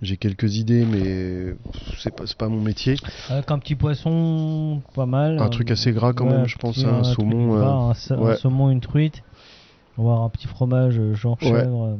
j'ai 0.00 0.16
quelques 0.16 0.56
idées, 0.58 0.84
mais 0.84 1.54
c'est 1.98 2.14
pas 2.14 2.24
pas 2.38 2.48
mon 2.48 2.60
métier. 2.60 2.94
Avec 3.30 3.50
un 3.50 3.58
petit 3.58 3.74
poisson, 3.74 4.80
pas 4.94 5.06
mal. 5.06 5.38
Un 5.40 5.48
truc 5.48 5.70
assez 5.72 5.90
gras 5.92 6.12
quand 6.12 6.26
Ouais, 6.26 6.32
même, 6.32 6.42
un 6.42 6.46
je 6.46 6.56
pense, 6.56 6.76
petit- 6.76 6.86
un 6.86 7.02
truc 7.02 7.16
saumon, 7.16 7.56
euh, 7.56 7.62
un, 7.64 7.90
un 7.90 8.34
saumon, 8.36 8.70
une 8.70 8.80
truite. 8.80 9.22
Voire 9.96 10.22
un 10.22 10.28
petit 10.28 10.46
fromage, 10.46 11.00
genre 11.14 11.40
chèvre. 11.40 11.98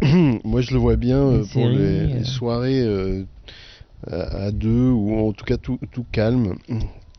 Moi, 0.44 0.60
je 0.60 0.72
le 0.72 0.78
vois 0.78 0.94
bien 0.96 1.18
euh, 1.18 1.38
pour 1.40 1.46
série, 1.48 1.76
les, 1.76 2.06
les 2.06 2.24
soirées 2.24 2.80
euh, 2.82 3.24
à, 4.10 4.50
deux 4.50 4.90
ou 4.90 5.18
en 5.28 5.32
tout 5.32 5.44
cas 5.44 5.56
tout, 5.56 5.78
tout 5.92 6.04
calme. 6.10 6.56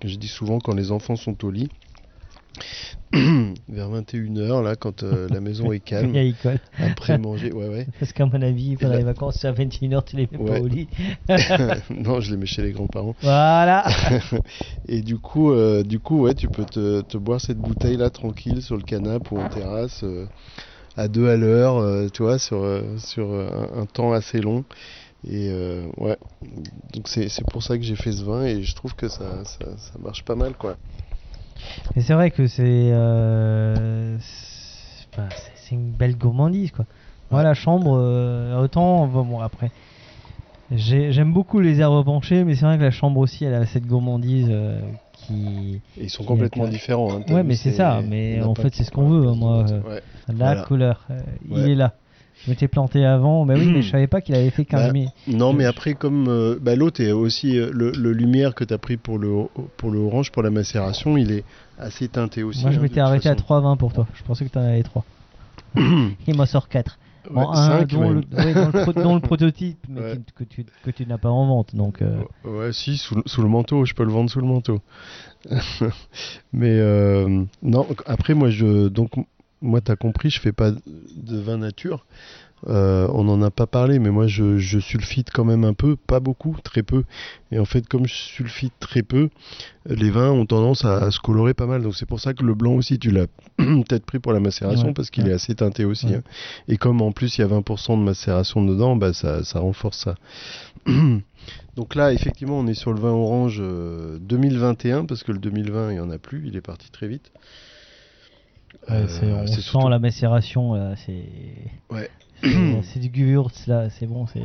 Je 0.04 0.16
dis 0.18 0.28
souvent 0.28 0.60
quand 0.60 0.74
les 0.74 0.92
enfants 0.92 1.16
sont 1.16 1.44
au 1.46 1.52
lit. 1.52 1.70
Vers 3.14 3.90
21h, 3.92 4.64
là, 4.64 4.76
quand 4.76 5.04
euh, 5.04 5.28
la 5.30 5.40
maison 5.40 5.72
est 5.72 5.80
calme, 5.80 6.16
après 6.80 7.18
manger. 7.18 7.52
Ouais, 7.52 7.68
ouais. 7.68 7.88
Parce 8.00 8.12
qu'à 8.12 8.26
mon 8.26 8.42
avis, 8.42 8.76
pendant 8.76 8.94
là- 8.94 9.00
les 9.00 9.04
vacances, 9.06 9.38
c'est 9.40 9.48
à 9.48 9.52
21h, 9.54 10.04
tu 10.04 10.16
les 10.18 10.28
mets 10.32 10.38
Ouais. 10.38 10.56
pas 10.58 10.60
au 10.62 10.68
lit. 10.68 10.88
non, 11.90 12.20
je 12.20 12.32
les 12.32 12.38
mets 12.38 12.46
chez 12.48 12.64
les 12.64 12.72
grands-parents. 12.72 13.16
voilà. 13.22 13.86
Et 14.88 15.02
du 15.02 15.18
coup, 15.18 15.52
euh, 15.52 15.84
du 15.84 16.00
coup, 16.00 16.22
ouais, 16.22 16.34
tu 16.34 16.48
peux 16.48 16.66
te, 16.66 17.02
te 17.02 17.18
boire 17.18 17.40
cette 17.40 17.60
bouteille 17.60 17.98
là 17.98 18.10
tranquille 18.10 18.62
sur 18.62 18.78
le 18.78 18.84
canapé 18.84 19.30
ou 19.32 19.40
en 19.40 19.48
terrasse, 19.48 20.04
euh, 20.04 20.26
à 20.96 21.08
deux 21.08 21.28
à 21.28 21.36
l'heure, 21.38 22.10
tu 22.12 22.24
vois, 22.24 22.38
sur, 22.40 22.66
sur 22.98 23.32
un, 23.34 23.82
un 23.82 23.86
temps 23.86 24.12
assez 24.12 24.42
long. 24.42 24.64
Et 25.26 25.50
euh, 25.50 25.86
ouais, 25.98 26.18
donc 26.94 27.08
c'est 27.08 27.30
c'est 27.30 27.46
pour 27.48 27.64
ça 27.64 27.78
que 27.78 27.84
j'ai 27.84 27.96
fait 27.96 28.12
ce 28.12 28.24
vin 28.24 28.44
et 28.44 28.62
je 28.64 28.76
trouve 28.76 28.94
que 28.96 29.08
ça, 29.08 29.46
ça, 29.46 29.66
ça 29.78 29.94
marche 30.00 30.24
pas 30.24 30.36
mal 30.36 30.54
quoi. 30.56 30.76
Et 31.96 32.02
c'est 32.02 32.14
vrai 32.14 32.30
que 32.32 32.46
c'est, 32.48 32.90
euh, 32.92 34.18
une 35.72 35.92
belle 35.92 36.18
gourmandise 36.18 36.72
quoi. 36.72 36.86
Moi 37.32 37.42
la 37.42 37.54
chambre, 37.54 37.98
euh, 37.98 38.62
autant 38.62 39.08
bon, 39.08 39.24
bon, 39.26 39.40
après, 39.40 39.72
j'ai- 40.70 41.12
j'aime 41.12 41.34
beaucoup 41.34 41.60
les 41.60 41.80
herbes 41.80 42.06
penchées, 42.06 42.44
mais 42.44 42.54
c'est 42.56 42.66
vrai 42.66 42.78
que 42.78 42.84
la 42.84 42.92
chambre 42.92 43.20
aussi, 43.22 43.46
elle 43.46 43.56
a 43.56 43.66
cette 43.66 43.88
gourmandise 43.88 44.50
euh, 44.52 44.82
qui. 45.14 45.82
Et 45.98 46.04
ils 46.04 46.10
sont 46.10 46.24
qui- 46.24 46.28
complètement 46.28 46.68
différents. 46.68 47.16
hein, 47.18 47.24
Ouais, 47.30 47.44
mais 47.44 47.56
c'est 47.56 47.72
ça. 47.72 48.02
Mais 48.08 48.42
en 48.42 48.54
fait, 48.56 48.74
c'est 48.76 48.84
ce 48.84 48.92
qu'on 48.92 49.10
veut. 49.10 49.28
hein, 49.28 49.36
moi, 49.36 49.66
euh, 49.70 49.82
Ouais. 49.82 50.02
la 50.28 50.34
Voilà. 50.36 50.62
couleur, 50.64 51.08
euh, 51.10 51.22
il 51.50 51.58
Ouais. 51.64 51.72
est 51.72 51.76
là. 51.76 51.96
Je 52.46 52.50
m'étais 52.50 52.68
planté 52.68 53.06
avant, 53.06 53.46
mais 53.46 53.56
oui, 53.56 53.72
mais 53.72 53.82
je 53.82 53.92
savais 53.92 54.08
pas 54.08 54.20
qu'il 54.20 54.36
avait 54.36 54.50
fait 54.50 54.66
15 54.66 54.92
Bah, 54.94 55.00
000. 55.00 55.38
Non, 55.38 55.54
mais 55.54 55.64
après, 55.66 55.94
comme 55.94 56.28
euh, 56.28 56.58
bah, 56.62 56.76
l'autre 56.76 57.02
est 57.02 57.12
aussi 57.14 57.58
euh, 57.58 57.70
le, 57.74 57.92
le 57.92 58.12
lumière 58.12 58.54
que 58.54 58.64
tu 58.66 58.74
as 58.74 58.78
pris 58.78 58.98
pour 58.98 59.18
le, 59.18 59.30
pour 59.78 59.92
le 59.92 60.00
orange, 60.00 60.32
pour 60.32 60.44
la 60.44 60.50
macération, 60.50 61.16
il 61.18 61.32
est 61.32 61.46
assez 61.80 62.08
teinté 62.10 62.44
aussi. 62.44 62.62
Moi, 62.64 62.72
je 62.72 62.80
hein, 62.80 62.82
m'étais 62.82 63.00
arrêté 63.00 63.30
à 63.30 63.36
façon. 63.36 63.62
3,20 63.62 63.78
pour 63.78 63.94
toi. 63.94 64.08
Je 64.14 64.24
pensais 64.24 64.44
que 64.46 64.52
tu 64.52 64.58
en 64.58 64.62
avais 64.64 64.84
3. 64.84 65.06
Il 66.28 66.36
m'en 66.36 66.46
sort 66.46 66.68
4. 66.68 67.00
Ouais, 67.32 67.42
en 67.42 67.54
un, 67.54 67.84
dont, 67.84 68.10
le, 68.10 68.18
ouais, 68.34 68.54
dont 68.54 68.70
le 68.74 68.82
pro- 68.84 68.94
dont 69.04 69.16
le 69.16 69.22
prototype, 69.22 69.78
mais 69.88 70.02
Ouais. 70.02 70.20
que, 70.36 70.44
tu, 70.44 70.66
que 70.84 70.92
tu 70.92 71.06
n'as 71.06 71.18
pas 71.18 71.30
en 71.30 71.48
vente. 71.48 71.74
Donc, 71.74 72.02
euh, 72.02 72.18
Ouais, 72.44 72.74
si, 72.74 72.98
sous, 72.98 73.16
le- 73.16 73.24
sous 73.26 73.42
le 73.42 73.48
manteau, 73.48 73.86
je 73.86 73.94
peux 73.94 74.04
le 74.04 74.12
vendre 74.12 74.30
sous 74.30 74.42
le 74.42 74.46
manteau. 74.48 74.82
Mais 76.54 76.78
euh, 76.80 77.44
non, 77.62 77.88
après, 78.06 78.34
moi, 78.34 78.50
je, 78.50 78.88
donc, 78.90 79.12
moi, 79.64 79.82
t'as 79.82 79.96
compris, 79.96 80.30
je 80.30 80.40
fais 80.40 80.52
pas 80.52 80.72
de 80.72 81.38
vin 81.38 81.58
nature. 81.58 82.06
Euh, 82.70 83.10
on 83.12 83.26
n'en 83.26 83.42
a 83.42 83.52
pas 83.52 83.68
parlé, 83.68 84.00
mais 84.00 84.10
moi, 84.10 84.26
je, 84.28 84.58
je 84.58 84.80
sulfite 84.80 85.32
quand 85.32 85.44
même 85.44 85.66
un 85.66 85.74
peu, 85.74 85.98
pas 85.98 86.22
beaucoup, 86.22 86.56
très 86.64 86.82
peu. 86.82 87.04
Et 87.52 87.60
en 87.60 87.66
fait, 87.66 87.86
comme 87.90 88.06
je 88.08 88.14
sulfite 88.14 88.72
très 88.80 89.04
peu, 89.04 89.30
les 89.86 90.10
vins 90.10 90.32
ont 90.32 90.46
tendance 90.46 90.86
à, 90.86 90.98
à 90.98 91.12
se 91.12 91.20
colorer 91.20 91.54
pas 91.54 91.66
mal. 91.66 91.82
Donc, 91.84 91.96
c'est 91.96 92.06
pour 92.06 92.22
ça 92.22 92.34
que 92.34 92.44
le 92.44 92.54
blanc 92.54 92.74
aussi, 92.76 93.00
tu 93.00 93.12
l'as 93.12 93.28
peut-être 93.58 94.06
pris 94.06 94.20
pour 94.20 94.32
la 94.32 94.40
macération, 94.40 94.88
Ouais, 94.88 94.94
parce 94.94 95.10
qu'il 95.10 95.26
ouais. 95.26 95.32
est 95.32 95.34
assez 95.34 95.56
teinté 95.56 95.84
aussi. 95.84 96.06
Ouais. 96.08 96.16
hein. 96.16 96.24
Et 96.70 96.78
comme 96.78 97.02
en 97.02 97.12
plus, 97.12 97.38
il 97.38 97.42
y 97.42 97.44
a 97.44 97.48
20% 97.48 97.98
de 98.00 98.04
macération 98.04 98.64
dedans, 98.64 98.96
bah, 98.96 99.12
ça, 99.12 99.44
ça 99.44 99.60
renforce 99.60 99.98
ça. 99.98 100.16
Donc 101.76 101.96
là, 101.96 102.14
effectivement, 102.14 102.60
on 102.60 102.68
est 102.68 102.74
sur 102.76 102.94
le 102.94 103.00
vin 103.02 103.12
orange 103.12 103.58
euh, 103.60 104.20
2021, 104.22 105.06
parce 105.06 105.24
que 105.24 105.32
le 105.34 105.40
2020, 105.40 105.90
il 105.92 105.94
n'y 105.96 106.00
en 106.00 106.10
a 106.12 106.18
plus, 106.18 106.48
il 106.48 106.56
est 106.56 106.62
parti 106.62 106.90
très 106.92 107.08
vite. 107.08 107.32
Ouais, 108.90 108.96
Euh, 108.96 109.44
on 109.44 109.48
sent 109.48 109.62
surtout- 109.62 109.88
la 109.90 110.00
macération. 110.00 110.74
là, 110.74 110.96
C'est 110.96 111.24
Ouais. 111.92 112.10
c'est- 112.84 113.00
du 113.00 113.10
Gewürz, 113.14 113.68
là. 113.68 113.90
C'est 113.90 114.06
bon. 114.08 114.26
c'est 114.28 114.42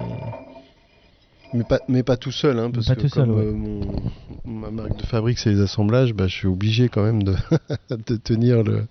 Mais 1.55 1.65
pas, 1.65 1.81
mais 1.89 2.03
pas 2.03 2.17
tout 2.19 2.31
seul, 2.31 2.59
hein, 2.59 2.71
parce 2.71 2.87
Pas 2.89 2.95
que 2.95 3.01
tout 3.01 3.09
seul, 3.09 3.27
comme 3.27 3.37
ouais. 3.39 3.45
euh, 3.47 3.53
mon- 3.55 4.61
ma 4.61 4.71
marque 4.71 4.95
de 4.97 5.03
fabrique, 5.03 5.39
c'est 5.39 5.51
les 5.51 5.61
assemblages, 5.63 6.13
bah, 6.13 6.27
je 6.27 6.35
suis 6.35 6.47
obligé 6.47 6.89
quand 6.91 7.03
même 7.03 7.23
de, 7.23 7.35
de 8.07 8.17
tenir 8.17 8.63
le... 8.63 8.87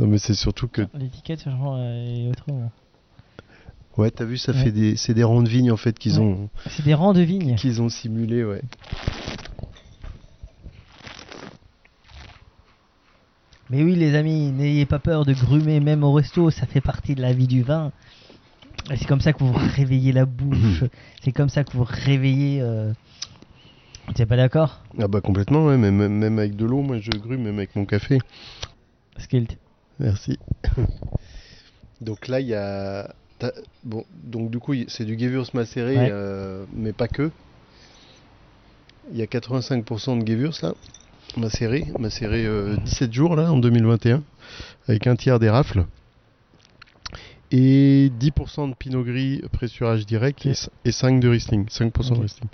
Non, 0.00 0.08
mais 0.08 0.18
c'est 0.18 0.34
surtout 0.34 0.66
que... 0.66 0.82
L'étiquette, 0.94 1.38
ça 1.40 1.50
change 1.52 1.78
euh, 1.80 2.30
autrement. 2.32 2.72
Ouais, 3.96 4.10
t'as 4.10 4.24
vu, 4.24 4.36
ça 4.36 4.50
Ouais. 4.52 4.64
fait 4.64 4.72
des... 4.72 4.96
C'est 4.96 5.14
des 5.14 5.22
rangs 5.24 5.42
de 5.42 5.48
vignes, 5.48 5.70
en 5.70 5.76
fait, 5.76 5.96
qu'ils 5.98 6.14
Ouais. 6.18 6.24
ont, 6.26 6.50
C'est 6.68 6.84
des 6.84 6.92
rangs 6.94 7.12
de 7.14 7.20
vignes. 7.22 7.54
qu'ils 7.54 7.80
ont 7.80 7.88
simulés, 7.88 8.44
ouais. 8.44 8.62
Mais 13.70 13.82
oui, 13.82 13.96
les 13.96 14.14
amis, 14.14 14.52
n'ayez 14.52 14.86
pas 14.86 14.98
peur 14.98 15.24
de 15.24 15.32
grumer, 15.32 15.80
même 15.80 16.04
au 16.04 16.12
resto, 16.12 16.50
ça 16.50 16.66
fait 16.66 16.80
partie 16.80 17.14
de 17.14 17.22
la 17.22 17.32
vie 17.32 17.48
du 17.48 17.62
vin. 17.62 17.92
C'est 18.94 19.06
comme 19.06 19.20
ça 19.20 19.32
que 19.32 19.42
vous 19.42 19.52
réveillez 19.52 20.12
la 20.12 20.24
bouche. 20.26 20.84
c'est 21.22 21.32
comme 21.32 21.48
ça 21.48 21.64
que 21.64 21.72
vous 21.76 21.84
réveillez. 21.88 22.60
Euh... 22.60 22.92
T'es 24.14 24.26
pas 24.26 24.36
d'accord? 24.36 24.82
Ah 25.00 25.08
bah 25.08 25.20
complètement, 25.20 25.66
ouais, 25.66 25.76
mais 25.76 25.90
même, 25.90 26.16
même 26.16 26.38
avec 26.38 26.54
de 26.54 26.64
l'eau, 26.64 26.82
moi 26.82 26.98
je 26.98 27.10
grume, 27.10 27.42
même 27.42 27.58
avec 27.58 27.74
mon 27.74 27.84
café. 27.84 28.18
Skilt. 29.18 29.58
Merci. 29.98 30.38
Donc 32.00 32.28
là, 32.28 32.40
il 32.40 32.46
y 32.46 32.54
a 32.54 33.12
bon, 33.84 34.04
donc 34.24 34.50
du 34.50 34.58
coup, 34.58 34.74
c'est 34.88 35.04
du 35.04 35.18
Gewürz 35.18 35.52
macéré, 35.54 35.96
Ouais. 35.96 36.08
euh, 36.12 36.64
mais 36.74 36.92
pas 36.92 37.08
que. 37.08 37.30
Il 39.10 39.18
y 39.18 39.22
a 39.22 39.26
85% 39.26 40.22
de 40.22 40.26
Gewürz 40.26 40.62
là, 40.62 40.74
macéré, 41.36 41.86
macéré 41.98 42.44
euh, 42.46 42.76
17 42.84 43.12
jours 43.12 43.36
là 43.36 43.50
en 43.52 43.58
2021, 43.58 44.22
avec 44.88 45.06
un 45.06 45.16
tiers 45.16 45.38
des 45.38 45.50
rafles. 45.50 45.84
Et 47.52 48.10
10% 48.18 48.70
de 48.70 48.74
Pinot 48.74 49.04
Gris 49.04 49.40
pressurage 49.52 50.04
direct 50.04 50.44
et, 50.46 50.54
c- 50.54 50.68
et 50.84 50.90
5 50.90 51.20
de 51.20 51.28
Riesling, 51.28 51.66
5% 51.66 52.08
de 52.08 52.14
Ok. 52.14 52.20
Riesling. 52.20 52.48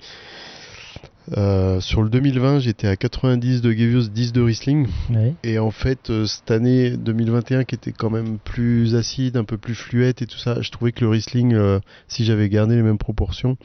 Euh, 1.39 1.81
sur 1.81 2.03
le 2.03 2.11
2020, 2.11 2.59
j'étais 2.59 2.89
à 2.89 2.97
90 2.97 3.63
de 3.63 3.71
Gewürz, 3.73 4.11
10 4.11 4.33
de 4.33 4.43
Riesling. 4.43 4.89
Ouais. 5.11 5.35
Et 5.45 5.59
en 5.59 5.71
fait, 5.71 6.11
euh, 6.11 6.27
cette 6.27 6.51
année 6.51 6.91
2021 6.97 7.65
qui 7.65 7.75
était 7.77 7.93
quand 7.93 8.11
même 8.11 8.39
plus 8.39 8.95
acide, 8.97 9.37
un 9.39 9.45
peu 9.45 9.57
plus 9.57 9.75
fluette 9.77 10.21
et 10.21 10.27
tout 10.27 10.37
ça, 10.37 10.61
je 10.61 10.71
trouvais 10.71 10.93
que 10.93 11.01
le 11.05 11.09
Riesling, 11.11 11.55
euh, 11.55 11.79
si 12.09 12.25
j'avais 12.27 12.49
gardé 12.51 12.75
les 12.75 12.83
mêmes 12.83 12.99
proportions, 12.99 13.57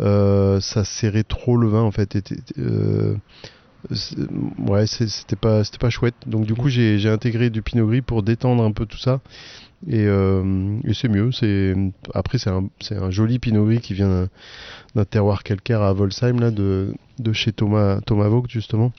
euh, 0.00 0.60
ça 0.60 0.84
serrait 0.84 1.24
trop 1.24 1.56
le 1.58 1.68
vin 1.68 1.82
en 1.82 1.90
fait. 1.90 2.16
Euh, 2.58 3.14
ouais, 4.68 4.86
c'était 4.86 5.36
pas, 5.36 5.64
c'était 5.64 5.78
pas 5.78 5.90
chouette. 5.90 6.14
Donc 6.26 6.46
du 6.46 6.54
coup, 6.54 6.68
j'ai 6.68 6.98
j'ai 6.98 7.08
intégré 7.08 7.50
du 7.50 7.62
Pinot 7.62 7.86
Gris 7.86 8.02
pour 8.02 8.22
détendre 8.22 8.62
un 8.62 8.72
peu 8.72 8.86
tout 8.86 8.98
ça. 8.98 9.20
Et, 9.88 10.04
euh, 10.06 10.78
et 10.84 10.94
c'est 10.94 11.08
mieux. 11.08 11.32
C'est 11.32 11.74
après 12.14 12.38
c'est 12.38 12.50
un, 12.50 12.68
c'est 12.80 12.96
un 12.96 13.10
joli 13.10 13.38
Pinot 13.40 13.66
Gris 13.66 13.80
qui 13.80 13.94
vient 13.94 14.28
d'un- 14.94 15.04
terroir 15.04 15.42
calcaire 15.42 15.82
à 15.82 15.92
Volsheim 15.92 16.38
là, 16.38 16.50
de, 16.52 16.94
de 17.18 17.32
chez 17.32 17.52
Thomas 17.52 18.00
Thomas 18.06 18.28
Vogt 18.28 18.46
justement. 18.48 18.92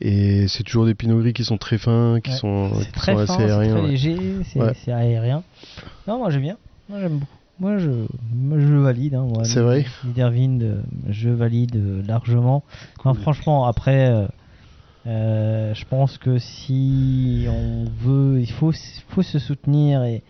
Et 0.00 0.46
c'est 0.48 0.62
toujours 0.62 0.84
des 0.86 0.94
Pinot 0.94 1.18
Gris 1.20 1.32
qui 1.32 1.44
sont 1.44 1.56
très 1.58 1.78
fins, 1.78 2.20
qui 2.22 2.30
Ouais. 2.30 2.36
sont, 2.36 2.70
qui 2.78 2.92
très 2.92 3.12
sont 3.14 3.26
fin, 3.26 3.34
assez 3.34 3.46
c'est 3.46 3.50
aériens. 3.50 3.72
très 3.74 3.82
ouais. 3.82 3.88
léger, 3.90 4.16
c'est 4.44 4.60
Ouais. 4.60 4.72
c'est 4.84 4.92
aérien. 4.92 5.42
Non, 6.06 6.18
moi 6.18 6.30
j'aime 6.30 6.42
bien. 6.42 6.56
Moi 6.88 7.00
j'aime 7.00 7.18
beaucoup. 7.18 7.37
Moi 7.60 7.78
je, 7.78 7.90
je 8.56 8.74
valide. 8.74 9.14
Hein, 9.14 9.26
moi, 9.32 9.44
C'est 9.44 9.60
vrai 9.60 9.84
Niederwind, 10.04 10.62
euh, 10.62 10.82
je 11.08 11.28
valide 11.28 11.76
euh, 11.76 12.02
largement. 12.06 12.62
Franchement, 13.00 13.66
après, 13.66 14.28
euh, 15.06 15.74
je 15.74 15.84
pense 15.86 16.18
que 16.18 16.38
si 16.38 17.46
on 17.48 17.84
veut, 18.04 18.40
il 18.40 18.50
faut, 18.50 18.72
faut 19.08 19.22
se 19.22 19.38
soutenir 19.38 20.04
et, 20.04 20.22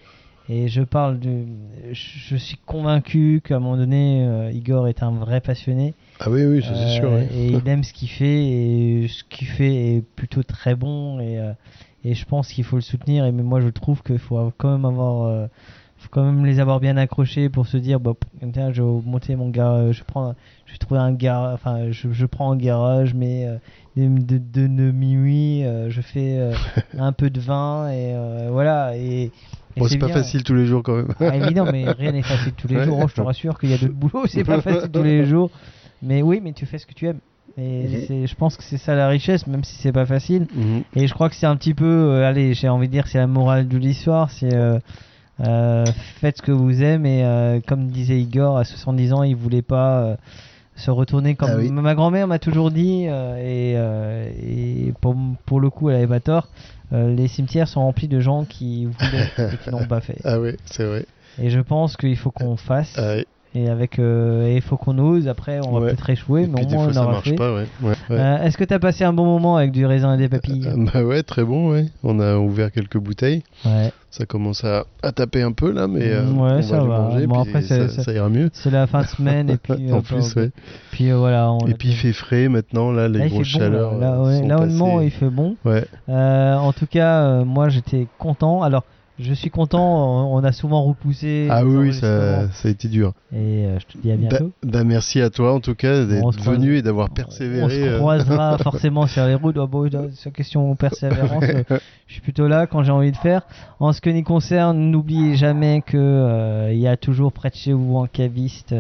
et 0.49 0.69
je 0.69 0.83
parle 0.83 1.19
de. 1.19 1.45
Je, 1.93 2.37
suis 2.37 2.57
convaincu 2.65 3.43
qu'à 3.45 3.57
un 3.57 3.59
moment 3.61 3.77
donné, 3.77 4.25
euh, 4.27 4.51
Igor 4.51 4.89
est 4.89 5.03
un 5.03 5.11
vrai 5.11 5.41
passionné. 5.41 5.95
Ah 6.21 6.31
oui, 6.31 6.45
oui, 6.47 6.63
c'est 6.63 6.97
sûr. 6.97 7.11
Euh. 7.13 7.25
Et 7.35 7.49
il 7.49 7.63
aime 7.69 7.83
ce 7.83 7.93
qu'il 7.93 8.09
fait 8.09 8.47
et 8.47 9.09
ce 9.09 9.25
qu'il 9.25 9.49
fait 9.49 9.97
est 9.97 10.03
plutôt 10.03 10.43
très 10.43 10.75
bon 10.75 11.21
et, 11.21 11.39
euh, 11.39 11.53
et 12.05 12.15
je 12.15 12.25
pense 12.25 12.49
qu'il 12.49 12.65
faut 12.65 12.77
le 12.77 12.83
soutenir 12.83 13.27
et 13.27 13.33
mais 13.33 13.43
moi 13.43 13.61
je 13.61 13.69
trouve 13.69 14.03
qu'il 14.03 14.19
faut 14.19 14.53
quand 14.57 14.71
même 14.71 14.85
avoir 14.85 15.49
faut 16.09 16.21
quand 16.21 16.25
même 16.25 16.47
les 16.47 16.59
avoir 16.61 16.81
bien 16.81 16.97
accrochés 16.97 17.49
pour 17.51 17.67
se 17.67 17.77
dire 17.77 18.01
bah 18.01 18.15
tiens, 18.53 18.73
je 18.73 18.83
vais 18.83 18.89
monter 19.05 19.37
mon 19.37 19.51
garage 19.51 19.97
je 19.99 20.05
prends 20.05 20.35
je 20.67 20.73
vais 20.73 20.79
trouver 20.79 21.01
un 21.01 21.13
garage 21.13 21.55
enfin 21.55 21.91
je, 21.91 22.11
je 22.13 22.27
prends 22.27 22.51
un 22.53 22.57
garage 22.57 23.13
mais 23.15 23.45
euh, 23.47 23.59
de, 23.97 24.09
de, 24.09 24.39
de, 24.39 24.67
de 24.67 24.91
minuit 24.91 25.65
euh, 25.65 25.91
je 25.91 26.01
fais 26.01 26.39
euh, 26.39 26.55
un 26.99 27.13
peu 27.13 27.29
de 27.31 27.41
vin 27.41 27.89
et 27.91 28.15
euh, 28.15 28.49
voilà 28.51 28.97
et, 28.97 29.25
et 29.25 29.33
Bon, 29.81 29.87
c'est 29.87 29.99
pas 29.99 30.07
bien. 30.07 30.15
facile 30.17 30.43
tous 30.45 30.55
les 30.55 30.67
jours 30.67 30.83
quand 30.83 30.97
même. 30.97 31.15
Ah, 31.21 31.37
évident, 31.37 31.65
mais 31.71 31.85
rien 31.93 32.11
n'est 32.11 32.23
facile 32.23 32.53
tous 32.55 32.67
les 32.67 32.79
Ouais. 32.79 32.85
jours. 32.85 32.99
Oh, 33.01 33.07
je 33.07 33.15
te 33.15 33.21
rassure 33.21 33.59
qu'il 33.61 33.71
y 33.71 33.75
a 33.75 33.79
d'autres 33.79 33.93
boulots, 33.95 34.27
c'est 34.27 34.43
pas 34.43 34.61
facile 34.61 34.91
tous 34.91 35.03
les 35.05 35.25
jours. 35.25 35.51
Mais 36.03 36.21
oui, 36.21 36.41
mais 36.43 36.53
tu 36.53 36.67
fais 36.67 36.79
ce 36.79 36.87
que 36.87 36.95
tu 36.95 37.07
aimes. 37.07 37.21
Et 37.57 37.85
Mhm. 38.11 38.27
je 38.27 38.35
pense 38.35 38.57
que 38.57 38.65
c'est 38.65 38.77
ça 38.79 38.97
la 38.97 39.07
richesse, 39.07 39.47
même 39.47 39.63
si 39.63 39.77
c'est 39.77 39.93
pas 39.93 40.05
facile. 40.07 40.49
Mhm. 40.53 40.83
Et 40.97 41.07
je 41.07 41.15
crois 41.15 41.29
que 41.29 41.37
c'est 41.37 41.47
un 41.47 41.55
petit 41.57 41.75
peu, 41.75 41.85
euh, 41.85 42.27
allez, 42.29 42.55
j'ai 42.55 42.69
envie 42.69 42.89
de 42.89 42.93
dire, 42.93 43.07
c'est 43.07 43.19
la 43.19 43.29
morale 43.29 43.69
de 43.69 43.79
l'histoire. 43.79 44.31
C'est 44.33 44.53
euh, 44.53 44.79
euh, 45.41 45.85
faites 46.21 46.39
ce 46.39 46.43
que 46.43 46.53
vous 46.53 46.83
aimez. 46.83 47.21
Et 47.21 47.25
euh, 47.25 47.61
comme 47.67 47.89
disait 47.89 48.21
Igor, 48.21 48.59
à 48.59 48.65
70 48.65 49.13
ans, 49.13 49.23
il 49.23 49.37
voulait 49.37 49.63
pas 49.63 50.01
euh, 50.03 50.17
se 50.77 50.91
retourner 50.91 51.35
comme 51.35 51.51
Ah 51.53 51.57
oui. 51.59 51.71
ma 51.71 51.95
grand-mère 51.95 52.27
m'a 52.27 52.39
toujours 52.39 52.71
dit. 52.71 53.05
et 53.07 53.73
et 53.73 54.93
pour, 55.01 55.17
pour 55.47 55.61
le 55.61 55.71
coup, 55.71 55.91
elle 55.91 55.97
avait 55.97 56.07
pas 56.07 56.21
tort. 56.21 56.49
les 56.93 57.29
cimetières 57.29 57.69
sont 57.69 57.81
remplis 57.81 58.09
de 58.09 58.21
gens 58.21 58.45
qui 58.45 58.87
voulaient 58.87 59.31
et 59.53 59.57
qui 59.59 59.71
n'ont 59.71 59.87
pas 59.87 60.01
fait. 60.01 60.19
Ah 60.25 60.39
oui, 60.41 60.57
c'est 60.67 60.85
vrai. 60.85 61.07
Et 61.41 61.51
je 61.51 61.61
pense 61.61 61.97
qu'il 61.97 62.17
faut 62.17 62.31
qu'on 62.33 62.57
fasse. 62.57 62.95
Ah. 62.97 63.17
Et 63.55 63.69
avec, 63.71 63.99
euh, 63.99 64.47
et 64.47 64.57
il 64.57 64.63
faut 64.63 64.77
qu'on 64.77 64.99
ose. 64.99 65.27
Après, 65.27 65.59
on 65.67 65.73
va 65.73 65.81
Ouais. 65.81 65.87
peut-être 65.89 66.11
échouer, 66.11 66.47
mais 66.47 66.65
au 66.67 66.69
moins 66.69 66.89
on 66.95 66.97
aura 66.99 67.23
fait. 67.23 67.41
ouais. 67.41 67.67
ouais. 67.83 67.95
Euh, 68.11 68.43
Est-ce 68.43 68.59
que 68.59 68.65
tu 68.65 68.75
as 68.75 68.79
passé 68.79 69.05
un 69.05 69.13
bon 69.15 69.25
moment 69.25 69.57
avec 69.57 69.73
du 69.73 69.87
raisin 69.87 70.15
et 70.15 70.19
des 70.19 70.29
papilles 70.29 70.67
Euh, 70.67 70.87
bah 70.95 71.03
ouais, 71.03 71.23
très 71.23 71.45
bon, 71.45 71.71
ouais. 71.71 71.87
On 72.05 72.21
a 72.21 72.37
ouvert 72.37 72.71
quelques 72.71 72.99
bouteilles. 72.99 73.43
Ouais. 73.65 73.91
Ça 74.11 74.27
commence 74.27 74.65
à, 74.65 74.85
à 75.03 75.13
taper 75.13 75.43
un 75.43 75.53
peu 75.53 75.71
là, 75.73 75.87
mais 75.89 76.03
euh, 76.13 76.23
Mm, 76.25 76.39
on 76.39 76.45
ouais, 76.45 76.55
va 76.57 76.63
ça 76.63 76.81
les 76.81 76.87
va. 76.89 76.99
manger, 76.99 77.27
Bon, 77.27 77.41
après, 77.41 77.63
ça, 77.63 78.13
ira 78.13 78.29
mieux. 78.29 78.51
C'est 78.53 78.71
la 78.71 78.87
fin 78.87 79.03
de 79.03 79.07
semaine 79.07 79.49
et 79.51 79.57
puis. 79.57 79.73
en 79.93 79.99
euh, 79.99 80.01
plus, 80.03 80.35
ouais. 80.37 80.51
Puis 80.91 81.11
euh, 81.11 81.17
voilà. 81.17 81.51
On 81.51 81.67
Et 81.67 81.75
puis 81.75 81.89
il 81.89 81.95
fait 81.95 82.13
frais 82.13 82.49
maintenant, 82.49 82.93
là, 82.93 83.09
les 83.09 83.19
Là, 83.19 83.29
grosses 83.29 83.53
bon, 83.53 83.59
chaleurs. 83.61 83.97
Là, 83.99 84.13
euh, 84.13 84.39
sont 84.41 84.47
là, 84.47 84.59
honnêtement, 84.61 84.95
passées. 84.97 85.05
il 85.07 85.11
fait 85.11 85.31
bon. 85.31 85.57
Ouais. 85.65 85.85
Euh, 86.11 86.55
en 86.57 86.73
tout 86.73 86.87
cas, 86.87 87.23
euh, 87.23 87.45
moi, 87.47 87.71
j'étais 87.71 88.07
content. 88.19 88.63
Alors, 88.63 88.85
je 89.19 89.33
suis 89.35 89.51
content. 89.51 90.27
On 90.33 90.39
on 90.39 90.45
a 90.45 90.53
souvent 90.53 90.83
repoussé. 90.85 91.49
Ah 91.51 91.65
oui, 91.65 91.93
ça, 91.93 92.43
a 92.43 92.69
été 92.69 92.89
dur. 92.89 93.13
Et 93.33 93.37
euh, 93.67 93.79
je 93.81 93.87
te 93.87 93.99
dis 93.99 94.13
à 94.13 94.17
Bah, 94.17 94.29
bientôt. 94.29 94.53
bah, 94.63 94.85
merci 94.85 95.21
à 95.21 95.31
toi 95.31 95.53
en 95.55 95.61
tout 95.61 95.75
cas 95.75 96.03
On 96.03 96.07
d'être 96.07 96.41
venu 96.41 96.77
et 96.77 96.83
d'avoir 96.83 97.09
On 97.11 97.15
persévéré. 97.15 97.69
se 97.71 97.81
euh. 97.89 97.99
croisera 97.99 98.57
forcément 98.63 99.07
sur 99.07 99.25
les 99.27 99.35
routes. 99.35 99.57
Oh, 99.59 99.67
bon, 99.67 99.89
sur 100.15 100.33
question 100.33 100.75
persévérance, 100.77 101.45
euh, 101.45 101.79
je 102.07 102.13
suis 102.13 102.23
plutôt 102.23 102.47
là 102.47 102.67
quand 102.67 102.83
j'ai 102.85 102.93
envie 102.93 103.11
de 103.13 103.17
faire. 103.17 103.43
En 103.81 103.93
ce 103.93 104.01
qui 104.01 104.13
nous 104.15 104.23
concerne, 104.23 104.79
n'oubliez 104.91 105.35
jamais 105.37 105.83
que 105.85 105.97
euh, 105.97 106.73
il 106.73 106.79
y 106.79 106.87
a 106.89 106.97
toujours 106.97 107.33
près 107.33 107.51
de 107.51 107.57
chez 107.57 107.73
vous 107.73 107.99
un 107.99 108.07
caviste 108.07 108.75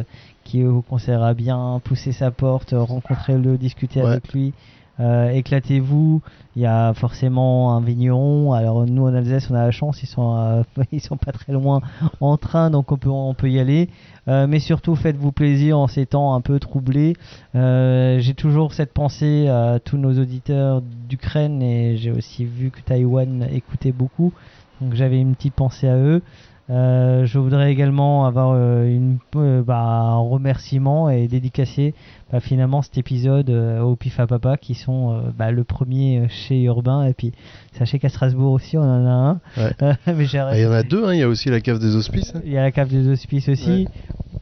qui 0.45 0.62
vous 0.62 0.80
conseillera 0.82 1.34
bien, 1.34 1.80
pousser 1.84 2.12
sa 2.12 2.30
porte, 2.30 2.72
euh, 2.72 2.80
rencontrez-le, 2.82 3.59
discutez 3.59 4.01
Ouais. 4.03 4.11
avec 4.12 4.32
lui. 4.32 4.55
Euh, 5.01 5.30
éclatez-vous, 5.30 6.22
il 6.57 6.62
y 6.62 6.66
a 6.66 6.92
forcément 6.94 7.74
un 7.76 7.80
vigneron. 7.80 8.53
Alors 8.53 8.84
nous 8.86 9.05
en 9.05 9.14
Alsace, 9.14 9.49
on 9.51 9.55
a 9.55 9.64
la 9.64 9.70
chance, 9.70 10.03
ils 10.03 10.07
sont 10.07 10.36
euh, 10.36 10.62
ils 10.92 11.01
sont 11.01 11.16
pas 11.16 11.32
très 11.32 11.53
loin 11.53 11.80
en 12.20 12.36
train, 12.36 12.70
donc 12.70 12.90
on 12.90 13.34
peut 13.34 13.51
y 13.51 13.61
aller. 13.61 13.88
Euh, 14.26 14.46
mais 14.46 14.59
surtout, 14.59 14.94
faites-vous 14.94 15.32
plaisir 15.32 15.78
en 15.78 15.86
ces 15.86 16.07
temps 16.07 16.34
un 16.34 16.40
peu 16.40 16.59
troublés. 16.59 17.14
J'ai 17.55 18.34
toujours 18.36 18.72
cette 18.72 18.92
pensée 18.92 19.49
à 19.49 19.78
tous 19.78 19.96
nos 19.96 20.18
auditeurs 20.18 20.82
d'Ukraine 21.09 21.62
et 21.62 21.96
j'ai 21.96 22.11
aussi 22.11 22.44
vu 22.44 22.70
que 22.70 22.80
Taïwan 22.80 23.46
écoutait 23.51 23.92
beaucoup. 23.92 24.32
Donc 24.80 24.94
j'avais 24.94 25.20
une 25.20 25.34
petite 25.34 25.55
pensée 25.55 25.88
à 25.88 25.96
eux. 25.96 26.22
Euh, 26.70 27.24
je 27.24 27.38
voudrais 27.38 27.72
également 27.72 28.26
avoir 28.26 28.50
euh, 28.54 28.84
une, 28.84 29.16
euh, 29.36 29.62
bah, 29.62 29.78
un 29.78 30.18
remerciement 30.18 31.08
et 31.08 31.26
dédicacer 31.26 31.94
bah, 32.30 32.40
finalement 32.40 32.82
cet 32.82 32.98
épisode 32.98 33.48
au 33.48 33.96
Pif 33.96 34.20
à 34.20 34.26
Papa 34.26 34.58
qui 34.58 34.74
sont 34.74 35.22
bah, 35.38 35.50
le 35.50 35.64
premier 35.64 36.26
chez 36.28 36.62
Urbain 36.64 37.06
et 37.06 37.14
puis 37.14 37.32
sachez 37.72 37.98
qu'à 37.98 38.10
Strasbourg 38.10 38.52
aussi 38.52 38.76
on 38.76 38.82
en 38.82 39.06
a 39.06 39.10
un. 39.10 39.40
Ouais. 39.56 39.94
mais 40.14 40.26
j'ai 40.26 40.38
Ah, 40.38 40.50
Il 40.58 40.62
y 40.62 40.66
en 40.66 40.72
a 40.72 40.82
deux, 40.82 41.06
hein, 41.06 41.14
il 41.14 41.20
y 41.20 41.22
a 41.22 41.28
aussi 41.28 41.48
la 41.48 41.60
cave 41.60 41.78
des 41.78 41.96
hospices. 41.96 42.34
hein. 42.34 42.42
il 42.44 42.52
y 42.52 42.58
a 42.58 42.62
la 42.62 42.70
cave 42.70 42.88
des 42.88 43.08
hospices 43.08 43.48
aussi. 43.48 43.84
Ouais. 43.86 43.88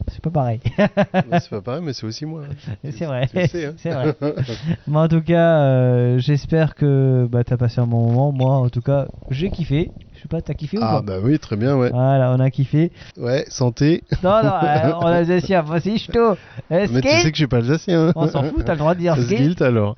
C'est 0.09 0.21
pas 0.21 0.29
pareil. 0.29 0.59
C'est 0.77 1.49
pas 1.49 1.61
pareil, 1.61 1.81
mais 1.83 1.91
c'est 1.91 2.05
aussi 2.05 2.25
moi. 2.25 2.43
hein. 2.49 2.89
C'est 2.91 3.05
vrai. 3.05 3.27
Tu 3.27 3.37
hein. 3.65 3.73
C'est 3.77 3.89
vrai. 3.91 4.15
Mais 4.87 4.97
en 4.97 5.07
tout 5.09 5.21
cas, 5.21 6.17
j'espère 6.17 6.75
que 6.75 7.27
bah, 7.29 7.43
t'as 7.43 7.57
passé 7.57 7.81
un 7.81 7.87
bon 7.87 8.07
moment. 8.07 8.31
Moi, 8.31 8.53
en 8.55 8.69
tout 8.69 8.81
cas, 8.81 9.07
j'ai 9.31 9.49
kiffé. 9.49 9.91
Je 10.17 10.23
sais 10.23 10.27
pas, 10.27 10.41
t'as 10.41 10.55
kiffé 10.55 10.77
ou 10.77 10.81
Ah 10.83 10.95
pas 10.95 11.01
bah 11.03 11.17
oui, 11.21 11.37
très 11.37 11.55
bien, 11.55 11.75
ouais. 11.77 11.91
Voilà, 11.91 12.33
on 12.35 12.39
a 12.39 12.49
kiffé. 12.49 12.91
Ouais, 13.17 13.45
santé. 13.49 14.03
Non, 14.23 14.41
non, 14.43 14.51
euh, 14.63 14.91
en 14.93 15.05
alsacien, 15.05 15.61
voici 15.61 15.99
chaud. 15.99 16.35
Mais 16.71 16.87
tu 16.87 16.93
sais 17.07 17.21
que 17.23 17.27
je 17.29 17.35
suis 17.35 17.47
pas 17.47 17.57
alsacien. 17.57 18.07
hein. 18.07 18.13
On 18.15 18.27
s'en 18.27 18.43
fout, 18.43 18.65
t'as 18.65 18.73
le 18.73 18.79
droit 18.79 18.95
de 18.95 18.99
dire. 18.99 19.15
Sgilt 19.15 19.61
alors. 19.61 19.95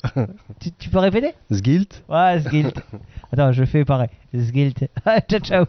Tu, 0.60 0.72
tu 0.74 0.90
peux 0.90 1.00
répéter 1.00 1.34
Sgilt 1.52 2.04
Ouais, 2.10 2.42
Sgilt. 2.42 2.76
Attends, 3.32 3.54
je 3.54 3.64
fais 3.64 3.86
pareil. 3.86 4.10
Sgilt. 4.36 4.90
ciao, 5.30 5.40
ciao. 5.40 5.66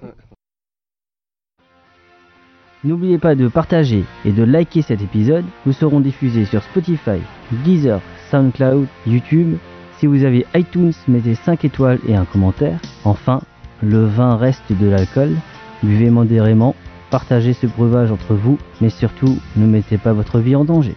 N'oubliez 2.82 3.18
pas 3.18 3.34
de 3.34 3.46
partager 3.46 4.04
et 4.24 4.32
de 4.32 4.42
liker 4.42 4.82
cet 4.82 5.02
épisode. 5.02 5.44
Nous 5.66 5.72
serons 5.72 6.00
diffusés 6.00 6.46
sur 6.46 6.62
Spotify, 6.62 7.20
Deezer, 7.64 8.00
SoundCloud, 8.30 8.86
YouTube. 9.06 9.58
Si 9.98 10.06
vous 10.06 10.24
avez 10.24 10.46
iTunes, 10.54 10.92
mettez 11.06 11.34
5 11.34 11.62
étoiles 11.66 11.98
et 12.08 12.16
un 12.16 12.24
commentaire. 12.24 12.80
Enfin, 13.04 13.42
le 13.82 14.04
vin 14.04 14.36
reste 14.36 14.70
de 14.70 14.88
l'alcool. 14.88 15.36
Buvez 15.82 16.10
modérément, 16.10 16.74
partagez 17.10 17.52
ce 17.52 17.66
breuvage 17.66 18.12
entre 18.12 18.34
vous, 18.34 18.58
mais 18.80 18.90
surtout, 18.90 19.38
ne 19.56 19.66
mettez 19.66 19.98
pas 19.98 20.12
votre 20.12 20.38
vie 20.38 20.56
en 20.56 20.64
danger. 20.64 20.96